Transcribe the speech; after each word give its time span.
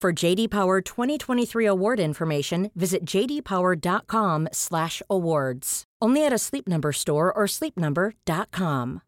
For 0.00 0.14
JD 0.14 0.48
Power 0.48 0.80
2023 0.80 1.66
award 1.66 2.00
information, 2.00 2.70
visit 2.74 3.04
jdpower.com/awards. 3.04 5.84
Only 6.00 6.24
at 6.24 6.32
a 6.32 6.38
Sleep 6.38 6.66
Number 6.66 6.92
store 6.92 7.30
or 7.30 7.44
sleepnumber.com. 7.44 9.02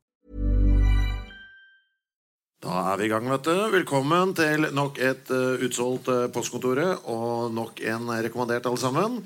Da 2.62 2.92
er 2.92 2.96
vi 3.00 3.08
i 3.08 3.10
gang, 3.10 3.24
vet 3.32 3.48
du. 3.48 3.56
Velkommen 3.72 4.36
til 4.36 4.68
nok 4.76 5.00
et 5.00 5.32
uh, 5.32 5.56
utsolgt 5.64 6.12
uh, 6.12 6.28
Postkontoret. 6.28 7.08
Og 7.08 7.48
nok 7.56 7.80
en 7.80 8.12
rekommandert, 8.12 8.68
alle 8.68 8.78
sammen. 8.78 9.24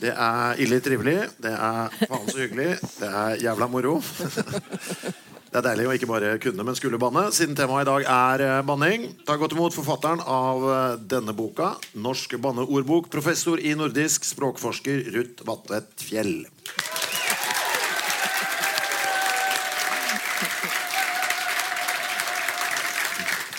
Det 0.00 0.16
er 0.16 0.56
ille 0.56 0.80
trivelig. 0.80 1.28
Det 1.36 1.52
er 1.52 1.92
faen 2.00 2.32
så 2.32 2.40
hyggelig. 2.46 2.80
Det 2.96 3.12
er 3.12 3.36
jævla 3.44 3.68
moro. 3.68 4.00
det 5.54 5.60
er 5.60 5.66
deilig 5.68 5.84
å 5.86 5.92
ikke 5.94 6.08
bare 6.10 6.30
kunne, 6.42 6.64
men 6.66 6.74
skulle 6.74 6.98
banne. 6.98 7.28
Siden 7.30 7.54
temaet 7.54 7.84
i 7.84 7.86
dag 7.86 8.06
er 8.10 8.42
uh, 8.42 8.62
banning. 8.66 9.04
Ta 9.22 9.36
godt 9.38 9.52
imot 9.54 9.76
forfatteren 9.76 10.18
av 10.18 10.64
uh, 10.66 10.78
denne 10.98 11.30
boka. 11.30 11.68
Norsk 11.94 12.34
banneordbok. 12.42 13.06
Professor 13.12 13.62
i 13.62 13.76
nordisk 13.78 14.26
språkforsker 14.26 15.12
Ruth 15.14 15.46
Vatvedt 15.46 16.02
Fjell. 16.02 16.42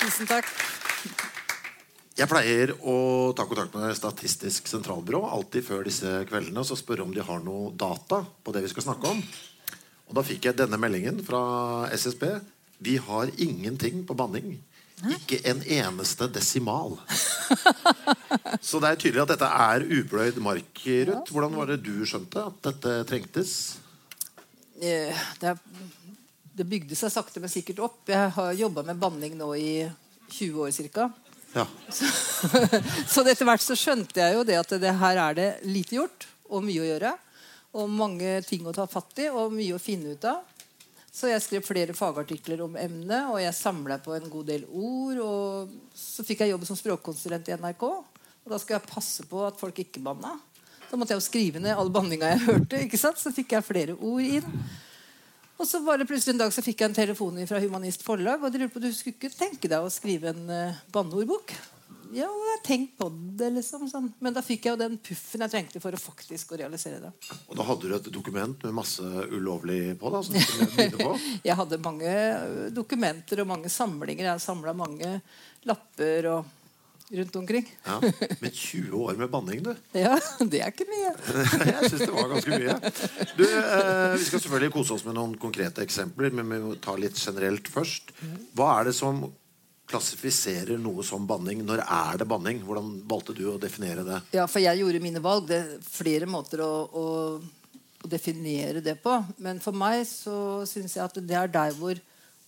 Tusen 0.03 0.27
takk. 0.27 0.51
Jeg 2.19 2.27
pleier 2.27 2.75
å 2.83 2.99
ta 3.39 3.47
kontakt 3.47 3.71
med 3.79 3.95
Statistisk 3.95 4.67
sentralbyrå 4.67 5.23
alltid 5.31 5.63
før 5.63 5.87
disse 5.87 6.25
kveldene 6.27 6.59
og 6.59 6.67
så 6.67 6.75
spørre 6.75 7.07
om 7.07 7.15
de 7.15 7.23
har 7.23 7.39
noe 7.47 7.71
data 7.71 8.25
på 8.43 8.51
det 8.51 8.67
vi 8.67 8.75
skal 8.75 8.91
snakke 8.91 9.15
om. 9.15 9.27
Og 10.09 10.15
Da 10.17 10.23
fikk 10.25 10.45
jeg 10.49 10.57
denne 10.59 10.77
meldingen 10.81 11.21
fra 11.25 11.41
SSB. 11.93 12.23
Vi 12.85 12.97
har 13.01 13.31
ingenting 13.41 14.03
på 14.05 14.15
banning. 14.17 14.57
Ikke 15.11 15.41
en 15.49 15.59
eneste 15.65 16.27
desimal. 16.31 16.95
Så 18.67 18.79
det 18.79 18.91
er 18.91 18.99
tydelig 19.01 19.23
at 19.25 19.33
dette 19.33 19.49
er 19.49 19.83
upløyd 19.99 20.37
mark, 20.43 20.79
Ruth. 21.09 21.33
Hvordan 21.33 21.57
var 21.57 21.71
det 21.71 21.81
du 21.83 22.05
skjønte 22.07 22.45
at 22.47 22.61
dette 22.69 22.93
trengtes? 23.09 23.51
Eh, 24.79 25.15
Det, 25.41 25.55
det 26.55 26.67
bygde 26.69 26.95
seg 26.95 27.11
sakte, 27.11 27.43
men 27.43 27.51
sikkert 27.51 27.81
opp. 27.83 27.99
Jeg 28.07 28.31
har 28.37 28.55
jobba 28.55 28.85
med 28.87 29.01
banning 29.01 29.35
nå 29.39 29.51
i 29.59 29.69
20 30.31 30.63
år 30.63 30.71
ca. 30.95 31.09
Ja. 31.55 31.67
Så, 31.97 32.07
så 33.07 33.23
etter 33.23 33.47
hvert 33.47 33.63
så 33.63 33.77
skjønte 33.79 34.19
jeg 34.19 34.35
jo 34.35 34.41
det 34.47 34.57
at 34.59 34.73
det 34.81 34.91
her 34.99 35.19
er 35.29 35.37
det 35.37 35.45
lite 35.63 35.95
gjort 35.95 36.25
og 36.51 36.65
mye 36.67 36.81
å 36.83 36.87
gjøre. 36.89 37.11
Og 37.75 37.91
mange 37.91 38.37
ting 38.47 38.65
å 38.67 38.73
ta 38.75 38.85
fatt 38.87 39.19
i 39.23 39.29
og 39.31 39.53
mye 39.53 39.75
å 39.75 39.81
finne 39.81 40.15
ut 40.15 40.27
av. 40.29 40.43
Så 41.15 41.29
jeg 41.29 41.43
skrev 41.43 41.63
flere 41.63 41.93
fagartikler 41.95 42.59
om 42.65 42.73
emnet, 42.75 43.29
og 43.31 43.37
jeg 43.39 43.55
samla 43.55 44.01
på 44.03 44.17
en 44.17 44.25
god 44.31 44.49
del 44.51 44.65
ord. 44.67 45.21
Og 45.23 45.75
så 45.95 46.25
fikk 46.27 46.43
jeg 46.43 46.51
jobb 46.51 46.65
som 46.67 46.79
språkkonsulent 46.79 47.51
i 47.51 47.55
NRK. 47.55 47.85
Og 47.87 48.51
da 48.51 48.59
skulle 48.59 48.81
jeg 48.81 48.91
passe 48.91 49.23
på 49.29 49.45
at 49.47 49.59
folk 49.59 49.79
ikke 49.79 50.03
banna. 50.03 50.33
Da 50.89 50.99
måtte 50.99 51.15
jeg 51.15 51.21
jo 51.21 51.27
skrive 51.27 51.61
ned 51.63 51.75
all 51.79 51.91
banninga 51.91 52.33
jeg 52.33 52.43
hørte. 52.49 52.81
ikke 52.83 52.99
sant? 52.99 53.21
Så 53.21 53.31
fikk 53.35 53.55
jeg 53.55 53.67
flere 53.67 53.95
ord 53.95 54.27
inn. 54.27 54.59
Og 55.55 55.63
så 55.69 55.79
var 55.85 56.01
det 56.01 56.07
plutselig 56.09 56.35
en 56.35 56.43
dag 56.43 56.51
så 56.51 56.63
fikk 56.63 56.83
jeg 56.83 56.91
en 56.91 56.97
telefon 56.97 57.39
fra 57.47 57.61
Humanist 57.63 58.03
Forlag. 58.03 58.43
Og 58.43 58.51
de 58.51 58.59
lurte 58.59 58.75
på 58.75 58.83
du 58.83 58.91
skulle 58.91 59.15
ikke 59.15 59.31
tenke 59.31 59.71
deg 59.71 59.79
å 59.79 59.91
skrive 59.93 60.35
en 60.35 60.51
uh, 60.51 60.83
banneordbok. 60.91 61.55
Ja, 62.13 62.27
jeg 62.27 62.51
har 62.51 62.61
tenkt 62.65 62.97
på 62.99 63.07
det, 63.09 63.49
liksom. 63.57 63.87
Sånn. 63.89 64.09
Men 64.23 64.35
da 64.35 64.43
fikk 64.45 64.67
jeg 64.67 64.75
jo 64.75 64.81
den 64.81 64.97
puffen 65.01 65.45
jeg 65.45 65.53
trengte 65.53 65.81
for 65.83 65.95
å 65.95 66.01
faktisk 66.01 66.53
å 66.53 66.59
realisere 66.59 66.99
det. 67.03 67.13
Og 67.49 67.55
da 67.57 67.65
hadde 67.67 67.89
du 67.89 67.95
et 67.97 68.11
dokument 68.13 68.67
med 68.67 68.75
masse 68.77 69.05
ulovlig 69.31 69.95
på? 70.01 70.11
da, 70.13 70.21
på. 70.99 71.15
Jeg 71.47 71.57
hadde 71.59 71.81
mange 71.83 72.11
dokumenter 72.75 73.41
og 73.43 73.49
mange 73.49 73.71
samlinger. 73.73 74.29
Jeg 74.31 74.43
samla 74.43 74.75
mange 74.77 75.17
lapper 75.65 76.29
og 76.33 76.53
rundt 77.15 77.35
omkring. 77.35 77.67
Ja, 77.85 77.99
Men 78.39 78.51
20 78.51 78.93
år 78.97 79.13
med 79.19 79.29
banning, 79.29 79.63
du. 79.63 79.75
Ja, 80.05 80.17
det 80.39 80.61
er 80.61 80.73
ikke 80.73 80.87
mye. 80.89 81.13
Jeg 81.71 81.89
syns 81.91 82.03
det 82.05 82.11
var 82.13 82.29
ganske 82.33 82.59
mye. 82.59 82.77
Du, 83.37 83.45
eh, 83.45 84.17
Vi 84.17 84.27
skal 84.29 84.41
selvfølgelig 84.41 84.73
kose 84.73 84.97
oss 84.97 85.05
med 85.07 85.17
noen 85.17 85.35
konkrete 85.41 85.85
eksempler, 85.85 86.33
men 86.33 86.49
vi 86.49 86.61
må 86.63 86.75
ta 86.81 86.95
litt 86.99 87.19
generelt 87.19 87.69
først. 87.71 88.15
Hva 88.57 88.79
er 88.79 88.89
det 88.89 88.95
som 88.97 89.25
klassifiserer 89.89 90.79
noe 90.81 91.03
som 91.05 91.27
banning? 91.29 91.61
Når 91.65 91.83
er 91.83 92.21
det 92.21 92.27
banning? 92.29 92.61
Hvordan 92.65 92.91
valgte 93.09 93.35
du 93.37 93.45
å 93.51 93.59
definere 93.61 94.05
det? 94.07 94.19
Ja, 94.37 94.47
for 94.49 94.63
jeg 94.63 94.81
gjorde 94.81 95.03
mine 95.03 95.21
valg. 95.23 95.47
Det 95.49 95.61
er 95.61 95.85
flere 95.85 96.29
måter 96.29 96.63
å, 96.65 96.71
å, 96.89 97.05
å 98.01 98.11
definere 98.11 98.83
det 98.85 98.97
på. 99.03 99.17
Men 99.45 99.61
for 99.63 99.77
meg 99.77 100.03
så 100.09 100.65
syns 100.69 100.97
jeg 100.97 101.05
at 101.05 101.21
det 101.21 101.37
er 101.37 101.51
der 101.53 101.75
hvor 101.77 102.01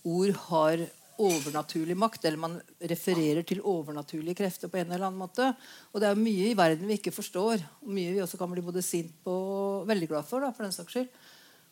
ord 0.07 0.39
har 0.47 0.87
overnaturlig 1.17 1.95
makt, 1.97 2.25
eller 2.25 2.41
man 2.41 2.57
refererer 2.89 3.45
til 3.47 3.63
overnaturlige 3.65 4.37
krefter 4.37 4.69
på 4.69 4.77
en 4.77 4.91
eller 4.91 5.07
annen 5.07 5.19
måte. 5.19 5.49
Og 5.93 6.01
det 6.01 6.11
er 6.11 6.19
mye 6.19 6.51
i 6.51 6.57
verden 6.57 6.89
vi 6.89 6.99
ikke 6.99 7.15
forstår, 7.15 7.63
og 7.81 7.93
mye 7.93 8.13
vi 8.13 8.21
også 8.23 8.37
kan 8.39 8.51
bli 8.51 8.63
både 8.65 8.85
sint 8.85 9.15
på 9.25 9.33
og 9.33 9.87
veldig 9.89 10.11
glad 10.11 10.27
for. 10.29 10.45
Da, 10.45 10.53
for 10.53 10.67
den 10.67 10.75
saks 10.75 10.93
skyld. 10.93 11.09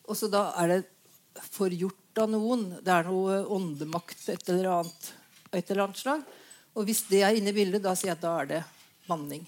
Og 0.09 0.17
så 0.17 0.29
da 0.33 0.47
er 0.61 0.73
det 0.73 0.79
forgjort 1.53 2.23
av 2.23 2.31
noen. 2.33 2.65
Det 2.81 2.93
er 2.93 3.07
noe 3.09 3.43
åndemakt 3.53 4.25
et 4.33 4.49
eller 4.49 4.71
annet, 4.79 5.11
et 5.57 5.71
eller 5.71 5.87
annet 5.87 6.01
slag. 6.01 6.23
Og 6.75 6.87
hvis 6.87 7.05
det 7.09 7.21
er 7.23 7.37
inne 7.37 7.53
i 7.53 7.55
bildet, 7.55 7.83
da 7.83 7.93
sier 7.95 8.11
jeg 8.11 8.17
at 8.17 8.25
da 8.25 8.33
er 8.41 8.49
det 8.49 8.63
banning. 9.07 9.45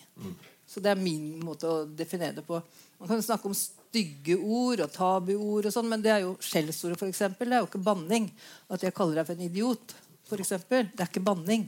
Så 0.67 0.83
det 0.83 0.91
er 0.91 0.99
min 0.99 1.37
måte 1.43 1.69
å 1.69 1.85
definere 1.87 2.37
det 2.39 2.45
på. 2.47 2.59
Man 2.99 3.11
kan 3.11 3.23
snakke 3.23 3.49
om 3.49 3.55
stygge 3.55 4.37
ord 4.37 4.83
og 4.83 4.91
tabuord, 4.93 5.67
og 5.67 5.73
sånn, 5.73 5.89
men 5.91 6.03
det 6.03 6.11
er 6.13 6.25
jo 6.25 6.35
skjellsordet, 6.43 6.99
f.eks. 6.99 7.23
Det 7.37 7.47
er 7.49 7.61
jo 7.61 7.69
ikke 7.69 7.83
banning. 7.83 8.29
At 8.73 8.83
jeg 8.83 8.95
kaller 8.95 9.21
deg 9.21 9.29
for 9.29 9.37
en 9.37 9.47
idiot, 9.47 9.95
for 10.27 10.43
eksempel, 10.43 10.89
det 10.91 11.05
er 11.05 11.11
ikke 11.11 11.23
banning. 11.23 11.67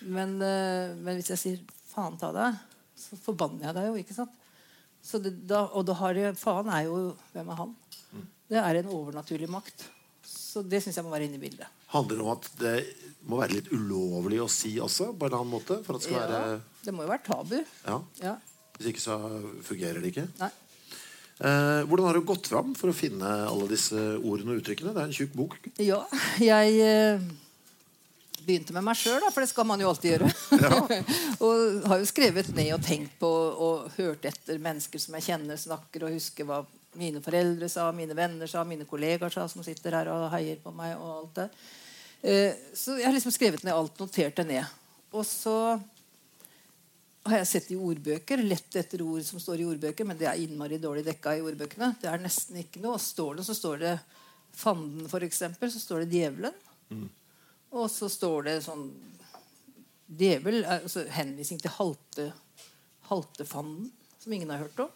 Men, 0.00 0.36
eh, 0.44 0.96
men 0.96 1.16
hvis 1.16 1.32
jeg 1.32 1.40
sier 1.40 1.58
'faen 1.90 2.18
ta 2.20 2.32
deg', 2.32 2.58
så 2.96 3.16
forbanner 3.20 3.68
jeg 3.68 3.74
deg 3.74 3.86
jo. 3.88 3.94
ikke 4.00 4.16
sant? 4.16 4.36
Så 5.02 5.20
det, 5.22 5.32
da, 5.48 5.64
og 5.72 5.86
da 5.88 5.96
har 5.96 6.14
det, 6.14 6.36
faen 6.36 6.68
er 6.68 6.84
jo 6.84 7.16
Hvem 7.32 7.48
er 7.48 7.56
han? 7.56 7.74
Det 8.50 8.58
er 8.58 8.80
en 8.80 8.92
overnaturlig 8.92 9.48
makt. 9.48 9.88
Så 10.50 10.64
det 10.66 10.80
syns 10.82 10.96
jeg 10.98 11.06
må 11.06 11.12
være 11.14 11.28
inne 11.28 11.38
i 11.38 11.42
bildet. 11.44 11.68
Handler 11.92 12.18
det 12.18 12.24
om 12.26 12.32
at 12.34 12.48
det 12.58 12.76
må 13.30 13.38
være 13.38 13.58
litt 13.60 13.68
ulovlig 13.70 14.40
å 14.42 14.48
si 14.50 14.72
også? 14.82 15.12
på 15.18 15.28
en 15.28 15.36
annen 15.38 15.52
måte, 15.52 15.76
for 15.86 15.94
at 15.94 16.02
det 16.02 16.08
skal 16.08 16.18
Ja, 16.18 16.30
være... 16.32 16.56
det 16.86 16.94
må 16.96 17.04
jo 17.06 17.12
være 17.12 17.26
tabu. 17.28 17.58
Ja, 17.86 18.00
Ja. 18.24 18.36
Hvis 18.80 18.94
ikke 18.94 19.02
så 19.02 19.16
fungerer 19.66 20.00
det 20.00 20.08
ikke. 20.14 20.22
Nei. 20.40 20.48
Eh, 21.40 21.82
hvordan 21.88 22.06
har 22.08 22.16
du 22.16 22.24
gått 22.24 22.48
fram 22.48 22.72
for 22.76 22.88
å 22.88 22.96
finne 22.96 23.28
alle 23.44 23.66
disse 23.68 23.96
ordene 24.18 24.54
og 24.54 24.62
uttrykkene? 24.62 24.94
Det 24.96 25.02
er 25.02 25.08
en 25.10 25.16
tjukk 25.16 25.34
bok. 25.36 25.56
Ja, 25.84 25.98
jeg 26.40 26.78
eh, 26.84 27.20
begynte 28.44 28.72
med 28.76 28.86
meg 28.88 28.96
sjøl, 28.96 29.20
for 29.28 29.44
det 29.44 29.50
skal 29.52 29.68
man 29.68 29.80
jo 29.84 29.92
alltid 29.92 30.14
gjøre. 30.14 30.32
og 31.44 31.86
har 31.92 32.00
jo 32.02 32.08
skrevet 32.08 32.50
ned 32.56 32.72
og 32.78 32.84
tenkt 32.88 33.18
på 33.20 33.28
og 33.68 33.90
hørt 33.98 34.24
etter 34.32 34.60
mennesker 34.60 35.00
som 35.00 35.16
jeg 35.20 35.28
kjenner, 35.28 35.60
snakker 35.60 36.08
og 36.08 36.16
husker 36.16 36.48
hva 36.48 36.62
mine 36.98 37.22
foreldre 37.22 37.68
sa, 37.70 37.90
mine 37.94 38.16
venner 38.18 38.50
sa, 38.50 38.64
mine 38.66 38.86
kollegaer 38.88 39.32
sa, 39.32 39.46
som 39.48 39.62
sitter 39.66 39.94
her 39.94 40.10
og 40.12 40.28
heier 40.34 40.58
på 40.62 40.72
meg. 40.74 40.96
og 40.98 41.12
alt 41.16 41.38
det. 41.38 41.48
Eh, 42.22 42.58
så 42.74 42.98
jeg 42.98 43.06
har 43.06 43.14
liksom 43.14 43.34
skrevet 43.34 43.64
ned 43.64 43.76
alt, 43.76 43.98
notert 44.00 44.36
det 44.40 44.46
ned. 44.48 44.76
Og 45.12 45.26
så 45.26 45.56
har 47.28 47.36
jeg 47.36 47.50
sett 47.50 47.70
i 47.74 47.78
ordbøker, 47.78 48.42
lett 48.42 48.76
etter 48.80 49.02
ord 49.04 49.22
som 49.26 49.40
står 49.42 49.62
i 49.62 49.68
ordbøker, 49.68 50.06
men 50.08 50.18
det 50.18 50.28
er 50.30 50.40
innmari 50.40 50.80
dårlig 50.80 51.04
dekka 51.06 51.36
i 51.36 51.44
ordbøkene. 51.44 51.92
Det 52.00 52.08
er 52.10 52.22
nesten 52.22 52.58
ikke 52.62 52.82
noe. 52.82 52.96
Og 52.96 53.04
står 53.04 53.38
det, 53.38 53.46
så 53.46 53.56
står 53.56 53.80
det 53.84 53.94
fanden, 54.56 55.06
for 55.10 55.24
eksempel, 55.24 55.70
så 55.72 55.82
står 55.82 56.04
det 56.04 56.18
djevelen. 56.18 56.56
Og 57.70 57.86
så 57.92 58.10
står 58.10 58.50
det 58.50 58.58
sånn 58.66 58.88
Djevel 60.10 60.64
er 60.64 60.80
altså 60.80 61.04
henvisning 61.14 61.60
til 61.62 61.70
halte, 61.70 62.24
haltefanden. 63.06 63.92
Som 64.20 64.32
ingen 64.32 64.50
har 64.52 64.62
hørt 64.64 64.80
om. 64.84 64.90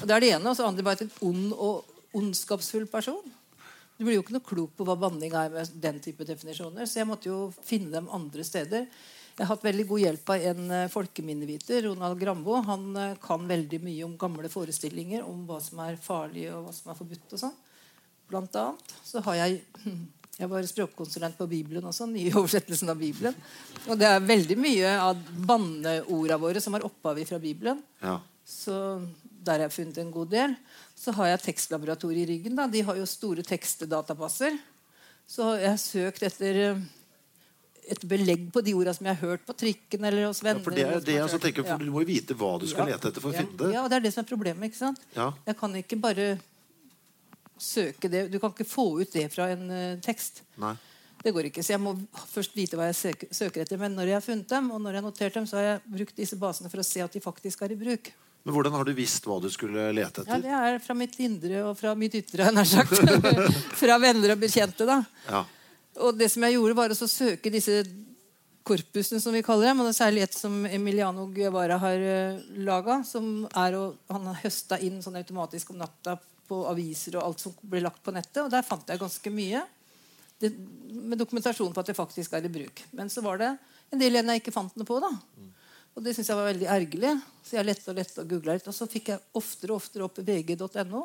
Og 0.00 0.06
Det 0.06 0.14
er 0.14 0.24
det 0.24 0.32
ene. 0.34 0.50
Og 0.50 0.56
så 0.58 0.66
andre 0.66 0.84
bare 0.86 1.06
en 1.06 1.18
ond 1.28 1.52
og 1.54 2.16
ondskapsfull 2.16 2.86
person. 2.90 3.34
Du 3.96 4.04
blir 4.04 4.18
jo 4.18 4.24
ikke 4.24 4.34
noe 4.36 4.44
klok 4.44 4.72
på 4.76 4.84
hva 4.84 4.96
banning 5.00 5.32
er 5.32 5.52
med 5.52 5.76
den 5.80 6.00
type 6.04 6.26
definisjoner. 6.28 6.88
Så 6.88 7.00
jeg 7.00 7.08
måtte 7.08 7.30
jo 7.30 7.46
finne 7.64 7.94
dem 7.94 8.10
andre 8.12 8.44
steder. 8.44 8.88
Jeg 9.36 9.44
har 9.44 9.52
hatt 9.52 9.64
veldig 9.64 9.84
god 9.88 10.00
hjelp 10.00 10.30
av 10.32 10.44
en 10.50 10.72
uh, 10.72 10.88
folkeminneviter, 10.92 11.82
Ronald 11.84 12.18
Grambo. 12.20 12.56
Han 12.64 12.86
uh, 12.96 13.16
kan 13.20 13.44
veldig 13.48 13.80
mye 13.84 14.04
om 14.06 14.18
gamle 14.20 14.48
forestillinger 14.52 15.24
om 15.28 15.44
hva 15.48 15.60
som 15.60 15.82
er 15.84 15.98
farlig 16.00 16.46
og 16.54 16.66
hva 16.66 16.76
som 16.76 16.92
er 16.92 16.98
forbudt. 16.98 17.34
og 17.36 17.42
sånn. 17.44 17.56
Blant 18.26 18.56
annet 18.58 18.94
så 19.06 19.22
har 19.28 19.40
jeg 19.42 19.58
jeg 20.40 20.48
var 20.52 20.68
språkkonsulent 20.68 21.36
på 21.38 21.48
Bibelen 21.48 21.84
også. 21.88 22.08
nye 22.10 22.32
oversettelsen 22.36 22.92
av 22.92 23.00
Bibelen. 23.00 23.36
Og 23.88 24.00
det 24.00 24.08
er 24.08 24.24
veldig 24.24 24.56
mye 24.60 24.96
av 25.00 25.20
banneorda 25.48 26.40
våre 26.40 26.60
som 26.60 26.76
har 26.76 26.84
opphav 26.84 27.20
fra 27.28 27.40
Bibelen. 27.40 27.80
Ja. 28.02 28.18
Så 28.46 28.74
der 29.46 29.58
har 29.58 29.66
jeg 29.66 29.74
funnet 29.74 29.98
en 29.98 30.12
god 30.14 30.30
del. 30.30 30.54
Så 30.96 31.12
har 31.16 31.32
jeg 31.32 31.44
tekstlaboratoriet 31.48 32.24
i 32.24 32.32
ryggen. 32.34 32.54
Da. 32.58 32.68
De 32.70 32.84
har 32.86 32.98
jo 32.98 33.06
store 33.10 33.42
tekstdatabaser. 33.46 34.54
Så 35.26 35.48
jeg 35.58 35.72
har 35.72 35.80
søkt 35.82 36.22
etter 36.26 36.60
eh, 36.62 36.82
et 37.90 38.02
belegg 38.06 38.48
på 38.54 38.62
de 38.62 38.74
orda 38.78 38.94
som 38.94 39.06
jeg 39.08 39.18
har 39.18 39.32
hørt 39.32 39.46
på 39.46 39.54
trikken 39.58 40.06
eller 40.06 40.28
hos 40.28 40.42
venner. 40.44 40.62
Ja, 40.62 40.64
for 40.64 40.74
det 40.74 40.84
er 40.86 41.06
det 41.06 41.16
jeg 41.18 41.42
tenker, 41.42 41.66
for 41.66 41.82
Du 41.82 41.90
må 41.94 42.02
jo 42.04 42.10
vite 42.10 42.36
hva 42.38 42.52
du 42.62 42.66
skal 42.70 42.86
Ja. 42.86 42.94
lete 42.94 43.10
etter 43.10 43.24
for 43.24 43.34
å 43.34 43.34
ja. 43.34 43.42
finne 43.42 43.58
det. 43.58 43.72
Ja, 43.74 43.82
og 43.82 43.90
det 43.90 43.98
er 43.98 44.04
det 44.06 44.12
som 44.14 44.22
er 44.22 44.28
problemet. 44.30 44.70
ikke 44.70 44.78
sant? 44.78 45.02
Ja. 45.16 45.32
Jeg 45.46 45.58
kan 45.58 45.74
ikke 45.82 45.98
bare 46.02 46.26
søke 47.58 48.10
det. 48.12 48.28
Du 48.30 48.38
kan 48.38 48.54
ikke 48.54 48.68
få 48.68 49.00
ut 49.00 49.10
det 49.12 49.26
fra 49.32 49.48
en 49.54 49.66
uh, 49.70 50.00
tekst. 50.04 50.42
Nei. 50.60 50.76
Det 51.22 51.32
går 51.34 51.48
ikke, 51.48 51.62
så 51.64 51.74
Jeg 51.74 51.82
må 51.82 51.96
først 52.30 52.54
vite 52.54 52.76
hva 52.78 52.86
jeg 52.86 52.98
søker, 53.00 53.28
søker 53.34 53.64
etter. 53.64 53.80
Men 53.80 53.96
når 53.98 54.12
jeg 54.12 54.18
har 54.20 54.22
funnet 54.22 54.48
dem, 54.48 54.70
og 54.70 54.80
når 54.80 54.92
jeg 54.92 55.02
har 55.02 55.06
notert 55.10 55.34
dem, 55.34 55.46
så 55.46 55.56
har 55.58 55.64
jeg 55.64 55.80
brukt 55.96 56.16
disse 56.16 56.38
basene 56.38 56.70
for 56.70 56.78
å 56.78 56.86
se 56.86 57.02
at 57.02 57.12
de 57.12 57.24
faktisk 57.24 57.64
er 57.66 57.74
i 57.74 57.78
bruk. 57.80 58.12
Men 58.46 58.54
hvordan 58.54 58.76
har 58.78 58.86
du 58.86 58.92
visst 58.94 59.24
hva 59.26 59.40
du 59.42 59.48
skulle 59.50 59.88
lete 59.90 60.22
etter? 60.22 60.36
Ja. 60.38 60.38
Det 60.38 60.58
er 60.70 60.76
fra 60.78 60.94
mitt 60.94 61.16
indre 61.18 61.64
og 61.66 61.72
fra 61.74 61.96
mitt 61.98 62.14
ytre, 62.14 62.46
nær 62.54 62.68
sagt. 62.70 62.94
fra 63.80 63.96
venner 63.98 64.36
og 64.36 64.44
bekjente. 64.44 64.86
da. 64.86 65.00
Ja. 65.26 65.40
Og 66.06 66.14
det 66.14 66.28
som 66.30 66.46
jeg 66.46 66.54
gjorde, 66.54 66.76
var 66.78 66.94
å 66.94 67.08
søke 67.10 67.50
disse 67.50 67.80
korpusene, 68.66 69.18
som 69.18 69.34
vi 69.34 69.42
kaller 69.42 69.72
dem. 69.72 69.82
Og 69.82 69.88
det 69.88 69.96
er 69.96 69.98
særlig 69.98 70.22
et 70.28 70.38
som 70.38 70.60
Emiliano 70.70 71.26
Guevara 71.34 71.80
har 71.82 72.06
uh, 72.06 72.46
laga. 72.68 73.00
Som 73.08 73.48
er 73.50 73.74
å, 73.80 73.82
han 74.14 74.30
har 74.30 74.38
høsta 74.44 74.78
inn 74.78 75.02
sånn 75.02 75.18
automatisk 75.18 75.74
om 75.74 75.82
natta 75.82 76.14
på 76.46 76.62
aviser 76.70 77.18
og 77.18 77.26
alt 77.26 77.42
som 77.42 77.58
blir 77.66 77.82
lagt 77.82 77.98
på 78.06 78.14
nettet. 78.14 78.44
Og 78.44 78.54
der 78.54 78.62
fant 78.66 78.86
jeg 78.86 79.02
ganske 79.02 79.34
mye. 79.34 79.66
Det, 80.38 80.52
med 80.94 81.18
dokumentasjon 81.18 81.74
på 81.74 81.82
at 81.82 81.90
det 81.90 81.98
faktisk 81.98 82.38
er 82.38 82.46
i 82.46 82.54
bruk. 82.60 82.86
Men 82.94 83.10
så 83.10 83.26
var 83.26 83.42
det 83.42 83.56
en 83.90 83.98
del 83.98 84.14
igjen 84.14 84.36
jeg 84.36 84.46
ikke 84.46 84.54
fant 84.54 84.78
noe 84.78 84.86
på. 84.86 85.02
da. 85.02 85.10
Og 85.96 86.04
det 86.04 86.12
syntes 86.12 86.28
jeg 86.28 86.36
var 86.36 86.50
veldig 86.50 86.66
ergerlig. 86.68 87.10
Så 87.46 87.56
jeg 87.56 87.64
lette 87.64 87.88
og 87.88 87.96
lette 87.96 88.20
og 88.20 88.28
googla 88.28 88.56
litt. 88.58 88.66
Og 88.68 88.74
så 88.76 88.88
fikk 88.90 89.12
jeg 89.14 89.22
oftere 89.38 89.72
og 89.72 89.80
oftere 89.80 90.04
opp 90.04 90.18
vg.no. 90.20 91.04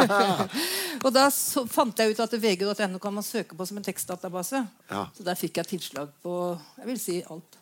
og 1.04 1.10
da 1.14 1.28
så 1.30 1.62
fant 1.70 2.02
jeg 2.02 2.14
ut 2.14 2.22
at 2.24 2.34
vg.no 2.42 2.98
kan 3.02 3.14
man 3.14 3.26
søke 3.26 3.54
på 3.54 3.66
som 3.68 3.78
en 3.78 3.86
tekstdatabase. 3.86 4.64
Ja. 4.90 5.04
Så 5.14 5.26
der 5.26 5.38
fikk 5.38 5.62
jeg 5.62 5.70
tilslag 5.76 6.10
på 6.24 6.34
jeg 6.80 6.90
vil 6.90 7.00
si 7.00 7.20
alt. 7.22 7.60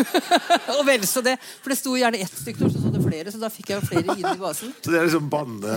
og 0.76 0.82
vel 0.86 1.04
så 1.08 1.22
det. 1.24 1.36
For 1.62 1.72
det 1.72 1.78
sto 1.78 1.94
gjerne 1.98 2.20
ett 2.24 2.34
stykke, 2.42 2.68
så 2.68 2.82
sto 2.82 2.92
det 2.94 3.02
flere. 3.04 3.32
Så 3.34 3.40
da 3.42 3.50
fikk 3.52 3.72
jeg 3.72 3.86
flere 3.86 4.16
inn 4.16 4.28
i 4.30 4.40
basen. 4.40 4.74
Så 4.82 4.92
det 4.92 5.00
er 5.00 5.08
liksom 5.08 5.28
banne, 5.32 5.76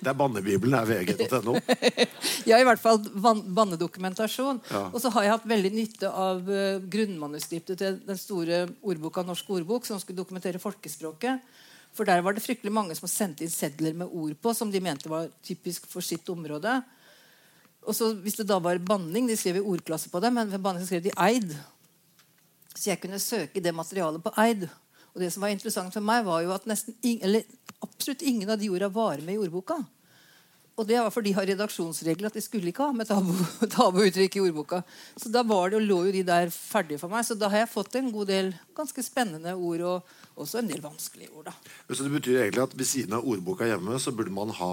det 0.00 0.10
er 0.12 0.18
bannebibelen 0.18 0.76
er 0.78 0.90
vg.no? 0.90 1.56
Ja, 2.48 2.58
i 2.58 2.66
hvert 2.66 2.82
fall 2.82 3.00
ban 3.14 3.42
bannedokumentasjon. 3.54 4.60
Ja. 4.70 4.84
Og 4.90 5.00
så 5.02 5.12
har 5.14 5.26
jeg 5.26 5.34
hatt 5.36 5.48
veldig 5.50 5.72
nytte 5.74 6.10
av 6.10 6.46
uh, 6.48 6.78
grunnmanuskriptet 6.92 7.80
til 7.80 7.98
den 8.06 8.20
store 8.20 8.64
ordboka 8.80 9.24
Norsk 9.26 9.50
ordbok, 9.58 9.88
som 9.88 10.00
skulle 10.00 10.20
dokumentere 10.20 10.62
folkespråket. 10.62 11.44
For 11.96 12.06
der 12.06 12.22
var 12.22 12.36
det 12.36 12.44
fryktelig 12.44 12.72
mange 12.72 12.94
som 12.98 13.10
sendte 13.10 13.44
inn 13.44 13.52
sedler 13.52 13.96
med 13.98 14.12
ord 14.14 14.36
på, 14.42 14.54
som 14.54 14.70
de 14.70 14.82
mente 14.82 15.10
var 15.10 15.28
typisk 15.46 15.88
for 15.90 16.04
sitt 16.06 16.28
område. 16.30 16.80
Og 17.86 17.96
så 17.96 18.12
Hvis 18.14 18.36
det 18.38 18.48
da 18.48 18.58
var 18.62 18.78
banning, 18.78 19.26
de 19.26 19.36
skrev 19.36 19.60
i 19.60 19.66
ordklasse 19.72 20.10
på 20.12 20.20
det, 20.20 20.32
men 20.32 20.50
ved 20.50 20.62
banning 20.62 20.82
så 20.84 20.90
skrev 20.92 21.02
de 21.08 21.16
eid. 21.16 21.54
Så 22.74 22.90
jeg 22.92 23.00
kunne 23.02 23.18
søke 23.22 23.62
det 23.62 23.74
materialet 23.74 24.22
på 24.24 24.32
eid. 24.40 24.68
Og 25.10 25.22
det 25.22 25.32
som 25.34 25.42
var 25.42 25.50
interessant 25.54 25.92
for 25.94 26.04
meg, 26.06 26.22
var 26.26 26.44
jo 26.44 26.52
at 26.54 26.68
nesten 26.70 26.94
ing, 27.02 27.18
eller 27.26 27.42
absolutt 27.82 28.22
ingen 28.22 28.50
av 28.52 28.60
de 28.60 28.68
orda 28.70 28.88
var 28.94 29.18
med 29.24 29.34
i 29.34 29.40
ordboka. 29.42 29.80
Og 30.78 30.86
det 30.88 30.96
var 31.02 31.10
fordi 31.12 31.32
de 31.32 31.36
har 31.36 31.48
redaksjonsregler 31.50 32.30
at 32.30 32.36
de 32.38 32.40
skulle 32.40 32.70
ikke 32.70 32.86
ha 32.86 32.94
med 32.96 33.08
tabu- 33.10 33.66
tabuuttrykk 33.74 34.38
i 34.38 34.42
ordboka. 34.46 34.78
Så 35.18 35.28
da 35.34 35.42
var 35.44 35.68
det, 35.74 35.80
og 35.80 35.88
lå 35.90 35.98
jo 36.06 36.14
de 36.14 36.22
der 36.24 36.48
ferdige 36.54 37.00
for 37.02 37.12
meg. 37.12 37.26
Så 37.26 37.36
da 37.36 37.50
har 37.52 37.64
jeg 37.66 37.72
fått 37.74 37.98
en 38.00 38.08
god 38.14 38.30
del 38.30 38.52
ganske 38.78 39.04
spennende 39.04 39.52
ord, 39.58 39.82
og 39.90 40.40
også 40.40 40.62
en 40.62 40.70
del 40.70 40.80
vanskelige 40.80 41.34
ord. 41.34 41.50
da. 41.50 41.56
Så 41.90 42.06
det 42.06 42.14
betyr 42.14 42.38
egentlig 42.46 42.64
at 42.64 42.78
ved 42.78 42.88
siden 42.88 43.18
av 43.18 43.26
ordboka 43.28 43.68
hjemme 43.68 43.98
så 44.00 44.14
burde 44.16 44.32
man 44.32 44.54
ha 44.56 44.72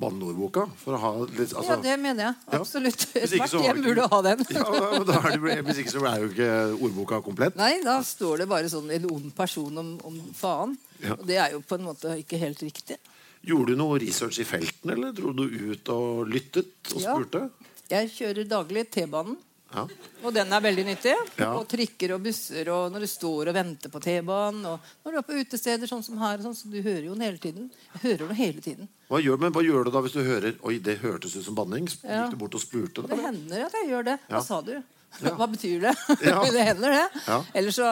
banneordboka? 0.00 0.66
Altså, 0.86 1.62
Ja, 1.68 1.76
det 1.82 1.94
mener 2.02 2.24
jeg. 2.24 2.34
Absolutt. 2.58 3.06
Ja. 3.14 3.22
Ethvert 3.26 3.54
hjem 3.64 3.82
burde 3.84 4.06
ha 4.10 4.20
den. 4.26 4.44
ja, 4.50 5.04
da 5.08 5.20
det, 5.30 5.56
Hvis 5.68 5.80
ikke 5.84 5.94
så 5.94 6.04
er 6.10 6.20
jo 6.24 6.28
ikke 6.32 6.50
ordboka 6.88 7.20
komplett. 7.24 7.56
Nei, 7.60 7.78
da 7.84 7.98
står 8.04 8.42
det 8.44 8.48
bare 8.50 8.70
sånn 8.72 8.90
en 8.94 9.08
ond 9.10 9.30
person 9.36 9.78
om, 9.82 9.94
om 10.04 10.20
faen. 10.36 10.76
Ja. 11.04 11.16
Og 11.18 11.26
det 11.28 11.38
er 11.40 11.52
jo 11.56 11.62
på 11.66 11.78
en 11.78 11.86
måte 11.88 12.14
ikke 12.20 12.38
helt 12.42 12.62
riktig. 12.64 12.98
Gjorde 13.44 13.74
du 13.74 13.76
noe 13.76 13.98
research 14.00 14.38
i 14.40 14.46
felten, 14.48 14.90
eller 14.94 15.12
dro 15.12 15.32
du 15.36 15.44
ut 15.44 15.88
og 15.92 16.28
lyttet 16.32 16.94
og 16.94 17.00
Ja. 17.02 17.12
spurte? 17.14 17.48
Jeg 17.90 18.08
kjører 18.14 18.46
daglig 18.48 18.86
T-banen. 18.90 19.36
Ja. 19.74 19.84
Og 20.24 20.32
den 20.36 20.52
er 20.54 20.62
veldig 20.64 20.84
nyttig. 20.86 21.14
Ja. 21.40 21.50
Og 21.58 21.66
trikker 21.68 22.14
og 22.14 22.22
busser 22.24 22.68
og 22.72 22.92
når 22.94 23.04
du 23.04 23.08
står 23.10 23.50
og 23.50 23.56
venter 23.56 23.90
på 23.92 24.00
T-banen. 24.04 24.64
Og 24.70 24.78
når 25.04 25.16
du 25.16 25.18
er 25.20 25.26
på 25.26 25.38
utesteder 25.42 25.90
sånn 25.90 26.04
som 26.06 26.18
her, 26.22 26.38
sånn, 26.44 26.54
så 26.54 26.70
du 26.70 26.78
hører 26.80 27.08
jo 27.08 27.16
den 27.16 27.26
hele 27.26 27.42
tiden. 27.42 27.70
Jeg 27.96 28.02
hører 28.06 28.30
den 28.30 28.38
hele 28.38 28.64
tiden. 28.64 28.88
Hva 29.10 29.20
gjør, 29.20 29.40
men 29.42 29.52
hva 29.52 29.62
gjør 29.66 29.84
du 29.84 29.92
da 29.94 30.00
hvis 30.06 30.14
du 30.16 30.22
hører 30.24 30.54
Oi, 30.64 30.78
det 30.78 30.98
hørtes 31.02 31.34
ut 31.36 31.44
som 31.44 31.54
banning? 31.58 31.86
Gikk 31.90 32.30
du 32.32 32.38
bort 32.40 32.54
og 32.56 32.62
spurte? 32.62 33.02
Det 33.04 33.10
Da? 33.18 33.22
hender 33.26 33.66
at 33.66 33.78
jeg 33.80 33.90
gjør 33.92 34.04
det. 34.12 34.18
Hva 34.30 34.42
sa 34.46 34.60
du? 34.64 34.76
Hva 35.20 35.46
betyr 35.46 35.80
det? 35.84 35.92
Det 36.56 36.64
hender, 36.66 36.90
det. 36.90 37.22
Ja. 37.28 37.36
Mm. 37.38 37.50
Ellers 37.60 37.76
så 37.78 37.90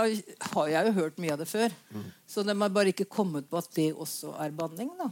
har 0.55 0.70
jeg 0.73 0.87
jo 0.88 0.93
hørt 0.96 1.19
mye 1.23 1.34
av 1.37 1.43
det 1.44 1.46
før. 1.50 1.75
Så 2.26 2.43
de 2.46 2.56
har 2.62 2.73
bare 2.75 2.90
ikke 2.94 3.06
kommet 3.11 3.46
på 3.50 3.58
at 3.61 3.69
det 3.76 3.93
også 3.94 4.32
er 4.43 4.50
banning. 4.56 4.90
da. 4.99 5.11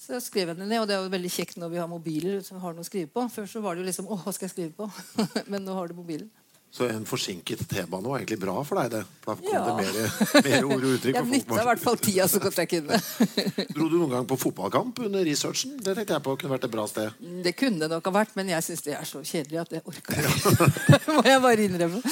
Så 0.00 0.14
jeg 0.16 0.24
skrev 0.24 0.54
henne 0.54 0.64
ned, 0.64 0.80
og 0.80 0.86
det 0.88 0.94
er 0.96 1.02
jo 1.04 1.10
veldig 1.12 1.30
kjekt 1.34 1.58
når 1.60 1.74
vi 1.74 1.80
har 1.82 1.88
mobiler 1.90 2.38
som 2.44 2.60
har 2.62 2.72
noe 2.72 2.86
å 2.86 2.88
skrive 2.88 3.10
på. 3.12 3.26
Før 3.34 3.48
så 3.50 3.60
var 3.60 3.76
det 3.76 3.82
jo 3.84 3.90
liksom 3.90 4.06
Å, 4.08 4.16
hva 4.24 4.32
skal 4.32 4.48
jeg 4.48 4.54
skrive 4.54 4.72
på? 4.78 4.86
Men 5.52 5.66
nå 5.66 5.74
har 5.76 5.90
du 5.92 5.98
mobilen. 5.98 6.30
Så 6.70 6.86
en 6.86 7.02
forsinket 7.02 7.64
T-bane 7.66 8.06
var 8.06 8.20
egentlig 8.20 8.38
bra 8.44 8.52
for 8.62 8.78
deg, 8.78 8.92
det. 8.94 9.00
Da 9.24 9.34
kom 9.34 9.48
Ja. 9.50 9.62
det 9.66 9.72
mer, 9.82 10.44
mer 10.46 10.68
ord 10.68 10.84
og 10.86 10.92
uttrykk. 10.94 11.16
Jeg 11.18 11.26
nytta 11.32 11.56
i 11.58 11.66
hvert 11.66 11.82
fall 11.82 11.98
tida 11.98 12.28
så 12.30 12.38
godt 12.44 12.60
jeg 12.62 12.70
kunne. 12.70 13.00
Dro 13.74 13.88
du 13.90 13.96
noen 13.98 14.12
gang 14.14 14.28
på 14.30 14.38
fotballkamp 14.38 15.00
under 15.02 15.26
researchen? 15.26 15.74
Det 15.82 15.96
tenkte 15.98 16.14
jeg 16.14 16.24
på 16.28 16.36
kunne 16.38 16.54
vært 16.54 16.68
et 16.68 16.74
bra 16.76 16.86
sted. 16.86 17.18
Det 17.42 17.56
kunne 17.58 17.90
nok 17.90 18.06
ha 18.06 18.14
vært, 18.20 18.38
men 18.38 18.54
jeg 18.54 18.68
syns 18.68 18.86
det 18.86 18.94
er 18.94 19.10
så 19.10 19.18
kjedelig 19.26 19.60
at 19.64 19.72
det 19.74 19.82
orker 19.82 20.22
jeg 20.22 20.30
ikke. 20.30 21.02
Må 21.18 21.26
jeg 21.26 21.44
bare 21.48 21.66
innrømme. 21.66 22.02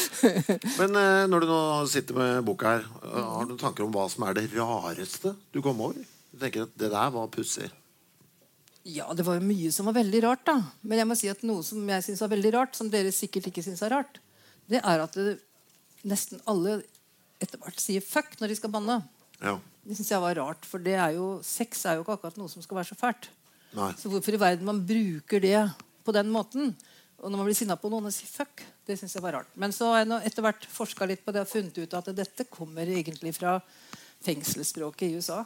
Men 0.75 1.01
eh, 1.07 1.25
når 1.31 1.47
du 1.47 1.51
nå 1.55 1.63
sitter 1.95 2.19
med 2.19 2.43
boka 2.51 2.75
her, 2.81 2.91
har 3.15 3.47
du 3.47 3.55
noen 3.55 3.63
tanker 3.63 3.87
om 3.87 3.95
hva 3.95 4.11
som 4.11 4.27
er 4.27 4.41
det 4.43 4.49
rareste 4.59 5.37
du 5.55 5.63
kom 5.63 5.87
over? 5.87 6.03
Du 6.39 6.45
tenker 6.45 6.69
at 6.69 6.75
det 6.79 6.93
der 6.93 7.11
var 7.11 7.31
pussig. 7.35 7.67
Ja, 8.87 9.09
det 9.13 9.25
var 9.27 9.41
jo 9.41 9.45
mye 9.45 9.73
som 9.75 9.89
var 9.91 9.97
veldig 9.99 10.21
rart, 10.23 10.45
da. 10.47 10.55
Men 10.87 11.01
jeg 11.01 11.09
må 11.11 11.17
si 11.19 11.29
at 11.29 11.43
noe 11.43 11.65
som 11.67 11.83
jeg 11.91 12.05
syns 12.07 12.23
var 12.23 12.31
veldig 12.31 12.53
rart, 12.55 12.79
som 12.79 12.91
dere 12.93 13.11
sikkert 13.13 13.51
ikke 13.51 13.65
syns 13.67 13.83
er 13.83 13.93
rart, 13.97 14.21
det 14.71 14.79
er 14.79 15.03
at 15.03 15.19
det, 15.19 15.35
nesten 16.07 16.39
alle 16.49 16.79
etter 17.43 17.59
hvert 17.59 17.83
sier 17.83 18.05
fuck 18.05 18.39
når 18.39 18.53
de 18.53 18.59
skal 18.61 18.71
banne. 18.71 19.01
Ja. 19.43 19.57
Det 19.83 19.99
synes 19.99 20.13
jeg 20.15 20.23
var 20.23 20.39
rart, 20.39 20.69
for 20.69 20.85
det 20.85 20.95
er 20.95 21.19
jo, 21.19 21.27
sex 21.43 21.83
er 21.91 21.99
jo 21.99 22.07
ikke 22.07 22.17
akkurat 22.21 22.39
noe 22.39 22.55
som 22.55 22.63
skal 22.63 22.79
være 22.79 22.91
så 22.93 23.01
fælt. 23.03 23.29
Nei. 23.75 23.91
Så 23.99 24.15
hvorfor 24.15 24.39
i 24.39 24.41
verden 24.41 24.71
man 24.71 24.85
bruker 24.87 25.43
det 25.43 25.59
på 26.07 26.15
den 26.15 26.31
måten? 26.33 26.73
Og 27.19 27.33
når 27.33 27.41
man 27.41 27.51
blir 27.51 27.59
sinna 27.59 27.75
på 27.83 27.91
noen 27.91 28.07
og 28.07 28.15
sier 28.15 28.31
fuck, 28.31 28.63
det 28.87 28.95
syns 29.01 29.19
jeg 29.19 29.27
var 29.27 29.41
rart. 29.41 29.53
Men 29.59 29.75
så 29.75 29.91
har 29.91 30.05
jeg 30.05 30.31
etter 30.31 30.47
hvert 30.47 30.71
forska 30.71 31.11
litt 31.11 31.27
på 31.27 31.35
det 31.35 31.43
og 31.43 31.51
funnet 31.51 31.83
ut 31.83 31.99
at 31.99 32.15
dette 32.15 32.47
kommer 32.47 32.87
egentlig 32.87 33.35
fra 33.35 33.59
fengselsspråket 34.23 35.09
i 35.11 35.19
USA. 35.19 35.43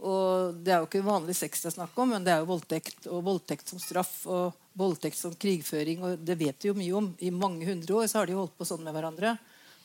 Og 0.00 0.54
Det 0.64 0.72
er 0.72 0.78
jo 0.80 0.86
ikke 0.88 1.04
vanlig 1.04 1.34
sex 1.36 1.60
det 1.62 1.70
er 1.72 1.76
snakk 1.76 1.96
om, 2.00 2.08
men 2.14 2.24
det 2.24 2.32
er 2.32 2.40
jo 2.40 2.48
voldtekt 2.48 3.06
og 3.12 3.22
voldtekt 3.26 3.68
som 3.68 3.78
straff 3.82 4.26
og 4.26 4.54
voldtekt 4.80 5.16
som 5.18 5.34
krigføring. 5.34 6.02
og 6.02 6.24
Det 6.24 6.38
vet 6.40 6.58
de 6.62 6.68
jo 6.68 6.74
mye 6.74 6.94
om. 6.96 7.10
I 7.20 7.30
mange 7.30 7.66
hundre 7.68 7.94
år 8.00 8.06
så 8.08 8.18
har 8.22 8.26
de 8.30 8.32
holdt 8.38 8.56
på 8.56 8.64
sånn 8.68 8.82
med 8.86 8.94
hverandre. 8.96 9.34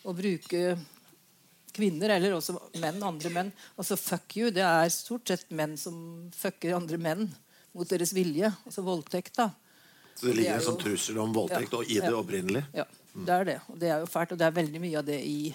Å 0.05 0.13
bruke 0.15 0.77
kvinner, 1.75 2.09
eller 2.15 2.37
også 2.37 2.55
menn, 2.79 3.01
andre 3.03 3.29
menn. 3.33 3.51
Altså 3.77 3.97
fuck 3.99 4.37
you, 4.37 4.51
det 4.55 4.63
er 4.63 4.87
stort 4.93 5.27
sett 5.27 5.49
menn 5.51 5.75
som 5.77 6.29
fucker 6.35 6.75
andre 6.77 6.97
menn 7.01 7.25
mot 7.75 7.89
deres 7.89 8.13
vilje. 8.15 8.53
Altså 8.65 8.85
voldtekt, 8.85 9.35
da. 9.35 9.49
Så 10.15 10.29
det 10.29 10.37
ligger 10.37 10.53
Det 10.55 10.61
en 10.61 10.67
sånn 10.69 10.79
trussel 10.79 11.17
om 11.19 11.33
voldtekt 11.35 11.73
Ja. 11.73 11.77
og 11.77 11.83
i 11.91 11.99
det 11.99 12.11
Ja. 12.13 12.15
opprinnelig. 12.21 12.63
Ja, 12.73 12.85
det 13.15 13.29
er 13.35 13.43
det. 13.43 13.59
Og 13.67 13.79
det 13.79 13.89
er 13.91 13.99
jo 13.99 14.05
fælt. 14.05 14.31
Og 14.31 14.37
det 14.37 14.45
er 14.47 14.51
veldig 14.61 14.79
mye 14.79 14.97
av 14.99 15.05
det 15.05 15.19
i, 15.25 15.53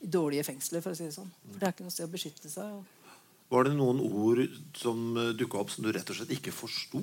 i 0.00 0.06
dårlige 0.06 0.44
fengsler, 0.44 0.80
for 0.80 0.90
å 0.92 0.96
si 0.96 1.04
det 1.04 1.14
sånn. 1.16 1.32
For 1.50 1.58
det 1.58 1.66
er 1.66 1.72
ikke 1.72 1.82
noe 1.88 1.90
sted 1.90 2.06
å 2.06 2.12
beskytte 2.12 2.48
seg. 2.48 2.62
Og 2.78 2.84
Var 3.48 3.64
det 3.64 3.76
noen 3.78 4.00
ord 4.04 4.42
som 4.76 5.14
dukka 5.38 5.62
opp 5.62 5.70
som 5.72 5.86
du 5.86 5.92
rett 5.94 6.10
og 6.12 6.18
slett 6.18 6.34
ikke 6.36 6.52
forsto? 6.52 7.00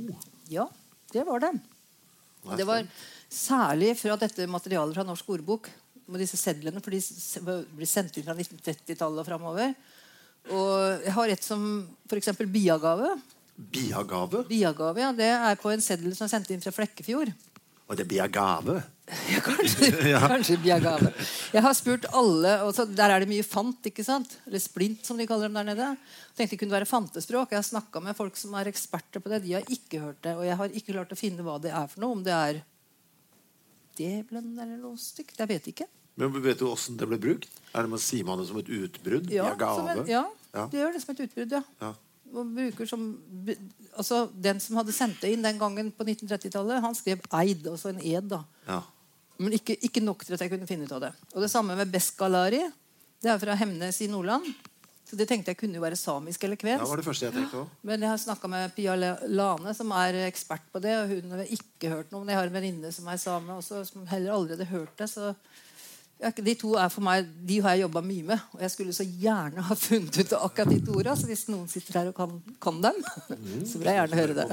ja, 0.52 0.68
det 1.14 1.24
var 1.26 1.42
det. 1.42 1.56
Det 2.54 2.68
var 2.68 2.86
særlig 3.32 3.96
fra 3.98 4.18
dette 4.22 4.46
materialet 4.50 4.94
fra 4.98 5.06
Norsk 5.08 5.30
ordbok, 5.38 5.72
med 6.06 6.22
disse 6.22 6.38
sedlene, 6.38 6.82
for 6.86 6.94
de 6.94 7.00
blir 7.74 7.90
sendt 7.90 8.20
inn 8.20 8.28
fra 8.28 8.36
1930-tallet 8.38 9.24
og 9.24 9.26
framover. 9.26 9.72
Og 10.54 11.02
jeg 11.02 11.14
har 11.16 11.32
et 11.34 11.46
som 11.46 11.64
f.eks. 12.06 12.30
biagave. 12.54 13.16
Biagave? 13.56 14.44
Biagave, 14.46 15.02
ja, 15.02 15.12
Det 15.18 15.32
er 15.34 15.58
på 15.58 15.72
en 15.74 15.82
seddel 15.82 16.14
som 16.14 16.28
er 16.28 16.36
sendt 16.36 16.52
inn 16.54 16.62
fra 16.62 16.76
Flekkefjord. 16.76 17.32
Og 17.88 17.98
det 17.98 18.06
er 18.06 18.12
biagave? 18.12 18.84
Ja, 19.30 19.40
kanskje, 19.46 19.92
kanskje 20.34 20.58
biagave. 20.64 21.12
Jeg 21.54 21.62
har 21.62 21.76
spurt 21.78 22.08
alle 22.10 22.56
og 22.66 22.72
så 22.74 22.88
Der 22.90 23.14
er 23.14 23.22
det 23.22 23.30
mye 23.30 23.46
fant, 23.46 23.86
ikke 23.86 24.06
sant? 24.06 24.38
Eller 24.48 24.62
splint, 24.64 25.04
som 25.06 25.18
de 25.20 25.28
kaller 25.30 25.46
dem 25.50 25.60
der 25.60 25.68
nede. 25.68 25.90
Jeg 26.32 26.40
tenkte 26.40 26.56
det 26.56 26.62
kunne 26.64 26.78
være 26.80 26.90
fantespråk. 26.90 27.54
Jeg 27.54 27.62
har 27.62 27.68
snakka 27.68 28.02
med 28.02 28.18
folk 28.18 28.38
som 28.40 28.56
er 28.58 28.72
eksperter 28.72 29.22
på 29.22 29.30
det. 29.30 29.44
De 29.46 29.54
har 29.58 29.68
ikke 29.70 30.02
hørt 30.02 30.24
det. 30.26 30.34
Og 30.40 30.48
jeg 30.48 30.58
har 30.58 30.74
ikke 30.82 30.96
klart 30.96 31.14
å 31.14 31.20
finne 31.20 31.46
hva 31.46 31.60
det 31.62 31.74
er 31.74 31.86
for 31.92 32.02
noe. 32.02 32.18
Om 32.18 32.24
det 32.26 32.34
er 32.34 32.64
djevelen 34.00 34.56
eller 34.58 34.80
noe 34.82 34.98
stygt. 35.00 35.38
Jeg 35.40 35.52
vet 35.54 35.70
ikke. 35.72 35.88
Men 36.20 36.32
Vet 36.44 36.60
du 36.62 36.66
åssen 36.70 36.98
det 37.00 37.08
ble 37.12 37.20
brukt? 37.22 37.50
Er 37.76 37.86
det 37.86 37.92
man 37.92 38.02
Sier 38.02 38.26
man 38.28 38.40
det 38.42 38.48
som 38.50 38.60
et 38.62 38.72
utbrudd? 38.72 39.30
Ja, 39.32 39.52
en, 39.54 40.04
ja, 40.10 40.26
Ja. 40.56 40.68
det 40.72 40.80
gjør 40.80 40.94
det 40.96 41.02
som 41.04 41.14
et 41.14 41.24
utbrudd, 41.28 41.56
ja. 41.58 41.64
Ja. 41.84 41.94
Som, 42.88 43.04
altså, 43.96 44.26
den 44.34 44.60
som 44.64 44.80
hadde 44.80 44.96
sendt 44.96 45.22
det 45.22 45.32
inn 45.36 45.44
den 45.46 45.60
gangen 45.60 45.92
på 45.96 46.04
1930-tallet, 46.08 46.82
han 46.84 46.96
skrev 46.96 47.22
'eid', 47.30 47.68
altså 47.70 47.90
en 47.94 48.02
ed. 48.02 48.30
da. 48.32 48.44
Ja. 48.68 48.82
Men 49.38 49.58
ikke, 49.58 49.76
ikke 49.84 50.04
nok 50.04 50.24
til 50.26 50.38
at 50.38 50.46
jeg 50.46 50.54
kunne 50.54 50.68
finne 50.70 50.88
ut 50.88 50.96
av 50.96 51.04
det. 51.08 51.12
Og 51.34 51.44
det 51.44 51.52
samme 51.52 51.76
med 51.76 51.92
Beskalari. 51.92 52.62
Det 53.22 53.32
er 53.32 53.42
fra 53.42 53.56
Hemnes 53.60 54.00
i 54.06 54.08
Nordland. 54.12 54.48
Så 55.06 55.18
det 55.20 55.28
tenkte 55.30 55.54
jeg 55.54 55.60
kunne 55.60 55.78
jo 55.78 55.84
være 55.84 55.98
samisk 56.00 56.44
eller 56.48 56.58
ja, 56.58 56.62
kvensk. 56.64 56.90
var 56.90 56.98
det 56.98 57.06
første 57.06 57.28
jeg 57.28 57.34
tenkte 57.36 57.60
også. 57.62 57.82
Men 57.86 58.02
jeg 58.02 58.10
har 58.10 58.22
snakka 58.24 58.50
med 58.50 58.72
Pia 58.74 58.96
Lane, 58.98 59.74
som 59.78 59.92
er 59.94 60.18
ekspert 60.26 60.66
på 60.74 60.82
det. 60.82 60.96
Og 61.04 61.12
hun 61.14 61.36
har 61.36 61.44
ikke 61.46 61.92
hørt 61.92 62.10
noe. 62.14 62.24
Men 62.24 62.34
jeg 62.34 62.40
har 62.42 62.50
en 62.50 62.58
venninne 62.58 62.92
som 62.96 63.12
er 63.12 63.22
same 63.22 63.60
også, 63.60 63.84
som 63.92 64.08
heller 64.10 64.34
aldri 64.34 64.58
hadde 64.58 64.70
hørt 64.72 64.96
det. 64.98 65.10
Så 65.12 65.34
ja, 66.24 66.32
de 66.32 66.56
to 66.58 66.72
er 66.80 66.90
for 66.90 67.04
meg, 67.06 67.28
de 67.46 67.60
har 67.62 67.76
jeg 67.76 67.86
jobba 67.86 68.02
mye 68.08 68.26
med. 68.32 68.44
Og 68.56 68.64
jeg 68.66 68.74
skulle 68.74 68.96
så 68.98 69.06
gjerne 69.06 69.66
ha 69.68 69.78
funnet 69.86 70.18
ut 70.24 70.36
akkurat 70.40 70.74
de 70.74 70.80
to 70.88 70.96
orda. 70.98 71.14
Så 71.20 71.30
hvis 71.30 71.46
noen 71.52 71.68
sitter 71.70 72.00
her 72.02 72.10
og 72.10 72.18
kan, 72.18 72.40
kan 72.64 72.82
dem, 72.88 73.02
så 73.70 73.78
vil 73.82 73.92
jeg 73.92 74.00
gjerne 74.00 74.22
høre 74.24 74.38
det. 74.40 74.48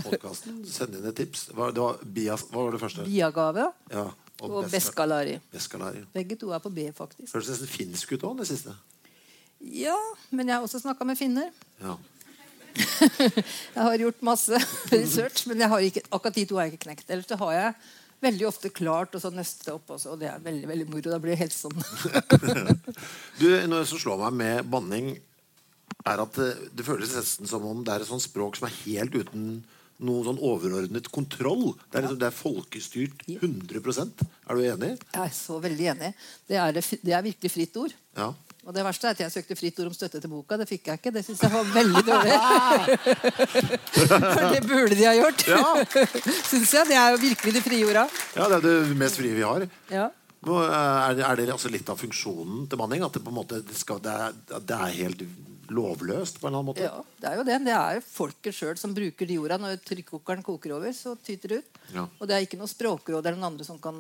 Send 0.75 0.99
inn 0.99 1.09
et 1.09 1.17
tips. 1.23 1.47
Hva, 1.57 1.71
det 1.73 1.81
var 1.85 2.03
bias, 2.19 2.45
hva 2.53 2.67
var 2.67 2.77
det 2.77 2.83
første? 2.83 3.07
Biagave 3.09 3.71
Ja. 3.95 4.11
Og 4.43 4.57
og 4.63 4.71
Beskalari. 4.73 5.37
Beskalari. 5.53 6.03
Begge 6.15 6.37
to 6.41 6.51
er 6.55 6.63
på 6.63 6.73
B, 6.75 6.89
faktisk. 6.97 7.33
Høres 7.35 7.51
nesten 7.53 7.71
finsk 7.71 8.15
ut 8.17 8.27
òg, 8.29 8.41
det 8.43 8.49
siste. 8.51 8.75
Ja, 9.63 9.99
men 10.31 10.49
jeg 10.49 10.57
har 10.57 10.67
også 10.67 10.81
snakka 10.83 11.07
med 11.07 11.19
finner. 11.21 11.53
Ja. 11.83 11.97
Jeg 13.77 13.83
har 13.85 13.99
gjort 14.01 14.23
masse 14.25 14.57
research, 14.93 15.43
men 15.47 15.61
jeg 15.61 15.69
har 15.69 15.83
ikke, 15.85 16.01
akkurat 16.09 16.39
de 16.39 16.45
to 16.49 16.57
har 16.57 16.65
jeg 16.65 16.73
ikke 16.73 16.87
knekt. 16.87 17.11
Ellers 17.13 17.29
det 17.29 17.37
har 17.37 17.51
jeg 17.53 17.75
veldig 18.25 18.47
ofte 18.49 18.71
klart 18.73 19.13
å 19.13 19.21
så 19.21 19.29
nøste 19.35 19.75
opp 19.75 19.93
også, 19.93 20.15
og 20.15 20.23
det 20.23 20.31
er 20.31 20.41
veldig 20.41 20.71
veldig 20.71 20.87
moro. 20.89 21.13
Da 21.13 21.19
blir 21.21 21.35
det 21.35 21.43
helt 21.43 21.57
sånn. 21.57 21.77
Du, 23.41 23.47
Noe 23.69 23.85
som 23.89 24.01
slår 24.01 24.23
meg 24.25 24.39
med 24.41 24.73
banning, 24.73 25.13
er 26.09 26.25
at 26.25 26.39
det, 26.41 26.49
det 26.73 26.87
føles 26.87 27.13
nesten 27.13 27.51
som 27.51 27.69
om 27.69 27.85
det 27.85 27.93
er 27.93 28.07
et 28.07 28.09
sånt 28.09 28.25
språk 28.25 28.57
som 28.57 28.71
er 28.71 28.79
helt 28.87 29.15
uten 29.21 29.61
noen 30.03 30.25
sånn 30.27 30.41
overordnet 30.43 31.09
kontroll. 31.15 31.73
Det 31.89 31.99
er, 32.01 32.07
liksom, 32.07 32.21
det 32.21 32.29
er 32.29 32.37
folkestyrt 32.37 33.27
100% 33.39 34.25
Er 34.27 34.59
du 34.59 34.63
enig? 34.67 34.93
Jeg 35.15 35.23
er 35.25 35.35
så 35.37 35.59
veldig 35.63 35.91
enig. 35.95 36.11
Det 36.51 36.59
er, 36.59 36.73
det, 36.77 36.83
det 37.03 37.15
er 37.17 37.29
virkelig 37.29 37.53
fritt 37.55 37.79
ord. 37.83 37.95
Ja. 38.19 38.33
Og 38.63 38.71
det 38.77 38.85
verste 38.87 39.09
er 39.09 39.17
at 39.17 39.21
jeg 39.25 39.33
søkte 39.35 39.57
fritt 39.59 39.79
ord 39.83 39.89
om 39.91 39.95
støtte 39.97 40.21
til 40.23 40.31
boka. 40.31 40.55
Det 40.61 40.69
fikk 40.71 40.91
jeg 40.93 41.01
ikke. 41.01 41.13
Det 41.17 41.25
syns 41.27 41.41
jeg 41.43 41.51
var 41.51 41.71
veldig 41.75 42.03
dårlig. 42.07 42.37
det 44.55 44.61
burde 44.69 44.95
de 44.99 45.07
ha 45.09 45.15
gjort. 45.19 45.47
Ja. 45.51 45.63
syns 46.51 46.75
jeg. 46.77 46.91
Det 46.91 46.99
er 46.99 47.15
jo 47.17 47.23
virkelig 47.25 47.55
de 47.57 47.63
frie 47.65 47.87
orda. 47.89 48.05
ja, 48.37 48.47
det 48.53 48.59
er 48.61 48.67
det 48.69 48.99
mest 49.01 49.19
frie 49.19 49.35
vi 49.35 49.47
har. 49.47 49.67
Ja. 49.91 50.09
Eh, 50.43 50.53
Er 50.53 51.15
det, 51.19 51.25
er 51.27 51.37
det 51.39 51.49
altså 51.55 51.71
litt 51.71 51.91
av 51.91 51.99
funksjonen 52.01 52.69
til 52.71 52.79
Manning? 52.81 53.03
At 53.07 53.15
det 53.19 53.23
på 53.25 53.31
en 53.35 53.39
måte 53.41 53.61
det, 53.67 53.77
skal, 53.79 54.01
det, 54.03 54.15
er, 54.15 54.63
det 54.63 54.79
er 54.79 54.97
helt 55.01 55.27
lovløst 55.75 56.39
på 56.41 56.47
en 56.47 56.53
eller 56.53 56.61
annen 56.63 56.71
måte? 56.73 56.85
ja, 56.87 57.01
det 57.23 57.31
er 57.33 57.41
jo 57.41 57.47
det. 57.49 57.59
Det 57.67 57.75
er 57.79 57.97
jo 57.99 58.05
folket 58.07 58.57
sjøl 58.57 58.77
som 58.81 58.95
bruker 58.97 59.29
de 59.29 59.39
orda. 59.43 59.59
Når 59.63 59.81
trykkokeren 59.89 60.45
koker 60.47 60.77
over, 60.79 60.93
så 60.97 61.17
tyter 61.25 61.57
det 61.57 61.63
ut. 61.65 61.81
Ja. 61.97 62.07
Og 62.21 62.29
det 62.29 62.37
er 62.37 62.47
ikke 62.47 62.61
noe 62.61 62.71
språkråd 62.71 63.23
eller 63.25 63.41
noen 63.41 63.53
andre 63.55 63.67
som 63.69 63.81
kan 63.83 63.99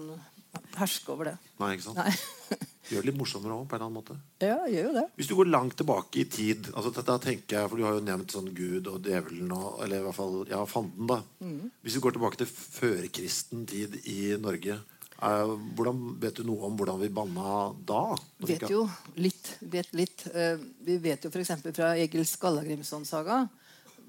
herske 0.76 1.08
over 1.12 1.30
det. 1.30 1.36
Nei, 1.60 1.74
ikke 1.76 1.88
sant? 1.88 2.00
Nei. 2.02 2.12
Gjør 2.92 3.04
det 3.04 3.08
litt 3.08 3.16
morsommere 3.20 3.54
òg, 3.56 3.62
på 3.70 3.76
en 3.76 3.78
eller 3.78 3.86
annen 3.88 3.96
måte. 4.00 4.16
Ja, 4.42 4.56
gjør 4.68 4.88
jo 4.90 4.94
det. 4.98 5.04
Hvis 5.16 5.28
du 5.30 5.36
går 5.38 5.48
langt 5.48 5.76
tilbake 5.78 6.18
i 6.20 6.24
tid 6.28 6.66
altså 6.74 6.90
da 6.98 7.14
tenker 7.22 7.56
jeg, 7.60 7.70
For 7.70 7.78
du 7.78 7.84
har 7.86 7.94
jo 7.96 8.02
nevnt 8.04 8.34
sånn 8.34 8.50
Gud 8.52 8.90
og 8.90 9.06
djevelen 9.06 9.52
og, 9.54 9.78
Eller 9.84 10.02
i 10.02 10.04
hvert 10.04 10.18
fall 10.18 10.34
ja, 10.50 10.58
fanden. 10.68 11.06
da 11.08 11.20
Mm. 11.42 11.70
Hvis 11.82 11.94
du 11.96 12.02
går 12.04 12.16
tilbake 12.18 12.38
til 12.42 12.50
førkristen 12.50 13.64
tid 13.70 13.96
i 14.10 14.34
Norge 14.42 14.76
hvordan, 15.22 16.00
Vet 16.20 16.40
du 16.40 16.46
noe 16.46 16.66
om 16.66 16.76
hvordan 16.78 17.00
vi 17.00 17.10
banna 17.14 17.70
da? 17.86 18.02
Vet 18.42 18.64
jo 18.70 18.84
litt. 19.14 19.52
Vet 19.60 19.92
litt. 19.94 20.24
Eh, 20.34 20.56
vi 20.82 20.96
vet 21.02 21.24
jo 21.24 21.30
f.eks. 21.30 21.52
fra 21.70 21.92
Egil 22.00 22.26
Skallagrimson-saga. 22.26 23.44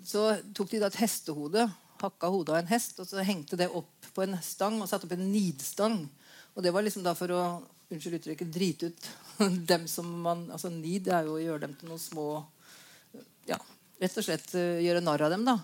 Så 0.03 0.25
tok 0.57 0.71
de 0.71 0.81
da 0.81 0.89
et 0.89 0.99
hestehode, 1.03 1.67
hakka 2.01 2.31
hodet 2.33 2.55
av 2.55 2.61
en 2.63 2.71
hest, 2.73 2.97
og 2.99 3.07
så 3.07 3.23
hengte 3.23 3.59
det 3.59 3.69
opp 3.71 4.09
på 4.15 4.25
en 4.25 4.35
stang 4.43 4.81
og 4.81 4.89
satte 4.89 5.07
opp 5.07 5.13
en 5.15 5.29
nidstang. 5.31 6.01
Og 6.57 6.65
det 6.65 6.73
var 6.75 6.85
liksom 6.85 7.05
da 7.05 7.13
for 7.17 7.31
å 7.31 7.43
unnskyld 7.93 8.17
uttrykket, 8.17 8.49
drite 8.51 8.89
ut 8.89 9.11
dem 9.71 9.85
som 9.91 10.09
man 10.25 10.47
altså 10.53 10.71
Nid 10.73 11.07
er 11.13 11.27
jo 11.27 11.37
å 11.37 11.43
gjøre 11.43 11.67
dem 11.67 11.77
til 11.77 11.91
noen 11.91 12.01
små 12.01 12.27
ja, 13.45 13.59
Rett 14.01 14.17
og 14.17 14.25
slett 14.25 14.49
eh, 14.57 14.81
gjøre 14.81 15.03
narr 15.03 15.27
av 15.27 15.33
dem. 15.35 15.45
da 15.45 15.59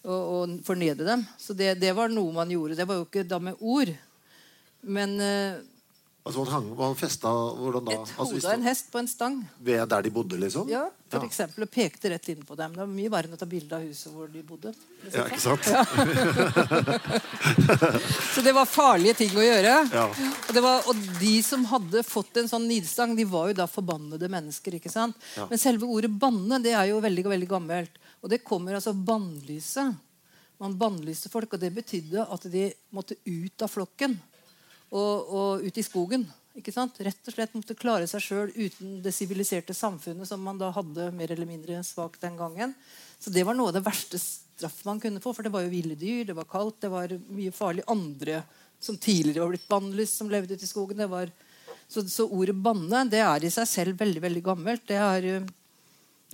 og, 0.00 0.20
og 0.32 0.52
fornedre 0.64 1.06
dem. 1.06 1.24
Så 1.38 1.56
det, 1.56 1.74
det 1.80 1.92
var 1.96 2.12
noe 2.12 2.32
man 2.34 2.50
gjorde. 2.52 2.78
Det 2.78 2.86
var 2.88 3.00
jo 3.00 3.06
ikke 3.08 3.26
da 3.28 3.40
med 3.42 3.58
ord. 3.60 3.92
Men 4.82 5.20
uh, 5.20 5.60
Altså 6.20 6.42
man, 6.42 6.50
hang, 6.52 6.66
man 6.76 6.96
festa 7.00 7.30
hvordan 7.32 7.86
da? 7.86 7.94
et 7.94 8.10
Altså, 8.20 8.36
hode 8.36 8.44
av 8.44 8.58
en 8.58 8.64
hest 8.68 8.90
på 8.92 8.98
en 9.00 9.06
stang. 9.08 9.38
ved 9.58 9.88
der 9.88 10.02
de 10.04 10.10
bodde, 10.12 10.36
liksom? 10.36 10.68
Ja, 10.68 10.82
for 11.08 11.24
ja. 11.24 11.28
eksempel, 11.30 11.64
og 11.64 11.70
pekte 11.72 12.10
rett 12.12 12.28
inn 12.28 12.42
på 12.44 12.58
dem. 12.58 12.74
Det 12.76 12.82
var 12.82 12.90
mye 12.92 13.12
verre 13.14 13.30
enn 13.30 13.38
å 13.38 13.40
ta 13.40 13.48
bilde 13.48 13.78
av 13.78 13.86
huset 13.86 14.12
hvor 14.12 14.28
de 14.28 14.42
bodde. 14.44 14.74
ja, 15.08 15.24
ikke 15.24 15.40
sant? 15.40 15.64
Så 18.34 18.44
det 18.44 18.52
var 18.52 18.68
farlige 18.68 19.16
ting 19.22 19.32
å 19.32 19.46
gjøre. 19.46 19.74
Ja. 19.96 20.04
Og, 20.12 20.54
det 20.54 20.64
var, 20.68 20.84
og 20.92 21.02
de 21.22 21.34
som 21.46 21.64
hadde 21.72 22.04
fått 22.04 22.36
en 22.42 22.52
sånn 22.52 22.68
nidstang, 22.68 23.16
de 23.16 23.24
var 23.24 23.48
jo 23.50 23.56
da 23.62 23.70
forbannede 23.70 24.28
mennesker. 24.28 24.76
ikke 24.76 24.92
sant? 24.92 25.16
Ja. 25.40 25.48
Men 25.48 25.62
selve 25.62 25.88
ordet 25.88 26.12
banne 26.12 26.60
det 26.60 26.76
er 26.76 26.92
jo 26.92 27.00
veldig 27.00 27.24
veldig 27.32 27.48
gammelt. 27.56 27.96
Og 28.20 28.28
det 28.28 28.44
kommer 28.44 28.76
altså 28.76 28.92
bannlyset. 28.92 29.96
Man 30.60 30.76
bannlyste 30.76 31.32
folk, 31.32 31.56
og 31.56 31.64
det 31.64 31.72
betydde 31.72 32.28
at 32.28 32.44
de 32.52 32.68
måtte 32.92 33.16
ut 33.24 33.64
av 33.64 33.72
flokken. 33.72 34.20
Og, 34.90 35.30
og 35.30 35.66
ut 35.66 35.76
i 35.78 35.86
skogen. 35.86 36.24
ikke 36.58 36.74
sant? 36.74 36.98
Rett 36.98 37.28
og 37.30 37.34
slett 37.34 37.52
måtte 37.54 37.78
klare 37.78 38.08
seg 38.10 38.24
sjøl 38.24 38.54
uten 38.56 38.98
det 39.04 39.12
siviliserte 39.14 39.74
samfunnet 39.76 40.26
som 40.28 40.42
man 40.42 40.58
da 40.58 40.72
hadde 40.74 41.12
mer 41.14 41.30
eller 41.30 41.46
mindre 41.46 41.78
svakt 41.86 42.22
den 42.24 42.38
gangen. 42.40 42.74
Så 43.20 43.30
det 43.30 43.44
var 43.46 43.54
noe 43.54 43.70
av 43.70 43.78
det 43.78 43.86
verste 43.86 44.18
straff 44.18 44.82
man 44.88 45.00
kunne 45.00 45.22
få, 45.22 45.32
for 45.36 45.46
det 45.46 45.52
var 45.54 45.64
jo 45.64 45.72
ville 45.72 45.96
dyr, 45.98 46.26
det 46.28 46.36
var 46.36 46.48
kaldt, 46.50 46.82
det 46.82 46.90
var 46.92 47.14
mye 47.30 47.54
farlig. 47.54 47.86
Andre 47.88 48.42
som 48.80 48.96
tidligere 48.96 49.44
var 49.44 49.54
blitt 49.54 49.68
bannlyst, 49.68 50.18
som 50.18 50.30
levde 50.32 50.56
ute 50.56 50.66
i 50.66 50.70
skogen. 50.70 51.08
var... 51.08 51.30
Så, 51.90 52.04
så 52.06 52.28
ordet 52.30 52.54
'banne' 52.54 53.08
det 53.10 53.18
er 53.18 53.44
i 53.44 53.50
seg 53.50 53.66
selv 53.66 53.98
veldig 53.98 54.20
veldig 54.22 54.42
gammelt. 54.46 54.84
Det 54.86 54.94
er 54.94 55.24
eh, 55.26 55.48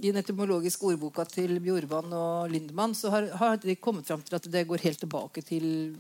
I 0.05 0.11
den 0.11 0.21
etymologiske 0.21 0.85
ordboka 0.85 1.25
til 1.25 1.57
Bjorvann 1.65 2.13
og 2.13 2.51
Lindemann 2.53 2.95
så 2.95 3.09
har, 3.11 3.31
har 3.41 3.57
de 3.57 3.77
kommet 3.81 4.07
fram 4.07 4.21
til 4.21 4.37
at 4.37 4.51
det 4.53 4.67
går 4.69 4.85
helt 4.85 5.01
tilbake 5.01 5.41
til 5.41 5.97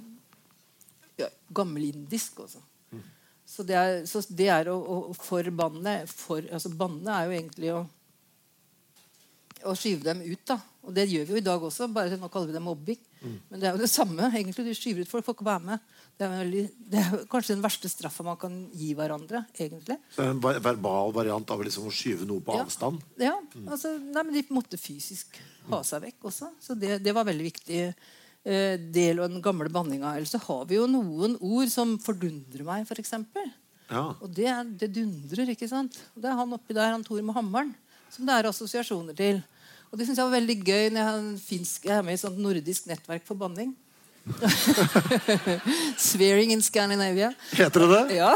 ja, 1.18 1.28
gammelindisk. 1.56 2.40
Også. 2.46 2.62
Så 3.46 3.62
det 3.62 3.76
er, 3.78 4.00
så 4.11 4.23
det 4.35 4.49
er 4.50 4.68
å, 4.73 4.76
å 4.76 5.14
forbanne 5.14 6.00
for, 6.11 6.42
altså 6.52 6.73
Banne 6.75 7.12
er 7.14 7.28
jo 7.28 7.37
egentlig 7.37 7.70
å, 7.76 7.85
å 9.70 9.75
skyve 9.78 10.02
dem 10.08 10.25
ut. 10.26 10.42
da 10.50 10.56
Og 10.87 10.94
det 10.94 11.06
gjør 11.11 11.28
vi 11.28 11.37
jo 11.37 11.40
i 11.40 11.44
dag 11.46 11.62
også, 11.62 11.87
bare 11.94 12.18
nå 12.18 12.28
kaller 12.32 12.50
vi 12.50 12.56
det 12.56 12.62
mobbing. 12.64 12.99
Men 13.50 13.58
det 13.58 13.66
er 13.68 13.75
jo 13.75 13.80
det 13.82 13.90
samme. 13.90 14.28
egentlig 14.30 14.66
Du 14.68 14.75
skyver 14.76 15.02
ut 15.06 15.11
folk, 15.11 15.25
får 15.26 15.35
ikke 15.38 15.46
være 15.49 15.64
med. 15.70 15.87
Det 16.16 16.25
er, 16.26 16.35
veldig, 16.40 16.61
det 16.92 17.00
er 17.02 17.25
kanskje 17.30 17.54
den 17.56 17.64
verste 17.64 17.88
straffa 17.92 18.25
man 18.26 18.38
kan 18.40 18.54
gi 18.75 18.92
hverandre. 18.96 19.44
egentlig 19.58 19.96
Så 20.14 20.20
det 20.23 20.28
er 20.28 20.35
en 20.35 20.62
verbal 20.64 21.14
variant 21.16 21.50
av 21.52 21.64
liksom 21.66 21.88
å 21.90 21.94
skyve 21.94 22.26
noe 22.28 22.40
på 22.44 22.54
Ja. 22.54 22.62
avstand? 22.66 23.02
Ja, 23.20 23.35
altså, 23.66 23.96
nei, 23.99 24.23
men 24.23 24.35
De 24.37 24.44
måtte 24.54 24.78
fysisk 24.80 25.38
ha 25.70 25.82
seg 25.87 26.02
vekk 26.06 26.28
også. 26.30 26.52
Så 26.62 26.75
det, 26.78 26.99
det 27.02 27.14
var 27.14 27.26
veldig 27.28 27.46
viktig 27.50 27.80
del 28.46 29.18
av 29.18 29.28
den 29.32 29.42
gamle 29.42 29.66
banninga. 29.74 30.12
Eller 30.16 30.28
så 30.30 30.38
har 30.44 30.64
vi 30.70 30.76
jo 30.78 30.86
noen 30.90 31.34
ord 31.42 31.68
som 31.72 31.96
fordundrer 31.98 32.62
meg, 32.66 32.86
f.eks. 32.86 33.12
Ja. 33.90 34.04
Og 34.20 34.28
det, 34.34 34.46
er- 34.50 34.70
det 34.80 34.92
dundrer. 34.94 35.50
ikke 35.54 35.68
sant? 35.70 35.98
Og 36.14 36.22
Det 36.22 36.30
er 36.30 36.38
han 36.38 36.52
oppi 36.54 36.74
der, 36.74 36.92
han 36.94 37.04
Tor 37.06 37.22
med 37.22 37.34
hammeren, 37.34 37.74
som 38.10 38.26
det 38.26 38.34
er 38.38 38.48
assosiasjoner 38.50 39.14
til. 39.18 39.42
Og 39.90 39.98
det 39.98 40.06
syns 40.08 40.18
jeg 40.18 40.26
var 40.26 40.34
veldig 40.38 40.56
gøy 40.66 40.88
når 40.94 41.02
jeg, 41.02 41.40
finsk, 41.46 41.84
jeg 41.86 41.94
er 41.98 42.02
med 42.06 42.16
i 42.16 42.18
et 42.18 42.22
sånt 42.24 42.38
nordisk 42.42 42.86
nettverk 42.90 43.26
for 43.26 43.38
banning. 43.38 43.74
Swearing 45.96 46.50
in 46.52 46.62
Scandinavia. 46.62 47.32
Heter 47.52 47.80
det 47.80 47.88
det? 48.08 48.16
Ja. 48.18 48.32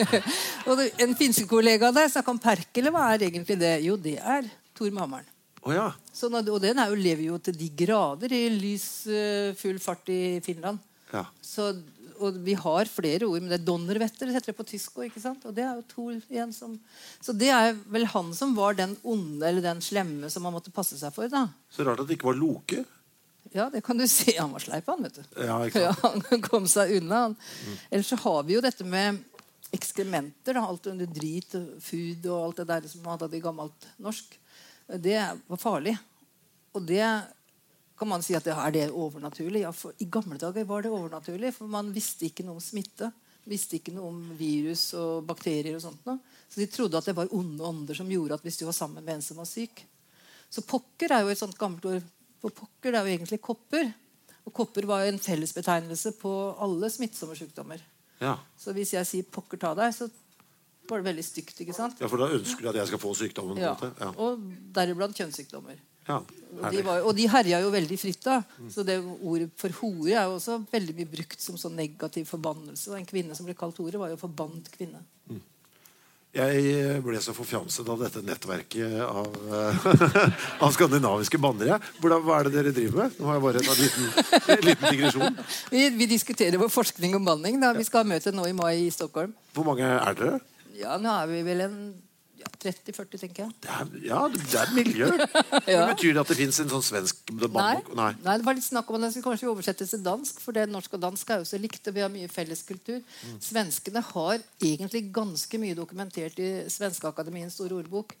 og 0.70 0.82
En 1.02 1.14
finske 1.18 1.46
kollega 1.50 1.90
der 1.94 2.08
snakka 2.12 2.30
om 2.30 2.38
perkele. 2.42 2.92
Hva 2.94 3.08
er 3.14 3.26
egentlig 3.26 3.58
det? 3.60 3.72
Jo, 3.86 3.96
det 3.98 4.18
er 4.22 4.46
Tor 4.76 4.90
med 4.92 5.02
hammeren. 5.02 5.26
Å 5.66 5.74
ja. 5.74 5.86
sånn 6.14 6.36
og 6.38 6.60
den 6.62 6.78
er 6.78 6.92
jo, 6.92 6.96
lever 7.00 7.26
jo 7.26 7.36
til 7.42 7.56
de 7.58 7.68
grader 7.84 8.32
i 8.32 8.44
lys, 8.54 8.86
eh, 9.10 9.52
full 9.58 9.78
fart 9.82 10.08
i 10.14 10.38
Finland. 10.46 10.78
ja. 11.12 11.24
Så, 11.42 11.72
og 12.16 12.38
vi 12.40 12.54
har 12.56 12.88
flere 12.88 13.26
ord, 13.28 13.42
men 13.42 13.50
det 13.50 13.58
er 13.58 13.64
donnervetter 13.66 14.30
heter 14.32 14.48
det 14.52 14.56
på 14.56 14.64
tysk 14.64 14.94
òg. 15.02 15.12
Og 15.44 15.52
det 15.52 15.64
er 15.66 15.74
jo 15.76 15.82
to 15.90 16.04
igjen 16.32 16.52
som 16.54 16.78
Så 17.20 17.34
det 17.36 17.50
er 17.52 17.74
vel 17.92 18.06
han 18.08 18.30
som 18.32 18.54
var 18.56 18.72
den 18.78 18.94
onde 19.04 19.44
eller 19.44 19.60
den 19.60 19.82
slemme 19.84 20.30
som 20.32 20.46
man 20.46 20.54
måtte 20.54 20.72
passe 20.72 20.96
seg 20.96 21.12
for. 21.12 21.28
da. 21.28 21.42
Så 21.68 21.84
rart 21.84 22.00
at 22.00 22.08
det 22.08 22.16
ikke 22.16 22.30
var 22.30 22.38
Loke. 22.40 22.86
Ja, 23.52 23.68
det 23.68 23.84
kan 23.84 23.98
du 24.00 24.06
si. 24.08 24.32
Han 24.38 24.54
var 24.56 24.64
sleip, 24.64 24.88
han. 24.88 25.02
vet 25.04 25.20
du. 25.20 25.24
Ja? 25.44 25.58
Ja, 25.76 25.92
han 26.00 26.40
kom 26.40 26.64
seg 26.70 26.96
unna. 27.02 27.26
Han. 27.28 27.36
Ellers 27.90 28.08
så 28.14 28.16
har 28.24 28.42
vi 28.48 28.56
jo 28.56 28.64
dette 28.64 28.88
med 28.88 29.20
ekskrementer. 29.76 30.56
Da. 30.56 30.64
Alt 30.64 30.88
under 30.88 31.06
drit 31.10 31.52
og 31.58 31.76
food 31.84 32.26
og 32.32 32.40
alt 32.46 32.62
det 32.62 32.68
der 32.72 32.88
som 32.88 33.04
man 33.04 33.20
hadde 33.20 33.36
i 33.36 33.44
gammelt 33.44 33.88
norsk. 34.00 34.38
Det 34.86 35.20
var 35.46 35.60
farlig. 35.60 35.96
Og 36.76 36.82
det 36.86 37.06
kan 37.98 38.08
man 38.08 38.22
si 38.22 38.36
at 38.36 38.44
det, 38.44 38.54
er 38.54 38.74
det 38.74 38.88
overnaturlig. 38.92 39.64
Ja, 39.64 39.72
for 39.72 39.96
I 39.98 40.08
gamle 40.12 40.38
dager 40.40 40.66
var 40.68 40.84
det 40.84 40.92
overnaturlig, 40.92 41.54
for 41.56 41.70
man 41.70 41.92
visste 41.94 42.28
ikke 42.28 42.44
noe 42.46 42.60
om 42.60 42.64
smitte. 42.64 43.10
Visste 43.46 43.78
ikke 43.78 43.94
noe 43.94 44.10
om 44.10 44.22
virus 44.36 44.90
og 44.98 45.24
bakterier. 45.26 45.76
og 45.76 45.84
sånt 45.84 46.06
noe. 46.08 46.18
Så 46.48 46.60
de 46.60 46.68
trodde 46.70 46.98
at 46.98 47.08
det 47.08 47.16
var 47.16 47.32
onde 47.34 47.64
ånder 47.64 47.98
som 47.98 48.10
gjorde 48.10 48.38
at 48.38 48.46
hvis 48.46 48.58
du 48.60 48.66
var 48.66 48.76
sammen 48.76 49.04
med 49.04 49.16
en 49.16 49.24
som 49.24 49.38
var 49.40 49.48
syk. 49.48 49.84
Så 50.50 50.62
pokker 50.66 51.12
er 51.12 51.24
jo 51.24 51.32
et 51.32 51.40
sånt 51.40 51.58
gammelt 51.58 51.86
ord. 51.88 52.04
For 52.42 52.54
pokker 52.54 52.92
det 52.92 53.00
er 53.00 53.08
jo 53.08 53.16
egentlig 53.16 53.40
kopper. 53.42 53.88
Og 54.46 54.54
kopper 54.54 54.86
var 54.86 55.06
en 55.06 55.18
fellesbetegnelse 55.18 56.14
på 56.20 56.32
alle 56.62 56.90
smittsomme 56.92 57.34
sykdommer. 57.38 57.80
Ja. 58.20 58.36
Så 58.58 58.72
hvis 58.72 58.94
jeg 58.94 59.06
sier 59.06 59.24
'pokker 59.24 59.58
ta 59.60 59.74
deg', 59.74 59.92
så 59.92 60.08
var 60.90 61.02
det 61.02 61.10
veldig 61.10 61.24
stygt. 61.26 61.60
ikke 61.64 61.76
sant? 61.76 62.00
ja, 62.00 62.08
For 62.10 62.20
da 62.20 62.30
ønsker 62.36 62.62
de 62.66 62.72
at 62.72 62.80
jeg 62.82 62.92
skal 62.92 63.02
få 63.02 63.12
sykdommen? 63.18 63.60
Ja. 63.60 63.74
Ja. 64.00 64.12
Og 64.22 64.42
deriblant 64.76 65.18
kjønnssykdommer. 65.18 65.78
Ja. 66.06 66.20
Og 66.56 66.70
de, 66.70 66.82
var, 66.86 67.02
og 67.02 67.16
de 67.18 67.26
herja 67.28 67.58
jo 67.64 67.72
veldig 67.74 67.98
fritt 67.98 68.22
da. 68.24 68.38
Så 68.72 68.84
det 68.86 69.00
ordet 69.02 69.50
for 69.58 69.74
hore 69.80 70.14
er 70.14 70.28
jo 70.30 70.36
også 70.38 70.60
veldig 70.70 70.94
mye 71.00 71.10
brukt 71.16 71.42
som 71.42 71.58
sånn 71.60 71.74
negativ 71.78 72.30
forbannelse. 72.30 72.92
Og 72.92 73.00
en 73.00 73.08
kvinne 73.08 73.34
som 73.36 73.48
ble 73.48 73.56
kalt 73.58 73.78
hore, 73.82 73.98
var 74.00 74.14
jo 74.14 74.20
forbannet 74.20 74.70
kvinne. 74.74 75.02
Jeg 76.36 77.00
ble 77.00 77.20
så 77.24 77.32
forfjamset 77.32 77.86
av 77.88 78.02
dette 78.02 78.20
nettverket 78.24 78.98
av, 79.06 79.36
eh, 79.56 79.86
av 80.66 80.74
skandinaviske 80.74 81.40
bannere. 81.40 81.78
hva 82.02 82.34
er 82.36 82.48
det 82.48 82.52
dere 82.58 82.74
driver 82.76 83.06
med? 83.06 83.14
Nå 83.16 83.30
har 83.30 83.38
jeg 83.38 83.44
bare 83.46 83.62
en 83.62 83.80
liten, 83.80 84.10
en 84.56 84.66
liten 84.66 84.90
digresjon. 84.90 85.38
Vi, 85.72 85.86
vi 85.96 86.08
diskuterer 86.10 86.60
vår 86.60 86.68
forskning 86.72 87.16
om 87.16 87.24
banning. 87.24 87.56
da. 87.62 87.72
Vi 87.72 87.86
skal 87.88 88.04
ha 88.04 88.10
møte 88.10 88.34
nå 88.36 88.44
i 88.50 88.52
mai 88.56 88.84
i 88.84 88.92
Stockholm. 88.92 89.32
Hvor 89.56 89.64
mange 89.64 89.88
er 89.88 90.18
dere? 90.18 90.42
Ja, 90.76 90.98
nå 91.00 91.12
er 91.22 91.30
vi 91.30 91.40
vel 91.46 91.64
en 91.66 91.78
ja, 92.36 92.50
30-40, 92.60 93.16
tenker 93.20 93.44
jeg. 93.46 93.54
Det 93.64 93.70
er, 93.72 93.92
ja, 94.04 94.18
det 94.32 94.42
er 94.52 94.66
et 94.66 94.74
miljø. 94.76 95.08
Men 95.66 95.92
Betyr 95.94 96.12
det 96.12 96.22
at 96.22 96.32
det 96.32 96.36
fins 96.38 96.58
en 96.62 96.72
sånn 96.72 96.84
svensk 96.84 97.22
Nei. 97.32 97.78
Nei. 97.96 98.10
Nei, 98.20 98.34
det 98.36 98.46
var 98.46 98.58
litt 98.58 98.66
snakk 98.66 98.90
om 98.90 98.98
at 98.98 99.06
den 99.06 99.14
skulle 99.14 99.30
kanskje 99.30 99.48
oversettes 99.50 99.94
til 99.94 100.02
dansk. 100.04 100.42
For 100.44 100.56
det 100.56 100.66
norsk 100.70 100.98
og 100.98 101.02
dansk 101.06 101.32
er 101.32 101.40
jo 101.40 101.48
så 101.48 101.60
likt, 101.60 101.80
og 101.88 101.96
vi 101.96 102.04
har 102.04 102.12
mye 102.12 102.28
felles 102.32 102.62
kultur. 102.68 103.00
Svenskene 103.42 104.02
har 104.10 104.44
egentlig 104.60 105.06
ganske 105.16 105.62
mye 105.62 105.78
dokumentert 105.78 106.38
i 106.42 106.50
Svenskeakademiens 106.72 107.56
store 107.56 107.80
ordbok. 107.80 108.12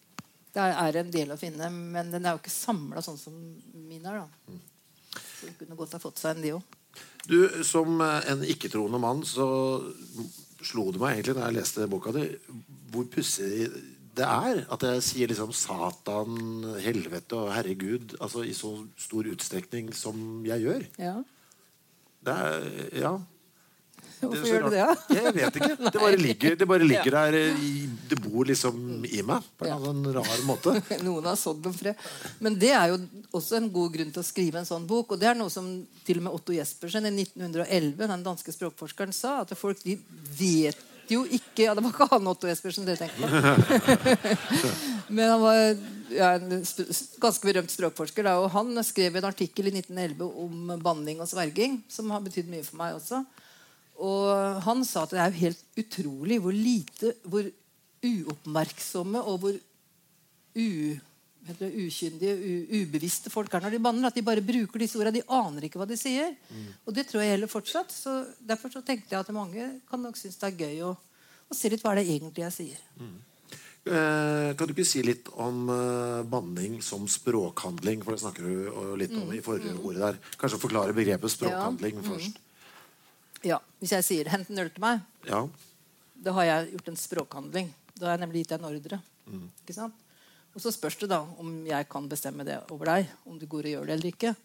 Det 0.56 0.64
er 0.64 1.00
en 1.02 1.12
del 1.12 1.34
å 1.34 1.38
finne, 1.40 1.68
men 1.68 2.08
den 2.14 2.24
er 2.24 2.34
jo 2.34 2.40
ikke 2.40 2.54
samla 2.54 3.04
sånn 3.04 3.20
som 3.20 3.36
min 3.36 4.08
er. 4.08 4.24
da. 4.24 4.56
Så 5.12 5.50
hun 5.50 5.60
kunne 5.60 5.76
godt 5.76 5.98
ha 5.98 6.00
fått 6.00 6.22
seg 6.22 6.38
en, 6.38 6.44
de 6.46 6.56
òg. 6.56 6.74
Du, 7.28 7.38
Som 7.66 8.00
en 8.00 8.44
ikke-troende 8.48 9.00
mann 9.02 9.20
så 9.28 9.44
slo 10.64 10.88
det 10.92 11.02
meg 11.02 11.16
egentlig 11.16 11.36
da 11.36 11.46
jeg 11.48 11.58
leste 11.58 11.90
boka 11.90 12.14
di, 12.16 12.24
hvor 12.94 13.06
pussig 13.12 13.68
det 14.16 14.24
er 14.24 14.62
at 14.72 14.84
jeg 14.86 15.04
sier 15.04 15.30
liksom 15.30 15.52
Satan, 15.52 16.36
helvete 16.80 17.36
og 17.36 17.52
herregud 17.52 18.16
altså 18.16 18.46
i 18.48 18.54
så 18.56 18.72
stor 18.96 19.28
utstrekning 19.28 19.90
som 19.96 20.40
jeg 20.46 20.64
gjør. 20.64 20.86
Ja. 21.00 21.16
Det 22.26 22.36
er, 22.46 22.70
ja. 22.96 23.12
Hvorfor 24.20 24.48
gjør 24.48 24.64
du 24.66 24.70
det? 24.72 24.80
Ja? 24.80 24.94
Jeg 25.12 25.32
vet 25.36 25.58
ikke. 25.58 25.76
Det 25.82 26.00
bare 26.00 26.18
ligger, 26.20 26.56
det 26.56 26.68
bare 26.68 26.88
ligger 26.88 27.16
der 27.18 27.36
Det 28.10 28.18
bor 28.24 28.48
liksom 28.48 29.04
i 29.04 29.20
meg 29.26 29.44
på 29.58 29.68
en 29.68 29.84
sånn 29.84 30.02
rar 30.16 30.42
måte. 30.48 30.74
Noen 31.06 31.28
har 31.28 31.38
sådd 31.40 31.62
noen 31.66 31.76
frø. 31.76 31.92
Men 32.44 32.56
det 32.60 32.72
er 32.72 32.94
jo 32.94 33.00
også 33.36 33.60
en 33.60 33.70
god 33.72 33.94
grunn 33.98 34.12
til 34.14 34.24
å 34.24 34.26
skrive 34.26 34.62
en 34.62 34.68
sånn 34.68 34.88
bok. 34.88 35.14
Og 35.14 35.20
det 35.20 35.30
er 35.30 35.38
noe 35.38 35.52
som 35.52 35.68
til 36.06 36.22
og 36.22 36.28
med 36.28 36.38
Otto 36.38 36.56
Jespersen 36.56 37.08
i 37.10 37.14
1911, 37.26 38.04
den 38.06 38.26
danske 38.26 38.56
språkforskeren, 38.56 39.14
sa. 39.16 39.40
At 39.44 39.56
folk 39.58 39.84
de 39.84 39.98
vet 40.38 40.80
jo 41.06 41.22
ikke 41.22 41.68
Ja, 41.68 41.74
det 41.76 41.84
var 41.84 41.92
ikke 41.92 42.08
han 42.10 42.26
Otto 42.30 42.48
Jespersen 42.50 42.86
dere 42.86 42.98
tenkte 42.98 43.28
på. 43.30 44.16
Men 45.14 45.30
han 45.30 45.42
var 45.44 45.60
ja, 46.10 46.32
en 46.34 46.64
ganske 47.22 47.46
berømt 47.46 47.70
språkforsker. 47.72 48.26
Da, 48.26 48.36
og 48.42 48.50
han 48.54 48.72
skrev 48.86 49.18
en 49.20 49.28
artikkel 49.28 49.70
i 49.70 49.74
1911 49.78 50.26
om 50.42 50.72
banning 50.82 51.22
og 51.22 51.30
sverging, 51.30 51.78
som 51.90 52.10
har 52.14 52.24
betydd 52.24 52.50
mye 52.50 52.66
for 52.66 52.80
meg 52.80 52.98
også. 52.98 53.22
Og 54.02 54.60
han 54.66 54.84
sa 54.84 55.04
at 55.06 55.14
det 55.14 55.20
er 55.22 55.32
jo 55.32 55.42
helt 55.46 55.82
utrolig 55.82 56.40
hvor 56.44 56.56
lite, 56.56 57.14
hvor 57.24 57.46
uoppmerksomme 58.06 59.22
og 59.24 59.38
hvor 59.42 59.56
u, 60.56 60.66
det, 61.46 61.70
ukyndige, 61.70 62.34
u, 62.36 62.82
ubevisste 62.82 63.32
folk 63.32 63.54
er 63.54 63.64
når 63.64 63.76
de 63.76 63.82
banner. 63.82 64.08
At 64.08 64.18
de 64.18 64.24
bare 64.26 64.44
bruker 64.44 64.82
disse 64.82 64.98
ordene. 64.98 65.20
De 65.20 65.24
aner 65.38 65.68
ikke 65.68 65.80
hva 65.80 65.88
de 65.88 65.98
sier. 66.00 66.34
Og 66.84 66.96
det 66.96 67.06
tror 67.08 67.24
jeg 67.24 67.34
gjelder 67.34 67.52
fortsatt. 67.52 67.94
Så 67.94 68.18
Derfor 68.40 68.74
så 68.74 68.84
tenkte 68.84 69.14
jeg 69.14 69.22
at 69.22 69.32
mange 69.34 69.70
kan 69.88 70.02
nok 70.02 70.18
synes 70.20 70.36
det 70.42 70.52
er 70.52 70.60
gøy 70.66 70.84
å, 70.90 70.92
å 71.48 71.56
se 71.56 71.72
litt 71.72 71.84
hva 71.84 71.94
er 71.94 72.02
det 72.02 72.10
egentlig 72.16 72.46
jeg 72.48 72.56
sier. 72.60 72.84
Eh, 73.86 74.50
kan 74.58 74.66
du 74.66 74.72
ikke 74.74 74.88
si 74.88 75.04
litt 75.06 75.28
om 75.38 75.68
eh, 75.70 76.24
banning 76.26 76.80
som 76.82 77.06
språkhandling? 77.08 78.02
For 78.02 78.16
det 78.16 78.24
snakker 78.24 78.48
du 78.48 78.96
litt 78.98 79.14
om 79.14 79.30
i 79.32 79.44
forrige 79.44 79.76
ordet 79.78 80.02
der. 80.02 80.18
Kanskje 80.40 80.60
forklare 80.66 80.96
begrepet 80.96 81.32
språkhandling 81.36 82.02
først. 82.04 82.42
Ja, 83.44 83.60
Hvis 83.80 83.92
jeg 83.92 84.04
sier 84.04 84.28
'hent 84.28 84.50
en 84.50 84.58
øl 84.58 84.70
til 84.70 84.80
meg', 84.80 85.02
Ja. 85.26 85.48
da 86.22 86.32
har 86.32 86.44
jeg 86.44 86.70
gjort 86.72 86.88
en 86.88 86.96
språkhandling. 86.96 87.74
Da 87.98 88.06
har 88.06 88.18
jeg 88.18 88.28
nemlig 88.28 88.40
gitt 88.40 88.48
deg 88.48 88.60
en 88.60 88.74
ordre. 88.74 89.02
Mm. 89.26 89.50
Ikke 89.62 89.74
sant? 89.74 89.94
Og 90.54 90.62
så 90.62 90.72
spørs 90.72 90.98
det 90.98 91.10
da 91.10 91.20
om 91.38 91.66
jeg 91.66 91.88
kan 91.88 92.08
bestemme 92.08 92.44
det 92.44 92.62
over 92.70 92.86
deg. 92.86 93.08
Om 93.26 93.38
du 93.38 93.46
går 93.46 93.58
og 93.58 93.72
gjør 93.74 93.86
det 93.86 93.94
eller 93.98 94.12
ikke. 94.12 94.36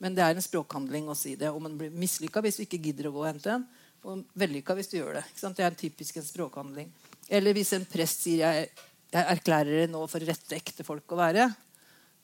Men 0.00 0.14
det 0.14 0.24
er 0.24 0.30
en 0.30 0.42
språkhandling 0.42 1.08
å 1.10 1.16
si 1.16 1.34
det. 1.34 1.50
Og 1.52 1.60
man 1.60 1.76
blir 1.76 1.90
mislykka 1.90 2.40
hvis 2.40 2.56
du 2.56 2.62
ikke 2.64 2.82
gidder 2.82 3.10
å 3.10 3.12
gå 3.12 3.20
og 3.24 3.32
hente 3.32 3.50
en. 3.52 3.66
Og 4.04 4.24
vellykka 4.38 4.74
hvis 4.78 4.88
du 4.88 4.98
gjør 4.98 5.18
det. 5.18 5.24
Det 5.34 5.60
er 5.60 5.66
en 5.66 5.74
typisk 5.74 6.16
en 6.16 6.22
språkhandling. 6.22 6.90
Eller 7.28 7.52
hvis 7.52 7.74
en 7.76 7.84
prest 7.84 8.24
sier 8.24 8.46
jeg, 8.46 8.70
jeg 9.12 9.24
erklærer 9.34 9.74
dere 9.74 9.90
nå 9.92 10.06
for 10.08 10.24
rette, 10.24 10.56
ekte 10.56 10.86
folk 10.86 11.12
å 11.12 11.20
være, 11.20 11.48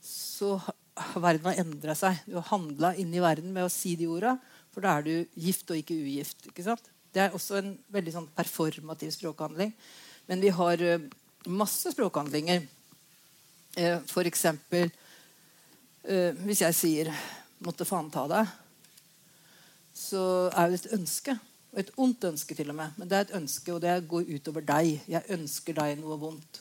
så 0.04 0.54
har 0.96 1.20
verden 1.20 1.50
har 1.50 1.60
endra 1.64 1.96
seg. 1.98 2.20
Du 2.28 2.36
har 2.38 2.48
handla 2.52 2.94
inn 3.00 3.12
i 3.12 3.22
verden 3.22 3.52
med 3.52 3.66
å 3.66 3.72
si 3.72 3.96
de 3.96 4.08
orda. 4.08 4.38
For 4.74 4.82
da 4.82 4.98
er 4.98 5.06
du 5.06 5.38
gift 5.38 5.70
og 5.70 5.78
ikke 5.78 5.96
ugift. 6.02 6.48
ikke 6.50 6.66
sant? 6.66 6.90
Det 7.14 7.22
er 7.22 7.34
også 7.36 7.60
en 7.60 7.74
veldig 7.94 8.12
sånn 8.16 8.32
performativ 8.34 9.12
språkhandling. 9.14 9.70
Men 10.26 10.42
vi 10.42 10.50
har 10.56 10.82
eh, 10.82 11.06
masse 11.46 11.92
språkhandlinger. 11.94 12.64
Eh, 13.78 14.00
for 14.10 14.26
eksempel 14.26 14.88
eh, 14.88 16.34
hvis 16.42 16.64
jeg 16.64 16.78
sier 16.78 17.12
'måtte 17.64 17.86
faen 17.86 18.10
ta 18.10 18.26
deg', 18.28 18.50
så 19.94 20.50
er 20.50 20.70
det 20.70 20.80
et 20.80 20.96
ønske. 20.98 21.38
Og 21.72 21.78
et 21.78 21.94
ondt 21.96 22.24
ønske, 22.24 22.54
til 22.54 22.70
og 22.70 22.76
med. 22.76 22.90
Men 22.98 23.08
det 23.08 23.16
er 23.16 23.24
et 23.28 23.36
ønske, 23.38 23.72
og 23.72 23.80
det 23.80 24.08
går 24.08 24.26
utover 24.34 24.60
deg. 24.60 25.00
Jeg 25.08 25.22
ønsker 25.28 25.74
deg 25.74 25.98
noe 25.98 26.18
vondt. 26.18 26.60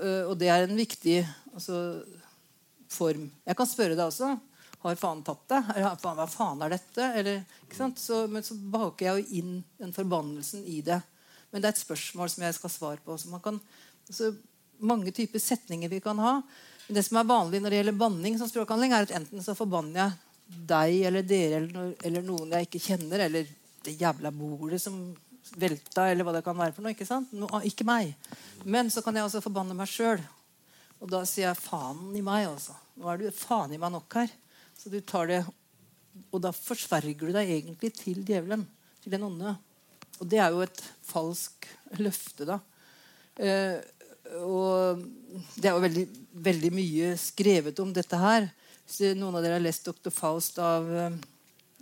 Og 0.00 0.38
det 0.38 0.48
er 0.48 0.64
en 0.64 0.76
viktig 0.76 1.26
altså, 1.52 2.04
form. 2.88 3.30
Jeg 3.44 3.56
kan 3.56 3.68
spørre 3.68 3.96
deg 3.96 4.06
også. 4.06 4.38
Har 4.80 4.96
faen 4.96 5.22
tatt 5.24 5.42
det? 5.52 5.60
Hva 6.02 6.26
faen 6.30 6.62
er 6.64 6.72
dette? 6.72 7.06
Eller? 7.20 7.42
Så, 7.96 8.24
men 8.32 8.44
så 8.44 8.56
baker 8.56 9.06
jeg 9.06 9.20
jo 9.20 9.40
inn 9.42 9.58
den 9.80 9.92
forbannelsen 9.92 10.64
i 10.64 10.80
det. 10.84 11.00
Men 11.50 11.60
det 11.60 11.68
er 11.68 11.74
et 11.74 11.82
spørsmål 11.82 12.30
som 12.32 12.46
jeg 12.46 12.56
skal 12.56 12.72
svare 12.72 13.04
på. 13.04 13.18
Så 13.20 13.28
man 13.28 13.42
kan, 13.44 13.60
så 14.08 14.32
mange 14.80 15.12
typer 15.12 15.42
setninger 15.42 15.92
vi 15.92 16.00
kan 16.00 16.18
ha. 16.22 16.38
Men 16.86 16.96
det 16.96 17.04
som 17.06 17.20
er 17.20 17.28
vanlig 17.28 17.60
når 17.60 17.70
det 17.70 17.80
gjelder 17.82 18.00
banning, 18.00 18.38
som 18.40 18.48
språkhandling, 18.50 18.94
er 18.96 19.06
at 19.06 19.16
enten 19.20 19.44
så 19.44 19.54
forbanner 19.58 20.00
jeg 20.00 20.18
deg 20.70 21.02
eller 21.06 21.22
dere 21.22 21.60
eller, 21.60 21.92
eller 22.08 22.24
noen 22.26 22.56
jeg 22.56 22.66
ikke 22.66 22.82
kjenner, 22.82 23.26
eller 23.28 23.50
det 23.84 23.94
jævla 24.00 24.32
bordet 24.34 24.80
som 24.82 24.96
velta, 25.60 26.08
eller 26.08 26.26
hva 26.26 26.34
det 26.34 26.44
kan 26.46 26.58
være 26.58 26.74
for 26.74 26.84
noe. 26.84 26.94
Ikke 26.96 27.08
sant? 27.08 27.32
No, 27.36 27.48
ikke 27.66 27.86
meg. 27.86 28.14
Men 28.64 28.90
så 28.92 29.04
kan 29.04 29.16
jeg 29.16 29.28
også 29.28 29.42
forbanne 29.44 29.76
meg 29.76 29.90
sjøl. 29.90 30.22
Og 31.00 31.08
da 31.12 31.22
sier 31.28 31.48
jeg 31.48 31.60
faen 31.62 32.10
i 32.16 32.22
meg, 32.24 32.48
altså. 32.50 32.76
Nå 33.00 33.08
er 33.08 33.20
du 33.20 33.30
faen 33.34 33.72
i 33.74 33.80
meg 33.80 33.92
nok 33.94 34.18
her. 34.20 34.32
Så 34.80 34.88
du 34.88 35.00
tar 35.04 35.28
det 35.28 35.40
Og 36.32 36.40
da 36.42 36.52
forsverger 36.54 37.28
du 37.28 37.34
deg 37.34 37.52
egentlig 37.52 37.92
til 37.98 38.24
djevelen. 38.26 38.64
Til 39.02 39.12
den 39.14 39.26
onde. 39.28 39.54
Og 40.20 40.28
det 40.28 40.40
er 40.42 40.52
jo 40.52 40.62
et 40.64 40.80
falsk 41.06 41.68
løfte, 42.02 42.44
da. 42.48 42.58
Eh, 43.40 43.78
og 44.44 45.00
det 45.56 45.70
er 45.70 45.76
jo 45.76 45.84
veldig, 45.84 46.04
veldig 46.44 46.70
mye 46.76 47.12
skrevet 47.18 47.80
om 47.82 47.94
dette 47.94 48.18
her. 48.20 48.50
Hvis 48.84 49.14
noen 49.16 49.38
av 49.38 49.44
dere 49.44 49.56
har 49.56 49.64
lest 49.64 49.86
'Dr. 49.86 50.12
Faust' 50.12 50.60
av, 50.60 50.90
eh, 50.92 51.16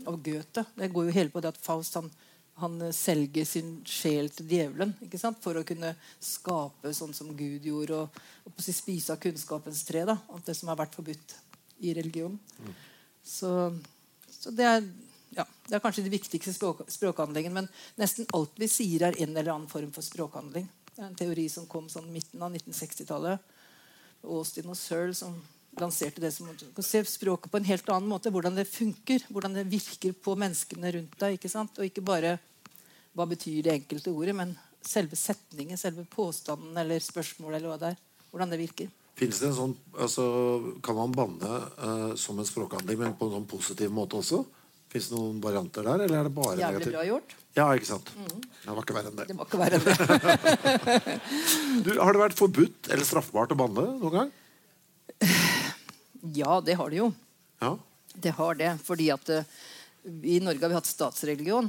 av 0.06 0.22
Goethe 0.22 0.64
Det 0.76 0.92
går 0.92 1.08
jo 1.08 1.16
hele 1.16 1.30
på 1.34 1.42
det 1.42 1.48
at 1.48 1.58
Faust 1.58 1.94
han, 1.94 2.10
han 2.62 2.78
selger 2.92 3.44
sin 3.44 3.82
sjel 3.84 4.30
til 4.30 4.46
djevelen 4.46 4.94
ikke 5.02 5.18
sant? 5.18 5.42
for 5.42 5.58
å 5.58 5.66
kunne 5.66 5.96
skape 6.20 6.94
sånn 6.94 7.14
som 7.14 7.34
Gud 7.34 7.64
gjorde, 7.64 8.04
og, 8.04 8.22
og 8.46 8.62
spise 8.62 9.12
av 9.12 9.18
kunnskapens 9.18 9.82
tre. 9.84 10.04
da, 10.04 10.18
Alt 10.28 10.46
det 10.46 10.56
som 10.56 10.68
har 10.68 10.78
vært 10.78 10.94
forbudt 10.94 11.34
i 11.80 11.94
religion. 11.94 12.38
Så, 13.28 13.52
så 14.32 14.54
det 14.56 14.66
er 14.66 14.88
ja, 15.36 15.44
Det 15.68 15.76
er 15.76 15.82
kanskje 15.84 16.06
de 16.06 16.10
viktigste 16.14 16.54
språk, 16.56 16.80
språkhandlingene, 16.90 17.60
men 17.60 17.68
nesten 18.00 18.26
alt 18.34 18.56
vi 18.58 18.66
sier, 18.72 19.04
er 19.04 19.18
en 19.20 19.36
eller 19.36 19.52
annen 19.52 19.68
form 19.70 19.92
for 19.94 20.02
språkhandling. 20.02 20.64
Det 20.94 21.02
er 21.02 21.10
en 21.10 21.18
teori 21.18 21.44
som 21.52 21.68
kom 21.70 21.86
sånn 21.92 22.08
midten 22.10 22.42
av 22.42 22.56
1960-tallet. 22.56 23.54
Austin 24.24 24.72
og 24.72 24.78
Searle 24.80 25.14
som 25.14 25.36
lanserte 25.78 26.22
det 26.24 26.32
som 26.34 26.48
å 26.48 26.82
se 26.82 27.02
språket 27.06 27.52
på 27.52 27.60
en 27.60 27.68
helt 27.68 27.92
annen 27.92 28.10
måte. 28.10 28.32
Hvordan 28.34 28.56
det 28.58 28.66
funker, 28.70 29.22
hvordan 29.30 29.54
det 29.60 29.68
virker 29.70 30.16
på 30.16 30.34
menneskene 30.40 30.94
rundt 30.96 31.18
deg. 31.20 31.36
ikke 31.36 31.52
sant? 31.52 31.78
Og 31.78 31.86
ikke 31.86 32.04
bare 32.08 32.38
hva 33.14 33.28
betyr 33.28 33.62
det 33.66 33.76
enkelte 33.76 34.10
ordet, 34.14 34.34
men 34.36 34.56
selve 34.84 35.18
setningen, 35.18 35.78
selve 35.78 36.06
påstanden 36.10 36.76
eller 36.78 37.02
spørsmålet. 37.04 37.60
eller 37.60 37.72
hva 37.74 37.78
det 37.82 37.92
er, 37.92 38.04
Hvordan 38.30 38.50
det 38.50 38.58
virker. 38.60 38.90
Finnes 39.18 39.40
det 39.42 39.48
en 39.48 39.56
sånn, 39.56 39.74
altså, 39.98 40.24
Kan 40.84 40.98
man 40.98 41.14
banne 41.16 41.58
uh, 41.82 42.12
som 42.18 42.38
en 42.38 42.46
språkhandling, 42.46 43.00
men 43.00 43.16
på 43.18 43.26
en 43.26 43.38
sånn 43.38 43.48
positiv 43.50 43.90
måte 43.94 44.20
også? 44.20 44.44
Fins 44.88 45.10
det 45.10 45.18
noen 45.18 45.40
varianter 45.42 45.84
der, 45.84 46.04
eller 46.06 46.20
er 46.20 46.28
det 46.28 46.34
bare 46.36 46.54
Jævlig 46.56 46.78
negativ? 46.78 46.94
bra 46.94 47.02
gjort. 47.08 47.34
Ja, 47.58 47.66
ikke 47.76 47.88
sant? 47.90 48.12
Det 48.62 48.70
var 48.70 48.84
ikke 48.84 48.94
verre 48.96 49.10
enn 49.10 49.18
det. 49.18 49.26
Det 49.28 49.36
må 49.36 49.44
ikke 49.44 49.60
være 49.60 49.80
det. 49.82 51.16
Du, 51.84 51.90
har 51.98 52.14
det 52.14 52.22
vært 52.22 52.38
forbudt 52.38 52.88
eller 52.92 53.04
straffbart 53.06 53.52
å 53.52 53.58
banne 53.58 53.84
noen 53.98 54.14
gang? 54.14 54.30
Ja, 56.38 56.60
det 56.64 56.78
har 56.78 56.88
det 56.92 57.02
jo. 57.02 57.10
Ja. 57.60 57.74
Det 58.14 58.32
har 58.38 58.56
det. 58.58 58.70
Fordi 58.86 59.10
at 59.12 59.34
uh, 59.34 59.58
i 60.22 60.38
Norge 60.44 60.62
har 60.62 60.72
vi 60.72 60.78
hatt 60.78 60.88
statsreligion. 60.88 61.68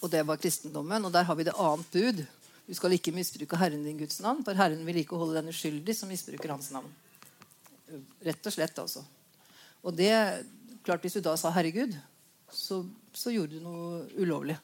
Og 0.00 0.12
det 0.12 0.24
var 0.26 0.40
kristendommen. 0.42 1.06
Og 1.06 1.14
der 1.14 1.26
har 1.28 1.38
vi 1.38 1.46
det 1.48 1.56
annet 1.56 1.96
bud. 1.96 2.22
Du 2.70 2.76
skal 2.78 2.94
ikke 2.94 3.10
misbruke 3.10 3.58
Herren 3.58 3.82
din 3.82 3.98
Guds 3.98 4.20
navn, 4.22 4.44
for 4.46 4.54
Herren 4.54 4.84
vil 4.86 5.00
ikke 5.02 5.18
holde 5.18 5.40
den 5.40 5.50
uskyldig 5.50 5.96
som 5.98 6.10
misbruker 6.12 6.52
hans 6.54 6.70
navn. 6.70 6.86
Rett 8.22 8.46
og 8.46 8.54
slett, 8.54 8.78
altså. 8.78 9.02
Og 9.82 9.96
det, 9.98 10.12
klart 10.86 11.02
Hvis 11.02 11.18
du 11.18 11.20
da 11.24 11.34
sa 11.36 11.50
'herregud', 11.50 11.98
så, 12.52 12.84
så 13.12 13.32
gjorde 13.34 13.58
du 13.58 13.64
noe 13.64 14.06
ulovlig. 14.14 14.56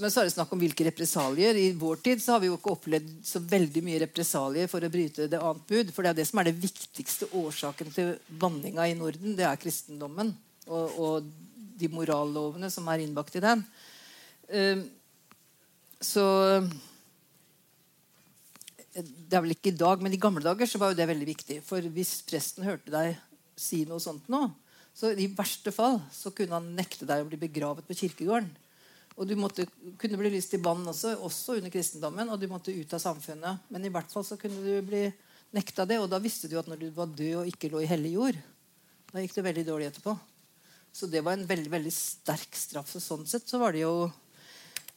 Men 0.00 0.10
så 0.10 0.22
er 0.22 0.28
det 0.28 0.36
snakk 0.36 0.52
om 0.54 0.62
hvilke 0.62 0.86
represalier. 0.86 1.58
I 1.58 1.74
vår 1.76 1.96
tid 1.96 2.22
så 2.22 2.32
har 2.32 2.40
vi 2.40 2.48
jo 2.48 2.56
ikke 2.56 2.72
opplevd 2.72 3.10
så 3.26 3.42
veldig 3.42 3.82
mye 3.84 4.00
represalier 4.06 4.70
for 4.70 4.80
å 4.80 4.88
bryte 4.88 5.26
det 5.28 5.40
annet 5.40 5.66
bud. 5.68 5.90
For 5.92 6.06
det 6.06 6.14
er 6.14 6.20
det 6.20 6.28
som 6.30 6.40
er 6.40 6.48
det 6.48 6.62
viktigste 6.62 7.28
årsaken 7.36 7.90
til 7.92 8.14
vanninga 8.40 8.86
i 8.88 8.96
Norden. 8.96 9.34
Det 9.36 9.44
er 9.44 9.60
kristendommen 9.60 10.32
og, 10.70 10.96
og 10.96 11.28
de 11.76 11.90
morallovene 11.92 12.70
som 12.72 12.88
er 12.88 13.04
innbakt 13.04 13.36
i 13.36 13.44
den. 13.44 13.66
Eh, 14.48 14.86
så 16.04 16.24
Det 18.94 19.34
er 19.34 19.42
vel 19.42 19.56
ikke 19.56 19.72
i 19.72 19.78
dag, 19.78 20.02
men 20.04 20.14
i 20.14 20.20
gamle 20.20 20.44
dager 20.44 20.68
så 20.70 20.78
var 20.78 20.92
jo 20.92 20.98
det 20.98 21.08
veldig 21.10 21.26
viktig. 21.26 21.56
For 21.66 21.82
hvis 21.96 22.20
presten 22.28 22.66
hørte 22.66 22.92
deg 22.94 23.16
si 23.58 23.82
noe 23.88 24.02
sånt 24.02 24.28
nå, 24.30 24.46
så 24.94 25.10
i 25.10 25.26
verste 25.34 25.72
fall 25.74 25.98
så 26.14 26.30
kunne 26.30 26.60
han 26.60 26.74
nekte 26.76 27.06
deg 27.08 27.24
å 27.24 27.26
bli 27.26 27.40
begravet 27.48 27.86
på 27.88 27.96
kirkegården. 27.98 28.52
Og 29.14 29.28
du 29.30 29.34
måtte, 29.38 29.66
kunne 29.98 30.18
bli 30.18 30.32
lyst 30.34 30.54
i 30.54 30.62
vann 30.62 30.86
også, 30.90 31.14
også 31.22 31.58
under 31.58 31.70
kristendommen, 31.70 32.30
og 32.30 32.38
du 32.38 32.48
måtte 32.50 32.74
ut 32.74 32.94
av 32.94 33.02
samfunnet. 33.02 33.66
Men 33.70 33.86
i 33.86 33.90
hvert 33.94 34.10
fall 34.10 34.26
så 34.26 34.38
kunne 34.38 34.62
du 34.62 34.86
bli 34.86 35.04
nekta 35.54 35.86
det, 35.86 36.00
og 36.02 36.08
da 36.10 36.18
visste 36.22 36.50
du 36.50 36.56
at 36.58 36.70
når 36.70 36.82
du 36.82 36.88
var 36.94 37.10
død 37.10 37.44
og 37.44 37.50
ikke 37.50 37.70
lå 37.70 37.82
i 37.84 37.90
hellig 37.90 38.14
jord, 38.16 38.38
da 39.12 39.22
gikk 39.22 39.36
det 39.36 39.46
veldig 39.46 39.66
dårlig 39.68 39.90
etterpå. 39.92 40.16
Så 40.94 41.06
det 41.10 41.22
var 41.26 41.38
en 41.38 41.46
veldig 41.46 41.70
veldig 41.70 41.92
sterk 41.94 42.58
straff. 42.58 42.90
Så 42.90 43.02
sånn 43.02 43.26
sett 43.26 43.46
så 43.50 43.58
var 43.62 43.74
det 43.74 43.84
jo, 43.84 44.10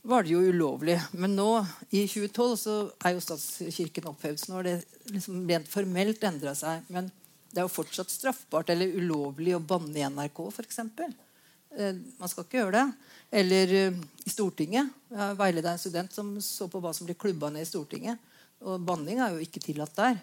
var 0.08 0.24
det 0.24 0.32
jo 0.32 0.40
ulovlig. 0.40 0.96
Men 1.12 1.36
nå, 1.36 1.50
i 1.90 2.06
2012, 2.08 2.56
så 2.62 2.76
er 3.04 3.16
jo 3.16 3.24
statskirken 3.24 4.08
opphevd. 4.12 4.40
Så 4.40 4.52
nå 4.52 4.60
har 4.60 4.68
det 4.68 4.76
liksom 5.12 5.42
rent 5.50 5.68
formelt 5.68 6.24
endra 6.28 6.54
seg. 6.56 6.86
Men 6.94 7.10
det 7.52 7.60
er 7.60 7.68
jo 7.68 7.74
fortsatt 7.74 8.12
straffbart 8.14 8.72
eller 8.72 8.96
ulovlig 8.96 9.56
å 9.58 9.64
banne 9.64 10.00
i 10.00 10.06
NRK, 10.08 10.42
f.eks. 10.54 10.80
Eh, 10.88 12.00
man 12.20 12.32
skal 12.32 12.48
ikke 12.48 12.62
gjøre 12.62 12.78
det. 12.78 13.12
Eller 13.42 13.76
eh, 13.82 14.00
i 14.24 14.32
Stortinget. 14.32 14.96
Jeg 15.12 15.40
veileda 15.42 15.76
en 15.76 15.82
student 15.82 16.16
som 16.16 16.32
så 16.44 16.70
på 16.72 16.82
hva 16.84 16.94
som 16.96 17.10
blir 17.10 17.20
klubba 17.20 17.52
ned 17.52 17.68
i 17.68 17.70
Stortinget. 17.70 18.24
Og 18.64 18.80
banning 18.88 19.20
er 19.20 19.36
jo 19.36 19.44
ikke 19.44 19.64
tillatt 19.64 19.96
der. 20.00 20.22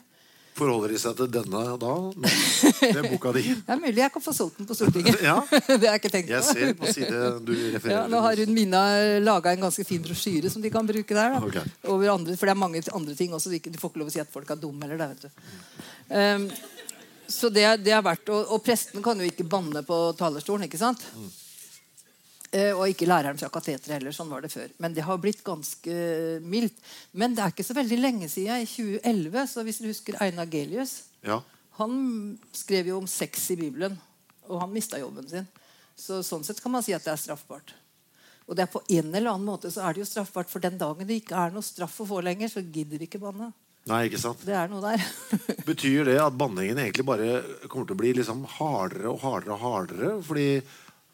Forholder 0.55 0.93
de 0.95 0.99
seg 1.03 1.17
til 1.19 1.31
denne 1.35 1.63
da? 1.83 1.93
Det 2.15 2.91
er 2.93 3.07
boka 3.09 3.33
di. 3.35 3.43
Det 3.67 3.75
er 3.75 3.81
mulig 3.83 4.03
jeg 4.05 4.13
kan 4.15 4.23
få 4.23 4.35
solgt 4.37 4.61
den 4.61 4.69
på 4.69 4.77
Stortinget. 4.79 5.19
Ja. 5.29 5.41
det 5.81 5.81
har 5.83 5.97
jeg 5.97 6.03
ikke 6.03 6.13
tenkt 6.13 6.29
på. 6.29 6.35
Jeg 6.37 6.47
ser 6.47 6.75
på 6.79 6.93
side 6.95 7.23
du 7.43 7.53
refererer 7.75 7.97
Ja, 7.97 8.05
nå 8.11 8.21
har 8.23 8.39
hun 8.39 8.55
Mina 8.55 8.83
laga 9.25 9.55
en 9.55 9.65
ganske 9.67 9.87
fin 9.89 10.03
brosjyre 10.05 10.53
som 10.53 10.63
de 10.63 10.71
kan 10.71 10.87
bruke 10.87 11.17
der. 11.17 11.35
Da. 11.35 11.43
Ok. 11.43 11.59
Over 11.91 12.15
andre, 12.15 12.37
for 12.39 12.47
det 12.47 12.55
er 12.55 12.61
mange 12.61 12.85
andre 12.95 13.17
ting 13.19 13.35
også. 13.35 13.51
De 13.51 13.81
får 13.81 13.93
ikke 13.93 14.05
lov 14.05 14.13
å 14.13 14.15
si 14.15 14.23
at 14.23 14.31
folk 14.31 14.55
er 14.55 14.61
dumme. 14.63 14.87
Eller 14.87 15.01
det, 15.01 15.11
vet 15.15 15.27
du. 15.27 15.51
Um, 16.15 16.47
så 17.35 17.49
det, 17.51 17.65
det 17.83 17.95
er 17.97 18.05
verdt 18.05 18.31
og, 18.31 18.53
og 18.55 18.63
presten 18.63 19.03
kan 19.03 19.19
jo 19.19 19.27
ikke 19.27 19.47
banne 19.49 19.83
på 19.87 19.99
talerstolen. 20.19 20.69
ikke 20.69 20.79
sant? 20.79 21.03
Eh, 21.17 21.44
og 22.77 22.85
ikke 22.87 23.09
læreren 23.09 23.39
fra 23.41 23.49
kateteret 23.51 23.97
heller. 23.97 24.15
Sånn 24.15 24.31
var 24.31 24.45
det 24.45 24.53
før. 24.53 24.71
Men 24.83 24.95
det 24.95 25.07
har 25.07 25.19
blitt 25.23 25.43
ganske 25.47 25.97
mildt. 26.45 26.77
Men 27.13 27.35
det 27.35 27.43
er 27.43 27.55
ikke 27.55 27.67
så 27.67 27.77
veldig 27.77 27.99
lenge 27.99 28.29
siden, 28.31 28.63
i 28.63 28.69
2011, 28.69 29.49
så 29.51 29.65
hvis 29.67 29.81
du 29.83 29.89
husker 29.91 30.21
Einar 30.23 30.51
Gelius 30.51 31.03
Ja. 31.25 31.41
Han 31.81 31.95
skrev 32.55 32.87
jo 32.87 33.01
om 33.01 33.07
sex 33.11 33.49
i 33.51 33.57
Bibelen, 33.59 33.97
og 34.47 34.61
han 34.63 34.71
mista 34.71 35.01
jobben 35.01 35.27
sin. 35.27 35.49
Så 35.99 36.21
sånn 36.23 36.45
sett 36.47 36.61
kan 36.63 36.71
man 36.71 36.85
si 36.87 36.95
at 36.95 37.03
det 37.03 37.11
er 37.11 37.19
straffbart. 37.19 37.75
Og 38.47 38.55
det 38.55 38.67
er 38.67 38.71
på 38.71 38.83
en 38.93 39.09
eller 39.09 39.33
annen 39.33 39.49
måte 39.49 39.73
så 39.73 39.83
er 39.83 39.95
det 39.95 40.05
jo 40.05 40.09
straffbart, 40.09 40.51
for 40.53 40.63
den 40.63 40.79
dagen 40.79 41.09
det 41.09 41.23
ikke 41.23 41.39
er 41.41 41.55
noe 41.55 41.65
straff 41.65 41.97
å 42.05 42.09
få 42.09 42.21
lenger, 42.23 42.53
så 42.53 42.63
gidder 42.63 43.01
vi 43.01 43.09
ikke 43.09 43.23
banne. 43.23 43.51
Nei, 43.89 44.07
ikke 44.09 44.21
sant? 44.21 44.41
Det 44.47 44.55
er 44.57 44.71
noe 44.73 44.81
der. 44.81 45.03
Betyr 45.71 46.07
det 46.09 46.17
at 46.23 46.37
banningen 46.41 46.79
egentlig 46.81 47.05
bare 47.09 47.43
kommer 47.67 47.89
til 47.89 47.97
å 47.97 48.01
bli 48.01 48.15
liksom 48.17 48.47
hardere 48.57 49.11
og 49.11 49.21
hardere 49.25 49.57
og 49.57 49.65
hardere? 49.65 50.13
Fordi 50.25 50.47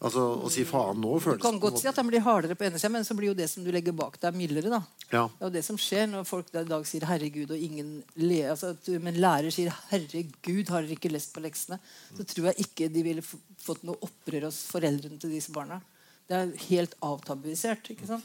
altså, 0.01 0.23
å 0.41 0.49
si 0.51 0.65
faen 0.67 0.99
nå 1.01 1.13
Du 1.23 1.41
kan 1.41 1.59
godt 1.61 1.79
si 1.81 1.89
at 1.89 1.97
den 1.97 2.09
blir 2.09 2.23
hardere 2.25 2.57
på 2.57 2.65
ene 2.67 2.79
sida, 2.81 2.91
men 2.93 3.05
så 3.07 3.15
blir 3.17 3.31
jo 3.31 3.37
det 3.37 3.47
som 3.51 3.65
du 3.65 3.71
legger 3.73 3.95
bak 3.97 4.17
deg, 4.21 4.37
mildere. 4.37 4.71
da. 4.73 4.81
Ja. 5.11 5.23
Det 5.27 5.45
er 5.45 5.49
jo 5.49 5.55
det 5.57 5.65
som 5.67 5.79
skjer 5.81 6.09
når 6.11 6.27
folk 6.29 6.49
i 6.53 6.63
dag 6.67 6.87
sier 6.89 7.05
'herregud', 7.07 7.53
og 7.55 7.65
ingen 7.69 7.93
le, 8.15 8.41
altså, 8.53 8.73
at 8.75 8.89
men 9.01 9.21
lærer 9.21 9.53
sier 9.53 9.71
'herregud, 9.91 10.69
har 10.69 10.81
dere 10.81 10.97
ikke 10.97 11.13
lest 11.13 11.33
på 11.33 11.43
leksene', 11.45 11.79
så 12.17 12.27
tror 12.27 12.51
jeg 12.51 12.67
ikke 12.67 12.89
de 12.93 13.03
ville 13.03 13.23
fått 13.61 13.83
noe 13.83 14.01
opprør 14.01 14.49
hos 14.49 14.63
foreldrene 14.71 15.19
til 15.19 15.31
disse 15.31 15.53
barna. 15.53 15.81
Det 16.27 16.37
er 16.37 16.57
helt 16.69 16.95
avtabuisert. 17.03 17.89
ikke 17.91 18.07
sant? 18.07 18.23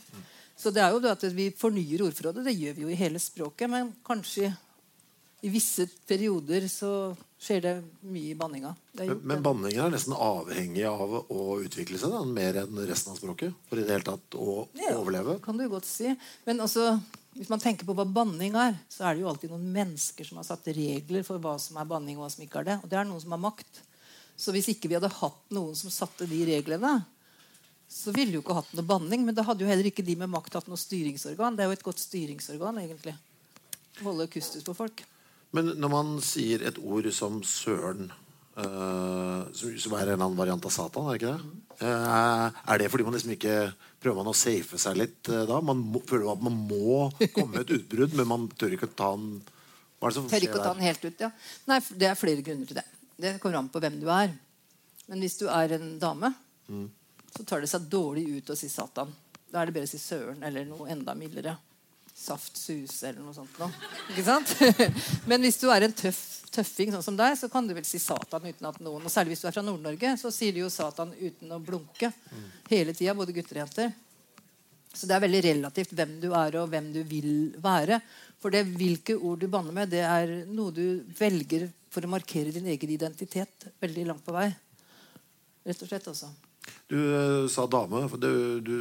Så 0.56 0.72
det 0.72 0.80
er 0.82 0.92
jo 0.94 1.00
det 1.00 1.12
at 1.12 1.24
vi 1.36 1.50
fornyer 1.52 2.06
ordforrådet. 2.06 2.44
Det 2.44 2.56
gjør 2.56 2.76
vi 2.76 2.82
jo 2.82 2.88
i 2.88 2.98
hele 2.98 3.20
språket, 3.20 3.68
men 3.68 3.92
kanskje 4.06 4.54
i 5.44 5.50
visse 5.52 5.84
perioder 6.08 6.64
så 6.72 7.14
skjer 7.38 7.60
det 7.62 7.72
mye 8.08 8.30
i 8.32 8.36
banninga. 8.38 8.70
Men, 8.96 9.18
men 9.28 9.42
banninga 9.44 9.84
er 9.86 9.92
nesten 9.92 10.14
avhengig 10.16 10.86
av 10.88 11.12
å 11.28 11.40
utvikle 11.60 11.98
seg 12.00 12.14
da, 12.14 12.22
mer 12.24 12.62
enn 12.62 12.78
resten 12.88 13.12
av 13.12 13.18
språket? 13.20 13.52
For 13.68 13.78
i 13.80 13.84
det 13.84 13.92
hele 13.98 14.06
tatt 14.08 14.36
å 14.40 14.62
Ja, 14.80 14.94
overleve? 14.96 15.38
kan 15.44 15.58
du 15.60 15.66
godt 15.68 15.84
si. 15.88 16.14
Men 16.46 16.62
altså, 16.64 16.94
hvis 17.36 17.50
man 17.52 17.60
tenker 17.60 17.84
på 17.88 17.94
hva 17.98 18.06
banning 18.08 18.56
er, 18.56 18.78
så 18.88 19.04
er 19.04 19.14
det 19.18 19.24
jo 19.26 19.28
alltid 19.28 19.52
noen 19.52 19.66
mennesker 19.74 20.24
som 20.24 20.40
har 20.40 20.48
satt 20.48 20.70
regler 20.72 21.26
for 21.28 21.42
hva 21.42 21.58
som 21.60 21.76
er 21.76 21.90
banning, 21.90 22.16
og 22.16 22.24
hva 22.24 22.30
som 22.32 22.46
ikke 22.46 22.62
er 22.62 22.70
det. 22.70 22.78
Og 22.82 22.88
det 22.92 22.98
er 23.02 23.10
noen 23.10 23.20
som 23.20 23.34
har 23.36 23.42
makt. 23.44 23.82
Så 24.36 24.52
hvis 24.56 24.70
ikke 24.72 24.88
vi 24.88 24.96
hadde 24.96 25.12
hatt 25.20 25.44
noen 25.56 25.76
som 25.76 25.92
satte 25.92 26.26
de 26.28 26.40
reglene, 26.48 26.94
så 27.88 28.10
ville 28.16 28.32
vi 28.32 28.38
jo 28.40 28.42
ikke 28.42 28.56
hatt 28.56 28.72
noe 28.74 28.84
banning. 28.88 29.22
Men 29.28 29.36
da 29.36 29.44
hadde 29.46 29.62
jo 29.62 29.68
heller 29.70 29.86
ikke 29.92 30.04
de 30.04 30.16
med 30.18 30.32
makt 30.32 30.56
hatt 30.58 30.66
noe 30.72 30.80
styringsorgan. 30.80 31.54
Det 31.56 31.62
er 31.64 31.70
jo 31.70 31.76
et 31.76 31.84
godt 31.86 32.00
styringsorgan, 32.02 32.80
egentlig. 32.82 33.14
Holde 34.02 34.26
kustus 34.32 34.64
på 34.66 34.74
folk. 34.76 35.04
Men 35.54 35.74
når 35.80 35.92
man 35.92 36.14
sier 36.24 36.64
et 36.66 36.78
ord 36.82 37.06
som 37.14 37.38
søren, 37.46 38.10
uh, 38.58 39.46
som, 39.54 39.94
er 39.94 40.02
en 40.02 40.14
eller 40.14 40.16
annen 40.18 40.38
variant 40.38 40.66
av 40.68 40.74
Satan, 40.74 41.06
er 41.06 41.16
det 41.16 41.20
ikke 41.20 41.34
det? 41.34 41.60
Uh, 41.76 42.48
er 42.72 42.80
det 42.80 42.88
fordi 42.92 43.06
man 43.06 43.16
liksom 43.16 43.34
ikke 43.36 43.56
prøver 44.02 44.18
man 44.18 44.32
å 44.32 44.36
safe 44.36 44.80
seg 44.80 44.98
litt 44.98 45.30
uh, 45.32 45.44
da? 45.48 45.60
Man 45.64 45.84
må, 45.92 46.02
føler 46.08 46.32
at 46.32 46.44
man 46.44 46.56
må 46.66 47.06
komme 47.36 47.52
med 47.54 47.66
et 47.66 47.76
utbrudd, 47.78 48.16
men 48.18 48.30
man 48.32 48.48
tør 48.56 48.76
ikke 48.76 48.90
å 48.90 48.96
ta 48.96 49.12
den 49.16 49.30
Hva 50.00 50.08
er 50.08 50.12
det 50.12 50.18
som 50.18 50.26
Tør 50.26 50.34
skjer 50.34 50.48
ikke 50.48 50.60
å 50.60 50.64
ta 50.64 50.72
der? 50.72 50.80
den 50.80 50.88
helt 50.88 51.06
ut, 51.06 51.24
ja. 51.28 51.32
Nei, 51.70 51.80
Det 52.02 52.10
er 52.10 52.18
flere 52.18 52.44
grunner 52.44 52.68
til 52.68 52.80
det. 52.80 52.86
Det 53.16 53.36
kommer 53.40 53.62
an 53.62 53.72
på 53.72 53.80
hvem 53.80 54.00
du 54.02 54.10
er. 54.12 54.34
Men 55.06 55.22
hvis 55.22 55.38
du 55.40 55.46
er 55.48 55.76
en 55.76 55.94
dame, 56.02 56.32
så 57.32 57.44
tar 57.46 57.62
det 57.62 57.70
seg 57.70 57.86
dårlig 57.88 58.26
ut 58.38 58.50
å 58.52 58.56
si 58.58 58.68
Satan. 58.68 59.12
Da 59.52 59.62
er 59.62 59.68
det 59.68 59.76
bedre 59.76 59.88
å 59.88 59.92
si 59.92 60.00
søren 60.02 60.42
eller 60.44 60.66
noe 60.68 60.88
enda 60.92 61.14
mildere. 61.16 61.54
Saft, 62.26 62.58
sus 62.58 62.98
eller 63.06 63.22
noe 63.22 63.34
sånt. 63.36 63.58
Noe. 63.60 63.70
Ikke 64.10 64.24
sant? 64.26 64.54
Men 65.30 65.44
hvis 65.46 65.60
du 65.62 65.68
er 65.70 65.86
en 65.86 65.94
tøff, 65.94 66.22
tøffing 66.54 66.90
sånn 66.94 67.04
som 67.04 67.18
deg, 67.18 67.36
så 67.38 67.50
kan 67.52 67.68
du 67.68 67.74
vel 67.76 67.86
si 67.86 68.00
Satan 68.02 68.48
uten 68.48 68.68
at 68.68 68.80
noen 68.82 69.06
Og 69.06 69.12
særlig 69.12 69.34
hvis 69.34 69.44
du 69.44 69.50
er 69.50 69.54
fra 69.56 69.64
Nord-Norge, 69.66 70.16
så 70.20 70.32
sier 70.34 70.56
de 70.56 70.64
jo 70.64 70.72
Satan 70.72 71.14
uten 71.20 71.54
å 71.54 71.62
blunke 71.62 72.10
hele 72.70 72.96
tida, 72.96 73.14
både 73.14 73.34
gutter 73.36 73.60
og 73.60 73.64
jenter. 73.66 73.94
Så 74.96 75.08
det 75.08 75.16
er 75.16 75.24
veldig 75.26 75.42
relativt 75.44 75.92
hvem 75.92 76.14
du 76.22 76.30
er, 76.32 76.56
og 76.56 76.70
hvem 76.72 76.88
du 76.94 77.02
vil 77.06 77.32
være. 77.62 78.00
For 78.40 78.54
det 78.54 78.64
hvilke 78.70 79.18
ord 79.18 79.42
du 79.42 79.50
banner 79.52 79.74
med, 79.76 79.92
det 79.92 80.02
er 80.08 80.32
noe 80.48 80.72
du 80.72 81.04
velger 81.18 81.68
for 81.92 82.04
å 82.04 82.12
markere 82.12 82.54
din 82.54 82.68
egen 82.72 82.92
identitet 82.94 83.68
veldig 83.82 84.06
langt 84.08 84.24
på 84.24 84.34
vei. 84.36 84.48
Rett 85.66 85.82
og 85.82 85.90
slett, 85.90 86.08
altså. 86.08 86.30
Du 86.90 86.98
eh, 86.98 87.48
sa 87.52 87.66
dame. 87.70 88.04
Du, 88.22 88.60
du 88.60 88.76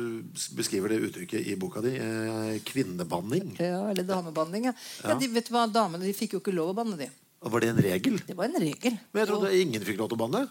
beskriver 0.58 0.94
det 0.94 1.02
uttrykket 1.10 1.48
i 1.48 1.56
boka 1.60 1.82
di. 1.86 1.96
Eh, 1.98 2.58
kvinnebanning. 2.68 3.56
Ja, 3.60 3.86
eller 3.90 4.04
damebanning. 4.04 4.70
Ja. 4.70 4.76
Ja, 5.04 5.16
de, 5.20 5.32
vet 5.34 5.50
du 5.50 5.56
hva, 5.56 5.66
Damene 5.72 6.06
de 6.06 6.14
fikk 6.18 6.38
jo 6.38 6.44
ikke 6.44 6.54
lov 6.56 6.74
å 6.74 6.78
banne, 6.82 7.00
de. 7.00 7.10
Var 7.46 7.62
det 7.62 7.72
en 7.74 7.82
regel? 7.86 8.22
Det 8.28 8.36
var 8.38 8.50
en 8.50 8.62
regel. 8.62 9.00
Men 9.12 9.22
jeg 9.22 9.32
trodde 9.32 9.58
ingen 9.58 9.84
fikk 9.86 10.00
lov 10.02 10.12
til 10.12 10.18
å 10.18 10.24
banne. 10.26 10.46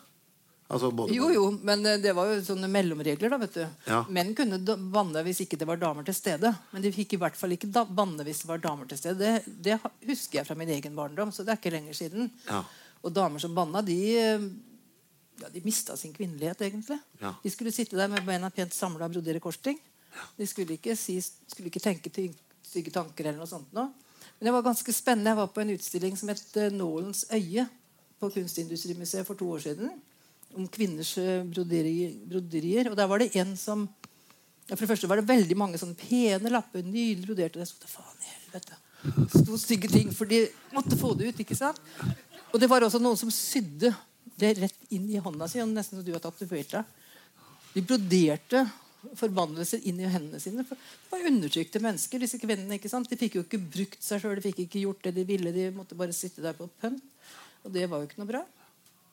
Altså 0.74 0.88
både 0.96 1.12
Jo, 1.12 1.28
jo, 1.32 1.44
men 1.62 1.84
eh, 1.86 1.98
det 2.00 2.14
var 2.16 2.30
jo 2.30 2.38
sånne 2.44 2.70
mellomregler, 2.72 3.32
da, 3.32 3.38
vet 3.42 3.56
du. 3.58 3.64
Ja. 3.90 4.00
Menn 4.16 4.32
kunne 4.36 4.58
banne 4.92 5.24
hvis 5.26 5.42
ikke 5.44 5.58
det 5.60 5.68
var 5.68 5.80
damer 5.80 6.06
til 6.06 6.16
stede. 6.16 6.54
Men 6.72 6.84
de 6.84 6.92
fikk 6.94 7.16
i 7.16 7.20
hvert 7.20 7.36
fall 7.38 7.54
ikke 7.56 7.70
banne 7.70 8.24
hvis 8.26 8.44
det 8.44 8.50
var 8.50 8.62
damer 8.64 8.88
til 8.90 9.00
stede. 9.00 9.34
Det, 9.44 9.58
det 9.68 10.08
husker 10.08 10.40
jeg 10.40 10.48
fra 10.48 10.56
min 10.58 10.72
egen 10.74 10.96
barndom, 10.96 11.34
så 11.34 11.44
det 11.44 11.54
er 11.54 11.60
ikke 11.60 11.74
lenger 11.76 11.98
siden. 11.98 12.32
Ja. 12.48 12.62
Og 13.04 13.12
damer 13.12 13.42
som 13.42 13.54
banna, 13.56 13.84
de, 13.84 14.00
ja, 15.40 15.48
de 15.50 15.60
mista 15.64 15.96
sin 15.98 16.12
kvinnelighet, 16.14 16.60
egentlig. 16.62 16.98
Ja. 17.20 17.34
De 17.42 17.50
skulle 17.50 17.72
sitte 17.74 17.98
der 17.98 18.08
med 18.12 18.24
beina 18.26 18.50
pent 18.54 18.74
samla 18.74 19.08
og 19.08 19.16
brodere 19.16 19.40
korsting. 19.42 19.78
De 20.38 20.46
skulle 20.46 20.76
ikke, 20.78 20.94
si, 20.96 21.16
skulle 21.20 21.70
ikke 21.72 21.82
tenke 21.82 22.10
ty- 22.14 22.30
stygge 22.62 22.92
tanker 22.94 23.26
eller 23.26 23.40
noe 23.42 23.50
sånt. 23.50 23.72
Nå. 23.74 23.88
Men 24.38 24.48
det 24.48 24.52
var 24.54 24.64
ganske 24.66 24.92
spennende. 24.94 25.32
Jeg 25.32 25.40
var 25.40 25.50
på 25.54 25.62
en 25.64 25.72
utstilling 25.74 26.16
som 26.18 26.30
het 26.30 26.56
eh, 26.60 26.70
Nålens 26.74 27.24
øye 27.34 27.66
på 28.20 28.30
Kunstindustrimuseet 28.34 29.26
for 29.26 29.38
to 29.38 29.48
år 29.56 29.62
siden. 29.66 29.90
Om 30.54 30.68
kvinners 30.70 31.16
eh, 31.18 31.42
broderier. 31.44 32.90
Og 32.90 32.96
der 32.98 33.10
var 33.10 33.22
det 33.22 33.34
en 33.36 33.56
som 33.58 33.88
ja, 34.68 34.76
For 34.76 34.86
det 34.86 34.92
første 34.94 35.08
var 35.10 35.20
det 35.20 35.28
veldig 35.28 35.56
mange 35.60 35.78
sånne 35.80 35.98
pene 35.98 36.50
lapper. 36.52 36.86
Nydelig 36.86 37.26
broderte. 37.26 37.58
Og 37.58 37.64
jeg 37.66 37.72
så, 37.74 37.90
faen 37.90 38.22
i 38.22 38.30
helvete. 38.32 38.78
Det 39.04 39.42
sto 39.42 39.58
stygge 39.60 39.90
ting, 39.92 40.14
for 40.16 40.30
de 40.30 40.46
måtte 40.72 40.96
få 40.96 41.10
det 41.18 41.28
ut. 41.34 41.40
ikke 41.42 41.58
sant? 41.58 41.80
Og 42.54 42.60
det 42.62 42.70
var 42.70 42.86
også 42.86 43.02
noen 43.02 43.18
som 43.20 43.30
sydde 43.34 43.90
det 44.40 44.54
rett 44.58 44.94
inn 44.94 45.08
i 45.10 45.20
hånda 45.22 45.48
si. 45.50 45.60
Nesten 45.64 46.00
som 46.00 46.06
du 46.06 46.14
har 46.14 46.22
tatovert 46.24 46.72
deg. 46.76 46.96
De 47.74 47.82
broderte 47.82 48.64
forbannelser 49.18 49.82
inn 49.88 50.00
i 50.00 50.08
hendene 50.08 50.40
sine. 50.40 50.64
For 50.66 50.78
det 50.78 51.12
var 51.12 51.30
undertrykte 51.30 51.82
mennesker. 51.82 52.22
disse 52.22 52.40
kvinnene, 52.40 52.78
ikke 52.78 52.92
sant? 52.92 53.10
De 53.10 53.18
fikk 53.20 53.38
jo 53.38 53.44
ikke 53.44 53.60
brukt 53.60 54.02
seg 54.04 54.22
sjøl, 54.22 54.38
de 54.38 54.48
fikk 54.48 54.64
ikke 54.66 54.84
gjort 54.86 55.06
det 55.06 55.14
de 55.18 55.26
ville. 55.28 55.54
De 55.54 55.70
måtte 55.76 55.98
bare 55.98 56.16
sitte 56.16 56.44
der 56.44 56.56
på 56.56 56.70
pønn. 56.80 57.00
Og 57.64 57.72
det 57.74 57.88
var 57.90 58.00
jo 58.00 58.08
ikke 58.08 58.22
noe 58.22 58.30
bra. 58.30 58.44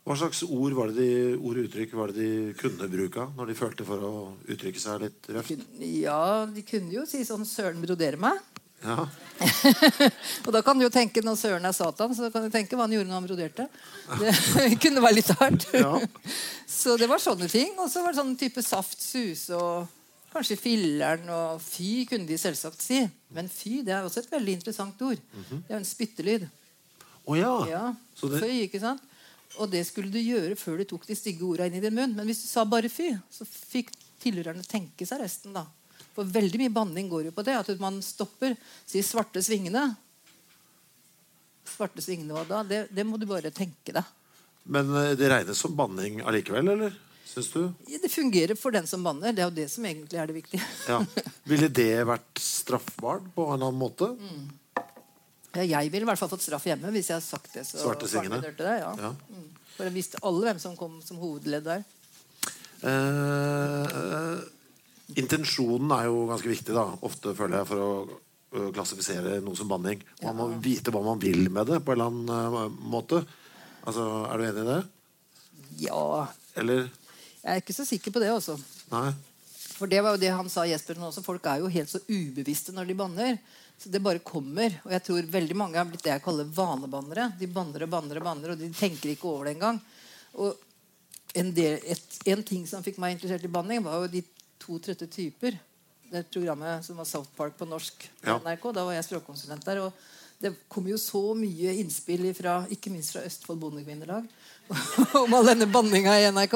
Hva 0.02 0.16
slags 0.18 0.42
ord 0.48 0.74
var 0.74 0.90
det 0.90 0.98
de, 0.98 1.10
ord 1.38 1.60
og 1.60 1.68
uttrykk 1.68 1.92
var 1.94 2.10
det 2.10 2.24
de 2.26 2.54
kunne 2.58 2.88
bruke 2.90 3.28
når 3.38 3.52
de 3.52 3.58
følte 3.58 3.86
for 3.86 4.02
å 4.02 4.14
uttrykke 4.50 4.82
seg 4.82 5.04
litt 5.04 5.30
røft? 5.30 5.68
Ja, 5.78 6.48
de 6.50 6.64
kunne 6.66 6.96
jo 6.96 7.06
si 7.06 7.22
sånn 7.28 7.46
'Søren 7.46 7.84
broderer 7.84 8.18
meg'. 8.18 8.42
Ja. 8.84 9.06
Og 10.46 10.52
da 10.54 10.62
kan 10.66 10.78
du 10.78 10.86
jo 10.86 10.92
tenke 10.94 11.22
når 11.26 11.38
Søren 11.40 11.66
er 11.66 11.74
Satan, 11.76 12.14
så 12.18 12.30
kan 12.34 12.46
du 12.46 12.54
tenke 12.54 12.78
hva 12.78 12.86
han 12.86 12.94
gjorde 12.96 13.10
når 13.10 13.18
han 13.20 13.28
broderte. 13.30 13.66
Det 14.22 14.78
kunne 14.84 15.04
være 15.04 15.18
litt 15.20 15.32
hardt. 15.40 15.66
Ja. 15.78 15.96
Så 16.82 16.96
det 16.98 17.10
var 17.10 17.22
sånne 17.22 17.50
ting. 17.52 17.74
Og 17.82 17.90
så 17.92 18.04
var 18.04 18.14
det 18.14 18.22
sånn 18.22 18.38
type 18.40 18.64
saft, 18.66 19.02
sus 19.02 19.48
og 19.54 19.90
kanskje 20.32 20.56
filleren 20.58 21.28
og 21.34 21.60
fy 21.62 22.06
kunne 22.10 22.30
de 22.30 22.38
selvsagt 22.40 22.82
si. 22.82 23.02
Men 23.36 23.50
fy 23.52 23.82
det 23.86 23.94
er 23.98 24.08
også 24.08 24.24
et 24.24 24.32
veldig 24.32 24.58
interessant 24.62 25.02
ord. 25.06 25.20
Det 25.20 25.60
er 25.68 25.76
jo 25.76 25.82
en 25.82 25.90
spyttelyd. 25.90 26.48
Oh, 27.28 27.36
ja. 27.38 27.52
Ja, 27.70 27.84
Så 28.18 28.32
det, 28.32 28.40
Føy, 28.42 28.64
ikke 28.66 28.82
sant? 28.82 29.04
Og 29.60 29.68
det 29.70 29.84
skulle 29.86 30.10
du 30.14 30.18
gjøre 30.22 30.56
før 30.56 30.80
du 30.80 30.86
tok 30.88 31.04
de 31.10 31.18
stygge 31.20 31.44
orda 31.46 31.68
inn 31.68 31.76
i 31.78 31.84
din 31.84 31.94
munn. 31.94 32.16
Men 32.16 32.30
hvis 32.30 32.46
du 32.46 32.48
sa 32.48 32.64
bare 32.66 32.90
fy, 32.90 33.12
så 33.30 33.46
fikk 33.46 33.92
tilhørerne 34.24 34.64
tenke 34.66 35.06
seg 35.06 35.22
resten. 35.22 35.54
da. 35.54 35.66
For 36.22 36.30
veldig 36.38 36.60
mye 36.62 36.74
banning 36.74 37.10
går 37.10 37.28
jo 37.30 37.36
på 37.36 37.46
det. 37.48 37.58
At 37.58 37.70
man 37.82 37.98
stopper. 38.06 38.54
Sier 38.86 39.04
'svarte 39.06 39.42
svingene'. 39.42 39.96
Svarte 41.66 42.04
svingene 42.04 42.36
hva 42.36 42.44
da? 42.46 42.64
Det, 42.68 42.84
det 42.94 43.06
må 43.08 43.18
du 43.18 43.26
bare 43.26 43.50
tenke 43.50 43.96
deg. 43.96 44.04
men 44.64 44.92
eh, 44.96 45.16
det 45.18 45.30
regnes 45.32 45.58
som 45.58 45.74
banning 45.76 46.22
allikevel, 46.22 46.68
eller? 46.76 46.94
Syns 47.26 47.50
du? 47.54 47.62
Ja, 47.88 47.98
Det 48.04 48.12
fungerer 48.12 48.56
for 48.60 48.72
den 48.76 48.86
som 48.88 49.04
banner. 49.04 49.34
Det 49.34 49.42
er 49.42 49.50
jo 49.50 49.56
det 49.56 49.70
som 49.72 49.86
egentlig 49.86 50.20
er 50.20 50.28
det 50.28 50.36
viktige. 50.36 50.66
Ja. 50.88 51.00
Ville 51.50 51.70
det 51.72 52.04
vært 52.06 52.42
straffbart 52.44 53.32
på 53.34 53.48
en 53.48 53.62
annen 53.64 53.80
måte? 53.80 54.12
Ja, 55.56 55.64
jeg 55.64 55.92
ville 55.92 56.06
i 56.06 56.08
hvert 56.08 56.20
fall 56.20 56.30
fått 56.32 56.46
straff 56.46 56.64
hjemme 56.64 56.92
hvis 56.94 57.10
jeg 57.10 57.18
hadde 57.18 57.28
sagt 57.28 57.50
det. 57.56 57.66
Så 57.68 57.82
Svarte 57.82 58.08
svingene? 58.08 58.40
ja. 58.62 58.94
Ja. 58.96 59.10
Mm. 59.32 59.50
For 59.74 59.88
jeg 59.88 59.96
visste 59.98 60.22
alle 60.24 60.46
hvem 60.48 60.62
som 60.62 60.78
kom 60.80 61.02
som 61.04 61.20
hovedledd 61.20 61.66
der. 61.66 61.84
Eh, 62.82 63.84
eh, 64.02 64.38
intensjonen 65.20 65.92
er 65.96 66.08
jo 66.10 66.26
ganske 66.30 66.52
viktig, 66.52 66.76
da. 66.76 66.86
Ofte 67.08 67.34
føler 67.38 67.62
jeg, 67.62 67.70
for 67.72 67.86
å 67.86 68.72
klassifisere 68.76 69.40
noe 69.44 69.56
som 69.56 69.70
banning. 69.72 70.02
Man 70.24 70.36
må 70.38 70.48
vite 70.64 70.92
hva 70.92 71.04
man 71.06 71.20
vil 71.22 71.48
med 71.50 71.70
det, 71.72 71.80
på 71.86 71.94
en 71.94 72.02
eller 72.02 72.12
annen 72.12 72.80
måte. 72.92 73.24
Altså, 73.88 74.06
Er 74.28 74.38
du 74.38 74.46
enig 74.46 74.64
i 74.66 74.70
det? 74.72 74.82
Ja, 75.88 76.28
Eller? 76.56 76.90
jeg 77.42 77.56
er 77.56 77.62
ikke 77.62 77.74
så 77.74 77.86
sikker 77.88 78.12
på 78.12 78.20
det, 78.22 78.30
altså. 78.30 78.58
Nei? 78.92 79.14
For 79.78 79.90
det 79.90 80.02
var 80.04 80.14
jo 80.14 80.22
det 80.22 80.30
han 80.30 80.50
sa, 80.52 80.66
Jespersen 80.68 81.08
også. 81.08 81.24
Folk 81.26 81.48
er 81.50 81.64
jo 81.64 81.72
helt 81.72 81.90
så 81.90 82.04
ubevisste 82.06 82.76
når 82.76 82.92
de 82.92 82.98
banner. 83.00 83.40
Så 83.82 83.90
det 83.90 84.04
bare 84.04 84.22
kommer. 84.22 84.76
Og 84.86 84.92
jeg 84.94 85.04
tror 85.08 85.32
veldig 85.32 85.58
mange 85.58 85.80
har 85.80 85.88
blitt 85.90 86.04
det 86.06 86.12
jeg 86.12 86.22
kaller 86.22 86.46
vanebannere. 86.54 87.32
De 87.40 87.48
banner 87.50 87.88
og 87.88 87.90
banner 87.90 88.20
og 88.20 88.28
banner, 88.28 88.54
og 88.54 88.60
de 88.60 88.70
tenker 88.78 89.16
ikke 89.16 89.32
over 89.32 89.48
det 89.48 89.56
engang. 89.56 89.80
Og 90.38 90.54
en, 91.34 91.50
del, 91.56 91.80
et, 91.90 92.20
en 92.30 92.44
ting 92.46 92.68
som 92.70 92.84
fikk 92.86 93.00
meg 93.02 93.16
interessert 93.16 93.48
i 93.48 93.52
banning, 93.52 93.82
var 93.82 94.04
jo 94.04 94.12
de 94.12 94.22
to 94.62 94.80
trøtte 94.84 95.10
typer. 95.12 95.58
Det 96.12 96.26
programmet 96.32 96.86
som 96.86 97.00
var 97.00 97.08
South 97.08 97.32
Park 97.38 97.58
på 97.60 97.68
norsk 97.68 98.08
på. 98.22 98.40
NRK. 98.44 98.72
Da 98.76 98.88
var 98.88 98.98
jeg 98.98 99.08
språkkonsulent 99.08 99.68
der. 99.68 99.86
og 99.88 100.10
det 100.42 100.56
kom 100.72 100.88
jo 100.90 100.98
så 100.98 101.22
mye 101.38 101.76
innspill 101.78 102.24
fra, 102.34 102.64
ikke 102.74 102.90
minst 102.90 103.14
fra 103.14 103.22
Østfold 103.28 103.60
Bondekvinnelag 103.62 104.26
om 105.20 105.34
all 105.36 105.50
denne 105.52 105.68
banninga 105.70 106.14
i 106.18 106.30
NRK. 106.32 106.56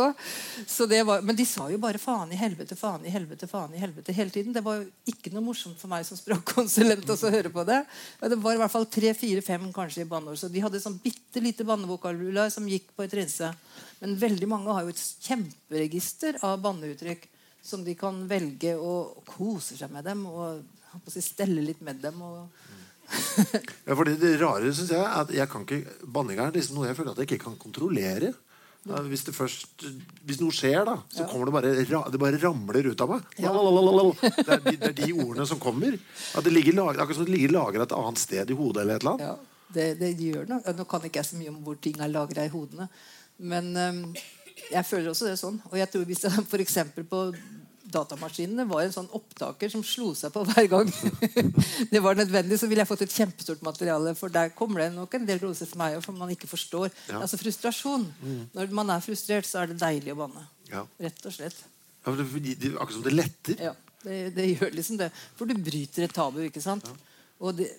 Så 0.65 0.87
det 0.89 1.01
var, 1.05 1.21
men 1.25 1.35
de 1.37 1.45
sa 1.45 1.67
jo 1.69 1.77
bare 1.81 1.99
'faen 1.99 2.31
i 2.31 2.39
helvete', 2.39 2.77
'faen 2.79 3.05
i 3.05 3.11
helvete', 3.11 3.49
faen 3.51 3.75
i 3.75 3.81
helvete 3.81 4.15
hele 4.15 4.31
tiden. 4.31 4.55
Det 4.55 4.63
var 4.63 4.79
jo 4.79 4.87
ikke 5.11 5.33
noe 5.33 5.43
morsomt 5.43 5.77
for 5.77 5.91
meg 5.91 6.05
som 6.07 6.17
språkkonsulent 6.17 7.11
å 7.11 7.33
høre 7.35 7.51
på 7.51 7.65
det. 7.67 7.83
Det 8.21 8.39
var 8.39 8.55
i 8.55 8.61
hvert 8.63 8.71
fall 8.71 8.87
tre, 8.87 9.13
fire, 9.13 9.43
fem 9.45 9.67
kanskje 9.73 10.05
i 10.05 10.09
banneord. 10.09 10.39
Så 10.39 10.49
de 10.49 10.63
hadde 10.63 10.81
sånn 10.81 10.97
bitte 11.03 11.43
lite 11.43 11.67
bannevokabular 11.67 12.49
som 12.49 12.67
gikk 12.71 12.89
på 12.95 13.05
et 13.05 13.13
rinse. 13.19 13.51
Men 13.99 14.17
veldig 14.17 14.49
mange 14.49 14.73
har 14.73 14.87
jo 14.87 14.95
et 14.95 15.05
kjemperegister 15.27 16.39
av 16.41 16.61
banneuttrykk 16.63 17.27
som 17.65 17.83
de 17.85 17.95
kan 17.97 18.23
velge 18.29 18.75
og 18.77 19.23
kose 19.29 19.77
seg 19.79 19.91
med 19.93 20.05
dem 20.05 20.25
og 20.29 20.63
på 20.95 21.09
å 21.09 21.13
si, 21.13 21.23
stelle 21.25 21.63
litt 21.65 21.81
med 21.85 22.01
dem. 22.03 22.21
Ja, 23.85 23.93
for 23.93 24.07
Det 24.09 24.31
rare 24.41 24.71
synes 24.73 24.89
jeg 24.89 24.97
er 24.97 25.11
at 25.19 25.29
jeg 25.33 25.49
kan 25.51 25.61
ikke, 25.61 25.97
banning 26.09 26.39
er 26.41 26.55
liksom 26.55 26.79
noe 26.79 26.87
jeg 26.89 26.97
føler 26.97 27.13
at 27.13 27.19
jeg 27.21 27.29
ikke 27.29 27.43
kan 27.43 27.57
kontrollere. 27.61 28.31
Ja, 28.85 29.01
Hvis, 29.01 29.23
det 29.25 29.33
først, 29.33 29.83
hvis 30.29 30.39
noe 30.41 30.53
skjer, 30.53 30.83
da, 30.85 30.99
så 31.09 31.25
kommer 31.29 31.49
det 31.49 31.53
bare 31.55 32.09
Det 32.13 32.19
bare 32.21 32.37
ramler 32.41 32.91
ut 32.91 33.01
av 33.01 33.15
meg. 33.15 33.23
Ja. 33.41 33.53
Det, 33.53 34.45
er 34.45 34.61
de, 34.61 34.73
det 34.77 34.89
er 34.91 34.97
de 34.99 35.11
ordene 35.13 35.47
som 35.49 35.61
kommer. 35.61 35.97
At 36.37 36.45
det 36.45 36.53
ligger 36.53 36.83
Akkurat 36.83 37.17
som 37.17 37.25
det 37.25 37.33
ligger 37.33 37.55
lagra 37.55 37.87
et 37.87 37.95
annet 37.97 38.21
sted 38.21 38.53
i 38.53 38.57
hodet. 38.57 38.83
eller 38.83 38.99
et 38.99 39.05
eller 39.05 39.15
annet. 39.15 39.25
Ja, 39.25 39.69
det, 39.77 39.87
det 40.01 40.11
gjør 40.21 40.45
noe. 40.53 40.75
Nå 40.77 40.85
kan 40.89 41.07
ikke 41.09 41.21
jeg 41.21 41.29
så 41.31 41.39
mye 41.39 41.53
om 41.53 41.61
hvor 41.65 41.81
ting 41.81 41.97
er 41.97 42.13
lagra 42.13 42.45
i 42.45 42.53
hodene. 42.53 42.89
Men 43.37 43.73
øhm, 43.75 44.03
jeg 44.71 44.87
føler 44.87 45.11
også 45.11 45.27
det 45.29 45.37
sånn. 45.39 45.59
Og 45.71 45.77
jeg 45.79 45.91
tror 45.91 46.07
hvis 46.07 46.23
jeg 46.25 46.45
f.eks. 46.45 46.77
på 47.09 47.21
datamaskinene 47.95 48.65
var 48.67 48.85
en 48.85 48.93
sånn 48.93 49.09
opptaker 49.15 49.71
som 49.71 49.83
slo 49.85 50.09
seg 50.17 50.33
på 50.33 50.41
hver 50.49 50.67
gang 50.71 50.89
det 51.93 52.01
var 52.03 52.17
nødvendig, 52.17 52.57
så 52.59 52.67
ville 52.67 52.81
jeg 52.83 52.89
fått 52.89 53.05
et 53.05 53.13
kjempestort 53.13 53.63
materiale. 53.65 54.15
For 54.17 54.33
der 54.33 54.51
kommer 54.57 54.83
det 54.83 54.89
nok 54.95 55.15
en 55.15 55.27
del 55.27 55.41
roser 55.43 55.69
for 55.69 55.81
meg, 55.83 55.97
for 56.03 56.17
man 56.17 56.33
ikke 56.33 56.49
forstår. 56.49 56.89
Ja. 57.11 57.21
Altså 57.21 57.39
frustrasjon. 57.39 58.07
Når 58.55 58.75
man 58.75 58.91
er 58.95 59.05
frustrert, 59.05 59.47
så 59.47 59.63
er 59.63 59.71
det 59.71 59.79
deilig 59.81 60.15
å 60.15 60.19
banne. 60.25 60.45
Ja. 60.71 60.85
Rett 61.01 61.27
og 61.27 61.35
slett. 61.35 61.59
Ja, 62.05 62.13
det, 62.13 62.27
det, 62.61 62.73
akkurat 62.75 62.97
som 62.97 63.05
det 63.05 63.15
letter. 63.15 63.61
Ja, 63.69 63.73
det, 64.03 64.19
det 64.35 64.49
gjør 64.51 64.75
liksom 64.75 64.99
det. 65.01 65.11
For 65.37 65.49
du 65.49 65.57
bryter 65.57 66.05
et 66.05 66.15
tabu, 66.15 66.41
ikke 66.45 66.63
sant? 66.63 66.89
Og 67.43 67.55
det, 67.57 67.69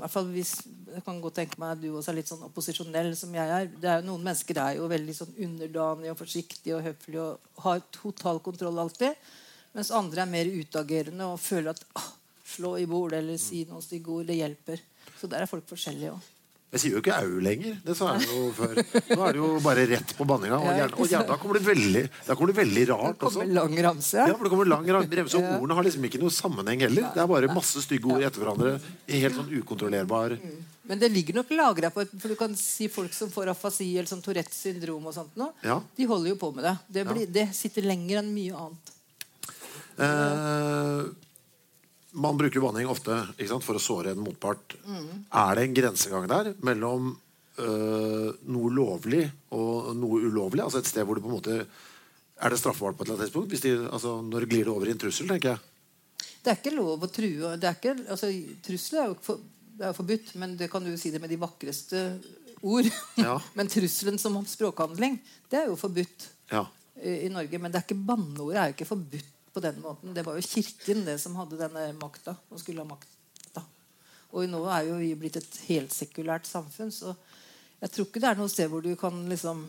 hvert 0.00 0.12
fall 0.12 0.30
hvis, 0.34 0.54
Jeg 0.90 1.04
kan 1.06 1.20
godt 1.22 1.36
tenke 1.38 1.60
meg 1.62 1.76
at 1.76 1.82
du 1.82 1.92
også 1.92 2.10
er 2.10 2.18
litt 2.18 2.30
sånn 2.30 2.46
opposisjonell 2.48 3.12
som 3.18 3.34
jeg 3.34 3.52
er. 3.56 3.68
Det 3.70 3.90
er 3.90 4.00
jo 4.00 4.08
Noen 4.08 4.24
mennesker 4.26 4.58
er 4.58 4.78
jo 4.80 4.88
veldig 4.90 5.14
sånn 5.14 5.36
underdanige 5.46 6.14
og 6.14 6.18
forsiktige 6.18 6.78
og 6.78 6.82
høflige 6.88 7.26
og 7.26 7.62
har 7.66 7.84
total 7.94 8.42
kontroll 8.42 8.82
alltid. 8.82 9.30
Mens 9.76 9.92
andre 9.94 10.24
er 10.24 10.32
mer 10.32 10.50
utagerende 10.50 11.28
og 11.30 11.38
føler 11.38 11.76
at 11.76 11.84
ah, 12.00 12.10
slå 12.56 12.74
i 12.80 12.88
bord 12.90 13.14
eller 13.14 13.38
si 13.38 13.62
noen 13.68 13.84
stygge 13.84 14.10
ord, 14.16 14.26
det 14.26 14.40
hjelper. 14.40 14.82
Så 15.20 15.30
der 15.30 15.44
er 15.44 15.50
folk 15.50 15.68
forskjellige 15.70 16.16
òg. 16.16 16.30
Jeg 16.70 16.80
sier 16.84 16.92
jo 16.94 17.00
ikke 17.02 17.16
au 17.18 17.40
lenger. 17.42 17.78
Det 17.82 17.94
sa 17.98 18.12
jeg 18.14 18.28
jo 18.30 18.50
før. 18.60 18.76
Nå 18.78 19.20
er 19.26 19.32
det 19.34 19.40
jo 19.40 19.48
bare 19.64 19.86
rett 19.90 20.12
på 20.14 20.26
banninga. 20.30 20.58
Og, 20.62 20.68
gjerne, 20.78 20.98
og 21.02 21.10
ja, 21.10 21.22
da 21.26 21.34
kommer 21.42 21.58
det 21.58 21.64
veldig, 21.66 22.02
kommer 22.30 22.52
det 22.52 22.56
veldig 22.60 22.84
Det 22.86 22.90
rart 22.94 23.24
også. 23.26 23.40
kommer 23.40 23.54
lang 23.56 23.74
ramse. 23.88 24.18
Ja, 24.22 24.36
for 24.36 24.46
det 24.46 24.52
kommer 24.52 24.70
lang 24.70 24.86
remse, 24.94 25.40
og 25.40 25.48
ordene 25.64 25.78
har 25.80 25.86
liksom 25.88 26.06
ikke 26.06 26.20
noe 26.22 26.30
sammenheng 26.34 26.84
heller. 26.86 27.08
Det 27.16 27.24
er 27.24 27.30
bare 27.32 27.50
masse 27.56 27.82
stygge 27.82 28.06
ord 28.14 28.22
etter 28.22 28.44
hverandre. 28.44 28.76
Helt 29.10 29.34
sånn 29.40 29.50
ukontrollerbar 29.58 30.36
Men 30.90 30.98
det 31.02 31.10
ligger 31.12 31.36
nok 31.40 31.50
lagra 31.54 31.90
på 31.94 32.02
For 32.18 32.32
du 32.32 32.34
kan 32.38 32.54
si 32.58 32.88
folk 32.90 33.12
som 33.14 33.30
får 33.30 33.50
afasi 33.52 33.90
eller 33.96 34.08
sånn 34.10 34.22
Tourettes 34.24 34.62
syndrom 34.64 35.04
og 35.06 35.14
sånt 35.14 35.34
noe, 35.38 35.52
Ja. 35.66 35.76
de 35.98 36.06
holder 36.10 36.32
jo 36.32 36.38
på 36.40 36.52
med 36.54 36.64
det. 36.66 36.76
Det, 36.96 37.04
blir, 37.10 37.26
det 37.30 37.48
sitter 37.54 37.82
lenger 37.86 38.22
enn 38.22 38.30
mye 38.34 38.54
annet. 38.62 38.94
Eh, 40.00 41.02
man 42.12 42.38
bruker 42.38 42.62
banning 42.62 42.88
ofte 42.90 43.14
sant, 43.38 43.64
for 43.64 43.78
å 43.78 43.82
såre 43.82 44.14
en 44.14 44.22
motpart. 44.24 44.76
Er 45.30 45.58
det 45.58 45.66
en 45.68 45.76
grensegang 45.76 46.26
der 46.30 46.52
mellom 46.66 47.12
øh, 47.60 48.30
noe 48.50 48.72
lovlig 48.74 49.24
og 49.54 49.92
noe 49.98 50.22
ulovlig? 50.26 50.64
Altså 50.64 50.80
et 50.82 50.90
sted 50.90 51.06
hvor 51.06 51.18
det 51.18 51.24
på 51.24 51.30
en 51.30 51.36
måte 51.38 51.58
Er 52.40 52.50
det 52.50 52.58
straffbart 52.58 52.96
på 52.96 53.04
et 53.04 53.08
eller 53.08 53.18
annet 53.18 53.28
tidspunkt? 53.28 53.52
Hvis 53.52 53.62
de, 53.66 53.74
altså, 53.92 54.16
når 54.24 54.48
glir 54.48 54.64
det 54.64 54.72
over 54.72 54.88
i 54.88 54.94
en 54.94 55.00
trussel, 55.02 55.28
tenker 55.28 55.52
jeg. 55.54 55.60
Det 56.40 56.52
er 56.52 56.56
ikke 56.56 56.72
lov 56.72 57.02
å 57.04 57.10
true. 57.12 57.54
Det 57.60 57.68
er 57.68 57.76
ikke, 57.76 57.96
altså, 58.08 58.30
trusler 58.64 59.02
er 59.02 59.10
jo 59.10 59.16
for, 59.26 59.42
det 59.76 59.88
er 59.90 59.96
forbudt, 59.96 60.30
men 60.40 60.54
det 60.56 60.70
kan 60.72 60.84
du 60.84 60.94
si 60.96 61.12
det 61.12 61.20
med 61.20 61.28
de 61.32 61.38
vakreste 61.40 62.00
ord. 62.64 62.88
Ja. 63.20 63.36
men 63.58 63.68
trusselen 63.68 64.16
som 64.20 64.38
språkhandling, 64.48 65.20
det 65.52 65.62
er 65.62 65.68
jo 65.68 65.76
forbudt 65.80 66.30
Ja. 66.50 66.64
i, 66.96 67.26
i 67.26 67.32
Norge. 67.32 67.60
Men 67.60 67.72
det 67.72 67.82
er 67.82 67.86
ikke 67.86 68.00
banneordet 68.08 68.62
er 68.62 68.72
jo 68.72 68.78
ikke 68.78 68.88
forbudt 68.88 69.36
på 69.52 69.62
den 69.64 69.80
måten. 69.82 70.14
Det 70.14 70.24
var 70.26 70.36
jo 70.38 70.46
Kirken 70.46 71.04
det 71.06 71.18
som 71.22 71.36
hadde 71.38 71.58
denne 71.60 71.88
makta. 71.98 72.36
Og 72.50 72.60
skulle 72.62 72.84
ha 72.84 72.88
makta. 72.88 73.64
Og 74.30 74.46
nå 74.46 74.62
er 74.70 74.86
jo 74.86 74.98
vi 75.00 75.14
blitt 75.18 75.40
et 75.40 75.60
helsekulært 75.66 76.46
samfunn, 76.46 76.92
så 76.94 77.14
jeg 77.80 77.90
tror 77.90 78.06
ikke 78.06 78.20
det 78.22 78.28
er 78.30 78.38
noe 78.38 78.52
sted 78.52 78.68
hvor 78.70 78.84
du 78.84 78.92
kan 79.00 79.16
liksom 79.30 79.64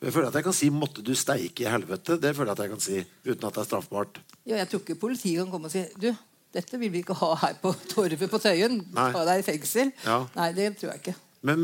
Jeg 0.00 0.12
føler 0.12 0.28
at 0.28 0.38
jeg 0.38 0.44
kan 0.44 0.56
si 0.56 0.70
'måtte 0.70 1.02
du 1.02 1.14
steike 1.14 1.64
i 1.64 1.68
helvete'. 1.68 2.20
Det 2.20 2.36
føler 2.36 2.52
jeg 2.52 2.58
at 2.58 2.64
jeg 2.64 2.70
kan 2.70 2.80
si 2.80 2.96
uten 3.26 3.46
at 3.46 3.54
det 3.54 3.60
er 3.60 3.68
straffbart. 3.68 4.20
Ja, 4.46 4.56
jeg 4.56 4.68
tror 4.68 4.80
ikke 4.80 5.00
politiet 5.00 5.42
kan 5.42 5.50
komme 5.50 5.66
og 5.66 5.72
si 5.72 5.84
Du, 5.98 6.14
dette 6.52 6.78
vil 6.78 6.92
vi 6.92 6.98
ikke 6.98 7.14
ha 7.14 7.34
her 7.34 7.54
på 7.60 7.74
torvet 7.88 8.30
på 8.30 8.38
Tøyen. 8.38 8.84
Nei. 8.92 9.12
Ta 9.12 9.24
deg 9.24 9.40
i 9.40 9.46
fengsel. 9.52 9.92
Ja. 10.04 10.26
Nei, 10.36 10.52
det 10.52 10.76
tror 10.78 10.92
jeg 10.92 11.00
ikke. 11.00 11.16
Men 11.42 11.62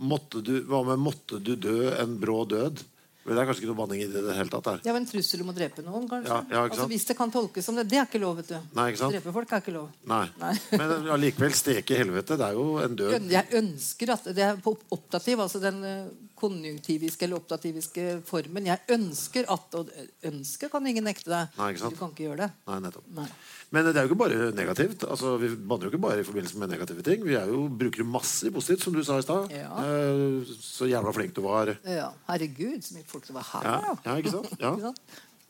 måtte 0.00 0.42
du, 0.42 0.62
hva 0.62 0.82
med 0.84 0.98
'måtte 0.98 1.42
du 1.42 1.56
dø 1.56 1.90
en 1.98 2.18
brå 2.20 2.44
død'? 2.44 2.84
Men 3.24 3.36
Det 3.36 3.42
er 3.42 3.48
kanskje 3.48 3.62
ikke 3.64 3.70
noe 3.72 3.78
banning 3.78 4.02
i 4.04 4.08
det 4.10 4.22
det 4.26 4.34
hele 4.36 4.52
tatt? 4.52 4.66
der 4.68 4.90
Ja, 4.90 4.96
en 4.98 5.06
trussel 5.08 5.40
om 5.44 5.52
å 5.52 5.56
drepe 5.56 5.84
noen, 5.84 6.08
kanskje. 6.10 6.28
Ja, 6.28 6.40
ja, 6.50 6.64
altså, 6.68 6.86
hvis 6.90 7.06
det 7.08 7.16
kan 7.16 7.32
tolkes 7.32 7.64
som 7.64 7.78
det. 7.78 7.86
Det 7.88 7.98
er 8.00 8.08
ikke 8.08 8.20
lov, 8.20 8.36
vet 8.42 8.52
du. 8.52 8.58
Nei, 8.76 8.90
ikke 8.92 9.00
sant? 9.00 9.16
Drepe 9.16 9.32
folk 9.32 9.54
er 9.56 9.64
ikke 9.64 9.74
lov. 9.76 9.88
Nei. 10.10 10.26
Nei. 10.42 10.52
Men 10.80 11.08
allikevel, 11.16 11.56
steke 11.56 11.96
i 11.96 12.02
helvete, 12.02 12.36
det 12.40 12.50
er 12.50 12.58
jo 12.58 12.66
en 12.84 12.98
død. 13.00 13.30
Jeg 13.32 13.60
ønsker 13.62 14.14
at 14.16 14.28
Det 14.36 14.44
er 14.44 14.60
på 14.64 14.76
optativ, 14.94 15.40
altså 15.46 15.62
den 15.62 15.80
eh, 15.88 16.12
konjunktiviske 16.38 17.24
eller 17.24 17.40
optativiske 17.40 18.06
formen. 18.28 18.68
Jeg 18.68 18.82
ønsker 18.96 19.48
at 19.52 19.78
Og 19.78 19.90
ønske 20.28 20.68
kan 20.70 20.86
ingen 20.86 21.06
nekte 21.08 21.30
deg. 21.32 21.56
Nei, 21.58 21.70
ikke 21.72 21.84
sant? 21.84 21.96
Du 21.96 22.02
kan 22.02 22.12
ikke 22.12 22.28
gjøre 22.28 22.44
det. 22.44 22.50
Nei, 22.68 22.78
nettopp. 22.84 23.08
Nei. 23.16 23.28
Men 23.74 23.88
det 23.88 23.96
er 23.98 24.04
jo 24.06 24.12
ikke 24.12 24.20
bare 24.20 24.50
negativt. 24.54 25.02
Altså, 25.10 25.32
vi 25.42 25.48
banner 25.56 25.88
jo 25.88 25.90
ikke 25.90 26.02
bare 26.04 26.20
i 26.22 26.26
forbindelse 26.28 26.60
med 26.62 26.70
negative 26.70 27.02
ting. 27.06 27.24
Vi 27.26 27.34
er 27.34 27.48
jo, 27.50 27.64
bruker 27.80 28.04
jo 28.04 28.06
masse 28.06 28.46
i 28.46 28.52
positivt, 28.54 28.84
som 28.86 28.94
du 28.94 29.00
sa 29.02 29.16
i 29.18 29.24
stad. 29.26 29.50
Ja. 29.50 29.70
Eh, 29.82 30.52
Så 30.62 30.86
jævla 30.90 31.12
flink 31.16 31.34
du 31.34 31.40
var. 31.42 31.72
Ja, 31.82 32.12
Herregud, 32.28 32.84
så 32.86 32.94
mye 32.94 33.08
folk 33.10 33.26
som 33.26 33.34
var 33.40 33.48
her. 33.50 33.66
Ja, 33.72 33.96
ja, 34.06 34.14
ikke 34.22 34.34
sant? 34.36 34.52
Ja. 34.62 34.74
Ikke 34.76 34.92
sant? 34.92 35.02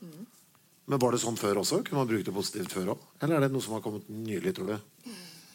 Men 0.90 1.00
var 1.00 1.14
det 1.16 1.20
sånn 1.22 1.36
før 1.40 1.62
også? 1.62 1.78
Kunne 1.84 2.02
man 2.02 2.08
bruke 2.10 2.26
det 2.26 2.34
positivt 2.36 2.72
før 2.76 2.90
òg? 2.94 3.04
Eller 3.24 3.38
er 3.38 3.46
det 3.46 3.52
noe 3.54 3.64
som 3.64 3.72
har 3.76 3.84
kommet 3.84 4.08
nylig, 4.12 4.52
tror 4.56 4.74
du? 4.74 5.12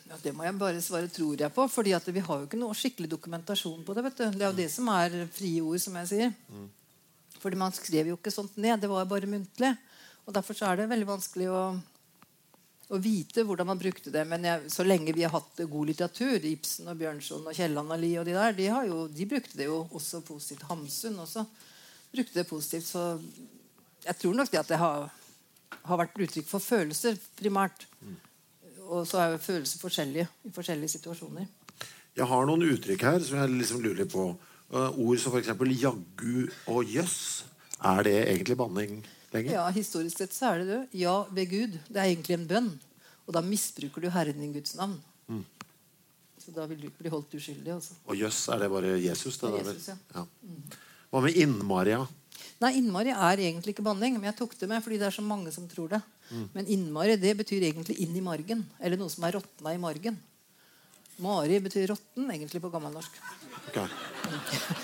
Ja, 0.10 0.17
det 0.23 0.32
må 0.34 0.41
jeg 0.47 0.55
bare 0.58 0.79
svare 0.82 1.10
tror 1.13 1.36
jeg 1.38 1.53
på. 1.53 1.67
fordi 1.69 1.91
at 1.93 2.08
vi 2.10 2.23
har 2.25 2.39
jo 2.41 2.47
ikke 2.47 2.58
noe 2.58 2.73
skikkelig 2.77 3.12
dokumentasjon 3.12 3.84
på 3.86 3.93
det. 3.93 4.03
vet 4.08 4.17
du. 4.17 4.23
Det 4.39 4.41
er 4.41 4.49
jo 4.49 4.58
det 4.58 4.69
som 4.73 4.89
er 4.89 5.19
frie 5.29 5.62
ord, 5.62 5.77
som 5.84 5.99
jeg 6.01 6.10
sier. 6.10 6.34
Fordi 7.39 7.60
man 7.62 7.71
skrev 7.77 8.10
jo 8.10 8.17
ikke 8.17 8.34
sånt 8.34 8.58
ned. 8.58 8.82
Det 8.82 8.89
var 8.89 9.05
bare 9.05 9.29
muntlig. 9.29 9.75
Og 10.25 10.34
Derfor 10.34 10.58
så 10.58 10.65
er 10.71 10.82
det 10.82 10.89
veldig 10.89 11.08
vanskelig 11.10 11.47
å, 11.53 11.62
å 12.89 12.97
vite 12.97 13.43
hvordan 13.45 13.69
man 13.69 13.80
brukte 13.80 14.12
det. 14.13 14.23
Men 14.28 14.45
jeg, 14.47 14.71
så 14.73 14.86
lenge 14.86 15.13
vi 15.13 15.25
har 15.25 15.34
hatt 15.34 15.62
god 15.69 15.91
litteratur, 15.91 16.45
Ibsen 16.52 16.89
og 16.89 16.97
Bjørnson 16.99 17.45
og 17.45 17.56
Kielland 17.56 17.93
og 17.93 18.02
Lie 18.02 18.21
og 18.21 18.25
de 18.28 18.36
der, 18.38 18.56
de, 18.58 18.69
jo, 18.89 19.04
de 19.13 19.28
brukte 19.30 19.60
det 19.60 19.69
jo 19.69 19.84
også 19.86 20.23
positivt. 20.25 20.65
Hamsun 20.69 21.19
også 21.21 21.45
brukte 22.13 22.39
det 22.39 22.47
positivt. 22.49 22.89
Så 22.89 23.06
jeg 24.08 24.17
tror 24.21 24.39
nok 24.39 24.49
det 24.52 24.62
at 24.63 24.73
det 24.73 24.82
har, 24.82 25.06
har 25.86 26.02
vært 26.02 26.17
uttrykk 26.17 26.49
for 26.49 26.65
følelser 26.65 27.19
primært. 27.38 27.86
Og 28.89 29.06
så 29.06 29.21
er 29.21 29.36
jo 29.36 29.43
følelser 29.43 29.82
forskjellige 29.84 30.30
i 30.49 30.54
forskjellige 30.56 30.95
situasjoner. 30.97 31.45
Jeg 32.17 32.25
har 32.25 32.47
noen 32.49 32.65
uttrykk 32.71 33.06
her 33.06 33.21
som 33.21 33.38
jeg 33.38 33.54
liksom 33.54 33.84
lurer 33.86 34.02
litt 34.02 34.12
på. 34.12 34.32
Eh, 34.69 34.97
ord 34.97 35.21
som 35.21 35.34
f.eks. 35.34 35.54
'jaggu' 35.54 36.49
og 36.73 36.84
'jøss'. 36.89 37.45
Er 37.86 38.04
det 38.04 38.17
egentlig 38.28 38.58
banning 38.58 39.06
lenger? 39.33 39.53
Ja, 39.57 39.65
Historisk 39.75 40.17
sett 40.21 40.35
så 40.35 40.53
er 40.53 40.63
det 40.63 40.67
det. 40.69 40.81
Ja 41.01 41.23
ved 41.29 41.49
Gud. 41.51 41.79
Det 41.87 41.97
er 41.97 42.09
egentlig 42.09 42.37
en 42.37 42.47
bønn. 42.49 42.69
Og 43.27 43.33
da 43.35 43.43
misbruker 43.45 44.01
du 44.01 44.09
Herren 44.09 44.39
din 44.41 44.53
Guds 44.55 44.75
navn. 44.77 44.97
Så 46.39 46.53
da 46.55 46.65
vil 46.65 46.79
du 46.81 46.87
ikke 46.87 47.03
bli 47.03 47.11
holdt 47.13 47.35
uskyldig. 47.37 47.73
Også. 47.75 47.97
Og 48.07 48.15
'jøss', 48.15 48.47
er 48.53 48.63
det 48.63 48.69
bare 48.71 48.95
Jesus? 48.97 49.37
Det, 49.37 49.51
Det 49.51 49.59
er 49.59 49.73
Jesus, 49.73 49.87
ja. 49.87 49.95
ja. 50.15 50.23
Hva 51.11 51.21
med 51.21 51.35
innmari? 51.35 51.91
Ja? 51.93 52.05
Nei, 52.61 52.71
innmari 52.79 53.11
er 53.13 53.43
egentlig 53.43 53.75
ikke 53.75 53.85
banning, 53.85 54.15
men 54.17 54.29
jeg 54.31 54.37
tok 54.39 54.55
det 54.59 54.69
med 54.69 54.81
fordi 54.83 54.97
det 54.97 55.07
er 55.07 55.15
så 55.15 55.21
mange 55.21 55.51
som 55.51 55.67
tror 55.69 55.89
det. 55.89 56.01
Men 56.53 56.65
innmari 56.67 57.17
det 57.17 57.35
betyr 57.37 57.63
egentlig 57.69 57.99
inn 57.99 58.15
i 58.15 58.21
margen. 58.21 58.65
Eller 58.79 58.97
noe 58.97 59.09
som 59.09 59.23
er 59.25 59.37
råtna 59.37 59.73
i 59.73 59.81
margen. 59.81 60.17
Mari 61.19 61.60
betyr 61.63 61.88
råtten 61.91 62.29
egentlig 62.32 62.62
på 62.63 62.69
gammelnorsk. 62.71 63.17
Okay. 63.69 63.86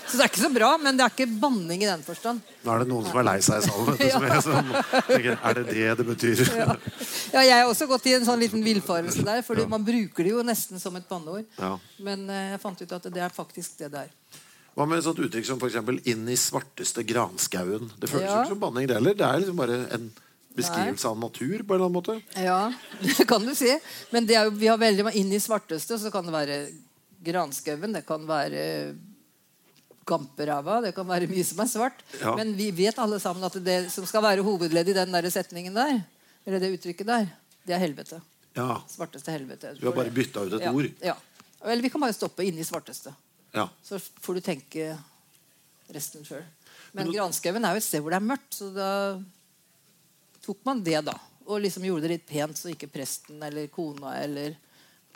Så 0.06 0.16
det 0.18 0.22
er 0.24 0.28
ikke 0.30 0.42
så 0.44 0.50
bra, 0.54 0.68
men 0.78 0.98
det 0.98 1.04
er 1.06 1.12
ikke 1.14 1.26
banning 1.40 1.82
i 1.82 1.88
den 1.88 2.02
forstand. 2.06 2.42
Nå 2.62 2.72
er 2.74 2.82
det 2.84 2.88
noen 2.90 3.06
som 3.08 3.18
er 3.18 3.26
lei 3.26 3.36
seg 3.42 3.62
i 3.62 3.66
salen. 3.66 3.96
du, 3.98 4.04
som 4.12 4.26
jeg, 4.30 4.42
som 4.44 4.70
tenker, 5.08 5.38
er 5.40 5.58
det 5.58 5.64
det 5.70 5.86
det 6.00 6.06
betyr? 6.10 6.42
Ja. 6.60 6.76
ja, 7.32 7.44
jeg 7.48 7.54
har 7.62 7.70
også 7.70 7.88
gått 7.90 8.06
i 8.10 8.14
en 8.18 8.26
sånn 8.28 8.42
liten 8.42 8.62
villfarelse 8.66 9.24
der. 9.26 9.42
For 9.46 9.58
man 9.70 9.86
bruker 9.86 10.26
det 10.28 10.34
jo 10.36 10.44
nesten 10.46 10.82
som 10.82 10.98
et 11.00 11.08
banneord. 11.10 11.46
Ja. 11.58 11.72
Men 12.04 12.28
eh, 12.30 12.52
jeg 12.54 12.62
fant 12.62 12.82
ut 12.84 12.92
at 13.00 13.08
det 13.12 13.24
er 13.26 13.34
faktisk 13.34 13.78
det 13.82 13.90
det 13.96 14.04
er. 14.06 14.14
Hva 14.76 14.84
med 14.84 15.00
et 15.00 15.06
sånt 15.08 15.22
uttrykk 15.24 15.46
som 15.48 15.56
f.eks. 15.62 15.78
'inn 16.04 16.26
i 16.28 16.36
svarteste 16.36 17.00
granskauen'? 17.08 17.90
Det 17.96 18.10
føles 18.12 18.26
jo 18.28 18.32
Ja. 18.34 18.42
ikke 18.44 18.54
som 18.54 18.60
banning, 18.60 18.86
det 18.86 18.98
heller. 18.98 19.14
Det 19.16 19.24
er 19.24 19.40
liksom 19.40 19.56
bare 19.56 19.78
en 19.96 20.10
beskrivelse 20.56 21.08
av 21.08 21.18
natur 21.20 21.62
på 21.62 21.74
en 21.74 21.76
eller 21.76 21.86
annen 21.86 21.96
måte. 21.96 22.16
Ja, 22.40 22.72
det 23.02 23.26
kan 23.28 23.44
du 23.44 23.54
si. 23.56 23.70
Men 24.10 24.28
det 24.28 24.38
jo, 24.38 24.54
vi 24.56 24.70
har 24.70 24.80
veldig 24.80 25.12
inn 25.18 25.32
i 25.32 25.42
svarteste, 25.42 25.98
så 26.00 26.12
kan 26.14 26.26
det 26.26 26.34
være 26.34 26.58
granskauen, 27.26 27.94
det 27.96 28.06
kan 28.08 28.26
være 28.28 28.64
Gamperæva, 30.06 30.78
det 30.84 30.92
kan 30.94 31.08
være 31.08 31.26
mye 31.26 31.44
som 31.44 31.60
er 31.64 31.70
svart. 31.70 32.04
Ja. 32.20 32.36
Men 32.38 32.54
vi 32.54 32.70
vet 32.74 32.98
alle 33.02 33.18
sammen 33.22 33.42
at 33.48 33.56
det 33.64 33.78
som 33.90 34.06
skal 34.06 34.22
være 34.22 34.44
hovedledd 34.46 34.92
i 34.92 34.94
den 35.00 35.16
der 35.16 35.26
setningen 35.34 35.74
der, 35.74 35.98
eller 36.46 36.62
det 36.62 36.76
uttrykket 36.76 37.08
der, 37.08 37.26
det 37.66 37.74
er 37.74 37.82
helvete. 37.82 38.20
Ja. 38.56 38.78
Svarteste 38.88 39.34
helvete. 39.34 39.74
Vi 39.80 39.86
har 39.86 39.96
bare 39.96 40.14
bytta 40.14 40.46
ut 40.46 40.54
et 40.56 40.68
ja, 40.68 40.72
ord. 40.72 40.86
Ja. 41.02 41.16
Eller 41.66 41.82
vi 41.82 41.90
kan 41.90 42.00
bare 42.00 42.14
stoppe 42.14 42.46
inni 42.46 42.64
svarteste. 42.64 43.12
Ja. 43.56 43.66
Så 43.82 43.98
får 43.98 44.38
du 44.38 44.44
tenke 44.46 44.92
resten 45.92 46.24
sjøl. 46.26 46.44
Men 46.96 47.10
granskauen 47.12 47.66
er 47.66 47.74
jo 47.74 47.82
et 47.82 47.86
sted 47.86 48.04
hvor 48.04 48.14
det 48.14 48.20
er 48.20 48.30
mørkt, 48.30 48.52
så 48.54 48.70
da 48.72 48.90
tok 50.46 50.62
man 50.68 50.84
det, 50.86 51.00
da. 51.08 51.16
Og 51.46 51.60
liksom 51.62 51.84
gjorde 51.86 52.06
det 52.06 52.14
litt 52.16 52.28
pent, 52.28 52.58
så 52.58 52.72
ikke 52.72 52.90
presten 52.90 53.42
eller 53.46 53.68
kona 53.72 54.16
eller 54.22 54.56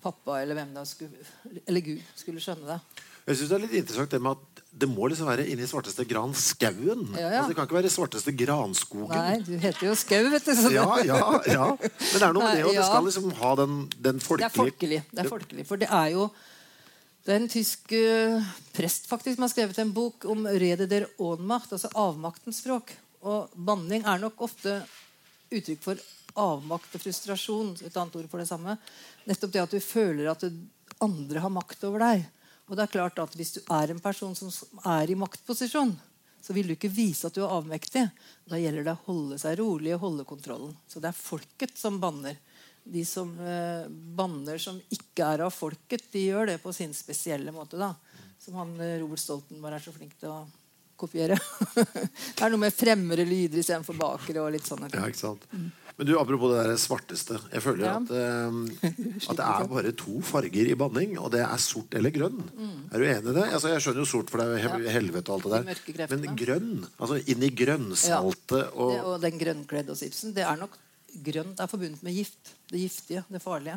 pappa 0.00 0.40
eller 0.40 0.56
hvem 0.56 0.74
da 0.74 0.84
skulle, 0.88 1.24
eller 1.66 1.84
Gud 1.84 2.02
skulle 2.16 2.42
skjønne 2.42 2.68
det. 2.70 3.06
Jeg 3.26 3.36
synes 3.36 3.50
Det 3.50 3.56
er 3.56 3.62
litt 3.62 3.74
interessant 3.82 4.14
det 4.14 4.20
med 4.24 4.38
at 4.38 4.62
det 4.80 4.86
må 4.88 5.08
liksom 5.10 5.28
være 5.28 5.44
inni 5.50 5.66
svarteste 5.68 6.06
granskauen. 6.08 7.02
Ja, 7.18 7.20
ja. 7.20 7.40
Altså, 7.40 7.50
det 7.50 7.56
kan 7.58 7.66
ikke 7.66 7.76
være 7.76 7.90
svarteste 7.92 8.34
granskogen. 8.38 9.12
Nei, 9.16 9.40
du 9.44 9.52
heter 9.60 9.88
jo 9.88 9.96
Skau, 9.98 10.22
vet 10.32 10.46
du. 10.46 10.54
Ja, 10.74 10.86
ja, 11.04 11.18
ja. 11.50 11.66
Men 11.74 12.14
det 12.14 12.22
er 12.22 12.36
noe 12.36 12.46
med 12.46 12.56
det, 12.60 12.64
og 12.68 12.78
det 12.78 12.86
skal 12.86 13.06
liksom 13.08 13.34
ha 13.42 13.52
den, 13.60 13.76
den 13.98 14.22
Det 14.22 14.46
er 14.46 14.54
folkelig. 14.54 15.02
Det 15.10 15.24
er 15.24 15.30
folkelig. 15.30 15.66
For 15.68 15.82
det 15.82 15.90
er 15.90 16.14
jo 16.14 16.30
det 17.26 17.34
er 17.34 17.42
en 17.42 17.50
tysk 17.52 17.92
uh, 17.92 18.52
prest 18.72 19.04
faktisk 19.10 19.36
som 19.36 19.44
har 19.44 19.52
skrevet 19.52 19.78
en 19.82 19.92
bok 19.92 20.24
om 20.32 20.46
'Rede 20.46 20.86
der 20.88 21.04
Ohnmacht', 21.20 21.74
altså 21.76 21.90
avmaktens 21.94 22.62
språk. 22.62 22.94
Og 23.20 23.50
banning 23.54 24.06
er 24.08 24.22
nok 24.22 24.40
ofte 24.40 24.80
uttrykk 25.50 25.82
for 25.84 26.02
avmakt 26.40 26.94
og 26.94 27.02
frustrasjon. 27.02 27.72
Et 27.84 27.96
annet 27.96 28.18
ord 28.20 28.28
for 28.30 28.42
det 28.42 28.48
samme. 28.50 28.76
Nettopp 29.28 29.54
det 29.54 29.64
at 29.64 29.74
du 29.74 29.80
føler 29.82 30.30
at 30.30 30.46
andre 31.02 31.42
har 31.42 31.52
makt 31.54 31.88
over 31.88 32.04
deg. 32.04 32.28
Og 32.70 32.76
det 32.78 32.84
er 32.84 32.92
klart 32.92 33.18
at 33.18 33.34
Hvis 33.34 33.56
du 33.58 33.60
er 33.66 33.90
en 33.90 34.02
person 34.02 34.34
som 34.36 34.52
er 34.86 35.10
i 35.10 35.18
maktposisjon, 35.18 35.96
så 36.40 36.54
vil 36.56 36.70
du 36.70 36.76
ikke 36.76 36.92
vise 36.92 37.26
at 37.26 37.34
du 37.34 37.42
er 37.42 37.52
avmektig. 37.52 38.06
Da 38.48 38.58
gjelder 38.58 38.86
det 38.86 38.94
å 38.94 39.06
holde 39.08 39.38
seg 39.42 39.58
rolig 39.60 39.92
og 39.96 40.04
holde 40.06 40.28
kontrollen. 40.28 40.76
Så 40.88 41.02
det 41.02 41.10
er 41.10 41.18
folket 41.18 41.76
som 41.78 41.98
banner. 42.00 42.38
De 42.80 43.02
som 43.04 43.34
eh, 43.44 43.90
banner 43.90 44.58
som 44.58 44.78
ikke 44.88 45.26
er 45.34 45.44
av 45.44 45.52
folket, 45.52 46.06
de 46.14 46.24
gjør 46.30 46.54
det 46.54 46.60
på 46.62 46.72
sin 46.72 46.94
spesielle 46.96 47.52
måte. 47.52 47.76
da. 47.76 47.92
Som 48.40 48.56
han 48.56 48.72
Robert 48.78 49.02
Robert 49.02 49.20
Stoltenberg 49.20 49.76
er 49.76 49.84
så 49.84 49.92
flink 49.92 50.16
til 50.16 50.32
å 50.32 50.46
kopiere. 51.00 51.36
det 51.76 52.42
er 52.44 52.52
noe 52.52 52.60
med 52.68 52.74
fremmere 52.76 53.24
lyder 53.28 53.62
istedenfor 53.62 53.96
bakere 54.00 54.42
og 54.44 54.52
litt 54.54 54.68
sånne 54.68 54.90
ting. 54.92 55.00
Ja, 55.00 55.08
ikke 55.10 55.22
sant? 55.24 55.46
Men 56.00 56.08
du, 56.08 56.14
apropos 56.16 56.48
det 56.54 56.60
der 56.64 56.78
svarteste. 56.80 57.36
Jeg 57.52 57.60
føler 57.60 57.84
Ja. 57.84 57.96
at, 57.98 58.12
eh, 58.16 58.86
at 59.30 59.36
det 59.36 59.44
er 59.44 59.66
bare 59.68 59.90
to 60.00 60.20
farger 60.24 60.70
i 60.72 60.76
banning, 60.80 61.18
og 61.20 61.28
det 61.34 61.42
er 61.44 61.60
sort 61.60 61.92
eller 61.98 62.14
grønn. 62.14 62.38
Er 62.88 63.02
du 63.02 63.04
enig 63.04 63.34
i 63.34 63.36
det? 63.36 63.44
Altså, 63.52 63.68
jeg 63.74 63.82
skjønner 63.84 64.00
jo 64.06 64.08
sort, 64.08 64.30
for 64.32 64.40
det 64.40 64.46
er 64.46 64.54
jo 64.54 64.62
hel- 64.62 64.78
Mm. 64.80 64.86
Ja. 64.86 64.94
helvete 64.96 65.28
og 65.28 65.36
alt 65.36 65.66
det 65.66 65.98
der. 65.98 66.16
Men 66.16 66.38
grønn? 66.40 66.70
Altså 66.96 67.20
inn 67.28 67.44
i 67.44 67.50
grønnsaltet 67.52 68.72
og 68.72 68.94
Det, 68.94 69.04
og 69.04 69.20
den 69.26 69.38
grønnkledde 69.44 69.92
hos 69.92 70.02
Ibsen, 70.06 70.32
det 70.36 70.46
er 70.48 70.56
nok 70.56 70.78
grønt 71.26 71.60
er 71.60 71.66
forbundet 71.68 72.02
med 72.06 72.14
gift. 72.16 72.54
Det 72.70 72.80
giftige, 72.80 73.24
det 73.28 73.42
farlige. 73.42 73.76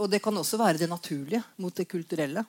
Og 0.00 0.10
det 0.10 0.20
kan 0.22 0.36
også 0.36 0.58
være 0.60 0.78
det 0.78 0.88
naturlige 0.90 1.42
mot 1.58 1.74
det 1.74 1.88
kulturelle. 1.88 2.44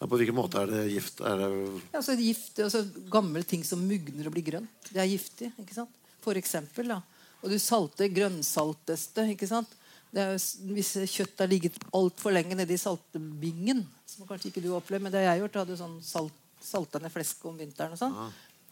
Ja, 0.00 0.06
På 0.08 0.16
hvilken 0.16 0.36
måte 0.36 0.62
er 0.62 0.70
det 0.70 0.84
gift? 0.94 1.20
Er 1.20 1.36
det 1.36 1.48
Ja, 1.92 1.98
altså 2.00 2.16
gift, 2.16 2.58
altså 2.64 2.84
Gammel 3.12 3.44
ting 3.44 3.64
som 3.68 3.82
mugner 3.84 4.30
og 4.30 4.32
blir 4.32 4.46
grønt. 4.46 4.88
Det 4.88 5.00
er 5.02 5.10
giftig. 5.10 5.50
ikke 5.60 5.76
sant? 5.76 5.92
For 6.24 6.40
eksempel. 6.40 6.88
Da. 6.88 7.02
Og 7.44 7.52
du 7.52 7.58
salter 7.60 8.08
grønnsalteste. 8.08 9.26
ikke 9.34 9.48
sant? 9.50 9.76
Det 10.10 10.22
er, 10.24 10.38
hvis 10.74 10.94
kjøttet 11.04 11.44
har 11.44 11.50
ligget 11.50 11.76
altfor 11.94 12.32
lenge 12.34 12.56
nede 12.58 12.74
i 12.74 12.80
saltebingen, 12.80 13.84
som 14.08 14.26
kanskje 14.26 14.50
ikke 14.50 14.62
du 14.64 14.72
opplever, 14.74 15.04
men 15.04 15.12
det 15.12 15.20
har 15.22 15.34
jeg 15.34 15.44
gjort, 15.44 15.52
da 15.54 15.62
hadde 15.62 15.76
du 15.76 15.82
sånn 15.82 15.98
salt, 16.02 16.40
salta 16.64 16.98
ned 16.98 17.12
flesk 17.14 17.44
om 17.46 17.60
vinteren 17.60 17.94
og 17.94 18.00
sånn. 18.00 18.16
Ja. 18.16 18.30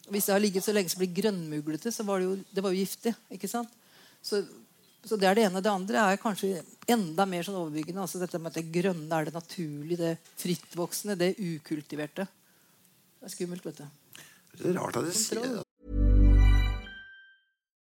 Hvis 0.09 0.27
det 0.27 0.33
har 0.33 0.43
ligget 0.43 0.65
så 0.65 0.73
lenge 0.73 0.91
som 0.91 0.99
blir 0.99 1.13
grønnmuglete, 1.21 1.93
så 1.93 2.03
var 2.03 2.19
det 2.19 2.27
jo, 2.27 2.33
det 2.51 2.65
var 2.65 2.73
jo 2.73 2.81
giftig. 2.81 3.13
ikke 3.37 3.51
sant? 3.51 3.71
Så 4.25 4.41
Så 5.05 5.17
det 5.17 5.29
er 5.29 5.37
det 5.37 5.45
ene. 5.47 5.61
Det 5.63 5.71
andre 5.71 6.03
er 6.11 6.19
kanskje 6.21 6.59
enda 6.91 7.25
mer 7.29 7.45
sånn 7.45 7.59
overbyggende. 7.61 8.03
altså 8.03 8.19
Dette 8.19 8.39
med 8.41 8.51
at 8.51 8.59
det 8.59 8.71
grønne 8.73 9.15
er 9.15 9.29
det 9.29 9.33
naturlige, 9.37 9.97
det 9.97 10.35
frittvoksende, 10.41 11.15
det 11.19 11.35
ukultiverte. 11.39 12.27
Det 13.19 13.29
er 13.29 13.33
skummelt, 13.35 13.65
vet 13.65 13.81
du. 13.81 13.87
Det 14.59 14.69
er 14.73 14.79
rart 14.79 14.99
at 14.99 15.09
jeg 15.09 15.15
sier 15.15 15.43
det. 15.43 15.65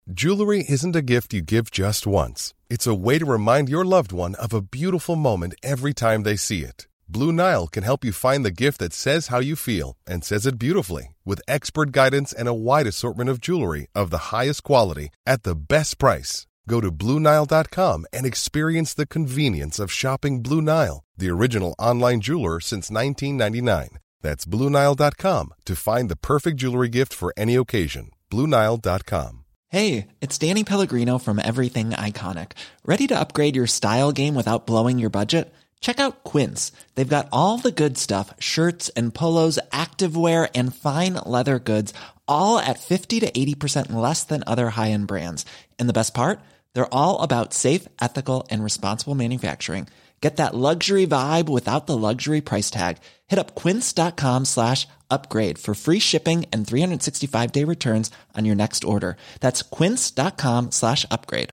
Jewelry 0.08 0.64
isn't 0.68 0.96
a 0.96 1.02
gift 1.02 1.34
you 1.34 1.42
give 1.42 1.70
just 1.70 2.06
once. 2.06 2.54
It's 2.70 2.86
a 2.86 2.94
way 2.94 3.18
to 3.18 3.26
remind 3.26 3.68
your 3.68 3.84
loved 3.84 4.10
one 4.10 4.34
of 4.36 4.54
a 4.54 4.62
beautiful 4.62 5.16
moment 5.16 5.54
every 5.62 5.92
time 5.92 6.22
they 6.22 6.36
see 6.36 6.62
it. 6.62 6.86
Blue 7.10 7.30
Nile 7.30 7.68
can 7.68 7.84
help 7.84 8.04
you 8.04 8.12
find 8.12 8.44
the 8.44 8.50
gift 8.50 8.80
that 8.80 8.92
says 8.92 9.28
how 9.28 9.38
you 9.38 9.54
feel 9.54 9.96
and 10.06 10.24
says 10.24 10.46
it 10.46 10.58
beautifully 10.58 11.14
with 11.24 11.40
expert 11.46 11.92
guidance 11.92 12.32
and 12.32 12.48
a 12.48 12.54
wide 12.54 12.86
assortment 12.86 13.30
of 13.30 13.40
jewelry 13.40 13.86
of 13.94 14.10
the 14.10 14.34
highest 14.34 14.62
quality 14.62 15.10
at 15.26 15.42
the 15.42 15.54
best 15.54 15.98
price. 15.98 16.46
Go 16.68 16.82
to 16.82 16.92
BlueNile.com 16.92 18.06
and 18.12 18.26
experience 18.26 18.92
the 18.92 19.06
convenience 19.06 19.78
of 19.78 19.90
shopping 19.90 20.42
Blue 20.42 20.60
Nile, 20.60 21.02
the 21.16 21.30
original 21.30 21.74
online 21.78 22.20
jeweler 22.20 22.60
since 22.60 22.90
1999. 22.90 23.98
That's 24.20 24.44
BlueNile.com 24.44 25.54
to 25.64 25.74
find 25.74 26.10
the 26.10 26.16
perfect 26.16 26.58
jewelry 26.58 26.90
gift 26.90 27.14
for 27.14 27.32
any 27.38 27.54
occasion. 27.54 28.10
BlueNile.com. 28.30 29.44
Hey, 29.70 30.08
it's 30.20 30.38
Danny 30.38 30.62
Pellegrino 30.62 31.18
from 31.18 31.38
Everything 31.38 31.90
Iconic. 31.90 32.52
Ready 32.84 33.06
to 33.06 33.18
upgrade 33.18 33.56
your 33.56 33.66
style 33.66 34.12
game 34.12 34.34
without 34.34 34.66
blowing 34.66 34.98
your 34.98 35.10
budget? 35.10 35.52
Check 35.80 36.00
out 36.00 36.24
Quince. 36.24 36.72
They've 36.94 37.16
got 37.16 37.28
all 37.32 37.56
the 37.56 37.72
good 37.72 37.96
stuff 37.96 38.34
shirts 38.38 38.90
and 38.90 39.14
polos, 39.14 39.58
activewear, 39.72 40.50
and 40.54 40.74
fine 40.74 41.14
leather 41.14 41.58
goods, 41.58 41.94
all 42.26 42.58
at 42.58 42.78
50 42.78 43.20
to 43.20 43.30
80% 43.30 43.92
less 43.92 44.24
than 44.24 44.44
other 44.46 44.70
high 44.70 44.90
end 44.90 45.06
brands. 45.06 45.46
And 45.78 45.88
the 45.88 45.94
best 45.94 46.12
part? 46.12 46.40
They're 46.74 46.92
all 46.92 47.22
about 47.22 47.52
safe, 47.52 47.88
ethical, 48.00 48.46
and 48.50 48.64
responsible 48.64 49.14
manufacturing. 49.14 49.88
Get 50.20 50.36
that 50.36 50.54
luxury 50.54 51.06
vibe 51.06 51.48
without 51.48 51.86
the 51.86 51.96
luxury 51.96 52.40
price 52.40 52.70
tag. 52.70 52.98
Hit 53.28 53.38
up 53.38 53.54
quince.com 53.54 54.46
slash 54.46 54.88
upgrade 55.08 55.58
for 55.58 55.74
free 55.74 56.00
shipping 56.00 56.44
and 56.52 56.66
365 56.66 57.52
day 57.52 57.64
returns 57.64 58.10
on 58.36 58.44
your 58.44 58.56
next 58.56 58.84
order. 58.84 59.16
That's 59.40 59.62
quince.com 59.62 60.72
slash 60.72 61.06
upgrade. 61.10 61.50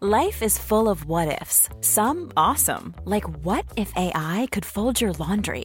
Life 0.00 0.42
is 0.42 0.58
full 0.58 0.90
of 0.90 1.06
what 1.06 1.40
ifs. 1.40 1.70
Some 1.80 2.30
awesome, 2.36 2.94
like 3.06 3.24
what 3.44 3.64
if 3.76 3.90
AI 3.96 4.46
could 4.52 4.66
fold 4.66 5.00
your 5.00 5.12
laundry? 5.14 5.64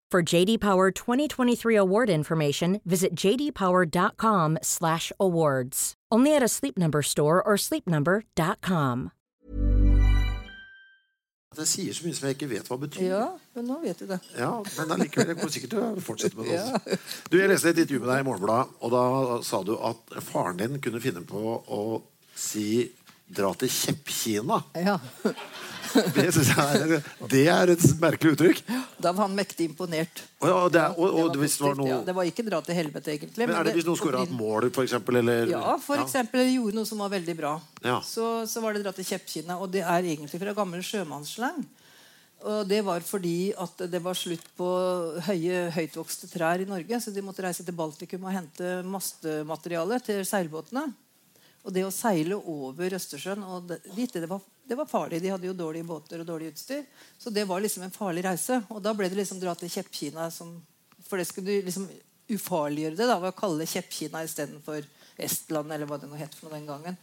For 0.11 0.21
JD 0.21 0.59
Power 0.59 0.91
2023 0.91 1.75
award 1.77 2.09
information, 2.09 2.81
visit 2.83 3.15
jdpower.com/awards. 3.15 5.93
Only 6.11 6.35
at 6.35 6.43
a 6.43 6.49
Sleep 6.49 6.77
Number 6.77 7.01
store 7.01 7.41
or 7.41 7.55
sleepnumber.com. 7.55 9.11
Det 11.55 11.67
sier 11.67 11.93
så 11.95 12.03
mye 12.07 12.15
som 12.15 12.27
jeg 12.27 12.35
ikke 12.37 12.49
vet 12.51 12.67
hva 12.67 12.75
det 12.79 12.89
betyr. 12.89 13.07
Ja, 13.11 13.25
men 13.55 13.65
nå 13.67 13.79
vet 13.83 13.99
du 13.99 14.05
det. 14.07 14.19
Ja, 14.39 14.51
Men 14.77 14.91
allikevel, 14.95 15.27
jeg 15.31 15.37
kommer 15.39 15.51
sikkert 15.55 15.69
til 15.73 15.79
å 15.83 15.95
fortsette 16.03 16.35
med 16.39 16.45
det. 16.51 16.59
også. 16.59 16.75
Du, 17.31 17.35
Jeg 17.39 17.49
leste 17.51 17.69
et 17.73 17.79
intervju 17.83 17.99
med 18.03 18.09
deg 18.11 18.19
i 18.23 18.27
Morgenbladet, 18.27 18.67
og 18.83 18.89
da 18.95 19.03
sa 19.47 19.57
du 19.67 19.73
at 19.79 20.01
faren 20.27 20.57
din 20.59 20.73
kunne 20.83 20.99
finne 21.03 21.23
på 21.27 21.41
å 21.67 21.79
si 22.35 22.67
'dra 23.31 23.53
til 23.55 23.69
Kjepp-Kina'. 23.71 24.59
Ja. 24.75 24.99
Det, 26.15 26.27
synes 26.33 26.49
jeg 26.51 26.81
er, 26.81 27.09
det 27.31 27.41
er 27.51 27.71
et 27.73 27.83
merkelig 28.01 28.35
uttrykk. 28.35 28.61
Da 29.01 29.11
var 29.11 29.25
han 29.27 29.35
mektig 29.37 29.67
imponert. 29.69 30.21
Og, 30.41 30.47
ja, 30.49 30.59
det, 30.73 30.81
er- 30.81 30.95
og, 30.95 31.07
Det 31.07 31.11
og 31.11 31.27
var 31.27 31.35
det 31.41 31.51
var 31.65 31.75
noe 31.79 31.89
ja. 31.89 31.99
Det 32.07 32.15
var 32.17 32.29
ikke 32.29 32.45
dra 32.47 32.61
til 32.65 32.77
helvete, 32.77 33.11
egentlig. 33.15 33.47
Men 33.47 33.57
er 33.59 33.67
det 33.69 33.75
hvis 33.77 33.87
noen 33.89 33.99
skåra 33.99 34.23
et 34.25 34.33
mål, 34.35 34.69
for 34.75 34.87
eksempel? 34.87 35.19
Eller, 35.21 35.51
Ja, 35.51 35.75
for 35.81 36.01
eksempel 36.03 36.43
eller 36.43 36.55
gjorde 36.55 36.79
noe 36.79 36.89
som 36.89 37.03
var 37.03 37.11
veldig 37.13 37.35
bra. 37.37 37.53
Ja. 37.83 37.99
Så, 38.05 38.31
så 38.47 38.63
var 38.63 38.73
det 38.77 38.85
dra 38.85 38.95
til 38.95 39.07
Kjeppkinna. 39.11 39.59
Og 39.61 39.71
det 39.73 39.83
er 39.83 40.09
egentlig 40.13 40.41
fra 40.41 40.55
gammel 40.57 40.83
sjømannsslang. 40.85 41.61
Og 42.41 42.65
det 42.65 42.79
var 42.81 43.03
fordi 43.05 43.51
at 43.53 43.83
det 43.91 43.99
var 44.01 44.17
slutt 44.17 44.47
på 44.57 44.67
høye, 45.27 45.67
høytvokste 45.75 46.29
trær 46.31 46.63
i 46.63 46.69
Norge. 46.69 46.97
Så 47.03 47.13
de 47.13 47.21
måtte 47.25 47.45
reise 47.45 47.65
til 47.67 47.77
Baltikum 47.77 48.25
og 48.25 48.33
hente 48.33 48.79
mastemateriale 48.87 49.99
til 50.05 50.23
seilbåtene. 50.25 50.87
Og 51.61 51.73
det 51.75 51.83
å 51.85 51.93
seile 51.93 52.39
over 52.39 52.95
Østersjøen 52.97 53.43
og 53.45 53.67
det, 53.69 53.77
dit, 53.93 54.09
det, 54.17 54.25
var, 54.29 54.41
det 54.71 54.77
var 54.79 54.87
farlig. 54.87 55.19
De 55.19 55.31
hadde 55.33 55.49
jo 55.49 55.57
dårlige 55.57 55.83
båter 55.83 56.21
og 56.23 56.27
dårlig 56.29 56.53
utstyr. 56.53 56.85
Så 57.19 57.29
det 57.29 57.43
var 57.49 57.59
liksom 57.59 57.83
en 57.83 57.91
farlig 57.91 58.23
reise. 58.23 58.61
Og 58.71 58.79
da 58.79 58.93
ble 58.95 59.09
det 59.11 59.17
liksom 59.19 59.41
dra 59.41 59.51
til 59.59 59.71
Kjeppkina 59.73 60.29
som 60.31 60.61
For 61.09 61.19
det 61.19 61.25
skulle 61.27 61.51
du 61.51 61.65
liksom 61.67 61.89
ufarliggjøre 62.31 62.95
det 62.95 63.07
da, 63.09 63.17
ved 63.19 63.33
å 63.33 63.35
kalle 63.35 63.59
det 63.59 63.67
Kjeppkina 63.67 64.21
istedenfor 64.23 64.85
Estland, 65.19 65.73
eller 65.75 65.89
hva 65.89 65.97
det 65.99 66.07
nå 66.07 66.15
het 66.15 66.37
for 66.37 66.53
den 66.55 66.69
gangen. 66.69 66.95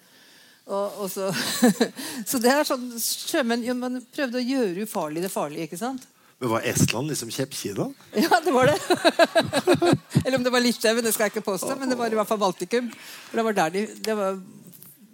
Og, 0.65 1.03
og 1.05 1.11
så, 1.13 1.29
så 2.31 2.41
det 2.41 2.55
er 2.55 2.65
sånn 2.65 2.87
Sjømenn 2.97 3.67
jo, 3.67 3.77
man 3.77 4.01
prøvde 4.15 4.41
å 4.41 4.47
gjøre 4.47 4.87
ufarlig 4.89 5.27
det 5.27 5.33
farlige, 5.33 5.69
ikke 5.69 5.81
sant? 5.81 6.09
Men 6.41 6.55
var 6.55 6.65
Estland 6.71 7.13
liksom 7.13 7.35
Kjepp-Kina? 7.35 7.91
Ja, 8.25 8.41
det 8.45 8.55
var 8.55 8.73
det. 8.73 8.79
Eller 10.25 10.39
om 10.39 10.47
det 10.47 10.55
var 10.55 10.65
Litauen, 10.65 11.05
det 11.05 11.13
skal 11.13 11.29
jeg 11.29 11.37
ikke 11.37 11.51
påstå, 11.51 11.77
men 11.77 11.93
det 11.93 12.01
var 12.01 12.09
i 12.09 12.17
hvert 12.17 12.31
fall 12.33 12.41
Baltikum. 12.41 12.89
For 13.29 13.43
det 13.43 13.47
var 13.51 13.61
der 13.61 13.77
de, 13.77 13.85
det 14.09 14.17
var 14.17 14.41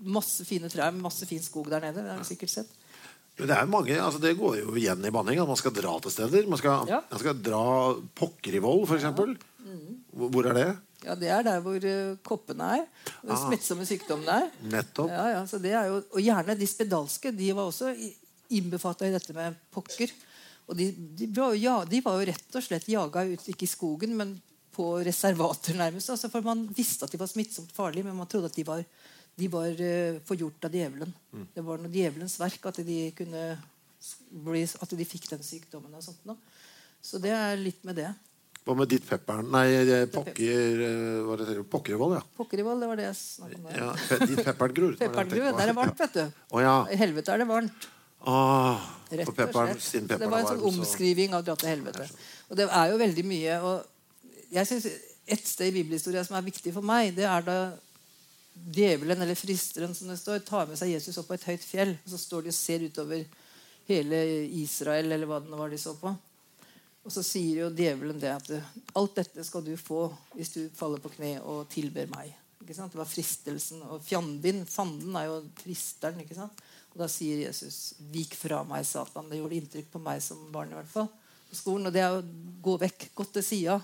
masse 0.04 0.44
fine 0.48 0.70
trær, 0.72 0.94
masse 0.96 1.26
fin 1.28 1.42
skog 1.42 1.70
der 1.72 1.82
nede. 1.84 2.02
Det 2.02 2.12
har 2.12 2.22
vi 2.22 2.28
sikkert 2.28 2.52
sett. 2.52 2.80
Men 3.38 3.50
det 3.50 3.56
er 3.56 3.66
mange, 3.66 3.94
altså 3.98 4.20
det 4.22 4.36
går 4.38 4.60
jo 4.60 4.74
igjen 4.78 5.02
i 5.02 5.10
banning 5.10 5.40
man 5.42 5.58
skal 5.58 5.74
dra 5.74 5.96
til 6.02 6.12
steder. 6.14 6.46
Man 6.46 6.60
skal, 6.60 6.86
Ja. 6.88 7.00
man 7.10 7.20
skal 7.22 7.40
dra 7.42 7.64
Pokkerivoll, 8.14 8.84
for 8.86 9.00
eksempel. 9.00 9.34
Hvor, 10.14 10.28
hvor 10.30 10.50
er 10.50 10.54
det? 10.54 10.68
Ja, 11.04 11.14
Det 11.14 11.28
er 11.28 11.42
der 11.42 11.60
hvor 11.60 11.76
uh, 11.76 12.16
koppene 12.24 12.68
er. 12.78 12.84
Og 13.24 13.34
ah. 13.34 13.40
smittsomme 13.48 13.86
sykdommen 13.88 14.28
er. 14.28 14.50
Nettopp. 14.62 15.10
Ja, 15.10 15.26
ja, 15.34 15.42
så 15.50 15.58
det 15.60 15.74
er 15.74 15.90
jo, 15.90 16.02
og 16.12 16.20
gjerne 16.22 16.56
de 16.56 16.68
spedalske. 16.68 17.32
De 17.34 17.50
var 17.56 17.68
også 17.68 17.92
innbefatta 18.54 19.08
i 19.08 19.12
dette 19.12 19.34
med 19.36 19.58
pokker. 19.74 20.12
Og 20.68 20.78
de, 20.78 20.88
de, 20.94 21.28
var 21.34 21.52
jo, 21.52 21.60
ja, 21.60 21.76
de 21.88 22.00
var 22.04 22.20
jo 22.20 22.28
rett 22.30 22.56
og 22.56 22.64
slett 22.64 22.88
jaga 22.88 23.26
ut, 23.28 23.48
ikke 23.52 23.66
i 23.66 23.72
skogen, 23.72 24.14
men 24.16 24.36
på 24.74 24.86
reservater, 25.06 25.76
nærmest. 25.78 26.10
Altså, 26.10 26.30
for 26.32 26.44
Man 26.46 26.64
visste 26.74 27.06
at 27.06 27.12
de 27.12 27.20
var 27.20 27.30
smittsomt 27.30 27.74
farlige, 27.74 28.06
men 28.06 28.16
man 28.16 28.30
trodde 28.30 28.50
at 28.50 28.56
de 28.56 28.66
var, 28.66 28.84
de 29.36 29.48
var 29.50 29.80
eh, 29.82 30.20
forgjort 30.28 30.68
av 30.68 30.74
djevelen. 30.76 31.14
Det 31.54 31.64
var 31.66 31.80
noe 31.82 31.90
djevelens 31.90 32.36
verk 32.38 32.68
at 32.70 32.76
de 32.86 32.98
kunne 33.18 33.46
bli, 34.44 34.62
at 34.62 34.92
de 34.94 35.06
fikk 35.08 35.26
den 35.32 35.42
sykdommen. 35.42 35.94
og 35.96 36.02
sånt 36.04 36.22
noe. 36.28 36.36
Så 37.04 37.18
det 37.20 37.32
er 37.34 37.56
litt 37.60 37.82
med 37.84 37.98
det. 37.98 38.12
Hva 38.64 38.72
med 38.78 38.88
ditt 38.88 39.04
pepperen 39.04 39.50
Nei, 39.52 39.66
eh, 39.76 40.06
pokker 40.08 40.78
eh, 40.86 41.18
Hva 41.26 41.34
er 41.36 41.42
det? 41.50 41.64
Pokkerivoll, 41.68 42.14
ja. 42.16 42.22
Pokkerivoll, 42.38 42.78
det 42.80 42.86
var 42.88 42.96
det 43.00 43.04
jeg 43.10 43.16
snakket 43.20 43.58
om. 43.58 43.66
ja 43.76 43.88
pe- 44.08 44.28
ditt 44.30 44.44
peppergror. 44.46 44.94
Peppergrue, 45.02 45.50
der 45.52 45.64
er 45.66 45.72
det 45.72 45.76
varmt, 45.76 45.98
vet 46.00 46.14
du. 46.16 46.22
Å 46.56 46.62
ja. 46.64 46.76
I 46.88 46.96
helvete 47.02 47.34
er 47.34 47.42
det 47.42 47.48
varmt. 47.50 47.88
Ah, 48.24 48.80
Rett 49.12 49.28
og 49.28 49.36
slett. 49.36 50.08
det 50.08 50.30
var 50.30 50.38
en 50.40 50.46
sånn 50.48 50.62
varm, 50.62 50.78
omskriving 50.80 51.34
av 51.36 51.42
dra 51.44 51.58
til 51.60 51.74
helvete. 51.74 52.06
Og 52.48 52.56
det 52.56 52.64
er 52.72 52.86
jo 52.94 53.02
veldig 53.02 53.24
mye. 53.28 53.58
Og 53.68 54.46
jeg 54.54 54.70
synes 54.70 54.88
Et 55.26 55.40
sted 55.48 55.70
i 55.70 55.82
bibelhistoria 55.82 56.20
som 56.24 56.36
er 56.36 56.42
viktig 56.44 56.72
for 56.74 56.84
meg, 56.84 57.14
det 57.16 57.24
er 57.24 57.44
da 57.46 57.54
djevelen, 58.54 59.22
eller 59.22 59.38
fristeren, 59.38 59.94
som 59.94 60.08
det 60.08 60.18
står, 60.20 60.44
tar 60.46 60.68
med 60.70 60.78
seg 60.78 60.94
Jesus 60.94 61.18
opp 61.20 61.28
på 61.30 61.38
et 61.38 61.48
høyt 61.50 61.64
fjell. 61.64 61.96
Og 62.04 62.12
så 62.12 62.20
står 62.20 62.44
de 62.44 62.52
og 62.52 62.56
ser 62.56 62.86
utover 62.86 63.24
hele 63.88 64.22
Israel, 64.62 65.12
eller 65.12 65.28
hva 65.28 65.40
det 65.44 65.58
var 65.58 65.72
de 65.72 65.80
så 65.80 65.96
på. 65.98 66.14
Og 67.04 67.12
så 67.12 67.20
sier 67.26 67.64
jo 67.64 67.72
djevelen 67.76 68.20
det 68.20 68.30
at 68.32 68.48
alt 68.96 69.18
dette 69.18 69.44
skal 69.44 69.64
du 69.66 69.74
få 69.76 70.06
hvis 70.32 70.54
du 70.54 70.60
faller 70.76 71.02
på 71.04 71.12
kne 71.12 71.36
og 71.42 71.66
tilber 71.72 72.08
meg. 72.14 72.32
Ikke 72.64 72.76
sant? 72.76 72.94
Det 72.94 73.00
var 73.02 73.10
fristelsen. 73.10 73.82
Og 73.92 74.00
fjandin, 74.06 74.62
fanden, 74.64 75.12
er 75.20 75.28
jo 75.28 75.42
fristeren. 75.60 76.22
ikke 76.22 76.38
sant? 76.38 76.62
Og 76.94 77.02
da 77.02 77.08
sier 77.10 77.42
Jesus, 77.42 77.94
'Vik 77.98 78.36
fra 78.38 78.62
meg, 78.64 78.86
Satan'. 78.86 79.28
Det 79.28 79.40
gjorde 79.40 79.58
inntrykk 79.58 79.90
på 79.92 80.00
meg 80.00 80.22
som 80.22 80.40
barn. 80.52 80.70
i 80.70 80.78
hvert 80.78 80.88
fall. 80.88 81.08
på 81.50 81.56
skolen, 81.56 81.86
og 81.86 81.92
det 81.92 82.00
er 82.00 82.10
å 82.10 82.24
gå 82.62 82.78
vekk. 82.80 83.10
Gå 83.14 83.24
til 83.32 83.42
sida. 83.42 83.82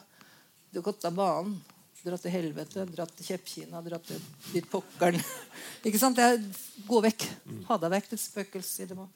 Gått 0.73 1.05
av 1.05 1.15
banen. 1.15 1.61
Dratt 2.01 2.23
til 2.25 2.33
helvete, 2.33 2.87
dratt 2.89 3.13
til 3.19 3.27
Kjeppkina, 3.29 3.83
dratt 3.85 4.07
til 4.09 4.21
ditt 4.55 4.69
pokkeren. 4.73 5.21
Ikke 5.87 6.01
sant? 6.01 6.19
Er 6.23 6.41
gå 6.89 7.01
vekk. 7.05 7.27
Ha 7.69 7.77
deg 7.83 7.93
vekk, 7.97 8.07
ditt 8.15 8.23
spøkelse. 8.23 8.85
i 8.85 8.89
det. 8.89 8.97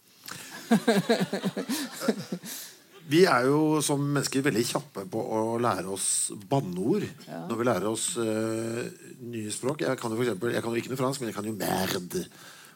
Vi 3.04 3.26
er 3.28 3.44
jo 3.50 3.82
som 3.84 4.00
mennesker 4.00 4.44
veldig 4.46 4.62
kjappe 4.64 5.02
på 5.12 5.20
å 5.20 5.58
lære 5.60 5.90
oss 5.92 6.32
banneord 6.48 7.04
når 7.28 7.58
vi 7.58 7.66
lærer 7.68 7.88
oss 7.90 8.06
uh, 8.16 8.80
nye 9.28 9.52
språk. 9.52 9.84
Jeg 9.84 10.00
kan 10.00 10.08
jo 10.08 10.16
for 10.16 10.24
eksempel, 10.24 10.54
jeg 10.56 10.64
kan 10.64 10.72
jo 10.72 10.80
ikke 10.80 10.92
noe 10.94 11.00
fransk, 11.02 11.20
men 11.20 11.28
jeg 11.28 11.36
kan 11.36 11.48
jo 11.50 11.52
'merd'. 11.58 12.16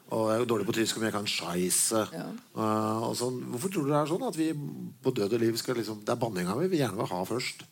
Og 0.08 0.28
jeg 0.28 0.34
er 0.34 0.42
jo 0.42 0.48
dårlig 0.48 0.66
på 0.68 0.76
tysk, 0.76 0.96
men 0.96 1.08
jeg 1.08 1.16
kan 1.16 1.28
scheisse. 1.28 2.04
Ja. 2.12 2.28
og 3.08 3.16
sånn. 3.16 3.40
Hvorfor 3.52 3.72
tror 3.72 3.84
du 3.84 3.90
det 3.92 3.98
er 4.00 4.12
sånn 4.12 4.28
at 4.28 4.36
vi 4.36 4.52
på 5.04 5.12
død 5.16 5.36
og 5.36 5.42
liv 5.42 5.56
skal 5.60 5.76
liksom 5.76 6.04
Det 6.04 6.12
er 6.14 6.20
banninga 6.20 6.56
vi 6.60 6.70
vil 6.72 6.80
gjerne 6.80 7.00
vil 7.00 7.12
ha 7.12 7.24
først. 7.28 7.64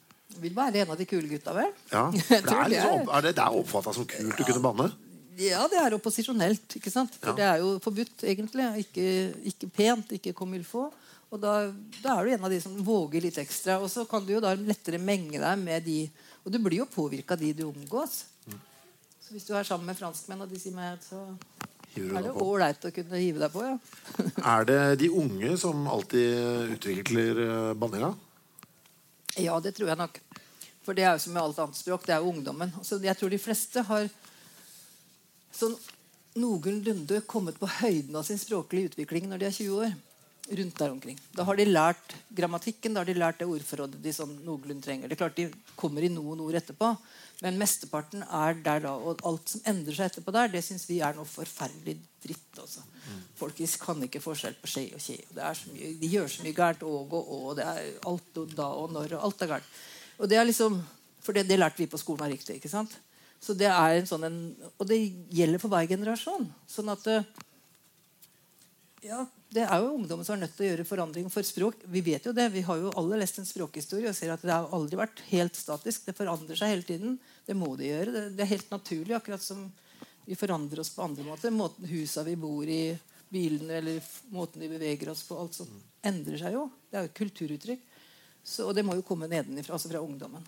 Vil 0.42 0.54
være 0.56 0.82
en 0.84 0.90
av 0.94 0.98
de 1.00 1.06
kule 1.08 1.28
gutta, 1.30 1.54
vel? 1.56 1.72
Ja, 1.92 2.04
for 2.12 2.46
det 2.46 2.54
er, 2.56 2.70
liksom, 2.74 3.08
er- 3.08 3.26
det, 3.26 3.34
det 3.38 3.44
er 3.46 3.58
oppfatta 3.62 3.94
som 3.96 4.06
kult 4.10 4.40
å 4.42 4.46
kunne 4.50 4.64
banne. 4.64 4.88
Ja, 5.36 5.66
det 5.68 5.76
er 5.82 5.92
opposisjonelt. 5.98 6.78
ikke 6.78 6.90
sant? 6.92 7.16
For 7.20 7.34
Ja. 7.34 7.36
det 7.36 7.44
er 7.50 7.58
jo 7.64 7.74
forbudt, 7.84 8.22
egentlig. 8.24 8.68
Ikke, 8.86 9.08
ikke 9.52 9.68
pent, 9.76 10.12
ikke 10.16 10.32
comme 10.36 10.56
il 10.56 10.64
faut. 10.64 10.94
Og 11.30 11.40
da, 11.42 11.72
da 12.04 12.14
er 12.20 12.24
du 12.24 12.30
en 12.36 12.44
av 12.46 12.52
de 12.54 12.60
som 12.62 12.76
våger 12.86 13.20
litt 13.26 13.36
ekstra. 13.42 13.76
Og 13.82 13.90
så 13.92 14.06
kan 14.08 14.24
du 14.24 14.32
jo 14.36 14.40
da 14.40 14.54
lettere 14.56 14.96
menge 15.02 15.40
deg 15.42 15.58
med 15.60 15.84
de 15.84 15.98
Og 16.46 16.52
du 16.54 16.60
blir 16.62 16.78
jo 16.78 16.86
påvirka 16.86 17.34
av 17.34 17.40
de 17.42 17.52
du 17.58 17.64
omgås. 17.66 18.20
Så 19.26 19.34
hvis 19.34 19.44
du 19.48 19.52
er 19.58 19.64
sammen 19.66 19.88
med 19.90 19.98
franskmenn, 19.98 20.44
og 20.44 20.48
de 20.52 20.60
sier 20.62 20.72
meg, 20.76 21.00
så 21.02 21.18
er 21.98 22.22
det 22.22 22.30
ålreit 22.38 22.84
å 22.86 22.92
kunne 22.94 23.18
hive 23.18 23.40
deg 23.42 23.50
på, 23.50 23.64
ja. 23.66 23.74
Er 24.54 24.64
det 24.68 24.78
de 25.02 25.08
unge 25.10 25.56
som 25.58 25.82
alltid 25.90 26.76
utvikler 26.76 27.40
eh, 27.42 27.72
banninga? 27.74 28.12
Ja, 29.36 29.58
det 29.60 29.74
tror 29.76 29.90
jeg 29.90 30.00
nok. 30.00 30.20
For 30.86 30.96
det 30.96 31.04
er 31.04 31.16
jo 31.16 31.24
som 31.24 31.34
med 31.34 31.42
alt 31.42 31.58
annet 31.60 31.78
språk. 31.78 32.06
Det 32.06 32.14
er 32.14 32.22
jo 32.22 32.32
ungdommen. 32.32 32.72
Så 32.86 32.98
jeg 33.02 33.18
tror 33.18 33.32
de 33.32 33.42
fleste 33.42 33.82
har 33.88 34.08
sånn 35.56 35.76
noenlunde 36.36 37.22
kommet 37.28 37.58
på 37.60 37.68
høyden 37.80 38.16
av 38.16 38.26
sin 38.28 38.40
språklige 38.40 38.92
utvikling 38.92 39.28
når 39.28 39.42
de 39.42 39.48
er 39.48 39.56
20 39.56 39.86
år. 39.86 39.94
Rundt 40.46 40.78
der 40.78 40.92
omkring. 40.94 41.16
Da 41.34 41.42
har 41.42 41.58
de 41.58 41.64
lært 41.66 42.12
grammatikken, 42.38 42.94
da 42.94 43.02
har 43.02 43.08
de 43.08 43.16
lært 43.18 43.40
det 43.40 43.48
ordforrådet 43.50 43.98
de 43.98 44.12
sånn 44.14 44.36
noenlunde 44.46 44.84
trenger. 44.84 45.10
Det 45.10 45.16
er 45.16 45.22
klart 45.24 45.40
De 45.40 45.48
kommer 45.74 46.06
i 46.06 46.10
noen 46.12 46.38
ord 46.44 46.54
etterpå, 46.54 46.92
men 47.42 47.58
mesteparten 47.58 48.22
er 48.22 48.54
der 48.62 48.84
da. 48.84 48.92
Og 48.94 49.24
alt 49.26 49.50
som 49.50 49.64
endrer 49.66 49.98
seg 49.98 50.12
etterpå 50.12 50.34
der, 50.36 50.52
det 50.52 50.62
syns 50.62 50.86
vi 50.86 51.00
er 51.02 51.18
noe 51.18 51.26
forferdelig 51.26 51.96
dritt. 52.26 52.60
Altså. 52.60 52.84
Folk 53.38 53.62
kan 53.82 54.02
ikke 54.06 54.22
forskjell 54.24 54.58
på 54.60 54.70
skje 54.70 54.84
og 54.96 55.02
kje. 55.02 55.16
De 56.00 56.10
gjør 56.10 56.28
så 56.30 56.44
mye 56.44 56.56
gærent. 56.56 56.84
òg 56.84 57.16
og 57.16 57.32
og. 57.38 57.48
Det 57.58 57.66
er 57.66 57.90
alt 58.10 58.42
og 58.42 58.54
da 58.58 58.68
og 58.82 58.92
når. 58.92 59.16
og 59.16 59.30
alt 59.30 59.42
er 59.42 59.52
gærent. 59.54 59.74
Og 60.18 60.30
det 60.30 60.38
er 60.38 60.48
liksom, 60.48 60.82
For 61.26 61.34
det, 61.34 61.48
det 61.48 61.58
lærte 61.58 61.82
vi 61.82 61.90
på 61.90 61.98
skolen 61.98 62.22
av 62.22 62.30
riktig. 62.30 62.56
ikke 62.56 62.70
sant? 62.70 62.92
Så 63.42 63.54
det 63.54 63.66
er 63.66 63.96
en 63.96 64.06
sånn 64.06 64.24
en, 64.28 64.38
Og 64.78 64.86
det 64.86 65.00
gjelder 65.34 65.62
for 65.62 65.72
hver 65.72 65.88
generasjon. 65.90 66.46
Sånn 66.70 66.92
at 66.92 67.06
ja, 69.06 69.26
Det 69.52 69.62
er 69.62 69.82
jo 69.82 69.94
ungdommen 69.94 70.26
som 70.26 70.34
er 70.36 70.44
nødt 70.44 70.56
til 70.56 70.66
å 70.66 70.70
gjøre 70.70 70.86
forandring 70.88 71.28
for 71.30 71.46
språk. 71.46 71.78
Vi 71.86 72.02
vet 72.04 72.26
jo 72.26 72.34
det, 72.34 72.48
vi 72.52 72.64
har 72.66 72.80
jo 72.80 72.92
alle 72.98 73.20
lest 73.20 73.38
en 73.38 73.46
språkhistorie 73.46 74.10
og 74.10 74.16
ser 74.18 74.32
at 74.34 74.42
det 74.42 74.52
har 74.52 74.66
aldri 74.74 74.98
vært 74.98 75.22
helt 75.30 75.56
statisk. 75.56 76.08
Det 76.08 76.16
forandrer 76.18 76.58
seg 76.58 76.74
hele 76.74 76.86
tiden. 76.86 77.18
Det 77.46 77.54
må 77.56 77.76
det 77.78 77.92
gjøre. 77.92 78.14
Det, 78.14 78.24
det 78.36 78.44
er 78.44 78.54
helt 78.56 78.72
naturlig, 78.74 79.14
akkurat 79.16 79.44
som 79.44 79.68
vi 80.26 80.36
forandrer 80.38 80.82
oss 80.82 80.90
på 80.94 81.04
andre 81.06 81.24
måter. 81.26 81.54
Måten 81.54 81.86
husa 81.88 82.24
vi 82.26 82.36
bor 82.40 82.66
i, 82.66 82.96
bilene 83.28 83.80
eller 83.80 84.02
måten 84.34 84.62
vi 84.62 84.70
beveger 84.70 85.10
oss 85.10 85.24
på. 85.26 85.38
Alt 85.38 85.58
sånt 85.58 86.06
endrer 86.06 86.38
seg 86.40 86.56
jo. 86.56 86.66
Det 86.90 86.98
er 86.98 87.06
jo 87.06 87.10
et 87.10 87.20
kulturuttrykk. 87.20 87.86
Så, 88.46 88.68
og 88.68 88.76
det 88.78 88.84
må 88.86 88.94
jo 88.94 89.06
komme 89.06 89.26
nedenifra, 89.30 89.74
altså 89.74 89.90
fra 89.90 90.02
ungdommen. 90.02 90.44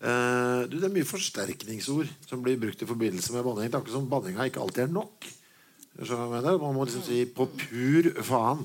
Eh, 0.00 0.60
du, 0.70 0.78
det 0.78 0.86
er 0.86 0.94
mye 0.94 1.08
forsterkningsord 1.08 2.10
som 2.28 2.42
blir 2.44 2.60
brukt 2.60 2.82
i 2.82 2.88
forbindelse 2.88 3.34
med 3.34 3.46
banning. 3.46 3.72
Akkurat 3.74 3.96
som 3.96 4.10
banninga 4.10 4.46
ikke 4.48 4.62
alltid 4.62 4.86
er 4.86 4.94
nok. 4.94 5.30
Man 6.00 6.74
må 6.74 6.86
liksom 6.86 7.02
si 7.04 7.24
'på 7.26 7.46
pur 7.46 8.10
faen'. 8.24 8.64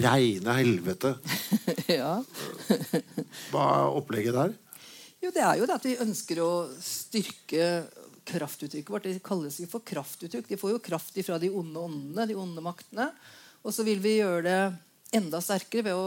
Reine 0.00 0.56
helvete. 0.56 1.14
ja. 2.00 2.18
Hva 3.52 3.62
er 3.76 3.96
opplegget 4.00 4.34
der? 4.34 4.56
Jo, 5.20 5.30
det 5.30 5.44
er 5.44 5.60
jo 5.60 5.68
det 5.68 5.76
at 5.76 5.86
vi 5.86 6.00
ønsker 6.00 6.40
å 6.40 6.52
styrke 6.80 7.68
kraftuttrykket 8.28 8.92
vårt. 8.92 9.06
Det 9.08 9.22
kalles 9.24 9.58
jo 9.62 9.68
for 9.70 9.84
kraftuttrykk. 9.86 10.48
De 10.48 10.58
får 10.60 10.74
jo 10.74 10.82
kraft 10.84 11.16
ifra 11.20 11.38
de 11.40 11.50
onde 11.50 11.80
åndene, 11.80 12.28
de 12.30 12.38
onde 12.38 12.64
maktene. 12.64 13.10
Og 13.64 13.74
så 13.74 13.84
vil 13.86 14.00
vi 14.02 14.18
gjøre 14.18 14.44
det 14.46 14.60
enda 15.20 15.40
sterkere 15.44 15.90
ved 15.90 15.98
å 15.98 16.06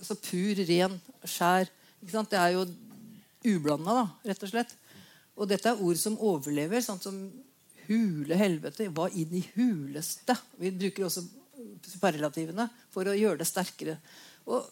Så 0.00 0.14
pur, 0.16 0.56
ren, 0.64 0.94
skjær. 1.28 1.68
Ikke 2.00 2.14
sant? 2.14 2.30
Det 2.32 2.38
er 2.40 2.54
jo 2.54 2.62
ublanda, 3.52 3.98
da, 3.98 4.04
rett 4.30 4.46
og 4.46 4.48
slett. 4.48 4.70
Og 5.36 5.44
dette 5.50 5.68
er 5.68 5.82
ord 5.84 5.98
som 6.00 6.16
overlever, 6.16 6.80
sånn 6.80 7.02
som 7.04 7.18
hule, 7.84 8.38
helvete. 8.40 8.88
Hva 8.96 9.10
inn 9.12 9.34
i 9.36 9.42
huleste? 9.58 10.38
Vi 10.56 10.72
bruker 10.72 11.04
også 11.04 11.26
superlativene 11.84 12.64
for 12.88 13.12
å 13.12 13.16
gjøre 13.18 13.42
det 13.42 13.48
sterkere. 13.50 13.98
Og 14.48 14.64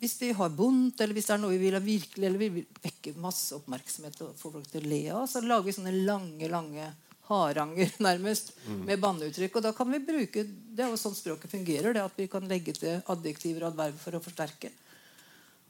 hvis 0.00 0.16
vi 0.22 0.30
har 0.32 0.52
vondt, 0.56 1.00
eller 1.00 1.16
hvis 1.16 1.28
det 1.28 1.34
er 1.34 1.40
noe 1.42 1.52
vi 1.52 1.60
vil 1.60 1.76
ha 1.76 1.82
virkelig, 1.84 2.24
eller 2.24 2.40
vi 2.40 2.48
vil 2.54 2.80
vekke 2.80 3.12
masse 3.20 3.52
oppmerksomhet 3.58 4.16
og 4.24 4.36
få 4.40 4.52
folk 4.54 4.68
til 4.72 4.80
å 4.80 4.88
le 4.88 5.00
av, 5.12 5.26
så 5.28 5.42
lager 5.44 5.66
vi 5.66 5.74
sånne 5.76 5.92
lange, 6.08 6.48
lange 6.48 6.86
haranger 7.28 7.92
nærmest 8.08 8.54
med 8.86 9.00
banneuttrykk. 9.02 9.58
Og 9.58 9.66
da 9.68 9.74
kan 9.76 9.90
vi 9.92 10.00
bruke 10.02 10.46
Det 10.48 10.86
er 10.86 10.88
jo 10.88 11.00
sånn 11.00 11.16
språket 11.16 11.52
fungerer, 11.52 11.92
det 11.94 12.04
at 12.06 12.16
vi 12.16 12.30
kan 12.32 12.48
legge 12.48 12.74
til 12.78 13.02
adjektiver 13.12 13.66
og 13.66 13.74
adverb 13.74 14.00
for 14.00 14.16
å 14.16 14.22
forsterke. 14.24 14.72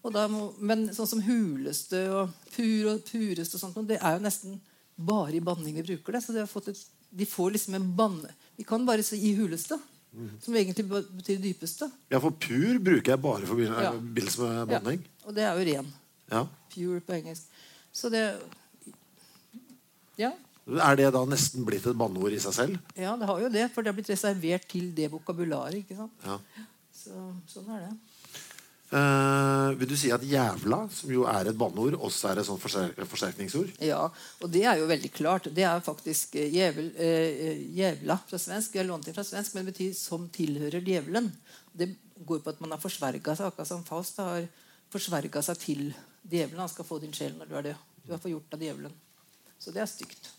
Og 0.00 0.14
da 0.14 0.24
må, 0.32 0.52
men 0.62 0.88
sånn 0.94 1.10
som 1.10 1.26
huleste 1.26 2.06
og 2.14 2.30
pur 2.54 2.94
og 2.94 3.02
pureste 3.10 3.58
og 3.58 3.64
sånt, 3.64 3.82
det 3.90 3.98
er 3.98 4.16
jo 4.16 4.24
nesten 4.24 4.60
bare 4.94 5.36
i 5.36 5.44
banning 5.44 5.74
vi 5.80 5.88
bruker 5.90 6.16
det. 6.16 6.22
Så 6.24 6.36
de, 6.36 6.44
har 6.44 6.50
fått 6.50 6.70
et, 6.72 6.80
de 7.10 7.26
får 7.28 7.56
liksom 7.56 7.76
en 7.76 7.90
banne 7.98 8.30
Vi 8.56 8.64
kan 8.68 8.84
bare 8.86 9.02
si 9.02 9.16
'i 9.16 9.34
huleste', 9.36 9.80
som 10.42 10.54
egentlig 10.58 10.84
betyr 10.90 11.38
dypeste. 11.42 11.86
Ja, 12.10 12.18
for 12.18 12.30
pur 12.30 12.78
bruker 12.82 13.12
jeg 13.14 13.22
bare 13.22 13.42
i 13.42 13.46
forbi- 13.46 13.68
forbindelse 13.70 14.40
med 14.48 14.68
banning. 14.74 15.04
Og 15.26 15.34
det 15.36 15.44
er 15.46 15.58
jo 15.60 15.66
ren. 15.72 15.92
Ja. 16.30 16.44
Pure 16.74 17.00
på 17.00 17.12
engelsk. 17.20 17.42
Så 17.92 18.10
det 18.10 18.24
Ja. 20.18 20.32
Er 20.70 20.94
det 20.96 21.12
da 21.14 21.22
nesten 21.26 21.64
blitt 21.66 21.86
et 21.88 21.96
banneord 21.98 22.32
i 22.36 22.38
seg 22.38 22.52
selv? 22.54 22.78
ja, 22.96 23.16
det 23.16 23.26
har 23.26 23.40
jo 23.40 23.48
det. 23.48 23.70
For 23.72 23.82
det 23.82 23.90
har 23.90 23.96
blitt 23.96 24.10
reservert 24.12 24.68
til 24.68 24.92
det 24.94 25.08
vokabularet. 25.10 25.74
ikke 25.82 25.96
sant? 25.96 26.12
Ja. 26.24 26.36
Så, 26.94 27.10
sånn 27.48 27.70
er 27.74 27.86
det. 27.88 27.96
Eh, 28.90 29.78
vil 29.78 29.88
du 29.88 29.94
si 29.94 30.10
at 30.10 30.22
'jævla', 30.22 30.88
som 30.90 31.10
jo 31.10 31.22
er 31.22 31.46
et 31.46 31.58
banneord, 31.58 31.94
også 31.94 32.28
er 32.28 32.40
et 32.40 32.46
sånt 32.46 32.60
forsterk 32.60 32.96
forsterkningsord? 33.06 33.70
Ja, 33.78 34.08
og 34.40 34.52
det 34.52 34.64
er 34.64 34.80
jo 34.80 34.86
veldig 34.86 35.12
klart. 35.12 35.44
Det 35.54 35.62
er 35.62 35.80
faktisk 35.80 36.34
eh, 36.34 36.50
jævel, 36.50 36.90
uh, 36.98 37.76
jævla 37.76 38.18
fra 38.26 38.38
svensk. 38.38 38.72
Vi 38.72 38.78
har 38.78 38.86
lånt 38.86 39.06
inn 39.06 39.14
fra 39.14 39.22
svensk, 39.22 39.54
men 39.54 39.66
det 39.66 39.74
betyr 39.74 39.94
'som 39.94 40.28
tilhører 40.28 40.82
djevelen'. 40.82 41.30
Det 41.72 41.94
går 42.26 42.38
på 42.38 42.50
at 42.50 42.60
man 42.60 42.70
har 42.70 42.78
forsverga 42.78 43.36
seg, 43.36 43.46
akkurat 43.46 43.68
som 43.68 43.84
Faust 43.84 44.16
har 44.16 44.48
forsverga 44.90 45.42
seg 45.42 45.58
til 45.58 45.94
djevelen. 46.28 46.58
Han 46.58 46.68
skal 46.68 46.84
få 46.84 46.98
din 46.98 47.12
sjel 47.12 47.38
når 47.38 47.46
du 47.46 47.54
er 47.54 47.62
død. 47.62 47.74
Du 48.06 48.12
er 48.12 48.18
forgjort 48.18 48.54
av 48.54 48.60
djevelen. 48.60 48.92
Så 49.58 49.70
det 49.70 49.82
er 49.82 49.86
stygt. 49.86 50.30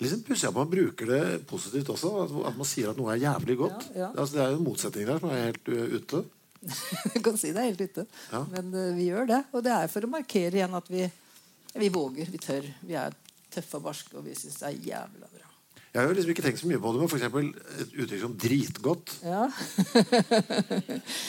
Liksom 0.00 0.22
Pussig 0.26 0.48
at 0.48 0.54
man 0.54 0.70
bruker 0.70 1.06
det 1.06 1.46
positivt 1.46 1.88
også. 1.88 2.44
At, 2.44 2.56
man 2.56 2.66
sier 2.66 2.90
at 2.90 2.96
noe 2.96 3.12
er 3.14 3.22
jævlig 3.22 3.56
godt. 3.56 3.90
Ja, 3.94 4.00
ja. 4.00 4.08
Altså, 4.18 4.34
det 4.34 4.42
er 4.42 4.50
jo 4.50 4.56
en 4.56 4.64
motsetning 4.64 5.06
der 5.06 5.18
som 5.18 5.30
er 5.30 5.44
helt 5.44 5.68
uh, 5.68 5.94
ute. 5.94 6.24
Du 6.64 7.20
kan 7.26 7.38
si 7.40 7.52
det 7.52 7.62
er 7.62 7.70
helt 7.70 7.84
ute. 7.84 8.06
Ja. 8.32 8.42
Men 8.52 8.72
uh, 8.74 8.90
vi 8.96 9.08
gjør 9.10 9.28
det. 9.30 9.42
Og 9.52 9.64
det 9.66 9.74
er 9.76 9.92
for 9.92 10.06
å 10.06 10.12
markere 10.12 10.60
igjen 10.60 10.76
at 10.78 10.90
vi, 10.92 11.04
vi 11.76 11.92
våger, 11.92 12.30
vi 12.32 12.40
tør. 12.42 12.68
Vi 12.84 12.98
er 12.98 13.16
tøffe 13.54 13.80
og 13.80 13.88
barske, 13.88 14.16
og 14.18 14.26
vi 14.26 14.36
syns 14.38 14.60
det 14.62 14.70
er 14.70 14.86
jævla 14.90 15.30
bra. 15.30 15.43
Jeg 15.94 16.02
har 16.02 16.08
jo 16.10 16.14
liksom 16.16 16.30
ikke 16.32 16.42
tenkt 16.42 16.58
så 16.58 16.66
mye 16.66 16.78
på 16.82 16.90
det, 16.90 17.00
men 17.04 17.10
for 17.12 17.20
eksempel 17.20 17.50
et 17.54 17.92
uttrykk 18.02 18.22
som 18.24 18.32
'dritgodt'. 18.34 19.10
Ja. 19.22 19.42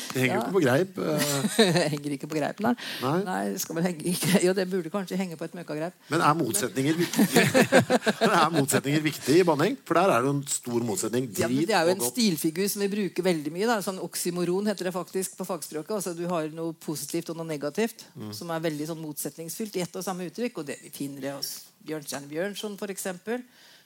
Det 0.09 0.21
henger 0.21 0.35
jo 0.35 0.39
ikke 0.41 0.55
på 0.55 0.61
greip. 0.63 0.95
det 1.75 1.83
henger 1.93 2.15
ikke 2.15 2.29
på 2.31 2.39
greip, 2.39 2.63
nei. 2.65 2.71
Nei. 3.03 3.35
det 3.53 3.59
skal 3.61 3.77
man 3.77 3.85
henge 3.85 4.07
ikke. 4.09 4.39
Jo, 4.41 4.55
det 4.57 4.65
burde 4.71 4.89
kanskje 4.89 5.19
henge 5.19 5.37
på 5.37 5.45
et 5.45 5.53
møkkagreip. 5.59 5.93
Men 6.09 6.23
er 6.25 6.39
motsetninger 6.39 6.97
viktige? 6.97 7.43
Er 8.25 8.49
motsetninger 8.55 9.05
viktige 9.05 9.43
i 9.43 9.45
banning? 9.45 9.77
For 9.85 9.99
der 9.99 10.15
er 10.15 10.25
det 10.25 10.31
jo 10.31 10.33
en 10.39 10.41
stor 10.49 10.87
motsetning. 10.87 11.29
Ja, 11.37 11.51
men 11.51 11.69
det 11.69 11.77
er 11.77 11.85
jo 11.85 11.93
en 11.93 12.01
stilfigur 12.07 12.65
som 12.73 12.81
vi 12.81 12.89
bruker 12.95 13.27
veldig 13.29 13.53
mye. 13.53 13.69
Da. 13.69 13.77
Sånn 13.85 14.01
Oksymoron 14.01 14.71
heter 14.71 14.89
det 14.89 14.95
faktisk 14.97 15.37
på 15.37 15.45
fagspråket. 15.45 15.93
Altså, 15.99 16.15
du 16.17 16.25
har 16.31 16.49
noe 16.57 16.73
positivt 16.73 17.29
og 17.29 17.37
noe 17.37 17.51
negativt 17.53 18.07
som 18.33 18.49
er 18.49 18.65
veldig 18.65 18.89
sånn 18.89 19.05
motsetningsfylt 19.05 19.77
i 19.77 19.85
ett 19.85 20.01
og 20.01 20.09
samme 20.09 20.25
uttrykk. 20.31 20.63
Og 20.63 20.73
det 20.73 20.81
vi 20.81 20.93
finner 20.97 21.29
det 21.29 21.37
hos 21.37 21.53
Bjørnstjerne 21.85 22.33
Bjørnson, 22.33 22.81
f.eks. 22.81 23.07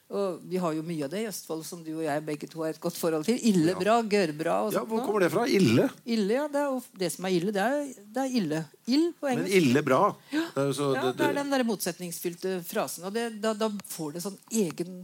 Og 0.10 0.39
vi 0.49 0.57
har 0.57 0.74
jo 0.74 0.82
mye 0.82 1.05
av 1.05 1.12
det 1.14 1.20
i 1.22 1.28
Østfold 1.30 1.62
som 1.68 1.84
du 1.86 1.91
og 1.99 2.01
jeg 2.01 2.24
begge 2.26 2.47
to 2.49 2.64
har 2.64 2.72
et 2.74 2.80
godt 2.82 2.95
forhold 2.97 3.28
til. 3.28 3.38
Ille 3.45 3.76
bra, 3.78 3.99
gørrbra 4.01 4.55
og 4.66 4.74
Ja. 4.74 4.82
Hvor 4.89 5.03
kommer 5.05 5.22
det 5.22 5.30
fra? 5.30 5.43
Ille. 5.45 5.86
Ille, 6.05 6.34
ja. 6.34 6.47
Det 6.49 6.64
er 6.64 6.88
det 7.03 7.10
som 7.14 7.28
er 7.30 7.36
ille. 7.38 7.51
Det 7.53 7.62
er, 7.62 7.84
det 8.16 8.24
er 8.24 8.38
ille. 8.39 8.62
Ild 8.89 9.12
på 9.20 9.28
Men 9.30 9.43
engelsk. 9.43 9.57
ille 9.60 9.84
bra. 9.86 9.99
Det 10.32 10.64
er 10.64 10.72
så, 10.74 10.88
Ja, 10.95 11.03
det, 11.03 11.12
det 11.20 11.28
er 11.28 11.38
den 11.38 11.53
der 11.53 11.64
motsetningsfylte 11.70 12.55
frasen. 12.66 13.05
Og 13.05 13.14
det, 13.14 13.28
da, 13.43 13.53
da 13.53 13.70
får 13.93 14.18
det 14.18 14.24
sånn 14.26 14.39
egen 14.64 15.03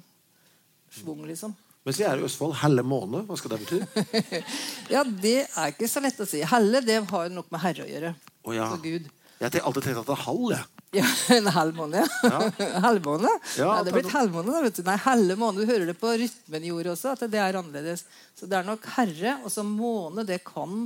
schwung, 0.90 1.22
liksom. 1.30 1.54
Mens 1.86 2.00
vi 2.02 2.08
er 2.10 2.18
i 2.18 2.26
Østfold, 2.26 2.56
helle 2.64 2.82
måne, 2.82 3.22
hva 3.28 3.38
skal 3.38 3.54
det 3.54 3.62
bety? 3.62 4.42
Ja, 4.96 5.04
det 5.06 5.36
er 5.46 5.70
ikke 5.70 5.90
så 5.92 6.02
lett 6.02 6.18
å 6.18 6.26
si. 6.26 6.42
Helle 6.50 6.82
det 6.82 6.98
har 7.12 7.30
nok 7.30 7.52
med 7.54 7.62
Herre 7.62 7.86
å 7.86 7.92
gjøre. 7.92 8.16
Å 8.42 8.58
ja. 8.58 8.72
Så 8.74 8.82
Gud. 8.82 9.06
Jeg 9.38 9.52
har 9.54 9.68
alltid 9.70 9.86
tenkt 9.86 10.02
at 10.02 10.10
det 10.10 10.16
er 10.16 10.24
halv, 10.26 10.48
jeg. 10.56 10.75
Ja, 10.96 11.08
En 11.38 11.50
halvmåne, 11.52 12.06
ja. 12.24 12.38
Halvmåne? 12.88 13.32
Ja, 13.60 13.82
det 13.84 13.92
er 13.92 13.98
blitt 14.00 14.14
halvmåne. 14.14 14.54
da, 14.54 14.62
vet 14.66 14.80
du. 14.80 14.86
Nei, 14.88 14.96
halve 15.04 15.36
måned. 15.40 15.62
Du 15.64 15.72
hører 15.74 15.90
det 15.90 15.98
på 16.00 16.14
rytmen 16.22 16.66
i 16.68 16.72
ordet 16.76 16.94
også, 16.94 17.14
at 17.16 17.26
det 17.32 17.42
er 17.42 17.60
annerledes. 17.60 18.06
Så 18.38 18.48
det 18.50 18.60
er 18.60 18.68
nok 18.68 18.86
Herre. 18.96 19.38
Og 19.44 19.52
så 19.54 19.66
måne, 19.68 20.26
det 20.28 20.42
kan 20.48 20.86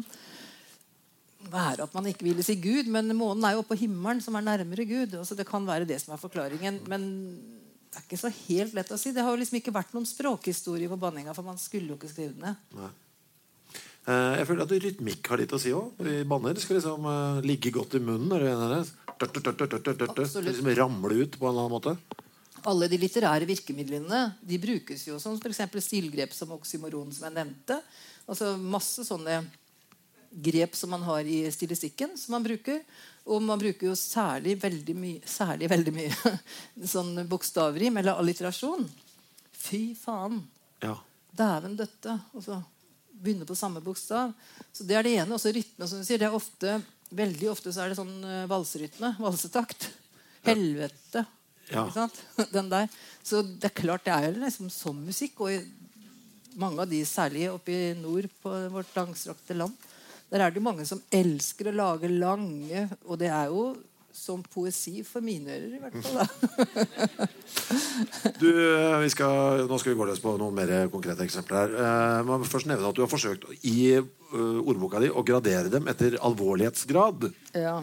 være 1.50 1.86
at 1.86 1.94
man 1.96 2.10
ikke 2.10 2.26
ville 2.28 2.44
si 2.44 2.58
Gud, 2.60 2.90
men 2.92 3.14
månen 3.16 3.46
er 3.48 3.56
jo 3.56 3.62
oppe 3.64 3.74
på 3.74 3.84
himmelen, 3.86 4.20
som 4.22 4.36
er 4.36 4.44
nærmere 4.46 4.86
Gud. 4.90 5.16
så 5.26 5.38
det 5.38 5.48
kan 5.48 5.66
være 5.68 5.88
det 5.88 6.02
som 6.04 6.14
er 6.14 6.22
forklaringen. 6.22 6.82
Men 6.92 7.06
det 7.90 8.02
er 8.02 8.06
ikke 8.06 8.20
så 8.22 8.32
helt 8.48 8.76
lett 8.78 8.92
å 8.94 8.98
si. 9.00 9.14
Det 9.16 9.24
har 9.24 9.34
jo 9.34 9.40
liksom 9.42 9.58
ikke 9.62 9.74
vært 9.74 9.94
noen 9.96 10.06
språkhistorie 10.10 10.90
på 10.92 11.00
banninga, 11.00 11.34
for 11.38 11.48
man 11.48 11.58
skulle 11.62 11.94
jo 11.94 12.00
ikke 12.00 12.12
skrive 12.12 12.36
den 12.36 12.50
ned. 12.52 13.00
Eh, 14.08 14.40
Jeg 14.40 14.48
føler 14.50 14.64
at 14.66 14.74
rytmikk 14.86 15.30
har 15.32 15.42
litt 15.42 15.54
å 15.54 15.60
si 15.62 15.74
òg. 15.76 16.00
Vi 16.06 16.24
banner 16.30 16.58
skal 16.62 16.80
liksom 16.80 17.06
uh, 17.06 17.42
ligge 17.46 17.74
godt 17.76 17.98
i 18.00 18.04
munnen. 18.04 18.32
Er 18.38 18.48
det 18.48 18.82
tørt, 19.20 19.42
tørt, 19.44 19.60
tørt, 19.60 19.84
tørt. 19.84 20.08
Absolutt. 20.16 20.50
Liksom 20.50 20.72
ramle 20.80 21.22
ut 21.26 21.38
på 21.38 21.46
en 21.46 21.52
eller 21.52 21.68
annen 21.68 21.76
måte. 21.76 21.96
Alle 22.68 22.90
de 22.92 23.00
litterære 23.00 23.48
virkemidlene 23.48 24.24
de 24.44 24.58
brukes 24.60 25.06
jo 25.08 25.20
som 25.22 25.38
f.eks. 25.40 25.62
stilgrep 25.86 26.34
som 26.36 26.52
oksymoron, 26.56 27.12
som 27.16 27.30
jeg 27.30 27.38
nevnte. 27.38 27.80
Altså 28.28 28.56
Masse 28.60 29.06
sånne 29.08 29.42
grep 30.30 30.76
som 30.78 30.92
man 30.94 31.06
har 31.08 31.26
i 31.26 31.44
stilistikken, 31.52 32.18
som 32.20 32.36
man 32.36 32.46
bruker. 32.46 32.82
Og 33.30 33.44
man 33.46 33.62
bruker 33.62 33.90
jo 33.92 33.96
særlig 33.98 34.58
veldig 34.62 34.96
mye, 34.98 35.22
særlig 35.28 35.70
veldig 35.70 35.94
mye 35.96 36.34
sånn 36.94 37.24
bokstavrim 37.30 38.00
eller 38.02 38.20
alliterasjon. 38.20 38.88
Fy 39.60 39.94
faen. 40.00 40.42
Ja. 40.84 40.96
Dæven 41.36 41.78
døtte. 41.80 42.16
Og 42.34 42.46
så 42.46 42.60
begynne 43.20 43.48
på 43.48 43.58
samme 43.58 43.82
bokstav. 43.84 44.32
Så 44.74 44.86
Det 44.88 44.96
er 44.98 45.04
det 45.06 45.16
ene. 45.18 45.36
Også 45.36 45.54
rytme. 45.54 45.88
som 45.88 46.00
du 46.00 46.08
sier, 46.08 46.22
det 46.22 46.30
er 46.30 46.38
ofte, 46.38 46.80
Veldig 47.10 47.48
ofte 47.50 47.72
så 47.74 47.82
er 47.82 47.90
det 47.90 47.98
sånn 47.98 48.22
uh, 48.22 48.46
valserytme. 48.46 49.16
Valsetakt. 49.18 49.88
Helvete. 50.46 51.24
Ja. 51.72 51.82
Ikke 51.82 51.96
sant? 51.96 52.20
Den 52.54 52.70
der. 52.70 52.86
Så 53.26 53.42
det 53.42 53.72
er 53.72 53.82
klart 53.82 54.06
det 54.06 54.14
er 54.14 54.28
jo 54.28 54.44
liksom 54.44 54.70
sånn 54.70 55.00
musikk. 55.08 55.42
Og 55.42 56.60
mange 56.62 56.84
av 56.84 56.92
de, 56.92 57.02
særlig 57.10 57.48
oppe 57.50 57.74
i 57.74 57.96
nord 57.98 58.30
på 58.44 58.54
vårt 58.76 58.94
langstrakte 58.98 59.58
land, 59.58 59.74
der 60.30 60.44
er 60.46 60.54
det 60.54 60.62
jo 60.62 60.68
mange 60.68 60.86
som 60.86 61.02
elsker 61.10 61.72
å 61.72 61.74
lage 61.74 62.10
lange 62.12 62.84
Og 63.10 63.16
det 63.18 63.32
er 63.34 63.48
jo 63.50 63.72
som 64.20 64.44
poesi 64.44 65.00
for 65.08 65.24
mine 65.24 65.56
ører, 65.56 65.76
i 65.76 65.82
hvert 65.84 65.98
fall. 66.04 66.20
da. 66.20 67.28
Du, 68.40 68.48
eh, 68.50 69.00
vi 69.04 69.10
skal, 69.12 69.66
nå 69.68 69.80
skal 69.80 69.94
vi 69.94 69.98
gå 70.00 70.08
løs 70.08 70.22
på 70.24 70.36
noen 70.40 70.56
mer 70.56 70.72
konkrete 70.92 71.26
eksempler. 71.26 71.58
her. 71.58 72.20
Eh, 72.20 72.28
må 72.28 72.40
først 72.44 72.70
nevne 72.70 72.90
at 72.90 72.96
Du 72.96 73.04
har 73.04 73.12
forsøkt 73.12 73.48
i 73.64 73.96
eh, 73.96 74.06
ordboka 74.34 75.02
di 75.04 75.10
å 75.12 75.26
gradere 75.26 75.72
dem 75.72 75.88
etter 75.92 76.20
alvorlighetsgrad. 76.22 77.30
Ja. 77.56 77.80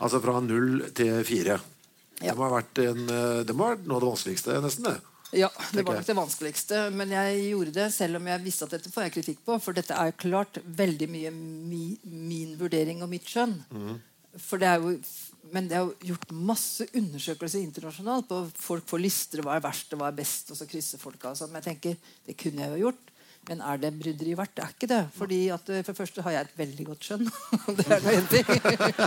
Altså 0.00 0.20
fra 0.22 0.40
null 0.44 0.90
til 0.96 1.22
fire. 1.28 1.60
Ja. 2.20 2.32
Det, 2.32 2.36
må 2.36 2.48
ha 2.48 2.58
vært 2.58 2.82
en, 2.84 3.06
det 3.46 3.54
må 3.56 3.64
ha 3.64 3.74
vært 3.74 3.86
noe 3.88 3.96
av 3.96 4.02
det 4.04 4.10
vanskeligste, 4.10 4.58
nesten. 4.60 4.90
det 4.90 4.98
Ja, 5.40 5.48
det 5.72 5.84
var 5.86 5.96
nok 5.96 6.06
det 6.08 6.16
vanskeligste. 6.18 6.82
Men 6.92 7.12
jeg 7.14 7.40
gjorde 7.52 7.74
det 7.76 7.88
selv 7.94 8.20
om 8.20 8.28
jeg 8.28 8.44
visste 8.44 8.66
at 8.66 8.76
dette 8.76 8.92
får 8.92 9.06
jeg 9.06 9.16
kritikk 9.18 9.42
på. 9.46 9.56
For 9.62 9.76
dette 9.76 9.96
er 9.96 10.16
klart 10.20 10.60
veldig 10.64 11.08
mye 11.12 11.32
mi, 11.32 11.84
min 12.04 12.56
vurdering 12.60 13.04
og 13.04 13.12
mitt 13.12 13.28
skjønn. 13.28 13.56
For 14.38 14.62
det 14.62 14.68
er 14.68 14.84
jo, 14.84 14.96
men 15.52 15.68
det 15.70 15.78
er 15.78 16.08
gjort 16.10 16.32
masse 16.36 16.86
undersøkelser 16.96 17.62
internasjonalt 17.64 18.28
på 18.28 18.40
folk 18.60 18.88
får 18.90 19.02
lister 19.02 19.44
hva 19.44 19.56
er 19.56 19.64
verst 19.64 19.94
og 19.94 20.02
hva 20.02 20.10
er 20.10 20.18
best, 20.18 20.52
og 20.52 20.58
så 20.58 20.68
krysser 20.68 21.00
folk 21.00 21.24
av. 21.24 21.38
sånn. 21.38 21.52
Men 21.52 21.62
jeg 21.62 21.72
tenker, 21.72 22.12
det 22.26 22.36
kunne 22.38 22.66
jeg 22.66 22.76
jo 22.76 22.84
gjort. 22.88 23.06
Men 23.48 23.62
er 23.64 23.78
det 23.80 23.90
bryderi 23.96 24.34
verdt? 24.36 24.52
Det 24.58 24.62
er 24.62 24.72
ikke 24.74 24.88
det. 24.90 25.00
Fordi 25.16 25.38
at 25.50 25.70
eh, 25.72 25.80
For 25.80 25.94
det 25.94 25.98
første 25.98 26.24
har 26.26 26.34
jeg 26.34 26.46
et 26.46 26.58
veldig 26.60 26.84
godt 26.90 27.06
skjønn. 27.06 27.30
det 27.78 27.86
er 27.86 28.02
noe 28.04 28.24
ting. 28.28 28.50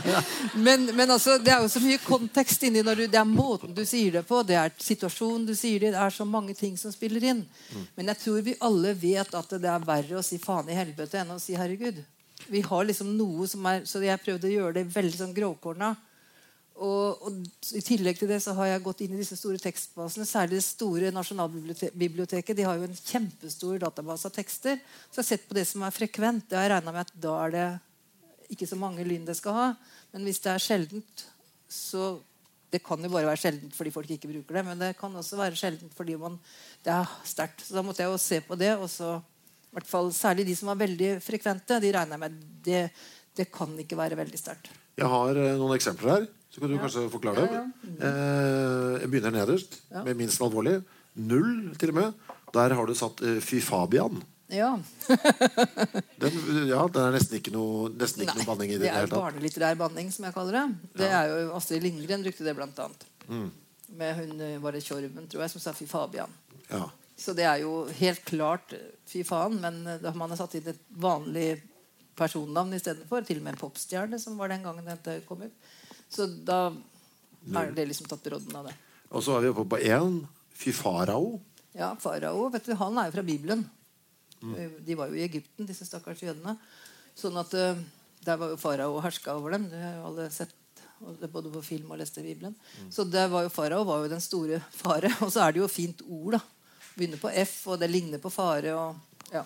men, 0.68 0.88
men 0.98 1.14
altså, 1.14 1.38
det 1.40 1.54
er 1.54 1.62
jo 1.62 1.70
så 1.72 1.82
mye 1.84 2.02
kontekst 2.02 2.66
inni 2.68 2.82
når 2.86 3.04
du, 3.04 3.06
Det 3.14 3.20
er 3.22 3.30
måten 3.30 3.76
du 3.78 3.84
sier 3.88 4.18
det 4.18 4.26
på, 4.28 4.42
det 4.48 4.58
er 4.60 4.74
situasjonen 4.82 5.46
du 5.48 5.54
sier 5.56 5.86
det 5.86 5.94
Det 5.94 6.02
er 6.02 6.16
så 6.18 6.26
mange 6.28 6.58
ting 6.58 6.74
som 6.82 6.92
spiller 6.92 7.30
inn. 7.30 7.44
Men 7.96 8.10
jeg 8.12 8.22
tror 8.24 8.42
vi 8.50 8.58
alle 8.60 8.96
vet 8.98 9.38
at 9.38 9.54
det 9.54 9.70
er 9.70 9.86
verre 9.86 10.18
å 10.20 10.26
si 10.26 10.42
faen 10.42 10.72
i 10.74 10.80
helvete 10.82 11.22
enn 11.22 11.36
å 11.38 11.42
si 11.42 11.56
herregud. 11.60 12.02
Vi 12.50 12.64
har 12.66 12.90
liksom 12.90 13.14
noe 13.16 13.46
som 13.48 13.64
er 13.70 13.86
Så 13.88 14.02
jeg 14.04 14.20
prøvde 14.20 14.50
å 14.50 14.58
gjøre 14.58 14.80
det 14.82 14.90
veldig 14.92 15.20
sånn 15.20 15.38
grovkorna. 15.38 15.94
Og, 16.84 17.24
og 17.24 17.76
I 17.78 17.82
tillegg 17.86 18.18
til 18.20 18.28
det 18.32 18.42
så 18.44 18.56
har 18.58 18.74
jeg 18.74 18.84
gått 18.84 19.04
inn 19.06 19.14
i 19.16 19.22
disse 19.22 19.38
store 19.40 19.62
tekstbasene. 19.62 20.28
Særlig 20.28 20.60
det 20.60 20.66
store 20.66 21.14
Nasjonalbiblioteket. 21.16 22.58
De 22.58 22.66
har 22.68 22.80
jo 22.80 22.90
en 22.90 22.98
kjempestor 22.98 23.80
database 23.86 24.28
av 24.28 24.36
tekster. 24.36 24.82
Så 25.08 25.22
jeg 25.22 25.22
har 25.22 25.30
sett 25.30 25.48
på 25.48 25.58
det 25.58 25.66
som 25.70 25.86
er 25.86 25.96
frekvent. 25.96 26.50
Det 26.52 26.60
har 26.60 26.74
regna 26.76 26.92
med 26.92 27.06
at 27.06 27.16
da 27.24 27.38
er 27.46 27.56
det 27.56 27.68
ikke 28.54 28.68
så 28.68 28.80
mange 28.80 29.06
lyn 29.08 29.24
det 29.28 29.38
skal 29.40 29.58
ha. 29.58 29.70
Men 30.12 30.28
hvis 30.28 30.44
det 30.44 30.54
er 30.54 30.68
sjeldent, 30.68 31.28
så 31.72 32.20
Det 32.74 32.82
kan 32.82 32.98
jo 32.98 33.10
bare 33.14 33.28
være 33.30 33.38
sjeldent 33.38 33.76
fordi 33.78 33.92
folk 33.94 34.10
ikke 34.10 34.32
bruker 34.32 34.56
det. 34.58 34.62
Men 34.66 34.80
det 34.82 34.96
kan 34.98 35.14
også 35.14 35.38
være 35.38 35.54
sjeldent 35.54 35.94
fordi 35.94 36.16
man, 36.18 36.40
det 36.82 36.90
er 36.90 37.12
sterkt. 37.22 37.62
Så 37.62 37.76
da 37.78 37.84
måtte 37.86 38.02
jeg 38.02 38.10
jo 38.10 38.18
se 38.18 38.40
på 38.42 38.58
det. 38.58 38.72
Og 38.82 38.90
så, 38.90 39.20
i 39.70 39.78
hvert 39.78 39.86
fall 39.86 40.10
Særlig 40.10 40.48
de 40.48 40.56
som 40.58 40.72
var 40.72 40.80
veldig 40.82 41.20
frekvente, 41.22 41.78
de 41.78 41.92
regner 41.94 42.18
jeg 42.18 42.24
med 42.24 42.40
det, 42.66 42.82
det 43.38 43.52
kan 43.54 43.78
ikke 43.78 44.00
være 44.00 44.18
veldig 44.18 44.42
sterkt. 44.42 44.72
Jeg 44.98 45.06
har 45.06 45.38
eh, 45.38 45.54
noen 45.62 45.78
eksempler 45.78 46.16
her. 46.16 46.26
Så 46.54 46.62
kan 46.62 46.70
du 46.70 46.78
kanskje 46.78 47.08
forklare 47.10 47.47
dem. 47.49 47.72
Eh, 47.97 48.99
jeg 49.01 49.10
begynner 49.10 49.34
nederst, 49.34 49.80
med 50.06 50.20
minst 50.20 50.41
alvorlig. 50.45 50.78
Null, 51.18 51.74
til 51.82 51.93
og 51.93 51.97
med. 51.97 52.30
Der 52.54 52.76
har 52.78 52.86
du 52.86 52.93
satt 52.97 53.24
eh, 53.26 53.39
Fy 53.41 53.62
Fabian. 53.62 54.22
Ja. 54.54 54.80
Den, 56.22 56.36
ja, 56.70 56.84
den 56.88 57.01
er 57.01 57.16
nesten 57.16 57.39
ikke 57.39 57.51
noe, 57.51 57.89
nesten 57.97 58.22
ikke 58.24 58.36
noe 58.38 58.45
banning 58.47 58.70
i 58.72 58.78
det. 58.78 58.86
det 58.86 58.91
det 58.93 59.01
er 59.08 59.12
barnelitterær 59.12 59.78
banning, 59.80 60.12
som 60.14 60.28
jeg 60.28 60.36
kaller 60.36 60.56
det. 60.56 60.91
Det 61.01 61.10
er 61.10 61.32
jo 61.32 61.56
Astrid 61.58 61.84
Lindgren 61.84 62.24
brukte 62.24 62.45
det 62.45 62.54
blant 62.56 62.78
annet. 62.80 63.06
Mm. 63.28 63.49
Med 63.99 64.16
hun 64.20 64.43
eh, 64.45 64.60
var 64.62 64.78
det 64.78 64.84
Tjorven, 64.86 65.26
tror 65.28 65.43
jeg, 65.43 65.54
som 65.56 65.64
sa 65.64 65.74
'fy 65.74 65.88
Fabian'. 65.89 66.38
Ja. 66.70 66.86
Så 67.18 67.34
det 67.34 67.45
er 67.49 67.64
jo 67.64 67.74
helt 67.97 68.24
klart 68.26 68.74
eh, 68.78 68.93
fy 69.10 69.24
faen, 69.28 69.60
men 69.62 69.84
eh, 69.88 70.16
man 70.16 70.32
har 70.32 70.39
satt 70.39 70.56
inn 70.60 70.70
et 70.72 70.82
vanlig 71.01 71.64
personnavn 72.16 72.78
istedenfor. 72.78 73.26
Til 73.26 73.41
og 73.41 73.47
med 73.47 73.56
en 73.56 73.62
popstjerne, 73.66 74.20
som 74.22 74.38
var 74.38 74.54
den 74.54 74.64
gangen 74.64 74.88
dette 74.88 75.20
kom 75.28 75.43
ut. 75.43 75.72
Så 76.14 76.28
da 76.45 76.68
er 77.57 77.74
det 77.76 77.88
liksom 77.89 78.07
tatt 78.09 78.24
brodden 78.24 78.55
av 78.59 78.70
det. 78.70 78.76
Og 79.14 79.24
så 79.26 79.36
er 79.38 79.45
vi 79.45 79.51
oppe 79.51 79.66
på 79.74 79.82
én. 79.82 80.22
Fy 80.53 80.72
farao. 80.76 81.39
Ja, 81.74 81.93
farao, 81.99 82.47
vet 82.53 82.70
du, 82.70 82.76
han 82.78 82.97
er 83.01 83.09
jo 83.09 83.16
fra 83.18 83.26
Bibelen. 83.26 83.66
Mm. 84.43 84.53
Eh, 84.55 84.74
De 84.86 84.97
var 84.97 85.09
jo 85.09 85.18
i 85.18 85.26
Egypten, 85.26 85.68
disse 85.68 85.88
stakkars 85.88 86.22
jødene. 86.22 86.55
Sånn 87.18 87.38
at 87.41 87.53
uh, 87.57 87.80
der 88.26 88.38
var 88.41 88.53
jo 88.53 88.59
farao 88.61 88.97
og 88.97 89.03
herska 89.05 89.36
over 89.38 89.55
dem. 89.55 89.66
Det 89.72 89.82
har 89.82 89.97
jo 89.97 90.05
alle 90.11 90.28
sett 90.34 90.53
både 91.34 91.51
på 91.51 91.61
film 91.66 91.91
og 91.91 91.99
lest 91.99 92.18
i 92.22 92.26
Bibelen. 92.26 92.53
Mm. 92.80 92.91
Så 92.93 93.03
det 93.03 93.26
var 93.32 93.43
jo 93.45 93.51
farao 93.51 93.84
var 93.88 94.03
jo 94.05 94.11
den 94.14 94.24
store 94.24 94.61
fare. 94.72 95.11
Og 95.26 95.34
så 95.34 95.43
er 95.43 95.53
det 95.53 95.64
jo 95.64 95.68
fint 95.72 95.99
ord, 96.07 96.38
da. 96.38 96.41
Begynner 96.93 97.20
på 97.20 97.32
F, 97.41 97.55
og 97.74 97.80
det 97.82 97.89
ligner 97.89 98.22
på 98.22 98.30
fare. 98.30 98.72
og 98.78 99.34
ja. 99.34 99.41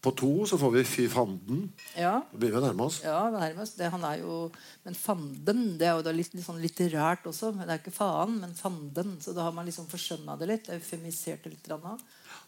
På 0.00 0.12
to 0.14 0.46
så 0.46 0.58
får 0.58 0.70
vi 0.76 0.84
Fy 0.86 1.08
fanden. 1.10 1.64
Ja, 1.98 2.20
Da 2.30 2.38
begynner 2.38 2.60
vi 2.60 2.62
å 2.62 2.68
nærme 2.68 2.84
oss. 2.86 3.00
ja 3.02 3.18
nærmest. 3.34 3.78
Det, 3.80 3.88
han 3.90 4.04
er 4.06 4.20
jo, 4.22 4.36
men 4.84 4.94
fanden 4.94 5.64
det 5.80 5.88
er 5.88 5.98
jo 5.98 6.14
litt, 6.14 6.36
litt 6.38 6.46
sånn 6.46 6.62
litterært 6.62 7.26
også. 7.26 7.50
Men 7.56 7.66
det 7.66 7.74
er 7.74 7.82
ikke 7.82 7.96
faen, 7.96 8.38
men 8.38 8.54
fanden. 8.54 9.16
Så 9.20 9.34
da 9.34 9.48
har 9.48 9.56
man 9.56 9.66
liksom 9.66 9.90
forskjønna 9.90 10.38
det 10.38 10.50
litt. 10.52 10.70
Eufemisert 10.70 11.42
det 11.42 11.56
litt. 11.56 11.66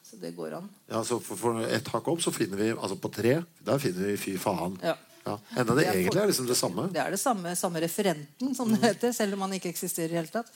Så 0.07 0.17
det 0.23 0.37
går 0.37 0.61
an. 0.61 0.71
Ja, 0.89 1.03
så 1.05 1.19
for, 1.19 1.37
for 1.37 1.61
ett 1.67 1.91
hakk 1.91 2.09
opp 2.09 2.23
så 2.23 2.31
finner 2.35 2.57
vi 2.61 2.71
altså 2.71 2.97
på 2.97 3.11
tre 3.13 3.41
Der 3.67 3.83
finner 3.83 4.13
vi 4.13 4.17
Fy 4.17 4.37
faen. 4.39 4.79
Ja. 4.83 4.95
Ja. 5.25 5.35
Enda 5.57 5.75
det 5.75 5.83
Det 5.85 5.89
er 5.89 5.93
egentlig 5.99 6.13
for- 6.15 6.23
er 6.23 6.31
liksom 6.31 6.47
det 6.49 6.57
samme. 6.57 6.87
Det 6.93 7.01
er 7.03 7.11
det 7.11 7.21
samme, 7.21 7.57
samme 7.57 7.81
referenten, 7.83 8.55
som 8.57 8.71
det 8.73 8.81
heter, 8.83 9.13
selv 9.13 9.35
om 9.37 9.41
han 9.47 9.53
ikke 9.59 9.69
eksisterer 9.69 10.09
i 10.09 10.15
det 10.15 10.21
hele 10.21 10.33
tatt. 10.33 10.51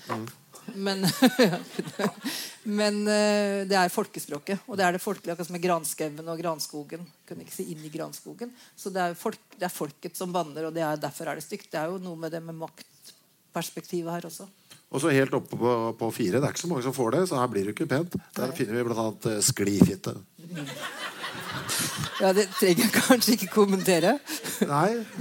Men, 0.75 1.05
men 2.81 3.03
eh, 3.13 3.65
det 3.69 3.77
er 3.77 3.93
folkespråket. 3.93 4.63
Og 4.67 4.79
det 4.81 4.87
er 4.87 4.97
det 4.97 5.03
folkelige, 5.05 5.35
akkurat 5.35 5.47
som 5.51 5.57
med 5.59 5.65
granskauen 5.67 6.29
og 6.33 6.41
granskogen. 6.41 7.05
Kunne 7.29 7.45
ikke 7.45 7.53
si 7.59 7.67
inn 7.75 7.85
i 7.85 7.93
granskogen. 7.93 8.53
Så 8.77 8.91
det 8.95 9.03
er, 9.05 9.15
folk, 9.19 9.39
det 9.59 9.69
er 9.69 9.75
folket 9.75 10.17
som 10.17 10.33
banner, 10.33 10.71
og 10.71 10.75
det 10.77 10.83
er, 10.87 10.97
derfor 10.97 11.29
er 11.29 11.37
det 11.41 11.45
stygt. 11.45 11.69
Det 11.75 11.81
er 11.83 11.93
jo 11.93 12.01
noe 12.01 12.17
med 12.17 12.33
det 12.33 12.41
med 12.43 12.57
maktperspektivet 12.65 14.11
her 14.17 14.31
også. 14.31 14.49
Og 14.95 15.01
så 15.03 15.11
helt 15.11 15.35
oppe 15.35 15.57
på, 15.59 15.71
på 15.99 16.09
fire. 16.15 16.39
Det 16.41 16.47
er 16.49 16.55
ikke 16.55 16.65
så 16.65 16.71
mange 16.71 16.85
som 16.87 16.95
får 16.95 17.17
det, 17.17 17.23
så 17.29 17.41
her 17.41 17.49
blir 17.51 17.65
det 17.67 17.75
ikke 17.75 17.89
pent. 17.91 18.15
Der 18.37 18.53
finner 18.55 18.79
vi 18.79 18.85
bl.a. 18.89 19.07
Uh, 19.11 19.41
sklifitte. 19.43 20.13
Ja, 22.21 22.31
Det 22.37 22.45
trenger 22.61 22.85
jeg 22.85 22.93
kanskje 22.95 23.35
ikke 23.35 23.49
kommentere. 23.51 24.13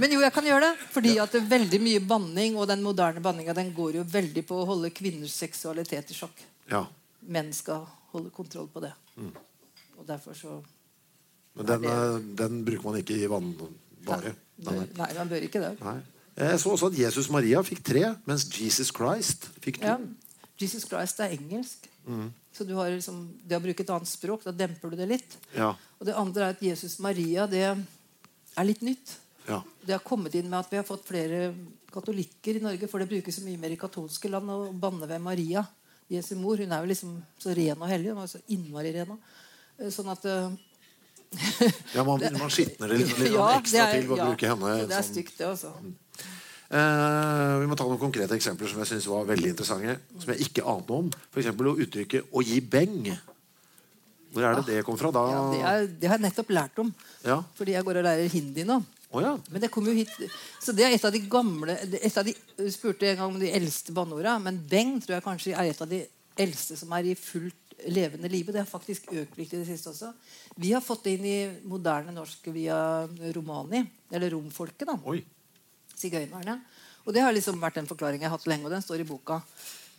Men 0.00 0.14
jo, 0.14 0.20
jeg 0.22 0.32
kan 0.34 0.46
gjøre 0.46 0.68
det. 0.68 0.86
Fordi 0.94 1.14
at 1.22 1.34
det 1.34 1.40
er 1.42 1.50
veldig 1.50 1.80
mye 1.82 2.02
banning, 2.04 2.58
og 2.60 2.68
den 2.70 2.84
moderne 2.84 3.22
banninga 3.24 3.54
den 3.56 3.72
går 3.76 4.00
jo 4.00 4.06
veldig 4.14 4.44
på 4.48 4.60
å 4.60 4.68
holde 4.68 4.92
kvinners 4.94 5.34
seksualitet 5.44 6.12
i 6.14 6.18
sjokk. 6.18 6.44
Ja. 6.70 6.84
Menn 7.34 7.52
skal 7.56 7.86
holde 8.14 8.32
kontroll 8.34 8.68
på 8.72 8.82
det. 8.84 8.92
Og 9.98 10.06
derfor 10.08 10.36
så 10.38 10.58
Men 11.54 11.66
den, 11.66 11.86
det... 11.86 12.36
den 12.40 12.64
bruker 12.66 12.90
man 12.90 12.98
ikke 13.00 13.16
i 13.18 13.30
vannbare. 13.30 14.34
Nei. 14.64 14.84
Nei, 14.98 15.10
man 15.18 15.30
bør 15.30 15.46
ikke 15.46 15.62
det. 15.62 15.74
Nei. 15.82 15.98
Jeg 16.34 16.58
så 16.60 16.72
også 16.74 16.90
at 16.90 16.98
Jesus 16.98 17.28
Maria 17.30 17.60
fikk 17.62 17.82
tre, 17.86 18.08
mens 18.26 18.48
Jesus 18.50 18.90
Christ 18.94 19.46
fikk 19.62 19.78
to. 19.82 19.92
Ja. 19.92 19.98
Jesus 20.58 20.86
Christ 20.86 21.20
er 21.22 21.34
engelsk. 21.34 21.86
Så 22.54 22.64
du 22.66 22.74
har 22.78 22.90
liksom, 22.92 23.24
det 23.42 23.58
å 23.58 23.62
bruke 23.62 23.82
et 23.82 23.90
annet 23.90 24.10
språk, 24.10 24.44
da 24.46 24.52
demper 24.54 24.92
du 24.92 24.98
det 24.98 25.08
litt. 25.10 25.36
Ja. 25.56 25.72
Og 25.98 26.06
det 26.06 26.14
andre 26.18 26.48
er 26.48 26.56
at 26.56 26.62
Jesus 26.62 27.00
Maria 27.02 27.48
det 27.50 27.64
er 27.66 28.66
litt 28.66 28.82
nytt. 28.86 29.16
Ja. 29.48 29.60
Det 29.84 29.92
har 29.92 30.04
kommet 30.04 30.34
inn 30.38 30.48
med 30.48 30.58
at 30.62 30.70
vi 30.72 30.78
har 30.80 30.86
fått 30.88 31.06
flere 31.08 31.48
katolikker 31.94 32.58
i 32.58 32.62
Norge, 32.64 32.88
for 32.90 33.02
det 33.02 33.10
brukes 33.10 33.36
så 33.38 33.44
mye 33.44 33.60
mer 33.60 33.74
i 33.74 33.80
katolske 33.80 34.30
land 34.32 34.50
å 34.50 34.60
banne 34.72 35.08
ved 35.10 35.22
Maria, 35.22 35.64
Jesu 36.10 36.34
mor. 36.40 36.60
Hun 36.60 36.72
er 36.72 36.84
jo 36.84 36.90
liksom 36.90 37.16
så 37.40 37.54
ren 37.56 37.80
og 37.80 37.90
hellig. 37.90 38.12
Hun 38.14 38.22
er 38.24 38.30
så 38.30 38.40
innmari 38.52 38.94
ren. 38.96 39.18
Eh, 39.78 39.90
Sånn 39.92 40.08
at 40.12 40.24
eh, 40.28 40.54
ja 41.94 42.04
man, 42.06 42.22
man 42.40 42.52
skitner 42.52 42.92
det 42.92 43.02
litt, 43.02 43.18
litt 43.18 43.34
ja, 43.34 43.50
ekstra 43.58 43.88
er- 43.88 43.98
til 43.98 44.08
ved 44.08 44.16
å 44.16 44.22
ja, 44.22 44.30
bruke 44.30 44.50
henne. 44.54 44.74
Det 44.84 44.88
er 44.88 44.96
sånn. 45.02 45.12
stygt, 45.12 45.36
det, 45.40 45.50
også. 45.50 45.74
Uh, 46.74 47.60
vi 47.60 47.68
må 47.70 47.76
ta 47.78 47.84
noen 47.86 48.00
konkrete 48.00 48.34
eksempler 48.34 48.70
som 48.70 48.80
jeg 48.82 48.90
synes 48.94 49.06
var 49.12 49.28
veldig 49.28 49.52
interessante. 49.52 49.98
Som 50.18 50.32
jeg 50.32 50.48
ikke 50.48 50.64
ante 50.66 50.96
om. 50.96 51.10
F.eks. 51.30 51.52
uttrykket 51.52 52.32
'å 52.32 52.42
gi 52.42 52.58
beng'. 52.60 53.12
Hvor 54.34 54.42
er 54.42 54.56
det 54.58 54.64
det 54.66 54.84
kom 54.86 54.96
fra? 54.98 55.12
Da 55.14 55.22
Ja, 55.30 55.42
det, 55.52 55.60
er, 55.62 55.86
det 56.00 56.08
har 56.10 56.18
jeg 56.18 56.24
nettopp 56.26 56.50
lært 56.50 56.78
om. 56.82 56.90
Ja. 57.22 57.38
Fordi 57.54 57.76
jeg 57.76 57.86
går 57.86 58.00
og 58.00 58.06
lærer 58.08 58.32
hindi 58.32 58.64
nå. 58.66 58.80
Å 59.14 59.22
ja. 59.22 59.32
Men 59.54 59.62
det 59.62 59.70
kom 59.70 59.86
jo 59.86 59.94
hit 59.94 60.10
Så 60.62 60.74
det 60.74 60.86
er 60.86 60.96
et 60.96 61.04
av 61.06 61.12
de 61.14 61.20
gamle 61.30 61.76
et 61.78 62.16
av 62.18 62.26
de, 62.26 62.34
spurte 62.74 63.06
en 63.06 63.20
gang 63.20 63.36
om 63.36 63.38
de 63.38 63.52
eldste 63.54 63.94
banneorda, 63.94 64.40
men 64.42 64.58
beng 64.70 64.96
tror 65.02 65.18
jeg 65.18 65.26
kanskje 65.26 65.54
er 65.54 65.70
et 65.70 65.82
av 65.84 65.90
de 65.90 66.00
eldste 66.44 66.76
som 66.80 66.90
er 66.96 67.12
i 67.12 67.18
fullt 67.18 67.60
levende 67.90 68.30
live. 68.30 68.52
Det 68.52 68.62
har 68.62 68.70
faktisk 68.70 69.10
økt 69.12 69.38
litt 69.38 69.52
i 69.52 69.60
det 69.60 69.68
siste 69.68 69.90
også. 69.90 70.12
Vi 70.60 70.72
har 70.72 70.82
fått 70.84 71.06
det 71.06 71.16
inn 71.16 71.26
i 71.26 71.38
moderne 71.68 72.14
norsk 72.14 72.48
via 72.54 72.76
romani, 73.34 73.82
eller 74.10 74.34
romfolket. 74.34 74.86
da 74.88 74.98
Oi. 75.10 75.22
sigøynerne. 75.94 76.58
Og 77.04 77.14
det 77.14 77.22
har 77.22 77.34
liksom 77.34 77.60
vært 77.60 77.78
en 77.78 77.88
forklaring 77.90 78.22
jeg 78.22 78.30
har 78.30 78.38
hatt 78.38 78.48
lenge, 78.48 78.66
og 78.66 78.74
den 78.74 78.82
står 78.82 79.02
i 79.02 79.08
boka. 79.08 79.40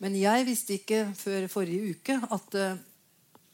Men 0.01 0.15
jeg 0.19 0.47
visste 0.47 0.75
ikke 0.75 1.05
før 1.15 1.47
forrige 1.51 1.95
uke 1.95 2.17
at 2.19 2.57
uh, 2.59 2.79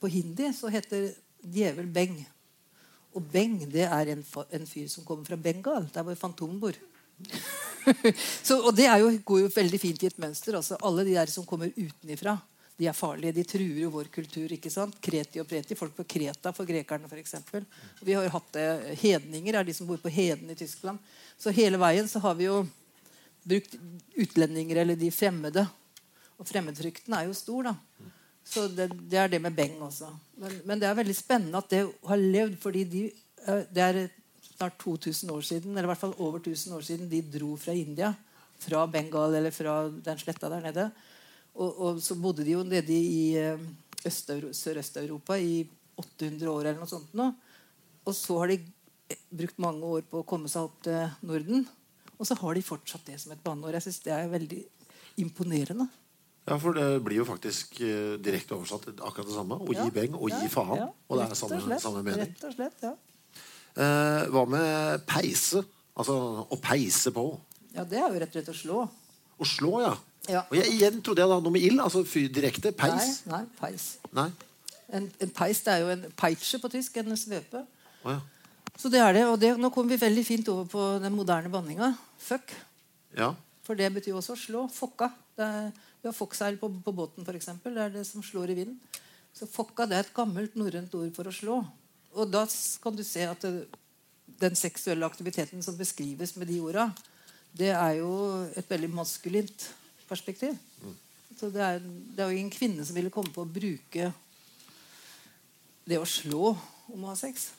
på 0.01 0.09
hindi 0.09 0.49
så 0.55 0.72
heter 0.74 1.12
djevel 1.41 1.89
Beng. 1.91 2.16
Og 3.12 3.26
Beng 3.34 3.59
det 3.72 3.84
er 3.88 4.14
en, 4.14 4.24
en 4.24 4.68
fyr 4.68 4.88
som 4.91 5.05
kommer 5.07 5.28
fra 5.28 5.39
Bengal, 5.39 5.88
der 5.93 6.05
hvor 6.07 6.16
Fantomen 6.20 6.59
bor. 6.62 6.78
så, 8.47 8.57
og 8.57 8.72
det 8.78 8.88
jo, 8.88 9.12
går 9.26 9.43
jo 9.43 9.51
veldig 9.55 9.80
fint 9.82 10.03
i 10.03 10.09
et 10.09 10.22
mønster. 10.22 10.55
Altså, 10.57 10.80
alle 10.82 11.05
de 11.07 11.18
der 11.18 11.32
som 11.32 11.45
kommer 11.47 11.74
utenifra, 11.76 12.38
de 12.80 12.88
er 12.89 12.97
farlige. 12.97 13.36
De 13.36 13.45
truer 13.45 13.82
jo 13.84 13.91
vår 13.93 14.09
kultur. 14.14 14.51
ikke 14.51 14.72
sant? 14.74 14.95
Kreti 15.03 15.41
og 15.41 15.49
preti. 15.49 15.78
Folk 15.78 15.93
på 15.97 16.07
Kreta 16.16 16.53
for 16.55 16.70
grekerne, 16.70 17.09
f.eks. 17.09 17.36
Vi 18.01 18.16
har 18.16 18.26
jo 18.26 18.34
hatt 18.38 18.55
det. 18.55 18.68
Hedninger 19.03 19.59
er 19.59 19.68
de 19.68 19.76
som 19.76 19.89
bor 19.89 20.01
på 20.01 20.14
heden 20.14 20.49
i 20.49 20.57
Tyskland. 20.57 21.01
Så 21.38 21.53
hele 21.53 21.80
veien 21.82 22.09
så 22.09 22.22
har 22.24 22.39
vi 22.39 22.47
jo 22.47 22.64
brukt 23.43 23.78
utlendinger 24.18 24.82
eller 24.82 24.97
de 24.97 25.12
fremmede. 25.14 25.68
Og 26.41 26.47
fremmedfrykten 26.49 27.14
er 27.14 27.28
jo 27.28 27.38
stor, 27.38 27.70
da. 27.70 27.76
Så 28.46 28.66
det, 28.74 28.89
det 29.10 29.20
er 29.20 29.30
det 29.32 29.42
med 29.42 29.56
Beng 29.56 29.78
også. 29.84 30.10
Men, 30.42 30.58
men 30.66 30.82
det 30.82 30.89
er 30.89 30.98
veldig 30.98 31.16
spennende 31.16 31.62
at 31.62 31.70
det 31.72 31.84
har 32.08 32.20
levd, 32.20 32.58
fordi 32.62 32.84
de, 32.89 33.04
eh, 33.46 33.64
det 33.72 33.86
er 33.86 34.02
snart 34.50 34.80
2000 34.82 35.32
år 35.34 35.46
siden, 35.46 35.72
eller 35.72 35.89
i 35.89 35.92
hvert 35.94 36.02
fall 36.02 36.18
over 36.20 36.42
1000 36.42 36.76
år 36.76 36.86
siden 36.86 37.10
de 37.12 37.22
dro 37.34 37.56
fra 37.58 37.76
India. 37.78 38.12
Fra 38.62 38.86
Bengal 38.86 39.34
eller 39.39 39.54
fra 39.54 39.88
den 39.89 40.20
sletta 40.22 40.50
der 40.52 40.62
nede. 40.68 40.89
Og, 41.56 41.80
og 41.82 42.02
så 42.04 42.16
bodde 42.16 42.46
de 42.46 42.54
jo 42.54 42.64
nede 42.64 42.94
i 42.94 43.38
eh, 43.39 43.70
Øst-Euro- 44.06 44.54
Sørøst-Europa 44.54 45.38
i 45.38 45.64
800 45.98 46.52
år 46.52 46.62
eller 46.62 46.82
noe 46.82 46.89
sånt 46.89 47.14
nå. 47.18 47.32
Og 48.06 48.16
så 48.18 48.38
har 48.42 48.52
de 48.52 48.60
eh, 49.10 49.24
brukt 49.30 49.62
mange 49.62 49.86
år 49.98 50.06
på 50.10 50.22
å 50.22 50.28
komme 50.28 50.52
seg 50.52 50.70
opp 50.70 50.78
til 50.86 51.28
Norden. 51.28 51.66
Og 52.18 52.30
så 52.30 52.38
har 52.38 52.58
de 52.58 52.66
fortsatt 52.66 53.08
det 53.10 53.18
som 53.22 53.34
et 53.34 53.42
baneår. 53.44 53.80
Jeg 53.80 53.88
synes 53.88 54.04
det 54.06 54.14
er 54.14 54.32
veldig 54.32 54.62
imponerende. 55.22 55.89
Ja, 56.48 56.56
for 56.58 56.74
det 56.74 56.86
blir 57.06 57.20
jo 57.22 57.26
faktisk 57.28 57.78
eh, 57.86 58.16
direkte 58.24 58.56
oversatt 58.58 58.88
akkurat 58.98 59.28
det 59.30 59.36
samme. 59.36 59.60
Å 59.62 59.76
Ja, 59.76 59.84
gi 59.86 59.92
beng 59.94 60.16
og 60.18 60.30
ja, 60.32 60.39
gi 60.42 60.50
faen. 60.50 60.78
ja, 60.80 60.88
og 61.08 61.20
det 61.20 61.28
er 61.30 61.38
samme, 61.38 61.60
slett, 61.62 61.82
samme 61.84 62.02
mening. 62.04 62.32
Rett 62.32 62.46
og 62.50 62.56
slett, 62.56 62.82
ja. 62.88 62.94
Eh, 63.78 64.24
hva 64.34 64.46
med 64.50 65.06
peise? 65.08 65.62
Altså 66.02 66.16
å 66.50 66.58
peise 66.64 67.12
på. 67.14 67.26
ja, 67.76 67.84
det 67.86 68.00
er 68.02 68.08
jo 68.10 68.20
rett 68.24 68.32
og 68.34 68.39
slett 68.39 68.50
å 68.50 68.58
slå. 68.58 68.80
Å 69.42 69.46
slå, 69.48 69.74
ja. 69.84 69.94
Ja. 70.30 70.42
Og 70.50 70.56
jeg, 70.58 70.74
igjen 70.80 71.00
trodde 71.02 71.22
jeg 71.24 71.30
da 71.32 71.38
noe 71.42 71.52
med 71.54 71.64
ild. 71.66 71.80
Altså 71.82 72.04
fyr 72.06 72.28
direkte. 72.34 72.72
Peis. 72.78 73.22
Nei, 73.26 73.38
nei, 73.38 73.46
peis. 73.60 73.86
Nei. 74.14 74.28
En, 74.92 75.08
en 75.24 75.32
peis 75.34 75.62
det 75.66 75.72
er 75.74 75.80
jo 75.86 75.89
en 75.94 76.04
peitsche 76.20 76.60
på 76.62 76.70
tysk. 76.74 76.98
En 77.02 77.16
svøpe. 77.18 77.64
Å 78.06 78.16
ja. 78.18 78.20
Så 78.82 78.89
det 78.94 79.02
er 79.02 79.14
det. 79.18 79.24
Og 79.30 79.38
det, 79.42 79.54
nå 79.62 79.70
kommer 79.74 79.94
vi 79.96 80.02
veldig 80.04 80.26
fint 80.26 80.48
over 80.54 80.66
på 80.70 80.84
den 81.04 81.14
moderne 81.16 81.50
banninga. 81.54 81.94
Fuck. 82.22 82.54
ja. 83.18 83.32
For 83.66 83.78
det 83.78 83.92
betyr 83.94 84.16
jo 84.16 84.20
også 84.22 84.34
å 84.34 84.42
slå. 84.42 84.62
Fokka. 84.74 85.12
Det 85.38 85.46
er, 85.46 85.72
vi 86.02 86.10
har 86.10 86.18
fokkseil 86.18 86.58
på, 86.58 86.70
på 86.82 86.93
båten, 86.95 87.26
f.eks. 87.26 87.52
Det 87.64 87.78
er 87.78 87.93
det 87.93 88.06
som 88.10 88.24
slår 88.26 88.54
i 88.54 88.58
vinden. 88.64 88.80
Så 89.38 89.47
fokka 89.47 89.86
det 89.88 89.97
er 89.97 90.08
et 90.08 90.16
gammelt 90.16 90.58
norrønt 90.60 90.95
ord 90.97 91.14
for 91.16 91.30
å 91.30 91.36
slå. 91.36 91.60
Og 92.18 92.32
da 92.32 92.43
kan 92.84 92.97
du 92.97 93.04
se 93.08 93.24
at 93.30 93.45
det, 93.45 93.68
den 94.41 94.58
seksuelle 94.58 95.08
aktiviteten 95.08 95.62
som 95.64 95.78
beskrives 95.78 96.36
med 96.39 96.49
de 96.49 96.58
orda, 96.64 96.89
det 97.56 97.72
er 97.76 97.99
jo 97.99 98.12
et 98.58 98.68
veldig 98.68 98.89
maskulint 98.95 99.70
perspektiv. 100.10 100.58
Så 101.38 101.49
det 101.54 101.64
er, 101.64 101.80
det 101.80 102.22
er 102.22 102.30
jo 102.32 102.41
ingen 102.41 102.54
kvinne 102.54 102.84
som 102.86 102.97
ville 102.97 103.14
komme 103.14 103.32
på 103.34 103.45
å 103.45 103.49
bruke 103.49 104.12
det 105.88 105.97
å 105.99 106.08
slå 106.08 106.52
om 106.91 107.06
å 107.06 107.12
ha 107.12 107.18
sex. 107.18 107.49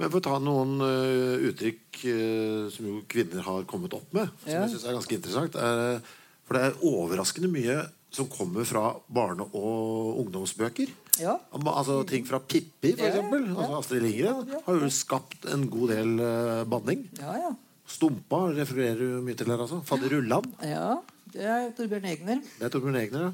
Men 0.00 0.08
for 0.08 0.18
å 0.18 0.24
ta 0.24 0.38
noen 0.42 0.80
uh, 0.82 1.44
uttrykk 1.50 2.00
uh, 2.08 2.64
som 2.72 2.88
jo 2.88 3.02
kvinner 3.10 3.44
har 3.46 3.68
kommet 3.70 3.94
opp 3.94 4.08
med, 4.16 4.32
som 4.42 4.50
Ja. 4.50 4.64
jeg 4.64 4.72
synes 4.72 4.86
er 4.88 4.96
ganske 4.96 5.18
interessant 5.18 5.58
er, 5.60 6.00
For 6.46 6.58
det 6.58 6.62
er 6.68 6.80
overraskende 6.88 7.50
mye 7.52 7.76
som 8.12 8.28
kommer 8.28 8.66
fra 8.68 8.90
barne- 9.08 9.46
og 9.56 10.18
ungdomsbøker. 10.20 10.90
Ja. 11.20 11.36
Altså 11.52 12.02
Ting 12.08 12.26
fra 12.28 12.40
Pippi, 12.40 12.94
for 12.96 13.06
Ja, 13.06 13.20
ja. 13.20 13.22
Altså 13.22 13.78
Astrid 13.78 14.02
Lindgren 14.02 14.48
har 14.66 14.80
jo 14.80 14.90
skapt 14.90 15.46
en 15.52 15.68
god 15.70 15.92
del 15.94 16.20
uh, 16.20 16.64
banning. 16.68 17.06
Ja, 17.20 17.36
ja. 17.36 17.52
Stumpa 17.88 18.46
refererer 18.56 19.00
du 19.00 19.22
mye 19.24 19.36
til 19.36 19.50
her, 19.52 19.60
altså. 19.60 19.82
Fadderullan. 19.84 20.46
ja 20.64 21.00
det 21.32 21.46
er 21.48 21.70
Torbjørn 21.76 22.04
Egner. 22.04 22.42
Det 22.58 22.66
er 22.66 22.72
Torbjørn 22.72 22.98
Egner, 23.00 23.22
ja. 23.24 23.32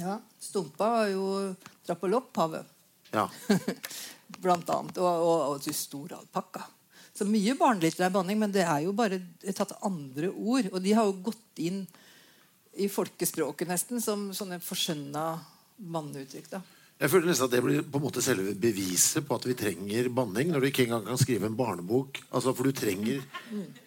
Ja. 0.00 0.16
Stumpa 0.40 0.90
var 0.92 1.08
jo 1.12 1.54
trappolopphavet. 1.86 2.66
ja. 3.14 3.28
Blant 4.40 4.68
annet. 4.70 4.98
Og, 5.02 5.08
og, 5.26 5.40
og 5.50 5.62
til 5.64 5.74
stor 5.74 6.12
alpakka. 6.20 6.62
Så 7.16 7.26
mye 7.26 7.56
barnelitterær 7.58 8.12
banning, 8.14 8.38
men 8.38 8.52
det 8.54 8.62
er 8.62 8.84
jo 8.84 8.92
bare 8.96 9.18
tatt 9.56 9.72
andre 9.84 10.30
ord. 10.30 10.68
Og 10.70 10.78
de 10.84 10.92
har 10.96 11.08
jo 11.08 11.16
gått 11.26 11.60
inn 11.60 11.82
i 12.78 12.88
folkespråket 12.88 13.68
nesten 13.70 14.02
som 14.02 14.28
sånne 14.36 14.60
forskjønna 14.62 15.24
manneuttrykk. 15.90 16.50
da. 16.52 16.60
Jeg 17.00 17.08
føler 17.08 17.30
nesten 17.30 17.46
at 17.46 17.52
Det 17.54 17.62
blir 17.64 17.82
på 17.82 17.96
en 17.96 18.04
måte 18.04 18.20
selve 18.20 18.52
beviset 18.60 19.24
på 19.24 19.36
at 19.38 19.46
vi 19.48 19.54
trenger 19.56 20.10
banning. 20.12 20.50
Når 20.52 20.60
du 20.60 20.66
ikke 20.68 20.84
engang 20.84 21.06
kan 21.06 21.20
skrive 21.20 21.48
en 21.48 21.56
barnebok. 21.56 22.20
Altså, 22.30 22.52
For 22.54 22.68
du 22.68 22.72
trenger 22.72 23.22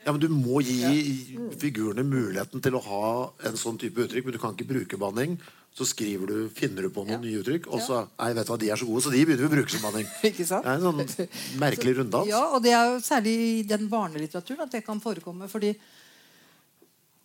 Ja, 0.06 0.12
men 0.12 0.20
Du 0.20 0.30
må 0.30 0.64
gi 0.66 1.38
figurene 1.62 2.04
muligheten 2.04 2.62
til 2.62 2.74
å 2.74 2.82
ha 2.82 3.34
en 3.46 3.54
sånn 3.60 3.78
type 3.78 4.02
uttrykk, 4.02 4.26
men 4.26 4.34
du 4.34 4.40
kan 4.42 4.56
ikke 4.58 4.66
bruke 4.74 4.98
banning. 4.98 5.38
Så 5.74 5.86
skriver 5.90 6.28
du, 6.28 6.50
finner 6.54 6.86
du 6.86 6.90
på 6.90 7.06
noen 7.06 7.22
nye 7.22 7.40
uttrykk, 7.42 7.68
og 7.68 7.82
så 7.82 8.08
Nei, 8.20 8.34
vet 8.34 8.46
du 8.46 8.52
hva, 8.52 8.60
de 8.62 8.70
er 8.70 8.78
så 8.78 8.86
gode, 8.86 9.02
så 9.02 9.10
de 9.14 9.24
begynner 9.26 9.46
vi 9.46 9.50
å 9.50 9.56
bruke 9.56 9.74
som 9.74 9.82
banning. 9.82 10.06
Ikke 10.30 10.46
sant? 10.46 10.66
Det 10.66 10.70
er 10.70 10.78
en 10.78 10.86
sånn 10.86 11.62
merkelig 11.62 11.96
runddans. 11.98 12.30
Ja, 12.30 12.44
og 12.54 12.62
det 12.66 12.74
er 12.78 12.92
jo 12.94 13.00
særlig 13.02 13.34
i 13.46 13.64
den 13.66 13.90
barnelitteraturen 13.90 14.66
at 14.66 14.74
det 14.74 14.84
kan 14.86 15.02
forekomme. 15.02 15.50
fordi 15.50 15.74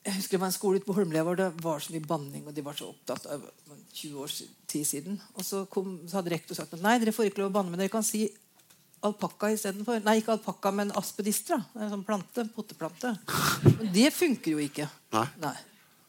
jeg 0.08 0.16
husker 0.16 0.38
det 0.38 0.40
var 0.40 0.48
en 0.48 0.56
skole 0.56 0.80
ute 0.80 0.88
på 0.88 0.96
Holmlia 0.96 1.22
hvor 1.26 1.36
det 1.36 1.48
var 1.60 1.82
så 1.84 1.92
mye 1.92 2.08
banning, 2.08 2.46
og 2.48 2.54
de 2.56 2.64
var 2.64 2.76
så 2.78 2.88
opptatt 2.88 3.26
av 3.28 3.44
20 3.92 4.20
års 4.24 4.40
tid 4.70 4.86
siden. 4.88 5.18
Og 5.36 5.44
så, 5.44 5.64
kom, 5.70 5.98
så 6.08 6.18
hadde 6.18 6.32
rektor 6.32 6.56
sagt 6.56 6.76
nei, 6.80 6.96
dere 7.02 7.12
får 7.12 7.28
ikke 7.28 7.42
lov 7.42 7.52
å 7.52 7.56
banne, 7.58 7.72
men 7.72 7.82
dere 7.82 7.92
kan 7.92 8.06
si 8.06 8.24
alpakka 9.04 9.52
istedenfor. 9.54 10.00
Nei, 10.06 10.18
ikke 10.20 10.34
alpakka, 10.34 10.72
men 10.74 10.92
aspedistra. 10.98 11.60
En 11.78 11.92
sånn 11.92 12.06
plante. 12.06 12.48
Potteplante. 12.54 13.12
Men 13.68 13.92
det 13.94 14.08
funker 14.14 14.56
jo 14.56 14.62
ikke. 14.64 14.88
Nei. 15.14 15.54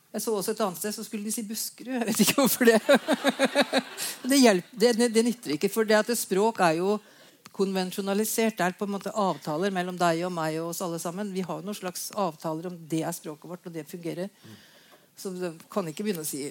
Jeg 0.09 0.23
så 0.23 0.33
også 0.33 0.55
et 0.55 0.61
annet 0.65 0.79
sted, 0.81 0.95
så 0.95 1.05
skulle 1.05 1.27
de 1.27 1.33
si 1.33 1.43
Buskerud. 1.45 1.93
Jeg 1.99 2.07
vet 2.07 2.21
ikke 2.23 2.39
hvorfor 2.39 2.65
det. 2.65 2.79
det, 4.31 4.39
hjelper, 4.41 4.79
det, 4.81 4.93
det, 4.97 5.09
det 5.13 5.25
nytter 5.27 5.53
ikke. 5.53 5.69
For 5.69 5.85
det 5.85 5.99
at 5.99 6.09
språk 6.17 6.63
er 6.65 6.79
jo 6.79 6.95
konvensjonalisert. 7.55 8.57
Det 8.57 8.65
er 8.65 8.77
på 8.79 8.87
en 8.87 8.95
måte 8.95 9.13
avtaler 9.15 9.73
mellom 9.75 9.97
deg 9.99 10.23
og 10.27 10.33
meg 10.35 10.59
og 10.61 10.71
oss 10.71 10.81
alle 10.85 10.99
sammen. 11.01 11.33
Vi 11.35 11.45
har 11.45 11.63
noen 11.65 11.77
slags 11.77 12.09
avtaler 12.17 12.69
om 12.69 12.77
det 12.91 13.03
er 13.03 13.15
språket 13.15 13.49
vårt, 13.51 13.67
og 13.67 13.75
det 13.75 13.87
fungerer. 13.89 14.31
Så 15.19 15.33
du 15.35 15.49
kan 15.71 15.87
ikke 15.89 16.05
begynne 16.07 16.23
å 16.23 16.29
si 16.29 16.45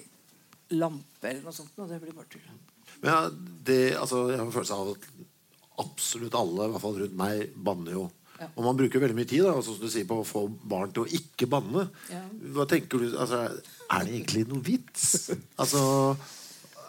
lampe 0.77 1.31
eller 1.31 1.45
noe 1.47 1.55
sånt. 1.55 1.73
Og 1.79 1.89
det 1.89 1.99
blir 2.03 2.15
bare 2.17 2.29
tull. 2.29 2.45
Men 2.99 3.11
ja, 3.11 3.19
det, 3.69 3.81
altså, 3.97 4.27
jeg 4.29 4.39
har 4.39 4.45
en 4.45 4.53
følelse 4.53 4.77
av 4.77 4.93
at 4.93 5.09
absolutt 5.79 6.35
alle, 6.35 6.67
i 6.67 6.73
hvert 6.73 6.83
fall 6.83 6.97
rundt 6.99 7.19
meg, 7.19 7.43
banner 7.55 7.95
jo. 7.95 8.07
Ja. 8.39 8.47
Og 8.53 8.63
man 8.63 8.77
bruker 8.79 9.01
veldig 9.03 9.17
mye 9.17 9.27
tid 9.27 9.43
da, 9.43 9.53
altså, 9.57 9.75
som 9.75 9.83
du 9.83 9.91
sier, 9.91 10.07
på 10.07 10.21
å 10.21 10.27
få 10.27 10.45
barn 10.47 10.93
til 10.95 11.05
å 11.05 11.19
ikke 11.19 11.47
banne. 11.51 11.87
Ja. 12.11 12.21
Hva 12.55 12.67
tenker 12.71 13.01
du, 13.01 13.09
altså, 13.19 13.45
Er 13.89 14.05
det 14.05 14.13
egentlig 14.15 14.45
noen 14.47 14.63
vits? 14.63 15.31
Altså, 15.59 15.81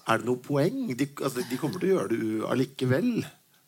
Er 0.07 0.19
det 0.21 0.27
noe 0.27 0.43
poeng? 0.43 0.89
De, 0.97 1.07
altså, 1.21 1.43
de 1.47 1.59
kommer 1.61 1.79
til 1.81 1.91
å 1.91 1.95
gjøre 1.95 2.11
det 2.13 2.49
allikevel. 2.51 3.11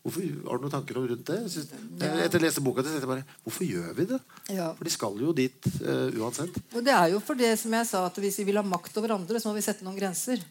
Hvorfor, 0.03 0.25
har 0.49 0.59
du 0.59 0.65
noen 0.65 0.73
tanker 0.73 0.99
om 0.99 1.05
rundt 1.07 1.29
det? 1.29 1.39
Synes, 1.53 1.69
ja. 2.01 2.09
etter 2.25 2.41
å 2.41 2.43
lese 2.43 2.63
boka 2.65 2.83
tenkte 2.83 3.05
jeg 3.05 3.11
bare 3.11 3.37
Hvorfor 3.45 3.69
gjør 3.69 3.93
vi 3.95 4.07
det? 4.11 4.19
Ja. 4.51 4.73
For 4.75 4.89
de 4.89 4.95
skal 4.95 5.21
jo 5.23 5.35
dit 5.37 5.69
uh, 5.85 6.09
uansett. 6.19 6.59
Og 6.75 6.83
det 6.83 6.97
er 6.97 7.13
jo 7.13 7.21
for 7.23 7.39
det 7.39 7.53
som 7.61 7.77
jeg 7.79 7.87
sa, 7.87 8.03
at 8.09 8.19
hvis 8.25 8.41
vi 8.43 8.49
vil 8.51 8.59
ha 8.59 8.65
makt 8.67 8.99
over 8.99 9.15
andre, 9.15 9.39
så 9.39 9.51
må 9.51 9.55
vi 9.55 9.63
sette 9.63 9.87
noen 9.87 10.01
grenser. 10.01 10.43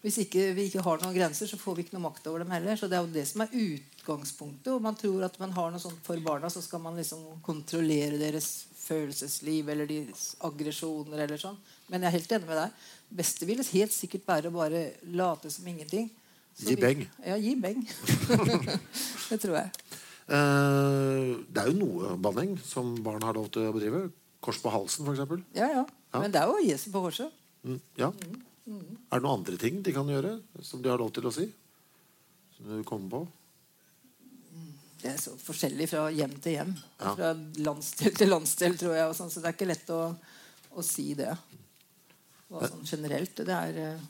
Hvis 0.00 0.16
ikke, 0.22 0.46
vi 0.56 0.64
ikke 0.70 0.84
har 0.84 1.02
noen 1.02 1.12
grenser, 1.12 1.48
så 1.50 1.58
får 1.60 1.76
vi 1.76 1.84
ikke 1.84 1.98
noe 1.98 2.06
makt 2.06 2.30
over 2.30 2.40
dem 2.40 2.52
heller. 2.54 2.78
Så 2.80 2.88
det 2.88 2.96
er 2.96 3.04
jo 3.04 3.12
det 3.12 3.26
som 3.28 3.42
er 3.44 3.52
utgangspunktet. 3.52 4.70
Og 4.72 4.80
man 4.84 4.96
tror 4.96 5.26
at 5.28 5.36
man 5.42 5.52
har 5.58 5.74
noe 5.74 5.82
sånt 5.82 6.00
for 6.06 6.24
barna, 6.24 6.48
så 6.48 6.62
skal 6.64 6.80
man 6.80 6.96
liksom 6.96 7.26
kontrollere 7.44 8.16
deres 8.20 8.48
følelsesliv 8.80 9.68
eller 9.68 9.90
deres 9.90 10.30
aggresjoner 10.48 11.26
eller 11.26 11.40
sånn. 11.40 11.60
Men 11.92 12.06
jeg 12.06 12.08
er 12.08 12.16
helt 12.16 12.32
enig 12.38 12.48
med 12.48 12.60
deg. 12.62 12.88
Beste 13.20 13.48
ville 13.48 13.66
helt 13.74 13.92
sikkert 13.92 14.24
være 14.30 14.48
å 14.48 14.56
bare 14.56 14.82
late 15.20 15.52
som 15.52 15.68
ingenting. 15.68 16.08
Gi 16.60 16.76
beng. 16.76 17.04
Ja, 17.24 17.36
gi 17.40 17.54
beng. 17.60 17.82
det 19.30 19.38
tror 19.40 19.56
jeg. 19.56 19.70
Eh, 20.30 21.30
det 21.50 21.62
er 21.62 21.70
jo 21.70 21.78
noe 21.78 22.14
banning 22.22 22.54
som 22.62 22.92
barn 23.04 23.24
har 23.26 23.38
lov 23.38 23.48
til 23.54 23.66
å 23.68 23.74
bedrive. 23.74 24.04
Kors 24.44 24.60
på 24.62 24.72
halsen, 24.72 25.08
f.eks. 25.08 25.42
Ja, 25.56 25.68
ja. 25.80 25.84
Ja. 26.10 26.20
Men 26.22 26.32
det 26.34 26.40
er 26.42 26.50
jo 26.50 26.62
Jesu 26.64 26.88
på 26.92 27.02
korset. 27.04 27.34
Mm, 27.66 27.80
ja. 28.00 28.08
Er 28.10 29.18
det 29.18 29.24
noen 29.24 29.40
andre 29.40 29.58
ting 29.60 29.80
de 29.84 29.92
kan 29.94 30.08
gjøre 30.08 30.38
som 30.64 30.82
de 30.82 30.90
har 30.90 31.00
lov 31.00 31.12
til 31.16 31.26
å 31.28 31.34
si? 31.34 31.46
Som 32.56 32.70
du 32.70 32.82
kommer 32.86 33.12
på? 33.12 33.20
Det 35.00 35.14
er 35.14 35.20
så 35.20 35.32
forskjellig 35.40 35.86
fra 35.88 36.04
hjem 36.12 36.34
til 36.44 36.58
hjem. 36.58 36.72
Ja. 37.00 37.14
Fra 37.16 37.32
landsdel 37.64 38.16
til 38.20 38.30
landsdel, 38.30 38.76
tror 38.80 38.96
jeg. 38.98 39.08
Og 39.08 39.16
sånn, 39.16 39.32
så 39.32 39.40
det 39.40 39.50
er 39.50 39.56
ikke 39.56 39.70
lett 39.70 39.92
å, 39.96 40.00
å 40.76 40.84
si 40.84 41.06
det. 41.16 41.30
Hva 42.50 42.68
sånn 42.68 42.84
generelt. 42.84 43.40
Det 43.46 43.56
er, 43.56 43.78
eh, 43.86 44.08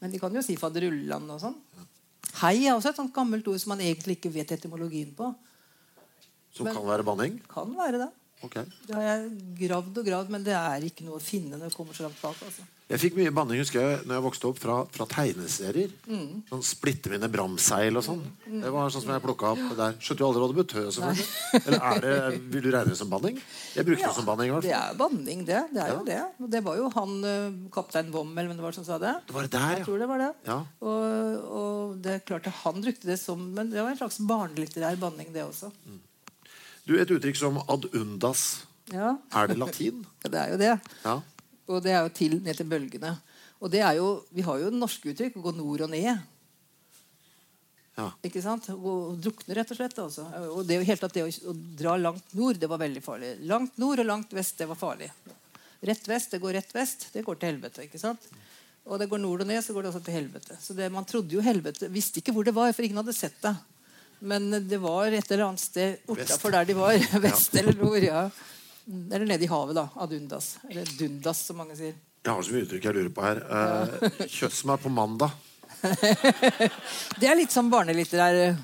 men 0.00 0.10
de 0.12 0.18
kan 0.18 0.34
jo 0.34 0.42
si 0.44 0.56
faderullan 0.56 1.28
og 1.30 1.40
sånn. 1.42 1.56
Hei 2.40 2.66
er 2.66 2.74
også 2.76 2.92
et 2.92 3.00
sånt 3.00 3.12
gammelt 3.14 3.46
ord 3.50 3.60
som 3.60 3.74
man 3.74 3.82
egentlig 3.84 4.18
ikke 4.18 4.32
vet 4.32 4.52
etymologien 4.56 5.12
på. 5.16 5.34
Som 6.54 6.66
Men- 6.66 6.74
kan 6.74 6.86
være 6.86 7.04
banning? 7.04 7.40
Kan 7.48 7.74
være 7.76 7.98
det. 7.98 8.10
Okay. 8.42 8.64
Det 8.86 8.94
har 8.96 9.02
jeg 9.02 9.30
gravd 9.68 9.98
og 9.98 10.06
gravd, 10.06 10.30
men 10.30 10.42
det 10.42 10.54
er 10.56 10.80
ikke 10.80 11.04
noe 11.04 11.18
å 11.18 11.22
finne 11.22 11.58
når 11.58 11.68
det 11.68 11.76
kommer 11.76 11.92
så 11.92 12.06
langt 12.06 12.20
bak. 12.22 12.36
Altså. 12.46 12.62
Jeg 12.90 12.98
fikk 12.98 13.14
mye 13.20 13.30
banning 13.30 13.60
husker 13.62 13.78
jeg, 13.84 13.98
når 14.02 14.16
jeg 14.16 14.22
vokste 14.24 14.48
opp 14.48 14.56
fra, 14.58 14.76
fra 14.90 15.04
tegneserier. 15.06 15.92
Mm. 16.10 16.40
Sånn 16.48 16.62
Splitter 16.66 17.12
mine 17.14 17.28
bramseil 17.30 17.94
og 18.00 18.02
sånn. 18.02 18.24
Det 18.50 18.72
var 18.74 18.90
sånn 18.90 19.04
som 19.04 19.12
jeg 19.14 19.22
plukka 19.22 19.52
opp 19.54 19.76
der. 19.78 19.94
Skjønte 20.02 20.24
jo 20.24 20.26
aldri 20.26 20.42
hva 20.42 20.48
det 20.50 20.56
betød. 20.58 20.88
selvfølgelig. 20.96 21.60
Eller 21.60 21.84
er 21.90 22.00
det, 22.02 22.40
Vil 22.50 22.64
du 22.64 22.70
regne 22.74 22.90
det 22.90 22.98
som 22.98 23.12
banning? 23.12 23.38
Jeg 23.76 23.86
brukte 23.86 24.08
det 24.08 24.16
som 24.16 24.26
banning. 24.26 24.50
i 24.50 24.54
hvert 24.56 24.66
Det 24.66 24.74
er 24.74 24.98
banning, 24.98 25.44
det. 25.46 25.60
Det 25.70 25.82
er 25.84 25.86
Ja. 25.92 25.94
jo 25.94 26.04
det. 26.04 26.50
Det 26.56 26.64
var 26.66 26.76
jo 26.82 26.90
han 26.96 27.14
kaptein 27.70 28.10
kaptein 28.10 28.10
eller 28.10 28.48
hvem 28.50 28.56
det 28.58 28.66
var 28.66 28.72
som 28.72 28.84
sa 28.84 28.98
det. 28.98 29.14
Det 29.26 29.34
var 29.38 29.42
det 29.46 29.50
der, 29.54 29.76
Jeg 29.76 29.86
tror 29.86 29.98
det 29.98 30.08
var 30.08 30.18
det. 30.18 30.32
Ja. 30.50 30.58
Og, 30.82 31.50
og 31.62 32.02
det 32.02 32.12
er 32.16 32.18
klart 32.26 32.46
at 32.50 32.58
han 32.64 32.82
brukte 32.82 33.06
det 33.06 33.18
som 33.20 33.38
Men 33.54 33.70
det 33.70 33.78
var 33.82 33.90
en 33.94 33.98
slags 34.02 34.18
barnelitterær 34.18 34.98
banning, 34.98 35.32
det 35.32 35.44
også. 35.46 35.70
Du, 36.86 36.98
Et 36.98 37.08
uttrykk 37.08 37.36
som 37.36 37.58
ad 37.68 37.86
undas. 37.94 38.64
Ja, 38.90 39.16
Er 39.32 39.46
det 39.46 39.58
latin? 39.58 40.04
ja 40.24 40.28
det 40.28 40.40
er 40.40 40.50
jo 40.50 40.56
det. 40.58 40.80
Ja. 41.04 41.20
Og 41.70 41.80
det 41.84 41.92
er 41.94 42.02
jo 42.06 42.12
til 42.18 42.36
ned 42.42 42.58
til 42.58 42.66
bølgene. 42.68 43.14
Og 43.60 43.70
det 43.72 43.80
er 43.84 43.96
jo, 44.00 44.10
Vi 44.34 44.42
har 44.46 44.58
jo 44.62 44.70
norske 44.74 45.12
uttrykk. 45.12 45.36
Å 45.40 45.44
gå 45.48 45.52
nord 45.56 45.86
og 45.86 45.90
ned. 45.92 46.10
ja. 48.00 48.06
Ikke 48.24 48.40
sant? 48.42 48.66
Gå- 48.66 49.16
drukne, 49.20 49.54
rett 49.58 49.70
og 49.74 49.76
slett. 49.76 49.98
Altså. 50.00 50.24
Og 50.54 50.62
det, 50.66 50.78
helt 50.88 51.04
at 51.04 51.12
det 51.16 51.24
å, 51.26 51.32
å 51.50 51.54
dra 51.76 51.96
langt 52.00 52.32
nord, 52.38 52.56
det 52.62 52.68
var 52.70 52.80
veldig 52.80 53.02
farlig. 53.04 53.34
Langt 53.50 53.76
nord 53.82 54.00
og 54.00 54.08
langt 54.08 54.32
vest, 54.36 54.56
det 54.58 54.68
var 54.70 54.78
farlig. 54.80 55.10
Rett 55.84 56.08
vest, 56.08 56.30
det 56.32 56.40
går 56.42 56.56
rett 56.58 56.72
vest, 56.76 57.08
det 57.14 57.24
går 57.26 57.38
til 57.40 57.52
helvete. 57.54 57.84
ikke 57.86 58.00
sant? 58.00 58.24
Og 58.88 58.98
det 59.00 59.08
går 59.10 59.20
nord 59.20 59.44
og 59.44 59.48
ned, 59.50 59.60
så 59.64 59.74
går 59.76 59.84
det 59.84 59.90
også 59.92 60.04
til 60.06 60.16
helvete. 60.16 60.56
Så 60.60 60.74
det, 60.76 60.88
Man 60.92 61.04
trodde 61.08 61.36
jo 61.36 61.42
helvete 61.44 61.90
Visste 61.92 62.20
ikke 62.22 62.32
hvor 62.36 62.44
det 62.48 62.54
var, 62.56 62.72
for 62.72 62.82
ingen 62.86 62.96
hadde 63.02 63.14
sett 63.16 63.36
det. 63.44 63.52
Men 64.20 64.48
det 64.68 64.80
var 64.80 65.12
et 65.12 65.30
eller 65.32 65.46
annet 65.50 65.60
sted 65.62 66.00
bortafor 66.08 66.52
der 66.56 66.64
de 66.68 66.74
var. 66.76 66.96
Vest 67.26 67.54
eller 67.56 67.76
nord. 67.76 68.00
ja. 68.04 68.24
Mm, 68.86 69.12
Eller 69.12 69.26
nede 69.26 69.44
i 69.44 69.50
havet, 69.50 69.76
da. 69.76 69.88
Adundas. 69.96 70.54
Eller 70.68 70.88
dundas, 70.98 71.44
som 71.46 71.60
mange 71.60 71.76
sier. 71.78 71.94
Jeg 72.24 72.32
har 72.32 72.42
så 72.44 72.52
mye 72.52 72.66
uttrykk 72.66 72.88
jeg 72.88 72.96
lurer 72.96 73.12
på 73.16 73.24
her. 73.24 73.40
Eh, 73.44 74.26
kjøtt 74.28 74.56
som 74.56 74.74
er 74.74 74.82
på 74.82 74.92
mandag. 74.92 75.32
Det 77.20 77.28
er 77.28 77.38
litt 77.38 77.54
sånn 77.54 77.70
barnelitterær 77.72 78.36
eh, 78.42 78.58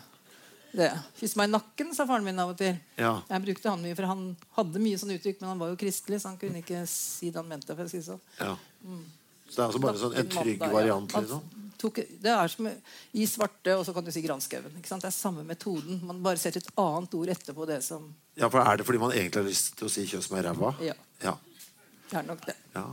det. 0.76 0.90
Kyss 1.16 1.36
meg 1.40 1.48
i 1.48 1.52
nakken, 1.54 1.92
sa 1.96 2.04
faren 2.08 2.26
min 2.26 2.38
av 2.42 2.52
og 2.52 2.58
til. 2.60 2.74
Ja. 3.00 3.14
Jeg 3.30 3.44
brukte 3.46 3.72
han 3.72 3.84
mye, 3.84 3.96
for 3.96 4.10
han 4.10 4.24
hadde 4.58 4.82
mye 4.82 4.98
sånn 5.00 5.14
uttrykk, 5.14 5.38
men 5.40 5.54
han 5.54 5.62
var 5.62 5.70
jo 5.72 5.78
kristelig, 5.80 6.20
så 6.20 6.32
han 6.32 6.40
kunne 6.40 6.60
ikke 6.60 6.82
si 6.90 7.30
det 7.30 7.40
han 7.40 7.48
mente. 7.48 7.76
si 7.88 8.02
det 8.02 8.08
sånn. 8.10 8.20
ja. 8.42 8.56
Så 9.46 9.54
det 9.54 9.62
er 9.62 9.66
altså 9.68 9.80
bare 9.80 10.00
sånn, 10.00 10.14
en 10.18 10.30
trygg 10.30 10.58
mandag, 10.58 10.74
variant? 10.74 11.12
ja. 11.14 11.20
liksom? 11.22 11.64
Tok, 11.76 11.98
det 12.24 12.32
er 12.32 12.48
som 12.50 12.66
i 12.66 13.26
svarte, 13.28 13.74
og 13.76 13.84
så 13.86 13.92
kan 13.94 14.04
du 14.04 14.10
si 14.12 14.22
granskauen. 14.24 14.78
Det 14.80 14.96
er 14.96 15.14
samme 15.14 15.44
metoden. 15.46 16.00
Man 16.08 16.22
bare 16.24 16.40
setter 16.40 16.64
et 16.64 16.70
annet 16.80 17.14
ord 17.14 17.32
etterpå 17.34 17.66
det 17.68 17.82
som 17.84 18.08
Ja, 18.36 18.50
for 18.52 18.60
Er 18.60 18.76
det 18.76 18.84
fordi 18.84 19.00
man 19.00 19.14
egentlig 19.14 19.42
har 19.42 19.48
lyst 19.48 19.76
til 19.78 19.88
å 19.88 19.90
si 19.90 20.04
'kjøss 20.06 20.30
meg 20.30 20.44
i 20.44 20.48
ræva'? 20.48 20.74
Ja. 20.84 20.94
ja. 21.22 21.36
Det 22.10 22.18
er 22.20 22.26
nok 22.26 22.46
det. 22.46 22.56
ja. 22.74 22.86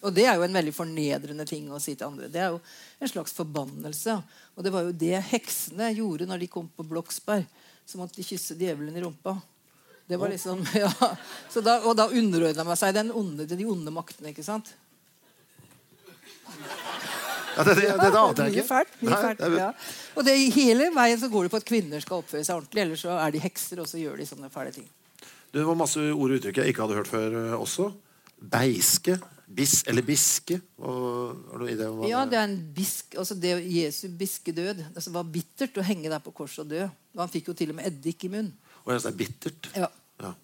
Og 0.00 0.14
det 0.14 0.26
er 0.30 0.36
jo 0.38 0.44
en 0.46 0.54
veldig 0.54 0.74
fornedrende 0.74 1.46
ting 1.48 1.70
å 1.74 1.80
si 1.82 1.96
til 1.98 2.06
andre. 2.06 2.28
Det 2.30 2.38
er 2.38 2.52
jo 2.54 2.60
en 3.02 3.10
slags 3.10 3.32
forbannelse. 3.34 4.14
Og 4.54 4.64
det 4.64 4.70
var 4.70 4.86
jo 4.86 4.92
det 4.94 5.18
heksene 5.32 5.90
gjorde 5.96 6.28
når 6.28 6.44
de 6.44 6.50
kom 6.52 6.68
på 6.76 6.86
Bloksberg. 6.86 7.48
Så 7.88 7.98
måtte 7.98 8.20
de 8.20 8.26
kysse 8.26 8.54
djevelen 8.54 8.94
i 8.94 9.02
rumpa. 9.02 9.34
Det 10.06 10.16
var 10.16 10.30
liksom, 10.30 10.62
ja. 10.84 10.92
Så 11.50 11.64
da, 11.64 11.80
og 11.82 11.96
da 11.98 12.06
underordna 12.08 12.64
man 12.64 12.78
seg 12.78 12.94
den 12.94 13.10
onde, 13.10 13.48
de 13.50 13.66
onde 13.66 13.90
maktene. 13.90 14.30
ikke 14.30 14.46
sant? 14.46 14.70
Ja 17.58 17.64
det, 17.66 17.74
det, 17.80 17.86
det, 17.98 18.10
ante 18.20 18.44
jeg 18.46 18.54
ikke. 18.54 18.66
fælt. 18.68 18.92
Mye 19.02 19.16
fælt 19.22 19.42
ja. 19.58 19.70
Og 20.14 20.26
det, 20.26 20.36
hele 20.54 20.90
veien 20.94 21.18
så 21.20 21.30
går 21.32 21.48
det 21.48 21.52
på 21.52 21.60
at 21.60 21.66
kvinner 21.68 22.04
skal 22.04 22.22
oppføre 22.22 22.46
seg 22.46 22.60
ordentlig. 22.60 22.84
Ellers 22.84 23.02
så 23.02 23.16
er 23.18 23.34
de 23.34 23.42
hekser, 23.42 23.82
og 23.82 23.90
så 23.90 23.98
gjør 24.00 24.20
de 24.20 24.28
sånne 24.28 24.52
fæle 24.54 24.74
ting. 24.76 24.86
Det 25.54 25.64
var 25.64 25.80
masse 25.80 25.98
ord 25.98 26.30
og 26.30 26.38
uttrykk 26.38 26.62
jeg 26.62 26.72
ikke 26.72 26.84
hadde 26.84 27.00
hørt 27.00 27.10
før 27.10 27.36
eh, 27.40 27.56
også. 27.58 27.90
Beiske. 28.38 29.18
Bis 29.48 29.80
eller 29.88 30.04
biske. 30.04 30.58
Og, 30.76 31.36
har 31.50 31.62
du 31.62 31.68
idé 31.72 31.86
om 31.88 32.02
hva 32.02 32.08
Ja, 32.10 32.24
det 32.28 32.36
er 32.38 32.48
en 32.50 32.58
bisk, 32.76 33.16
altså 33.18 33.36
det 33.40 33.54
Jesu 33.64 34.06
biskedød. 34.20 34.84
Det 34.94 35.12
var 35.14 35.30
bittert 35.32 35.80
å 35.80 35.86
henge 35.88 36.12
der 36.12 36.20
på 36.22 36.34
korset 36.36 36.66
og 36.66 36.74
dø. 36.74 36.88
Han 37.18 37.32
fikk 37.32 37.50
jo 37.50 37.56
til 37.56 37.72
og 37.72 37.80
med 37.80 37.88
eddik 37.88 38.28
i 38.28 38.32
munnen. 38.32 38.52
Og 38.84 38.92
det 38.92 39.00
er 39.08 39.16
bittert. 39.16 39.70
Ja. 39.74 39.88
Ja. 40.20 40.34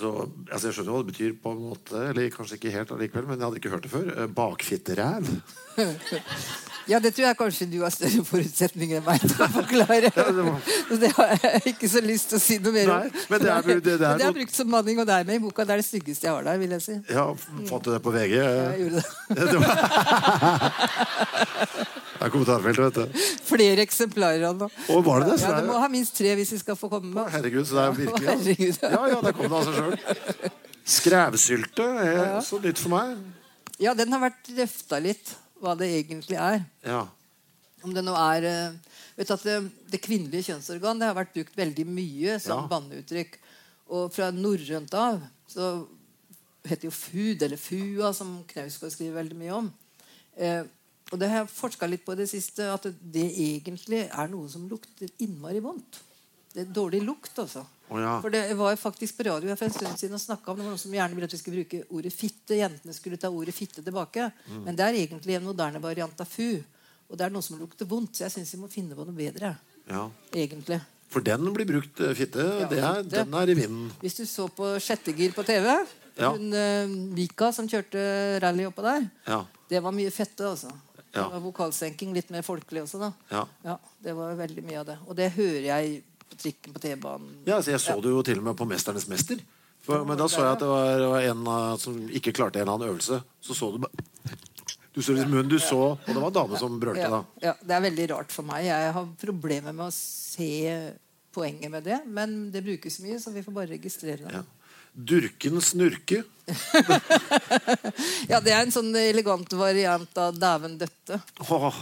Så, 0.00 0.10
altså 0.48 0.70
Jeg 0.70 0.74
skjønner 0.78 0.94
hva 0.94 1.00
det 1.04 1.10
betyr, 1.12 1.32
på 1.42 1.50
en 1.52 1.58
måte 1.68 2.00
Eller 2.08 2.30
kanskje 2.32 2.56
ikke 2.56 2.70
helt 2.72 2.90
allikevel, 2.94 3.26
men 3.28 3.36
jeg 3.38 3.44
hadde 3.50 3.58
ikke 3.60 3.72
hørt 3.74 3.84
det 3.84 3.90
før. 3.92 4.06
Eh, 4.16 4.30
Bakfitteræv. 4.38 5.26
ja, 6.90 6.98
det 7.04 7.12
tror 7.14 7.26
jeg 7.28 7.36
kanskje 7.38 7.66
du 7.70 7.76
har 7.84 7.92
større 7.94 8.24
forutsetninger 8.26 8.98
enn 9.00 9.06
meg 9.06 9.20
til 9.22 9.44
å 9.44 9.48
forklare. 9.54 10.08
Så 10.88 10.96
det 11.02 11.10
har 11.18 11.34
jeg 11.44 11.62
ikke 11.74 11.88
så 11.92 12.00
lyst 12.04 12.32
til 12.32 12.38
å 12.40 12.42
si 12.42 12.56
noe 12.64 12.72
mer 12.74 12.88
om. 12.90 13.04
Nei, 13.04 13.24
men 13.30 13.44
det 13.44 13.50
er- 13.52 13.62
det- 13.68 13.82
det 13.84 13.94
er 14.00 14.18
det 14.18 14.26
er 14.30 14.36
brukt 14.40 14.54
som 14.56 14.70
manning, 14.72 14.98
og 14.98 15.06
det 15.06 15.14
er 15.20 15.24
med 15.28 15.36
i 15.36 15.42
boka. 15.44 15.64
Det 15.68 15.72
er 15.76 15.82
det 15.84 15.86
styggeste 15.90 16.24
jeg 16.26 16.34
har 16.34 16.42
der, 16.48 16.58
vil 16.64 16.70
jeg 16.78 16.82
si. 16.86 16.96
Ja, 17.12 17.26
Fant 17.68 17.84
du 17.84 17.92
det 17.92 18.02
på 18.02 18.10
VG? 18.16 18.34
Ja, 18.40 18.72
Jeg 18.72 18.80
gjorde 18.80 18.96
det. 18.96 19.04
Det 19.36 19.46
er 22.30 22.34
kommentarfeltet, 22.36 22.86
vet 22.86 22.96
du. 23.18 23.26
Flere 23.50 23.82
eksemplarer 23.84 24.46
av 24.48 24.62
den. 24.64 24.72
Og 24.94 25.04
var 25.06 25.24
det 25.24 25.32
det? 25.34 25.38
Så 25.42 25.50
Ja, 25.50 25.58
det 25.60 25.66
må 25.68 25.78
ha 25.82 25.88
minst 25.92 26.16
tre 26.16 26.32
hvis 26.38 26.54
vi 26.54 26.62
skal 26.62 26.78
få 26.78 26.88
komme 26.92 27.10
med. 27.12 27.28
Herregud, 27.34 27.66
så 27.68 27.76
det 27.76 27.84
er 27.84 27.98
virkelig 27.98 28.26
ja. 28.30 28.36
Herregud, 28.38 28.80
ja. 28.82 28.90
Ja, 28.96 29.02
ja, 29.14 29.20
der 29.26 29.36
kom 29.36 29.50
det 29.50 29.58
av 29.60 29.68
seg 29.68 29.78
sjøl. 29.80 30.56
Skrævsylte 30.90 31.84
er 32.02 32.22
også 32.38 32.58
nytt 32.64 32.80
for 32.80 32.94
meg. 32.94 33.18
Ja, 33.80 33.92
den 33.96 34.12
har 34.12 34.22
vært 34.24 34.40
drøfta 34.48 34.98
litt, 35.02 35.34
hva 35.60 35.74
det 35.78 35.90
egentlig 36.00 36.38
er. 36.40 36.62
Ja. 36.86 37.02
Om 37.84 37.94
det 37.96 38.02
nå 38.04 38.12
er 38.16 38.46
eh, 38.48 38.96
vet 39.16 39.28
du 39.30 39.34
at 39.36 39.44
det, 39.46 39.54
det 39.92 40.00
kvinnelige 40.04 40.50
kjønnsorgan 40.50 41.00
det 41.00 41.08
har 41.08 41.16
vært 41.16 41.32
brukt 41.36 41.56
veldig 41.56 41.86
mye 41.88 42.38
som 42.42 42.64
Ja. 42.64 42.68
banneuttrykk. 42.74 43.38
Og 43.90 44.10
fra 44.14 44.28
norrønt 44.34 44.92
av 44.94 45.20
så 45.50 45.70
heter 46.68 46.88
jo 46.90 46.92
fud, 46.92 47.40
eller 47.42 47.56
fua, 47.60 48.12
som 48.14 48.42
Knausgård 48.50 48.92
skriver 48.92 49.16
veldig 49.22 49.38
mye 49.40 49.54
om. 49.56 49.70
Eh, 50.36 50.62
og 51.10 51.18
det 51.18 51.28
har 51.30 51.42
jeg 51.42 51.50
forska 51.52 51.86
litt 51.90 52.04
på 52.06 52.14
i 52.14 52.20
det 52.22 52.28
siste, 52.30 52.68
at 52.72 52.86
det, 53.00 53.26
egentlig 53.34 54.04
er 54.08 54.30
noe 54.30 54.48
som 54.48 54.68
lukter 54.70 55.10
innmari 55.18 55.60
vondt. 55.64 56.00
Det 56.54 56.64
er 56.64 56.72
dårlig 56.74 57.00
lukt, 57.06 57.36
altså. 57.38 57.62
Oh, 57.90 57.98
ja. 57.98 58.16
For 58.22 58.30
det 58.30 58.42
var 58.58 58.74
faktisk 58.78 59.16
på 59.18 59.26
radio 59.26 59.54
for 59.58 59.66
en 59.66 59.74
stund 59.74 59.98
siden 59.98 60.14
og 60.14 60.22
snakka 60.22 60.50
om 60.50 60.58
det 60.58 60.64
var 60.64 60.72
noen 60.74 60.82
som 60.82 60.94
gjerne 60.94 61.14
ville 61.14 61.26
at 61.26 61.34
vi 61.34 61.38
skulle 61.38 61.60
bruke 61.62 61.82
ordet 61.94 62.12
fitte. 62.14 62.56
Jentene 62.58 62.94
skulle 62.94 63.18
ta 63.22 63.30
ordet 63.30 63.54
fitte 63.54 63.82
tilbake. 63.86 64.28
Mm. 64.46 64.62
Men 64.66 64.78
det 64.78 64.86
er 64.86 64.98
egentlig 64.98 65.36
en 65.38 65.46
moderne 65.46 65.82
variant 65.82 66.22
av 66.22 66.26
fu. 66.30 66.58
Og 67.10 67.18
det 67.18 67.26
er 67.26 67.34
noe 67.34 67.42
som 67.42 67.58
lukter 67.58 67.86
vondt, 67.90 68.14
så 68.18 68.26
jeg 68.26 68.34
syns 68.36 68.54
vi 68.54 68.60
må 68.62 68.70
finne 68.70 68.98
på 68.98 69.06
noe 69.06 69.14
bedre. 69.18 69.56
ja. 69.90 70.08
Egentlig. 70.34 70.80
For 71.10 71.26
den 71.26 71.42
blir 71.54 71.66
brukt, 71.66 71.98
eh, 72.06 72.14
fitte. 72.14 72.38
det 72.70 72.78
er, 72.78 73.00
fitte. 73.02 73.10
Den 73.16 73.34
er 73.34 73.50
i 73.50 73.54
vinden. 73.58 73.88
Hvis 73.98 74.14
du 74.20 74.26
så 74.30 74.46
på 74.46 74.76
Sjettegir 74.78 75.32
på 75.34 75.42
TV, 75.42 75.66
Ja. 76.16 76.30
hun 76.30 76.52
eh, 76.54 76.86
Vika 77.16 77.52
som 77.52 77.66
kjørte 77.66 78.38
rally 78.42 78.66
oppå 78.66 78.82
der, 78.82 79.10
Ja. 79.26 79.44
det 79.68 79.82
var 79.82 79.90
mye 79.90 80.10
fette, 80.10 80.42
altså. 80.46 80.70
Ja. 81.12 81.24
Det 81.26 81.34
var 81.34 81.42
vokalsenking, 81.44 82.12
litt 82.14 82.30
mer 82.30 82.44
folkelig 82.46 82.84
også, 82.84 83.00
da. 83.02 83.46
Ja. 83.64 83.78
det 84.04 84.14
var 84.14 84.36
veldig 84.38 84.62
mye 84.66 84.82
av 84.82 84.90
det. 84.92 84.98
Og 85.08 85.16
det 85.18 85.32
hører 85.34 85.64
jeg 85.66 86.02
på 86.30 86.38
trikken 86.38 86.76
på 86.76 86.82
T-banen. 86.84 87.32
Ja, 87.48 87.56
altså 87.56 87.74
jeg 87.74 87.82
så 87.82 87.96
det 88.02 88.12
jo 88.12 88.22
til 88.26 88.38
og 88.38 88.46
med 88.46 88.58
på 88.58 88.68
'Mesternes 88.68 89.08
mester'. 89.10 89.42
For, 89.80 90.04
men 90.04 90.18
da 90.20 90.28
så 90.28 90.44
jeg 90.44 90.52
at 90.52 90.60
det 90.60 90.68
var, 90.68 91.02
var 91.08 91.26
en 91.30 91.46
uh, 91.48 91.76
som 91.80 91.96
ikke 92.12 92.34
klarte 92.36 92.60
en 92.60 92.66
eller 92.66 92.76
annen 92.76 92.92
øvelse. 92.92 93.22
Så 93.40 93.56
så 93.56 93.72
du 93.72 93.78
bare 93.78 94.36
Du 94.94 95.02
så 95.02 95.14
liksom 95.14 95.30
munnen 95.30 95.48
du 95.48 95.58
så, 95.58 95.94
og 95.94 96.06
det 96.06 96.18
var 96.18 96.26
en 96.26 96.34
dame 96.34 96.58
som 96.58 96.80
brølte, 96.80 97.00
Ja, 97.00 97.10
da. 97.10 97.24
ja, 97.40 97.52
det 97.62 97.74
er 97.76 97.80
veldig 97.80 98.06
rart 98.10 98.32
for 98.34 98.42
meg. 98.42 98.64
Jeg 98.66 98.92
har 98.92 99.06
problemer 99.22 99.72
med 99.72 99.86
å 99.86 99.92
se 99.94 100.92
poenget 101.32 101.70
med 101.70 101.84
det. 101.86 102.00
Men 102.06 102.50
det 102.50 102.64
brukes 102.66 102.98
mye, 103.00 103.20
så 103.22 103.30
vi 103.30 103.42
får 103.46 103.54
bare 103.54 103.70
registrere 103.70 104.26
det. 104.26 104.32
Ja. 104.34 104.42
Durken 104.94 105.60
snurke. 105.62 106.22
Ja, 108.30 108.40
Det 108.40 108.52
er 108.52 108.62
en 108.64 108.72
sånn 108.74 108.90
elegant 108.98 109.52
variant 109.58 110.18
av 110.18 110.34
'dæven 110.38 110.76
døtte', 110.80 111.20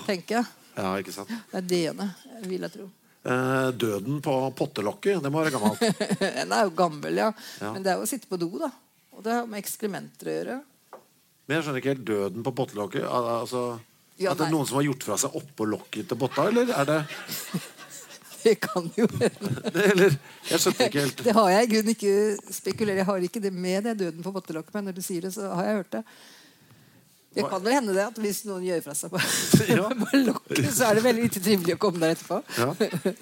tenker 0.07 0.39
jeg. 0.41 0.47
ja, 0.77 0.91
ikke 1.01 1.13
sant. 1.15 1.29
Det 1.51 1.59
er 1.61 1.67
det 1.73 1.81
ene, 1.93 2.07
vil 2.45 2.61
jeg 2.67 2.73
tro. 2.77 2.87
Eh, 3.29 3.71
døden 3.77 4.21
på 4.25 4.35
pottelokket. 4.57 5.23
Det 5.23 5.31
må 5.33 5.43
være 5.43 5.57
gammelt. 5.57 5.81
Den 6.39 6.53
er 6.53 6.65
jo 6.69 6.71
gammel, 6.79 7.17
ja. 7.17 7.33
Ja. 7.61 7.73
Men 7.75 7.83
det 7.83 7.93
er 7.93 7.97
jo 7.99 8.07
å 8.07 8.09
sitte 8.09 8.29
på 8.31 8.39
do, 8.41 8.49
da. 8.61 8.71
Og 9.13 9.25
det 9.25 9.33
har 9.35 9.47
med 9.51 9.59
ekskrementer 9.61 10.31
å 10.31 10.37
gjøre. 10.39 10.59
Men 11.49 11.57
jeg 11.57 11.65
skjønner 11.65 11.81
ikke 11.83 11.93
helt 11.97 12.07
døden 12.09 12.45
på 12.47 12.53
pottelokket. 12.55 13.05
Al- 13.09 13.29
Altså, 13.43 13.81
Ja, 14.19 14.33
at 14.33 14.39
det 14.39 14.47
er 14.49 14.51
noen 14.55 14.67
som 14.67 14.77
har 14.81 14.87
gjort 14.89 15.05
fra 15.07 15.17
seg 15.21 15.35
oppå 15.39 15.67
lokket 15.69 16.09
til 16.11 16.19
botta, 16.19 16.49
eller 16.51 16.71
er 16.75 16.85
det, 16.89 17.01
Det 18.45 18.55
kan 18.63 18.91
jo 18.97 19.07
hende. 19.19 19.53
det 19.75 19.85
Eller 19.93 20.17
Jeg 20.51 20.61
skjønte 20.63 20.87
ikke 20.89 21.05
helt. 21.07 21.23
Det 21.27 21.35
har 21.37 21.51
jeg 21.57 21.69
i 21.69 21.71
grunnen 21.75 21.95
ikke 21.97 22.17
spekulert 22.55 23.01
Jeg 23.03 23.07
har 23.11 23.29
ikke 23.29 23.41
det 23.43 23.53
med 23.53 23.85
det 23.89 23.97
døden 24.07 24.23
på 24.27 24.33
bottelokket, 24.37 24.75
men 24.79 24.85
når 24.91 24.99
du 24.99 25.03
sier 25.03 25.27
det, 25.27 25.33
så 25.35 25.49
har 25.55 25.65
jeg 25.73 25.81
hørt 25.83 25.97
det. 25.99 26.05
Det 27.39 27.45
kan 27.47 27.61
vel 27.63 27.75
hende 27.77 27.93
det 27.95 28.03
at 28.03 28.17
hvis 28.19 28.39
noen 28.49 28.65
gjør 28.67 28.81
fra 28.83 28.95
seg 28.99 29.13
på, 29.13 29.19
Ja. 29.69 29.85
på 30.01 30.21
lokket, 30.25 30.71
så 30.75 30.89
er 30.89 30.97
det 30.99 31.03
veldig 31.05 31.27
lite 31.27 31.43
trivelig 31.45 31.75
å 31.77 31.81
komme 31.85 32.01
der 32.03 32.15
etterpå. 32.17 32.39
Ja. 32.57 32.71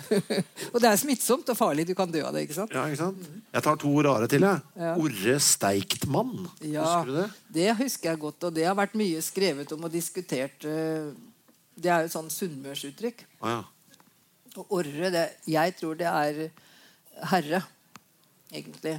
og 0.73 0.79
det 0.81 0.89
er 0.93 1.01
smittsomt 1.03 1.51
og 1.53 1.59
farlig. 1.59 1.85
Du 1.91 1.93
kan 1.99 2.13
dø 2.15 2.23
av 2.25 2.33
det. 2.37 2.47
ikke 2.47 2.57
sant? 2.57 2.73
Ja, 2.73 2.87
ikke 2.89 3.01
sant? 3.03 3.27
Jeg 3.53 3.67
tar 3.67 3.81
to 3.83 3.93
rare 4.07 4.29
til, 4.31 4.47
jeg. 4.47 4.63
Ja. 4.81 4.95
Orre 5.03 5.37
Steiktmann. 5.43 6.33
Ja, 6.65 6.87
Husker 6.87 7.11
du 7.11 7.19
det? 7.19 7.27
det 7.59 7.69
husker 7.83 8.13
jeg 8.15 8.23
godt, 8.25 8.47
og 8.49 8.57
det 8.57 8.65
har 8.71 8.79
vært 8.79 8.97
mye 8.97 9.21
skrevet 9.27 9.75
om 9.77 9.85
og 9.91 9.93
diskutert. 9.93 10.65
eh, 10.65 11.11
Det 11.77 11.91
er 11.93 12.07
jo 12.07 12.09
et 12.09 12.15
sånn 12.17 12.31
sunnmørsuttrykk. 12.33 13.27
Ah, 13.43 13.59
ja. 13.59 13.65
Og 14.61 14.79
orre, 14.79 15.11
det, 15.13 15.27
jeg 15.51 15.77
tror 15.79 15.99
det 15.99 16.09
er 16.09 16.41
herre, 17.33 17.61
egentlig. 18.53 18.97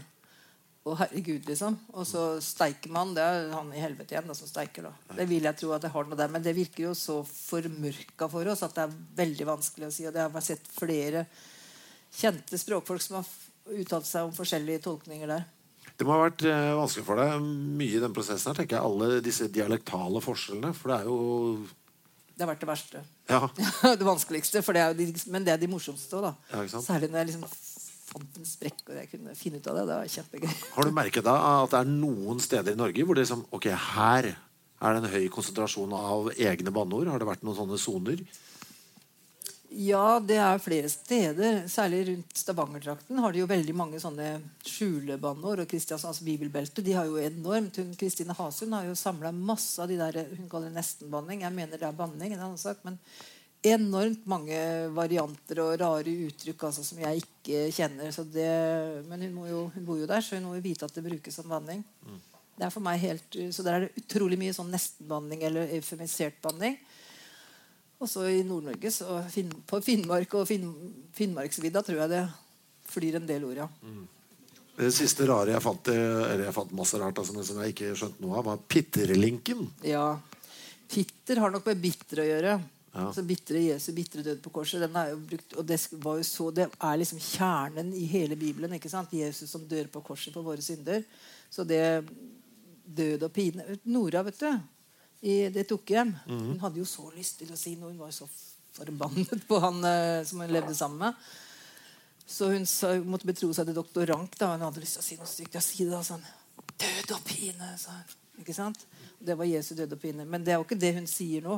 Og 0.87 0.95
herregud, 1.01 1.43
liksom. 1.49 1.75
Og 1.99 2.07
så 2.07 2.23
steikemann, 2.43 3.11
det 3.17 3.25
er 3.25 3.49
han 3.51 3.73
i 3.75 3.81
helvete 3.81 4.15
igjen 4.15 4.29
da, 4.29 4.35
som 4.37 4.47
steiker. 4.49 4.87
da. 4.87 5.17
Det 5.17 5.27
vil 5.29 5.47
jeg 5.49 5.59
tro 5.59 5.73
at 5.75 5.83
det 5.83 5.91
har 5.91 6.07
noe 6.07 6.19
der, 6.19 6.31
Men 6.31 6.45
det 6.45 6.55
virker 6.55 6.87
jo 6.87 6.93
så 6.95 7.19
formørka 7.27 8.29
for 8.31 8.47
oss 8.47 8.63
at 8.63 8.77
det 8.77 8.85
er 8.85 8.95
veldig 9.19 9.49
vanskelig 9.51 9.89
å 9.89 9.93
si. 9.93 10.07
Og 10.07 10.15
det 10.15 10.23
har 10.23 10.39
jeg 10.39 10.49
sett 10.53 10.71
flere 10.77 11.25
kjente 12.17 12.57
språkfolk 12.57 13.03
som 13.03 13.19
har 13.19 13.27
uttalt 13.77 14.07
seg 14.07 14.29
om 14.29 14.35
forskjellige 14.35 14.85
tolkninger 14.87 15.27
der. 15.27 15.43
Det 15.97 16.05
må 16.05 16.13
ha 16.13 16.27
vært 16.27 16.45
eh, 16.45 16.71
vanskelig 16.77 17.05
for 17.07 17.19
deg 17.19 17.43
mye 17.43 17.97
i 17.97 18.01
den 18.01 18.13
prosessen 18.15 18.51
her, 18.51 18.59
tenker 18.61 18.77
jeg. 18.77 18.85
Alle 18.85 19.21
disse 19.25 19.49
dialektale 19.51 20.21
forskjellene. 20.23 20.71
For 20.77 20.93
det 20.93 20.97
er 21.01 21.09
jo 21.09 21.19
Det 22.31 22.45
har 22.45 22.53
vært 22.53 22.63
det 22.63 22.69
verste. 22.69 23.03
Ja. 23.27 23.47
det 23.99 24.07
vanskeligste, 24.07 24.63
for 24.65 24.77
det 24.77 24.83
er 24.83 24.95
de, 24.97 25.09
men 25.31 25.45
det 25.45 25.55
er 25.55 25.61
de 25.61 25.69
morsomste 25.71 26.19
òg. 26.19 26.31
Ja. 26.53 26.63
Særlig 26.79 27.11
når 27.11 27.23
jeg 27.23 27.31
liksom 27.33 27.47
fant 28.07 28.39
en 28.39 28.47
sprekk 28.47 28.83
og 28.87 28.97
jeg 28.97 29.09
kunne 29.11 29.35
finne 29.37 29.59
ut 29.59 29.69
av 29.69 29.79
det. 29.79 29.85
Det 29.89 29.99
var 29.99 30.11
kjempegøy. 30.15 30.57
Har 30.75 30.87
du 30.87 30.95
merket 30.95 31.27
da 31.27 31.37
at 31.53 31.73
det 31.73 31.81
er 31.83 31.93
noen 31.93 32.43
steder 32.43 32.75
i 32.75 32.79
Norge 32.79 33.07
hvor 33.07 33.17
det 33.17 33.27
liksom 33.27 33.45
Ok, 33.55 33.69
her 33.97 34.31
er 34.31 34.93
det 34.93 35.01
en 35.01 35.11
høy 35.11 35.25
konsentrasjon 35.33 35.95
av 35.97 36.31
egne 36.35 36.73
banneord? 36.73 37.09
Har 37.11 37.21
det 37.21 37.29
vært 37.29 37.45
noen 37.45 37.57
sånne 37.57 37.79
soner? 37.81 38.21
Ja, 39.69 40.19
det 40.23 40.37
er 40.39 40.61
flere 40.63 40.89
steder. 40.89 41.65
Særlig 41.67 42.05
rundt 42.07 42.39
Stavanger-trakten 42.39 43.19
har 43.19 43.33
de 43.33 43.41
jo 43.41 43.49
veldig 43.49 43.73
mange 43.75 43.99
sånne 43.99 44.37
skjulebanneord. 44.63 45.65
Og 45.65 45.71
Kristiansands 45.71 46.21
bibelbelte 46.23 46.83
de 46.85 46.95
har 46.95 47.09
jo 47.09 47.19
enormt. 47.19 47.81
Hun, 47.81 47.91
Kristine 47.99 48.35
Hasund 48.37 48.75
har 48.77 48.87
jo 48.87 48.95
samla 48.95 49.33
masse 49.35 49.81
av 49.83 49.91
de 49.91 49.99
der 49.99 50.21
Hun 50.37 50.47
kaller 50.51 50.71
nesten-banning. 50.71 51.43
Jeg 51.43 51.55
mener 51.55 51.75
det 51.81 51.89
er 51.89 51.99
banning, 51.99 52.37
sak. 52.55 52.79
Men 52.87 52.95
enormt 53.67 54.23
mange 54.29 54.57
varianter 54.95 55.59
og 55.63 55.75
rare 55.81 56.15
uttrykk 56.29 56.67
altså, 56.69 56.85
som 56.87 57.01
jeg 57.03 57.25
ikke 57.25 57.67
kjenner. 57.75 58.11
Så 58.15 58.23
det, 58.23 58.47
men 59.09 59.27
hun, 59.27 59.41
jo, 59.49 59.65
hun 59.75 59.87
bor 59.87 59.99
jo 59.99 60.07
der, 60.07 60.23
så 60.23 60.39
hun 60.39 60.47
må 60.47 60.55
jo 60.55 60.63
vite 60.63 60.87
at 60.87 60.95
det 60.95 61.03
brukes 61.09 61.41
som 61.41 61.51
banning. 61.51 61.83
Det 62.57 62.65
er 62.65 62.73
for 62.73 62.81
meg 62.81 63.01
helt, 63.03 63.35
Så 63.53 63.65
der 63.65 63.75
er 63.75 63.85
det 63.85 64.01
utrolig 64.01 64.39
mye 64.39 64.55
sånn 64.55 64.71
nesten-banning 64.73 65.43
eller 65.45 65.75
eufemisert 65.77 66.39
banning. 66.41 66.79
Og 67.97 68.09
så 68.09 68.27
i 68.29 68.43
Nord-Norge, 68.45 68.91
så 68.93 69.17
Finn, 69.33 69.49
på 69.65 69.79
Finnmark 69.81 70.35
og 70.37 70.45
Finn, 70.49 70.69
Finnmarksvidda, 71.17 71.81
tror 71.85 72.03
jeg 72.03 72.11
det 72.13 72.23
flyr 72.87 73.17
en 73.17 73.27
del 73.27 73.47
ord, 73.47 73.63
ja. 73.63 73.67
Det 74.77 74.91
siste 74.93 75.25
rare 75.25 75.55
jeg 75.55 75.63
fant, 75.65 75.89
eller 75.89 76.45
jeg 76.45 76.53
fant 76.53 76.73
masse 76.77 76.99
rart 77.01 77.17
altså, 77.17 77.41
som 77.41 77.61
jeg 77.63 77.73
ikke 77.73 77.95
skjønte 77.97 78.21
noe 78.21 78.37
av, 78.37 78.45
var 78.51 78.65
pitterlinken. 78.69 79.69
ja. 79.85 80.09
Pitter 80.87 81.41
har 81.43 81.51
nok 81.51 81.65
med 81.67 81.81
bitter 81.83 82.21
å 82.23 82.25
gjøre. 82.29 82.51
Ja. 82.93 83.09
Altså 83.09 83.21
bitre 83.27 83.59
Jesu 83.59 83.89
bitre 83.93 84.23
død 84.23 84.39
på 84.41 84.53
korset. 84.55 84.79
Den 84.85 84.95
er 84.97 85.11
jo 85.11 85.17
brukt, 85.19 85.57
og 85.59 85.65
det, 85.67 85.77
var 85.99 86.15
jo 86.17 86.23
så, 86.25 86.47
det 86.55 86.69
er 86.71 86.95
liksom 87.01 87.19
kjernen 87.21 87.91
i 87.93 88.05
hele 88.09 88.37
Bibelen. 88.39 88.77
ikke 88.77 88.89
sant? 88.89 89.11
Jesus 89.13 89.51
som 89.51 89.65
dør 89.67 89.89
på 89.91 90.01
korset 90.07 90.33
for 90.33 90.47
våre 90.47 90.63
synder. 90.63 91.03
Så 91.51 91.65
det 91.67 91.83
død 92.87 93.27
og 93.27 93.33
pine 93.35 93.77
Nora, 93.91 94.23
vet 94.25 94.39
du, 94.39 94.47
i 95.21 95.49
Det 95.49 95.63
tok 95.69 95.89
hjem. 95.89 96.11
Hun 96.27 96.59
hadde 96.61 96.79
jo 96.81 96.85
så 96.85 97.07
lyst 97.15 97.39
til 97.39 97.49
å 97.53 97.57
si 97.57 97.75
noe. 97.75 97.89
Hun 97.91 97.97
var 98.03 98.11
jo 98.11 98.19
så 98.25 98.27
forbannet 98.77 99.47
på 99.47 99.57
han 99.63 99.79
eh, 99.89 100.23
som 100.29 100.41
hun 100.43 100.51
levde 100.53 100.75
sammen 100.77 100.99
med. 101.07 101.13
Så 102.27 102.49
hun 102.51 102.65
sa, 102.69 102.91
måtte 103.01 103.25
betro 103.29 103.49
seg 103.55 103.65
til 103.69 103.77
doktor 103.77 104.05
Rank. 104.11 104.35
da 104.37 104.51
Hun 104.53 104.65
hadde 104.67 104.83
lyst 104.83 104.99
til 104.99 105.03
å 105.03 105.07
si 105.07 105.17
noe 105.17 105.29
stygt. 105.31 105.55
Ja, 105.57 105.61
si 105.63 105.85
det 105.87 105.93
da, 105.95 106.03
sånn. 106.05 106.25
Død 106.77 107.15
og 107.15 107.23
pine, 107.25 107.71
sa 107.81 107.95
hun. 107.95 108.15
Ikke 108.43 108.53
sant? 108.53 108.83
Det 109.17 109.33
var 109.39 109.47
Jesu 109.49 109.73
død 109.79 109.95
og 109.95 110.01
pine. 110.03 110.25
Men 110.29 110.43
det 110.45 110.53
er 110.53 110.59
jo 110.59 110.65
ikke 110.67 110.77
det 110.77 110.93
hun 110.99 111.07
sier 111.09 111.41
nå. 111.47 111.57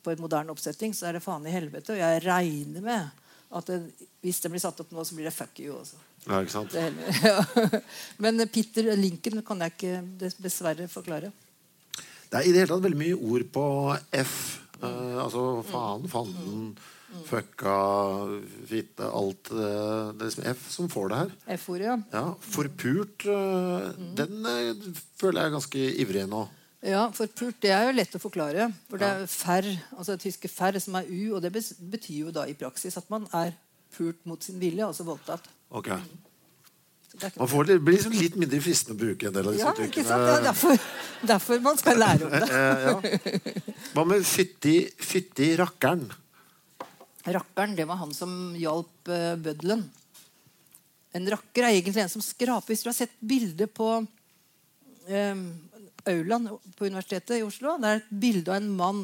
På 0.00 0.14
en 0.14 0.22
moderne 0.22 0.54
oppsetting 0.54 0.94
så 0.96 1.10
er 1.10 1.18
det 1.18 1.24
faen 1.26 1.44
i 1.44 1.52
helvete. 1.52 1.92
Og 1.92 2.00
jeg 2.00 2.22
regner 2.24 2.80
med 2.86 3.26
at 3.50 3.66
det, 3.68 3.80
hvis 4.24 4.38
den 4.40 4.54
blir 4.54 4.62
satt 4.62 4.80
opp 4.80 4.94
nå, 4.94 5.04
så 5.04 5.18
blir 5.18 5.26
det 5.28 5.34
fuck 5.36 5.58
you 5.60 5.74
også. 5.76 5.98
Ja, 6.24 6.38
ikke 6.40 6.54
sant? 6.54 6.72
Det 6.72 6.86
ja. 7.28 7.80
Men 8.22 8.40
Peter 8.52 8.88
Lincoln 8.96 9.42
kan 9.44 9.60
jeg 9.66 9.74
ikke 9.74 9.92
dess- 10.22 10.38
dessverre 10.40 10.86
forklare. 10.88 11.32
Det 12.30 12.38
er 12.38 12.46
i 12.46 12.52
det 12.54 12.62
hele 12.62 12.70
tatt 12.76 12.84
veldig 12.86 13.00
mye 13.00 13.18
ord 13.32 13.44
på 13.54 13.64
F. 14.20 14.34
Eh, 14.80 15.16
altså 15.20 15.44
faen, 15.66 16.06
fanden, 16.08 16.68
fucka, 17.26 17.74
fitte, 18.70 19.08
alt. 19.10 19.50
eh, 19.50 20.12
det 20.14 20.22
er 20.22 20.28
liksom 20.30 20.46
F 20.54 20.62
som 20.70 20.88
får 20.92 21.10
det 21.10 21.18
her. 21.24 21.32
F-ordet, 21.56 21.88
ja. 21.88 21.96
Ja, 22.14 22.22
Forpult, 22.54 23.26
eh, 23.26 23.90
den 24.16 24.46
eh, 24.46 24.88
føler 25.18 25.42
jeg 25.42 25.50
er 25.50 25.56
ganske 25.58 25.84
ivrig 26.04 26.24
nå. 26.30 26.44
Ja, 26.86 27.02
forpult 27.12 27.58
det 27.60 27.74
er 27.76 27.90
jo 27.90 27.96
lett 27.98 28.14
å 28.16 28.22
forklare. 28.22 28.70
For 28.88 28.96
det 29.02 29.08
er 29.10 29.26
ferr, 29.28 29.66
altså 29.98 30.14
det 30.14 30.22
tyske 30.22 30.48
ferr, 30.48 30.78
som 30.80 30.94
er 30.96 31.10
u, 31.10 31.34
og 31.36 31.42
det 31.44 31.50
betyr 31.52 32.22
jo 32.22 32.32
da 32.32 32.46
i 32.48 32.54
praksis 32.56 32.96
at 32.96 33.10
man 33.12 33.26
er 33.36 33.52
pult 33.92 34.22
mot 34.24 34.40
sin 34.40 34.56
vilje, 34.62 34.86
altså 34.86 35.04
voldtatt. 35.04 35.44
Ok. 35.76 35.90
Så 35.90 37.09
det 37.09 37.09
er 37.09 37.09
ikke 37.09 37.09
Man 37.36 37.48
får, 37.48 37.68
det 37.68 37.78
blir 37.84 37.96
liksom 37.98 38.16
litt 38.16 38.36
mindre 38.40 38.60
fristende 38.64 38.96
å 38.96 39.00
bruke 39.00 39.28
en 39.28 39.36
del 39.36 39.48
av 39.50 39.56
disse 39.56 39.68
ja, 39.68 39.86
ikke 39.86 40.04
sant? 40.06 40.24
sant? 40.24 40.32
er 40.38 40.44
derfor, 40.46 40.82
derfor 41.32 41.62
man 41.64 41.80
skal 41.80 42.00
lære 42.00 42.26
om 42.26 42.34
det. 42.34 42.48
Eh, 42.48 42.84
ja. 42.86 43.72
Hva 43.94 44.04
med 44.08 44.26
fytti, 44.26 44.74
fytti 44.96 45.50
rakkeren? 45.60 46.06
Rakkeren, 47.26 47.74
det 47.76 47.86
var 47.88 48.00
han 48.00 48.14
som 48.16 48.32
hjalp 48.56 49.10
uh, 49.12 49.34
bøddelen. 49.40 49.84
En 51.16 51.26
rakker 51.34 51.66
er 51.66 51.76
egentlig 51.76 52.04
en 52.04 52.12
som 52.12 52.24
skraper. 52.24 52.72
Hvis 52.72 52.84
du 52.86 52.90
har 52.92 52.96
sett 52.96 53.16
bilde 53.18 53.66
på 53.66 53.88
eh, 55.10 55.42
aulaen 56.06 56.46
på 56.78 56.86
Universitetet 56.86 57.40
i 57.40 57.44
Oslo, 57.44 57.74
det 57.82 57.90
er 57.90 58.00
et 58.00 58.12
bilde 58.22 58.52
av 58.52 58.60
en 58.60 58.70
mann 58.78 59.02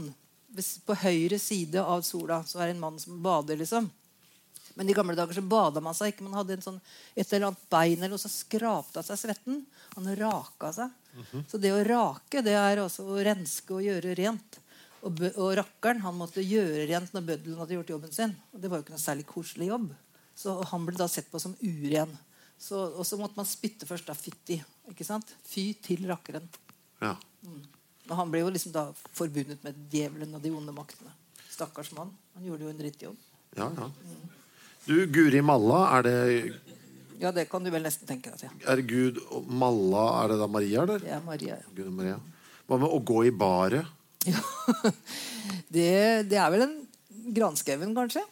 på 0.86 0.96
høyre 1.02 1.38
side 1.42 1.82
av 1.82 2.04
sola. 2.06 2.40
Så 2.46 2.60
er 2.60 2.70
det 2.70 2.76
en 2.76 2.84
mann 2.84 3.00
som 3.02 3.18
bader, 3.24 3.58
liksom. 3.60 3.90
Men 4.76 4.90
i 4.90 4.94
gamle 4.96 5.16
dager 5.16 5.38
så 5.38 5.42
bada 5.44 5.80
man 5.80 5.96
seg 5.96 6.12
ikke. 6.12 6.26
Man 6.26 6.36
hadde 6.36 6.58
en 6.58 6.64
sånn, 6.64 6.78
et 7.16 7.30
eller 7.32 7.48
annet 7.48 7.66
bein 7.72 7.96
eller 7.96 8.12
noe 8.12 8.20
som 8.20 8.32
skrapte 8.32 9.00
av 9.00 9.06
seg 9.08 9.22
svetten. 9.22 9.62
Han 9.96 10.10
raka 10.20 10.72
seg. 10.76 10.94
Så 11.48 11.56
det 11.60 11.72
å 11.72 11.80
rake, 11.86 12.42
det 12.44 12.52
er 12.60 12.82
også 12.82 13.06
å 13.08 13.16
renske 13.24 13.72
og 13.72 13.86
gjøre 13.86 14.12
rent. 14.18 14.58
Og, 15.06 15.22
og 15.38 15.54
rakkeren 15.60 16.02
han 16.04 16.18
måtte 16.18 16.44
gjøre 16.44 16.84
rent 16.90 17.14
når 17.14 17.24
bøddelen 17.30 17.62
hadde 17.62 17.76
gjort 17.78 17.94
jobben 17.94 18.12
sin. 18.12 18.36
Og 18.52 18.60
det 18.60 18.70
var 18.70 18.80
jo 18.80 18.86
ikke 18.86 18.96
noe 18.96 19.04
særlig 19.06 19.26
koselig 19.30 19.70
jobb. 19.70 19.88
Så 20.36 20.58
han 20.72 20.84
ble 20.84 21.00
da 21.00 21.08
sett 21.08 21.30
på 21.32 21.40
som 21.40 21.56
uren. 21.62 22.12
Så, 22.60 22.76
og 22.76 23.04
så 23.08 23.16
måtte 23.20 23.40
man 23.40 23.48
spytte 23.48 23.88
først 23.88 24.08
da 24.08 24.16
fytti. 24.16 24.58
ikke 24.92 25.08
sant? 25.08 25.32
Fy 25.48 25.70
til 25.84 26.04
rakkeren. 26.10 26.48
Ja. 27.00 27.14
Og 28.06 28.16
han 28.20 28.32
ble 28.32 28.44
jo 28.44 28.52
liksom 28.52 28.74
da 28.76 28.88
forbundet 29.16 29.64
med 29.64 29.86
djevelen 29.92 30.36
og 30.36 30.44
de 30.44 30.52
onde 30.52 30.74
maktene. 30.76 31.12
Stakkars 31.48 31.94
mann. 31.96 32.12
Han 32.36 32.44
gjorde 32.44 32.66
jo 32.66 32.72
en 32.74 32.82
drittjobb. 32.82 33.30
ja, 33.56 33.70
ja. 33.72 33.92
Du, 34.86 34.94
Guri 35.10 35.40
Malla, 35.42 35.80
er 35.98 36.02
det, 36.06 36.14
Ja, 37.20 37.32
det 37.32 37.48
kan 37.50 37.64
du 37.64 37.70
vel 37.72 37.82
nesten 37.82 38.06
tenke 38.06 38.30
deg 38.34 38.44
Ja. 38.46 38.50
er 38.72 38.82
Gud 38.86 39.18
Malla 39.48 40.24
Er 40.24 40.28
det 40.34 40.38
da 40.38 40.46
Maria, 40.46 40.82
eller? 40.82 40.98
Det 41.02 41.10
er 41.10 41.20
Maria. 41.24 41.56
ja. 41.56 41.74
Gud 41.74 41.86
og 41.88 41.92
Maria. 41.92 42.16
Hva 42.68 42.78
med 42.82 42.90
å 42.90 43.00
gå 43.04 43.26
i 43.26 43.30
baret? 43.30 43.86
Ja. 44.26 44.40
Det, 45.70 46.26
det 46.30 46.38
er 46.40 46.50
vel 46.50 46.62
en 46.64 46.76
granskauen, 47.34 47.92
kanskje? 47.94 48.22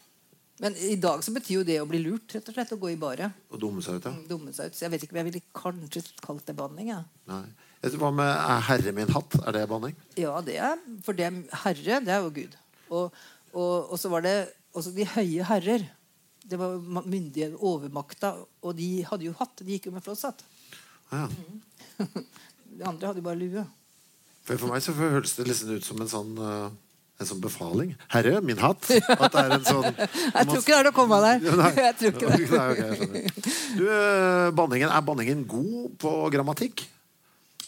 Men 0.62 0.74
i 0.78 0.96
dag 0.98 1.22
så 1.22 1.30
betyr 1.34 1.60
jo 1.60 1.64
det 1.66 1.76
å 1.82 1.86
bli 1.86 2.00
lurt, 2.02 2.30
rett 2.34 2.48
og 2.50 2.54
slett. 2.56 2.72
Å 2.74 2.78
gå 2.82 2.90
i 2.92 2.96
baret. 2.98 3.30
Og 3.50 3.60
dumme 3.62 3.82
seg 3.82 4.00
ut, 4.00 4.04
ja. 4.06 4.12
Dumme 4.30 4.50
seg 4.54 4.70
ut. 4.70 4.74
Så 4.78 4.84
jeg 4.86 4.92
vet 4.94 5.04
ikke 5.06 5.18
jeg 5.20 5.26
ville 5.28 5.42
kanskje 5.54 6.02
kalt 6.22 6.44
det 6.50 6.54
banning. 6.58 6.90
Ja. 6.90 7.00
Nei. 7.30 7.44
Hva 7.94 8.10
med 8.14 8.26
er 8.30 8.60
'herre 8.68 8.92
min 8.96 9.10
hatt'? 9.12 9.38
Er 9.46 9.52
det 9.52 9.68
banning? 9.68 9.94
ja, 10.16 10.40
det 10.40 10.56
er 10.56 10.78
For 11.04 11.12
det 11.12 11.30
herre, 11.62 12.00
det 12.00 12.08
er 12.14 12.22
jo 12.26 12.30
Gud. 12.30 12.54
Og, 12.90 13.12
og, 13.52 13.92
og 13.92 13.98
så 13.98 14.08
var 14.10 14.22
det 14.22 14.48
også 14.74 14.94
de 14.94 15.04
høye 15.04 15.44
herrer. 15.44 15.84
Det 16.44 16.58
var 16.60 16.76
myndige 17.08 17.54
overmakta, 17.56 18.34
og 18.62 18.76
de 18.76 18.88
hadde 19.08 19.28
jo 19.30 19.34
hatt. 19.38 19.56
De 19.62 19.76
gikk 19.76 19.88
jo 19.88 19.94
med 19.94 20.04
flosshatt. 20.04 20.44
Ja. 21.12 21.28
De 22.74 22.82
andre 22.82 23.06
hadde 23.06 23.20
jo 23.22 23.26
bare 23.26 23.38
lue. 23.38 23.62
For, 24.44 24.58
for 24.58 24.72
meg 24.72 24.82
så 24.84 24.92
høres 24.98 25.36
det 25.38 25.46
liksom 25.48 25.76
ut 25.78 25.86
som 25.86 26.00
en 26.02 26.10
sånn 26.10 26.32
eh, 26.42 26.72
en 27.22 27.28
sånn 27.28 27.42
befaling. 27.42 27.92
'Herre, 28.10 28.40
min 28.42 28.58
hatt'. 28.58 28.88
At 29.22 29.34
det 29.34 29.44
er 29.44 29.52
en 29.54 29.66
sånn 29.66 29.86
Jeg 29.86 30.48
tror 30.48 30.58
ikke 30.58 30.72
det 30.72 30.78
er 30.78 30.88
noe 30.88 30.94
å 30.94 30.96
komme 30.96 31.20
der. 31.22 31.44
Nei. 31.62 31.70
Jeg 31.78 31.96
tror 32.00 32.10
ikke 32.10 32.32
det. 32.32 32.48
Nei, 32.50 32.66
okay. 32.74 33.52
Du, 33.78 33.84
eh, 33.86 34.48
banningen, 34.58 34.90
er 34.90 35.06
banningen 35.06 35.46
god 35.48 35.94
på 36.02 36.16
grammatikk? 36.34 36.86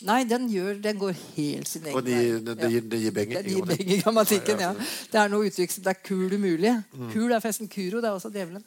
Nei, 0.04 0.18
den, 0.28 0.44
gjør, 0.52 0.76
den 0.84 0.98
går 1.00 1.14
helt 1.36 1.68
sin 1.70 1.86
egen 1.86 1.96
Og 1.96 2.04
de, 2.04 2.16
det, 2.44 2.54
de, 2.60 2.68
gir, 2.74 2.82
det 2.84 2.98
gir 3.00 3.14
beng 3.16 3.32
i 3.80 4.00
grammatikken, 4.02 4.60
Ja, 4.60 4.72
Det 5.12 5.20
er 5.20 5.30
noe 5.32 5.48
uttrykk 5.48 5.72
som 5.72 5.86
det 5.86 5.94
er 5.94 6.00
kul 6.04 6.34
umulig. 6.36 6.72
Mm. 6.92 7.12
Kul 7.14 7.32
er 7.32 7.40
forresten 7.40 7.70
kuro. 7.72 8.02
Det 8.02 8.10
er 8.10 8.16
også 8.18 8.32
djevelen. 8.34 8.64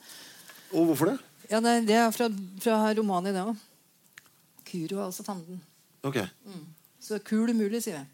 Og 0.74 0.90
hvorfor 0.90 1.12
det? 1.12 1.18
Ja, 1.52 1.62
nei, 1.62 1.80
Det 1.86 1.98
er 1.98 2.10
fra, 2.16 2.30
fra 2.64 2.80
romanen, 2.98 3.36
det 3.36 3.44
òg. 3.46 3.68
Kuro 4.70 4.98
er 4.98 5.06
også 5.06 5.26
fanden. 5.28 5.62
Ok. 6.06 6.18
Så 7.04 7.20
kul 7.26 7.54
umulig, 7.54 7.84
sier 7.86 8.00
jeg. 8.00 8.10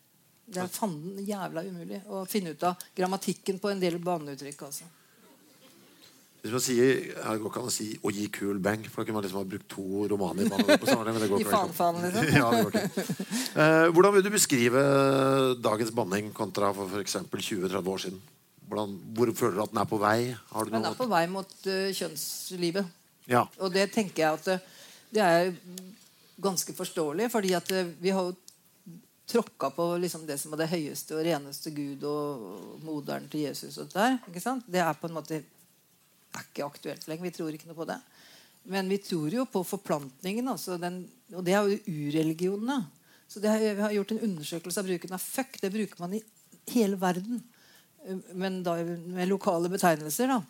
Det 0.46 0.62
er 0.62 0.70
fanden 0.70 1.24
jævla 1.26 1.64
umulig 1.66 2.04
å 2.12 2.26
finne 2.30 2.54
ut 2.54 2.68
av 2.68 2.84
grammatikken 2.98 3.58
på 3.62 3.72
en 3.72 3.82
del 3.82 3.98
baneuttrykk. 4.04 4.68
Altså. 4.68 4.90
Hvis 6.46 6.54
man 6.54 6.62
sier, 6.62 6.90
Det 7.10 7.40
går 7.42 7.50
ikke 7.50 7.62
an 7.64 7.70
å 7.72 7.74
si 7.74 7.88
'å 7.98 8.12
gi 8.14 8.28
kul 8.30 8.60
bang', 8.62 8.84
for 8.86 9.02
da 9.02 9.08
kunne 9.08 9.18
man 9.18 9.24
liksom 9.26 9.40
ha 9.42 9.50
brukt 9.50 9.68
to 9.68 10.06
romaner. 10.12 10.46
på 10.78 10.86
samme, 10.86 11.06
men 11.10 11.18
det 11.24 11.30
går 11.32 11.40
ikke. 11.42 11.74
faen, 11.74 11.98
liksom. 12.04 12.28
ja, 12.40 12.52
det 12.52 12.60
går 12.62 12.76
ikke. 12.76 13.16
Eh, 13.56 13.88
hvordan 13.90 14.14
vil 14.14 14.24
du 14.24 14.30
beskrive 14.30 14.84
dagens 15.58 15.90
banning 15.90 16.30
kontra 16.38 16.70
for 16.78 16.86
f.eks. 16.86 17.16
20-30 17.34 17.90
år 17.90 17.98
siden? 18.06 18.22
Hvordan, 18.70 18.94
hvor 19.18 19.34
føler 19.34 19.58
du 19.58 19.64
at 19.64 19.74
den 19.74 19.82
er 19.82 19.90
på 19.90 20.00
vei? 20.02 20.20
Har 20.52 20.66
du 20.66 20.72
Den 20.72 20.86
er 20.86 20.94
på 20.94 21.10
vei 21.10 21.26
mot 21.34 21.52
uh, 21.66 21.90
kjønnslivet. 21.94 22.86
Ja. 23.26 23.48
Og 23.60 23.74
det 23.74 23.92
tenker 23.94 24.24
jeg 24.24 24.34
at 24.34 24.46
det, 24.46 24.60
det 25.18 25.22
er 25.26 25.52
ganske 26.42 26.74
forståelig, 26.78 27.32
fordi 27.34 27.54
at 27.58 27.72
eh, 27.74 27.90
vi 28.02 28.14
har 28.14 28.30
jo 28.30 28.36
tråkka 29.26 29.72
på 29.74 29.98
liksom 29.98 30.28
det 30.30 30.38
som 30.38 30.54
er 30.54 30.62
det 30.62 30.70
høyeste 30.70 31.18
og 31.18 31.26
reneste 31.26 31.74
Gud 31.74 32.04
og 32.06 32.80
moderen 32.86 33.26
til 33.30 33.48
Jesus. 33.48 33.78
og 33.82 33.90
Det 33.90 33.98
der, 33.98 34.18
ikke 34.30 34.44
sant? 34.44 34.66
Det 34.70 34.82
er 34.82 34.94
på 34.94 35.10
en 35.10 35.18
måte 35.18 35.42
er 36.36 36.46
ikke 36.46 36.68
aktuelt 36.68 37.08
lenger. 37.10 37.28
Vi 37.28 37.36
tror 37.38 37.56
ikke 37.56 37.70
noe 37.70 37.80
på 37.80 37.88
det. 37.90 38.00
Men 38.72 38.90
vi 38.90 39.00
tror 39.02 39.34
jo 39.34 39.46
på 39.50 39.62
forplantningen. 39.66 40.48
Altså 40.52 40.80
den, 40.82 41.04
og 41.34 41.46
det 41.46 41.56
er 41.56 41.70
jo 41.70 41.82
ureligionene. 41.88 42.80
Så 43.28 43.42
det 43.42 43.52
har, 43.52 43.62
vi 43.62 43.82
har 43.82 43.94
gjort 43.98 44.16
en 44.16 44.24
undersøkelse 44.30 44.82
av 44.82 44.90
bruken 44.90 45.16
av 45.18 45.24
fuck. 45.24 45.60
Det 45.62 45.74
bruker 45.74 46.02
man 46.02 46.18
i 46.18 46.24
hele 46.74 47.00
verden. 47.02 47.42
Men 48.34 48.62
da 48.66 48.78
med 48.84 49.30
lokale 49.30 49.72
betegnelser. 49.72 50.30
da 50.34 50.42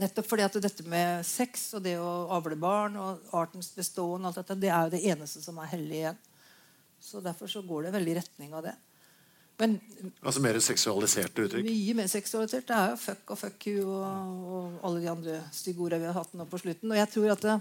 Nettopp 0.00 0.28
fordi 0.30 0.44
at 0.46 0.56
dette 0.62 0.86
med 0.88 1.26
sex 1.26 1.72
og 1.76 1.82
det 1.84 1.96
å 2.00 2.28
avle 2.32 2.56
barn 2.58 2.94
og 3.00 3.32
artens 3.36 3.72
beståen 3.74 4.24
alt 4.24 4.38
dette, 4.38 4.56
det 4.62 4.70
er 4.70 4.86
jo 4.86 4.94
det 4.94 5.02
eneste 5.12 5.42
som 5.42 5.58
er 5.60 5.72
hellig 5.74 5.98
igjen. 5.98 6.20
Så 7.00 7.20
derfor 7.24 7.50
så 7.50 7.62
går 7.66 7.86
det 7.86 7.94
veldig 7.96 8.12
i 8.12 8.18
retning 8.20 8.54
av 8.54 8.64
det. 8.68 8.74
Men 9.60 9.76
Altså 10.24 10.40
mer 10.40 10.56
seksualiserte 10.64 11.44
uttrykk? 11.44 11.66
mye 11.66 11.96
mer 11.98 12.08
seksualisert. 12.08 12.66
Det 12.68 12.76
er 12.76 12.94
jo 12.94 13.00
fuck 13.00 13.34
og 13.34 13.40
fuck 13.40 13.66
you 13.68 13.84
og, 13.84 14.46
og 14.54 14.78
alle 14.88 15.02
de 15.02 15.10
andre 15.12 15.40
stygge 15.52 15.84
ordene 15.84 16.04
vi 16.04 16.08
har 16.08 16.16
hatt 16.16 16.32
nå 16.36 16.46
på 16.48 16.60
slutten. 16.62 16.90
Og 16.90 16.96
jeg 16.96 17.10
tror 17.12 17.34
at 17.34 17.44
det, 17.44 17.56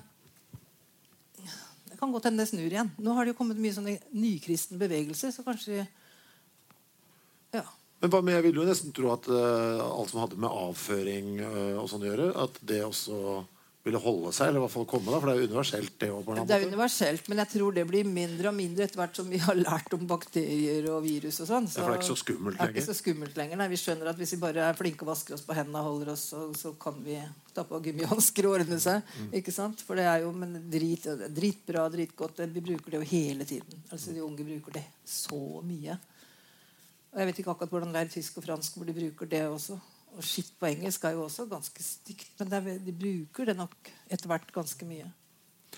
det 1.91 2.00
kan 2.00 2.14
godt 2.16 2.30
hende 2.30 2.43
det 2.43 2.50
snur 2.52 2.70
igjen. 2.70 2.93
Nå 3.04 3.18
har 3.18 3.28
det 3.28 3.34
jo 3.34 3.39
kommet 3.41 3.60
mye 3.60 3.76
sånne 3.76 3.97
nykristne 4.16 4.80
bevegelser, 4.82 5.36
så 5.36 5.45
kanskje 5.47 5.84
Ja. 7.56 7.66
Men, 8.00 8.14
men 8.24 8.36
jeg 8.38 8.43
vil 8.47 8.62
jo 8.62 8.66
nesten 8.68 8.93
tro 8.95 9.10
at 9.12 9.26
uh, 9.28 9.82
alt 9.84 10.12
som 10.14 10.22
hadde 10.22 10.38
med 10.39 10.47
avføring 10.47 11.34
uh, 11.41 11.82
og 11.82 11.89
sånn 11.91 12.06
å 12.06 12.12
gjøre, 12.14 12.28
at 12.45 12.60
det 12.70 12.84
også 12.86 13.41
ville 13.89 14.01
holde 14.03 14.31
seg, 14.35 14.49
eller 14.49 14.61
i 14.61 14.63
hvert 14.63 14.73
fall 14.75 14.87
komme, 14.89 15.09
da, 15.11 15.19
for 15.19 15.29
det 15.29 15.33
er 15.33 15.41
jo 15.41 15.49
universelt, 15.49 15.95
det 16.01 16.09
òg. 16.13 16.31
Det 16.39 16.55
er 16.55 16.65
universelt, 16.69 17.29
men 17.31 17.41
jeg 17.43 17.51
tror 17.55 17.75
det 17.75 17.85
blir 17.89 18.09
mindre 18.09 18.51
og 18.51 18.57
mindre 18.57 18.85
etter 18.85 19.01
hvert 19.01 19.19
som 19.19 19.29
vi 19.31 19.41
har 19.43 19.59
lært 19.59 19.97
om 19.97 20.05
bakterier 20.09 20.87
og 20.93 21.03
virus 21.05 21.41
og 21.43 21.49
sånn. 21.51 21.69
Ja, 21.69 21.81
for 21.81 21.91
det 21.91 21.97
er 21.97 22.01
ikke 22.03 22.09
så 22.11 22.19
skummelt 22.23 22.59
det 22.59 22.67
er 22.67 22.73
ikke 22.75 22.87
så 22.87 22.97
skummelt 22.97 23.39
lenger. 23.39 23.59
Nei, 23.59 23.69
vi 23.73 23.81
skjønner 23.81 24.11
at 24.11 24.19
hvis 24.19 24.35
vi 24.35 24.41
bare 24.41 24.69
er 24.69 24.79
flinke 24.79 25.05
og 25.05 25.11
vasker 25.11 25.35
oss 25.37 25.45
på 25.47 25.57
hendene 25.57 25.83
og 25.83 25.91
holder 25.91 26.13
oss, 26.15 26.25
så, 26.31 26.45
så 26.57 26.73
kan 26.81 26.99
vi 27.05 27.17
ta 27.55 27.65
på 27.67 27.81
gummihansker 27.89 28.47
og 28.47 28.57
ordne 28.59 28.79
seg. 28.81 29.03
Mm. 29.19 29.29
Ikke 29.41 29.53
sant? 29.55 29.83
For 29.85 29.99
det 29.99 30.07
er 30.09 30.23
jo 30.23 30.31
men 30.35 30.57
drit, 30.71 31.07
dritbra, 31.35 31.87
dritgodt. 31.93 32.43
Vi 32.53 32.65
bruker 32.71 32.95
det 32.95 33.01
jo 33.01 33.09
hele 33.11 33.47
tiden. 33.49 33.83
Altså 33.89 34.15
De 34.15 34.23
unge 34.25 34.45
bruker 34.47 34.79
det 34.79 34.85
så 35.07 35.61
mye. 35.65 35.97
Og 37.09 37.21
Jeg 37.21 37.29
vet 37.29 37.39
ikke 37.41 37.55
akkurat 37.55 37.71
hvordan 37.73 37.93
det 37.93 38.03
er 38.03 38.11
i 38.11 38.13
tysk 38.13 38.37
og 38.37 38.45
fransk, 38.45 38.77
hvor 38.77 38.85
de 38.85 38.95
bruker 38.95 39.29
det 39.29 39.47
også. 39.49 39.79
Og 40.18 40.26
skitt 40.26 40.51
på 40.60 40.68
engelsk 40.70 41.05
er 41.05 41.16
jo 41.16 41.26
også 41.28 41.45
ganske 41.49 41.84
stygt, 41.86 42.32
men 42.39 42.53
er, 42.57 42.70
de 42.84 42.93
bruker 42.95 43.49
det 43.49 43.55
nok 43.60 43.91
etter 44.10 44.30
hvert 44.32 44.51
ganske 44.55 44.88
mye. 44.89 45.07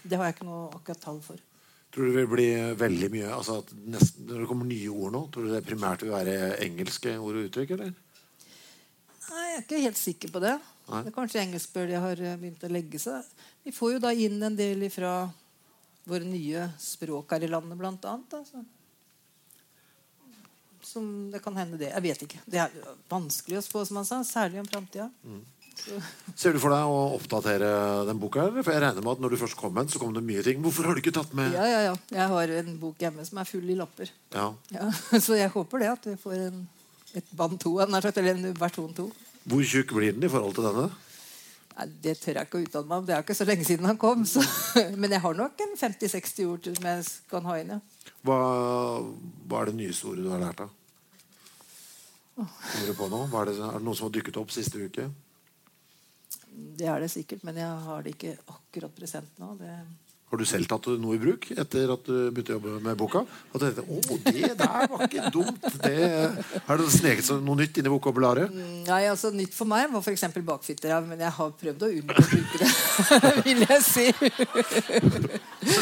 Det 0.02 0.18
har 0.18 0.30
jeg 0.30 0.38
ikke 0.38 0.48
noe 0.48 0.70
akkurat 0.72 1.02
tall 1.04 1.20
for. 1.26 1.42
Tror 1.92 2.08
du 2.08 2.14
det 2.14 2.22
vil 2.22 2.32
bli 2.32 2.48
veldig 2.80 3.10
mye 3.12 3.32
altså 3.36 3.58
at 3.60 3.72
nesten, 3.76 4.24
Når 4.30 4.40
det 4.40 4.48
kommer 4.48 4.68
nye 4.70 4.94
ord 4.94 5.12
nå, 5.12 5.26
tror 5.28 5.48
du 5.48 5.52
det 5.52 5.66
primært 5.68 6.06
vil 6.06 6.14
være 6.14 6.38
engelske 6.64 7.18
ord 7.20 7.36
og 7.36 7.50
uttrykk? 7.50 7.74
eller? 7.76 7.92
Nei, 9.32 9.44
Jeg 9.50 9.58
er 9.58 9.66
ikke 9.66 9.84
helt 9.86 10.00
sikker 10.00 10.32
på 10.32 10.44
det. 10.44 10.56
Nei. 10.88 11.04
det 11.04 11.12
er 11.12 11.16
kanskje 11.16 11.42
engelskbølga 11.44 12.00
har 12.04 12.22
eh, 12.24 12.38
begynt 12.40 12.64
å 12.68 12.72
legge 12.72 13.00
seg. 13.00 13.28
Vi 13.64 13.76
får 13.76 13.94
jo 13.94 14.04
da 14.04 14.12
inn 14.16 14.40
en 14.44 14.56
del 14.58 14.88
fra 14.92 15.14
våre 16.10 16.28
nye 16.28 16.66
språk 16.82 17.36
her 17.36 17.46
i 17.46 17.52
landet, 17.52 17.78
blant 17.80 18.08
annet. 18.10 18.40
Altså. 18.40 18.64
Som 20.92 21.08
det 21.32 21.40
kan 21.44 21.56
hende 21.56 21.80
det. 21.80 21.94
Jeg 21.94 22.04
vet 22.04 22.24
ikke. 22.28 22.44
Det 22.52 22.60
er 22.66 22.94
vanskelig 23.12 23.62
å 23.62 23.66
spå, 23.66 23.84
som 23.88 24.02
han 24.02 24.08
sa. 24.08 24.22
Særlig 24.28 24.60
om 24.64 24.70
framtida. 24.70 25.08
Ser 26.36 26.54
du 26.54 26.60
for 26.62 26.74
deg 26.74 26.90
å 26.92 26.98
oppdatere 27.16 27.70
den 28.10 28.20
boka? 28.22 28.44
Eller? 28.44 28.66
For 28.66 28.76
jeg 28.76 28.84
regner 28.84 29.06
med 29.06 29.16
at 29.16 29.22
når 29.24 29.34
du 29.34 29.40
først 29.42 29.58
kom 29.58 29.74
med 29.74 29.86
den, 29.86 29.94
så 29.94 30.02
kom 30.02 30.12
det 30.16 30.24
mye 30.26 30.44
ting. 30.46 30.60
Hvorfor 30.64 30.90
har 30.90 30.98
du 30.98 31.02
ikke 31.02 31.14
tatt 31.16 31.32
med 31.38 31.56
Ja, 31.56 31.68
ja, 31.70 31.80
ja. 31.88 31.94
Jeg 32.12 32.28
har 32.34 32.54
en 32.60 32.74
bok 32.82 33.02
hjemme 33.02 33.26
som 33.28 33.40
er 33.42 33.50
full 33.50 33.72
i 33.72 33.78
lapper. 33.80 34.12
Ja. 34.36 34.50
Ja, 34.76 34.90
så 35.26 35.40
jeg 35.40 35.54
håper 35.54 35.84
det 35.84 35.94
at 35.94 36.10
vi 36.12 36.18
får 36.22 36.36
en, 36.50 36.66
et 37.18 37.32
band 37.38 37.58
to, 37.64 37.78
eller 37.84 38.12
en 38.36 38.52
versjon 38.60 38.92
to. 38.98 39.08
Hvor 39.48 39.64
tjukk 39.66 39.96
blir 39.98 40.14
den 40.18 40.28
i 40.28 40.32
forhold 40.32 40.60
til 40.60 40.68
denne? 40.68 40.90
Nei, 41.72 41.88
det 42.04 42.18
tør 42.20 42.38
jeg 42.38 42.50
ikke 42.50 42.60
å 42.60 42.66
uttale 42.68 42.90
meg 42.90 43.00
om. 43.00 43.08
Det 43.08 43.16
er 43.16 43.24
ikke 43.26 43.40
så 43.40 43.48
lenge 43.48 43.66
siden 43.66 43.88
han 43.90 44.00
kom. 44.02 44.28
Så. 44.28 44.44
Men 45.02 45.16
jeg 45.16 45.24
har 45.24 45.40
nok 45.40 45.66
en 45.66 45.74
50-60 45.80 46.52
ord 46.52 46.62
til 46.68 46.78
som 46.78 46.92
jeg 46.92 47.08
kan 47.32 47.48
ha 47.48 47.58
inn. 47.62 47.74
Ja. 47.78 48.12
Hva, 48.28 48.38
hva 49.50 49.64
er 49.64 49.72
det 49.72 49.80
nyeste 49.80 50.12
ordet 50.12 50.28
du 50.28 50.30
har 50.34 50.44
lært 50.44 50.62
av? 50.68 50.76
Kommer 52.36 52.88
du 52.88 52.96
på 52.98 53.10
noe? 53.12 53.28
Er, 53.28 53.52
det, 53.52 53.58
er 53.60 53.78
det 53.78 53.86
noe 53.86 53.98
som 53.98 54.08
har 54.08 54.16
dukket 54.16 54.40
opp 54.42 54.54
siste 54.54 54.80
uke? 54.82 55.10
Det 56.52 56.88
er 56.90 57.04
det 57.04 57.12
sikkert, 57.12 57.44
men 57.48 57.60
jeg 57.60 57.84
har 57.86 58.04
det 58.04 58.16
ikke 58.16 58.36
akkurat 58.52 58.96
present 58.96 59.40
nå. 59.42 59.54
Det... 59.60 59.76
Har 60.32 60.40
du 60.40 60.46
selv 60.48 60.68
tatt 60.72 60.86
noe 60.96 61.18
i 61.18 61.20
bruk 61.20 61.50
etter 61.60 61.90
at 61.92 62.06
du 62.08 62.30
begynte 62.32 62.54
å 62.54 62.56
jobbe 62.56 62.78
med 62.86 62.96
boka? 62.96 63.26
Og 63.52 63.60
du 63.60 63.66
tenkte, 63.66 63.84
å, 63.84 64.20
det 64.30 64.54
der 64.62 64.86
var 64.88 65.04
ikke 65.04 65.32
dumt. 65.36 65.66
Det, 65.84 66.06
har 66.70 66.80
det 66.80 66.88
sneket 66.94 67.28
seg 67.28 67.42
noe 67.44 67.60
nytt 67.60 67.76
inn 67.82 67.90
i 67.90 67.92
vokabularet? 67.92 68.54
Nei, 68.88 69.02
altså 69.12 69.34
Nytt 69.36 69.52
for 69.56 69.68
meg 69.68 69.92
var 69.92 70.00
f.eks. 70.00 70.24
bakfitter. 70.48 70.94
Ja, 70.94 71.02
men 71.04 71.20
jeg 71.20 71.36
har 71.36 71.52
prøvd 71.60 71.84
å 71.84 71.92
unngå 71.98 72.16
å 72.16 72.28
bruke 72.32 72.62
det. 72.64 72.72
vil 73.50 73.66
jeg 73.66 73.84
si. 73.84 74.08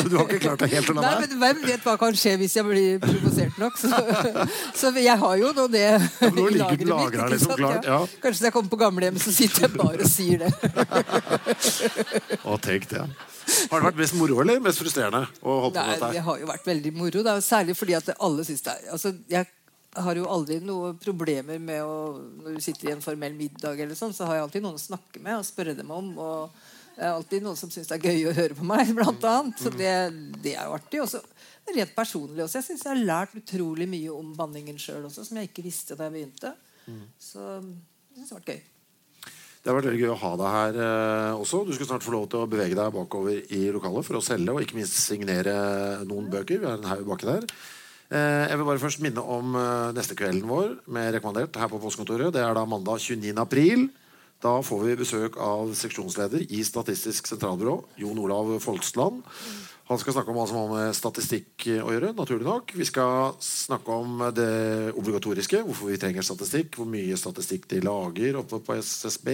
Du 0.09 0.17
har 0.17 0.25
ikke 0.25 0.41
klart 0.47 0.65
deg 0.65 0.75
helt 0.79 0.89
å 0.89 0.97
la 0.97 1.05
være? 1.05 1.29
men 1.29 1.39
Hvem 1.45 1.63
vet 1.69 1.85
hva 1.85 1.97
kan 2.01 2.17
skje 2.17 2.35
hvis 2.41 2.57
jeg 2.57 2.65
blir 2.65 2.99
provosert 3.05 3.61
nok? 3.61 3.77
Så, 3.79 4.03
så 4.81 4.93
jeg 4.97 5.17
har 5.21 5.39
jo 5.45 5.53
nå 5.55 5.69
det 5.69 5.85
ja, 5.85 6.01
i 6.25 6.31
lageret 6.57 6.85
mitt. 6.89 7.35
liksom 7.37 7.53
klart, 7.59 7.85
ja. 7.85 8.01
Kanskje 8.23 8.47
når 8.47 8.49
jeg 8.49 8.57
kommer 8.57 8.73
på 8.73 8.81
gamlehjem, 8.81 9.21
så 9.21 9.33
sitter 9.35 9.67
jeg 9.67 9.77
bare 9.77 10.05
og 10.05 10.09
sier 10.09 10.47
det. 10.47 10.51
Å, 12.49 12.57
tenk 12.65 12.89
det. 12.89 13.05
Har 13.71 13.81
det 13.81 13.89
vært 13.89 14.01
mest 14.01 14.17
moro 14.17 14.41
eller 14.43 14.59
mest 14.63 14.81
frustrerende 14.81 15.23
å 15.41 15.55
holde 15.65 15.77
på 15.77 15.85
med 15.85 15.95
dette? 15.95 16.11
det 16.15 16.25
har 16.25 16.41
jo 16.41 16.49
vært 16.49 16.67
veldig 16.69 16.91
moro. 16.97 17.23
Da. 17.25 17.37
Særlig 17.43 17.75
fordi 17.77 17.95
at 17.97 18.11
alle 18.17 18.45
syns 18.47 18.65
det 18.65 18.75
er 18.75 18.91
altså, 18.95 19.13
Jeg 19.29 19.47
har 20.05 20.19
jo 20.19 20.27
aldri 20.29 20.59
noen 20.61 20.97
problemer 21.01 21.61
med 21.61 21.81
å 21.81 21.95
Når 22.43 22.57
du 22.57 22.63
sitter 22.63 22.91
i 22.91 22.93
en 22.93 23.03
formell 23.03 23.33
middag, 23.37 23.79
eller 23.79 23.97
sånn, 23.97 24.13
så 24.15 24.29
har 24.29 24.37
jeg 24.39 24.47
alltid 24.47 24.65
noen 24.65 24.79
å 24.79 24.83
snakke 24.83 25.23
med 25.23 25.39
og 25.39 25.47
spørre 25.47 25.75
dem 25.77 25.91
om. 25.93 26.11
Og 26.17 26.59
det 26.95 27.05
er 27.07 27.13
alltid 27.15 27.45
noen 27.45 27.59
som 27.59 27.71
syns 27.73 27.89
det 27.89 27.99
er 27.99 28.11
gøy 28.11 28.29
å 28.29 28.35
høre 28.37 28.57
på 28.57 28.67
meg, 28.67 28.93
blant 28.97 29.29
annet. 29.29 29.61
Så 29.61 29.73
det, 29.73 29.93
det 30.43 30.55
er 30.55 30.69
jo 30.69 30.75
artig. 30.77 31.03
Også, 31.05 31.23
rent 31.69 31.93
personlig 31.95 32.43
også. 32.45 32.59
Jeg 32.59 32.69
syns 32.71 32.85
jeg 32.85 32.93
har 32.93 33.05
lært 33.13 33.37
utrolig 33.39 33.87
mye 33.89 34.11
om 34.13 34.33
banningen 34.37 34.79
sjøl 34.81 35.07
også, 35.09 35.27
som 35.27 35.39
jeg 35.39 35.51
ikke 35.51 35.65
visste 35.65 35.97
da 35.97 36.09
jeg 36.09 36.17
begynte. 36.17 36.55
Så 37.21 37.45
jeg 37.45 38.19
synes 38.19 38.29
det 38.29 38.35
har 38.35 38.41
vært 38.41 38.53
gøy. 38.55 38.61
Det 39.59 39.67
har 39.67 39.75
vært 39.75 39.89
veldig 39.89 39.99
gøy 39.99 40.11
å 40.13 40.21
ha 40.21 40.29
deg 40.39 40.53
her 40.55 40.77
eh, 40.85 41.41
også. 41.41 41.65
Du 41.67 41.73
skal 41.75 41.89
snart 41.89 42.05
få 42.05 42.13
lov 42.13 42.29
til 42.31 42.45
å 42.45 42.47
bevege 42.47 42.77
deg 42.77 42.93
bakover 42.95 43.41
i 43.51 43.65
lokalet 43.75 44.07
for 44.07 44.19
å 44.19 44.23
selge 44.23 44.53
og 44.53 44.63
ikke 44.63 44.77
minst 44.77 44.95
signere 45.01 45.55
noen 46.07 46.29
bøker. 46.31 46.61
Vi 46.61 46.69
har 46.69 46.79
en 46.79 46.87
haug 46.87 47.03
baki 47.09 47.27
der. 47.27 47.47
Eh, 48.09 48.45
jeg 48.47 48.55
vil 48.55 48.69
bare 48.69 48.81
først 48.81 49.03
minne 49.03 49.21
om 49.35 49.57
eh, 49.59 49.91
neste 49.97 50.15
kvelden 50.15 50.47
vår 50.47 50.77
med 50.87 51.11
rekommandert 51.17 51.59
her 51.59 51.67
på 51.71 51.81
postkontoret. 51.83 52.31
Det 52.33 52.41
er 52.45 52.55
da 52.55 52.63
mandag 52.63 53.03
29. 53.03 53.35
april. 53.43 53.89
Da 54.39 54.55
får 54.63 54.85
vi 54.85 54.95
besøk 55.01 55.35
av 55.43 55.75
seksjonsleder 55.75 56.45
i 56.55 56.63
Statistisk 56.63 57.27
sentralbyrå, 57.27 57.75
Jon 57.99 58.23
Olav 58.23 58.55
Folksland. 58.63 59.19
Han 59.89 59.97
skal 59.97 60.13
snakke 60.13 60.29
om 60.29 60.37
hva 60.37 60.43
som 60.45 60.57
har 60.59 60.67
med 60.69 60.93
statistikk 60.93 61.63
å 61.81 61.89
gjøre. 61.89 62.11
naturlig 62.13 62.45
nok. 62.45 62.73
Vi 62.77 62.85
skal 62.85 63.31
snakke 63.41 63.89
om 63.89 64.19
det 64.37 64.93
obligatoriske, 64.93 65.63
hvorfor 65.65 65.89
vi 65.89 65.97
trenger 65.97 66.21
statistikk, 66.21 66.77
hvor 66.77 66.85
mye 66.85 67.17
statistikk 67.17 67.65
de 67.71 67.79
lager 67.81 68.37
oppe 68.37 68.59
på 68.61 68.75
SSB, 68.77 69.31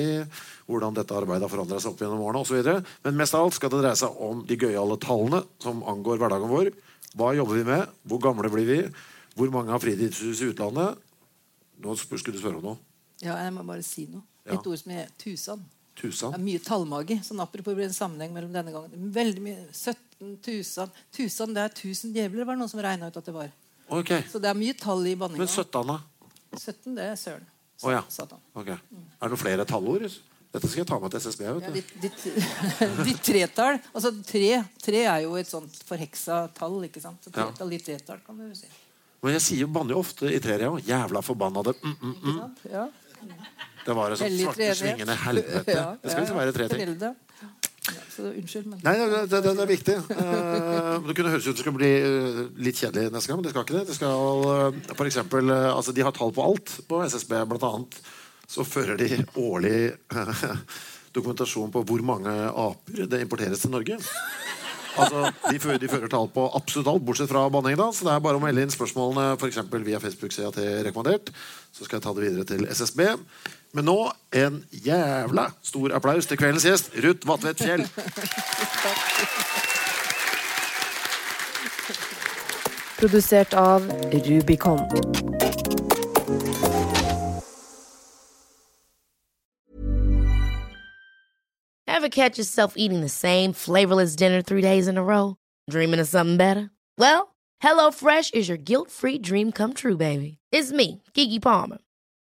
hvordan 0.70 0.96
dette 0.96 1.12
arbeidet 1.12 1.44
har 1.44 1.52
forandra 1.52 1.82
seg 1.84 1.92
opp 1.92 2.06
gjennom 2.06 2.24
årene 2.24 2.46
osv. 2.46 2.72
Men 3.04 3.20
mest 3.20 3.36
av 3.36 3.44
alt 3.44 3.58
skal 3.60 3.74
det 3.74 3.84
dreie 3.84 4.00
seg 4.00 4.16
om 4.16 4.46
de 4.48 4.56
gøyale 4.56 4.96
tallene 5.04 5.44
som 5.60 5.84
angår 5.92 6.24
hverdagen 6.24 6.54
vår. 6.56 6.72
Hva 7.20 7.36
jobber 7.36 7.60
vi 7.60 7.68
med? 7.74 8.00
Hvor 8.08 8.24
gamle 8.24 8.56
blir 8.56 8.72
vi? 8.72 8.82
Hvor 9.36 9.52
mange 9.52 9.76
har 9.76 9.84
fritidshus 9.84 10.40
i 10.40 10.54
utlandet? 10.54 11.04
Nå 11.84 12.00
skulle 12.00 12.32
du 12.32 12.40
spørre 12.40 12.64
om 12.64 12.70
noe. 12.72 12.80
Ja, 13.20 13.36
jeg 13.44 13.52
må 13.52 13.68
bare 13.68 13.84
si 13.84 14.08
noe. 14.08 14.24
Ja. 14.48 14.56
Et 14.56 14.72
ord 14.72 14.80
som 14.80 14.96
er 14.96 15.12
tusan. 15.20 15.68
Det 15.96 16.28
er 16.28 16.42
mye 16.44 16.64
tallmagi. 16.64 17.20
Sånn 17.24 17.44
apropos 17.44 17.80
en 17.80 17.96
sammenheng 17.96 18.34
mellom 18.36 18.56
denne 18.56 18.72
gangen. 18.72 19.12
Veldig 19.16 19.44
mye 19.44 19.62
17 19.72 20.05
tusen. 20.46 20.92
Tusen, 21.16 21.54
det 21.56 21.62
er 21.66 21.74
1000 21.74 22.14
djevler, 22.16 22.46
var 22.46 22.56
det 22.56 22.64
noen 22.64 22.72
som 22.72 22.82
regna 22.84 23.10
ut 23.12 23.18
at 23.18 23.26
det 23.26 23.34
var. 23.36 23.50
Okay. 23.90 24.24
Så 24.32 24.40
det 24.42 24.50
er 24.50 24.58
mye 24.58 24.74
tall 24.78 25.04
i 25.06 25.16
banninga. 25.20 25.44
Men 25.44 25.52
17, 25.52 25.92
da? 25.92 26.00
17, 26.58 26.96
det 26.96 27.10
er 27.12 27.20
søren. 27.20 27.46
Å 27.84 27.92
ja. 27.92 28.02
Satan. 28.10 28.40
Ok. 28.56 28.70
Er 28.72 28.80
det 29.20 29.30
noen 29.34 29.42
flere 29.42 29.66
tallord? 29.68 30.08
Dette 30.56 30.70
skal 30.72 30.86
jeg 30.86 30.88
ta 30.88 30.98
med 31.04 31.12
til 31.12 31.20
SSB. 31.20 31.42
Ja, 31.44 31.54
vet 31.58 31.66
du. 31.68 31.76
ditt, 31.76 31.90
ditt, 32.00 32.22
ditt 33.10 33.20
tretall 33.28 33.76
Altså 33.92 34.14
tre, 34.24 34.62
tre 34.80 35.02
er 35.04 35.26
jo 35.26 35.34
et 35.36 35.50
sånt 35.50 35.82
forheksa 35.84 36.46
tall. 36.56 36.78
ikke 36.88 37.04
sant? 37.04 37.20
Så 37.26 37.34
Ja. 37.34 37.50
tretall, 37.50 37.74
ditt 37.76 37.84
tretall, 37.90 38.22
kan 38.26 38.40
du 38.40 38.56
si. 38.56 38.70
Men 39.26 39.36
jeg 39.36 39.44
sier 39.44 39.68
banner 39.68 39.98
jo 39.98 40.00
ofte 40.06 40.32
i 40.32 40.40
treet 40.40 40.64
òg. 40.70 40.80
Jævla 40.88 41.22
forbannede 41.26 41.74
mm, 41.82 41.96
mm, 42.00 42.16
mm. 42.24 42.56
Ja. 42.72 42.88
Det 43.86 43.94
var 43.98 44.14
et 44.16 44.22
sånt 44.22 44.40
svarte, 44.40 44.72
svingende 44.80 45.16
helvete. 45.26 45.76
Ja, 45.80 45.86
Det 46.02 46.14
skal 46.14 46.24
ikke 46.28 46.40
være 46.40 46.56
tre 46.56 46.68
ting. 46.72 47.16
Ja, 47.86 48.02
så 48.10 48.24
unnskyld, 48.32 48.66
men 48.72 48.80
Nei, 48.82 48.96
det, 48.98 49.22
det, 49.30 49.42
det, 49.46 49.54
er 49.54 49.70
viktig. 49.70 49.96
Uh, 50.10 51.06
det 51.06 51.16
kunne 51.18 51.34
høres 51.34 51.46
ut 51.46 51.52
som 51.52 51.56
det 51.56 51.62
skulle 51.62 51.78
bli 51.78 51.92
eh, 52.00 52.40
litt 52.66 52.80
kjedelig 52.82 53.14
neste 53.14 53.30
gang, 53.30 53.40
men 53.40 53.46
det 53.46 53.54
skal 53.54 53.66
ikke 53.68 53.78
det. 53.78 53.86
det 53.92 53.98
skal, 53.98 54.46
uh, 54.50 54.96
for 54.96 55.10
eksempel, 55.10 55.54
altså, 55.54 55.94
de 55.94 56.06
har 56.06 56.16
tall 56.16 56.34
på 56.34 56.46
alt 56.46 56.76
på 56.90 57.04
SSB, 57.06 57.38
blant 57.52 57.68
annet. 57.70 58.00
Så 58.50 58.66
fører 58.66 58.98
de 58.98 59.22
årlig 59.42 59.78
dokumentasjon 61.16 61.74
på 61.74 61.86
hvor 61.86 62.06
mange 62.06 62.34
aper 62.34 63.10
det 63.12 63.22
importeres 63.26 63.62
til 63.66 63.74
Norge. 63.74 64.00
Altså, 64.96 65.26
de, 65.50 65.60
fører, 65.60 65.80
de 65.82 65.90
fører 65.92 66.12
tall 66.12 66.30
på 66.32 66.46
absolutt 66.56 66.90
alt, 66.92 67.04
bortsett 67.06 67.32
fra 67.32 67.46
banning. 67.52 67.78
Så 67.94 68.08
det 68.08 68.14
er 68.14 68.24
bare 68.24 68.40
å 68.40 68.44
melde 68.44 68.64
inn 68.64 68.74
spørsmålene 68.74 69.36
for 69.42 69.52
eksempel 69.52 69.84
via 69.86 70.00
Facebook-sida 70.04 70.52
til 70.56 70.82
Rekommandert. 70.88 71.32
Så 71.76 71.86
skal 71.86 72.00
jeg 72.00 72.06
ta 72.06 72.14
det 72.16 72.26
videre 72.26 72.48
til 72.48 72.68
SSB. 72.72 73.04
Men 73.76 73.86
nå 73.86 74.12
en 74.32 74.66
jævla 74.72 75.50
stor 75.64 75.92
applaus 75.98 76.26
til 76.26 76.38
kveldens 76.40 76.64
gjest, 76.64 76.92
Ruth 77.04 77.28
Vatvedt 77.28 77.60
Fjell. 77.60 77.84
Produsert 83.00 83.54
av 83.54 83.84
Rubicon. 84.14 84.80
Ever 91.88 92.08
catch 92.10 92.38
yourself 92.38 92.74
eating 92.78 93.02
the 93.02 93.10
same 93.10 93.52
flavorless 93.52 94.16
dinner 94.16 94.42
three 94.42 94.62
days 94.62 94.88
in 94.88 94.98
a 94.98 95.04
row? 95.04 95.36
Dreaming 95.70 96.00
of 96.00 96.08
something 96.08 96.38
better? 96.38 96.70
Well, 96.98 97.36
HelloFresh 97.62 98.34
is 98.34 98.48
your 98.48 98.58
guilt 98.58 98.90
free 98.90 99.18
dream 99.18 99.52
come 99.52 99.74
true, 99.74 99.98
baby. 99.98 100.38
It's 100.54 100.72
me, 100.72 101.02
Gigi 101.14 101.40
Palmer. 101.40 101.80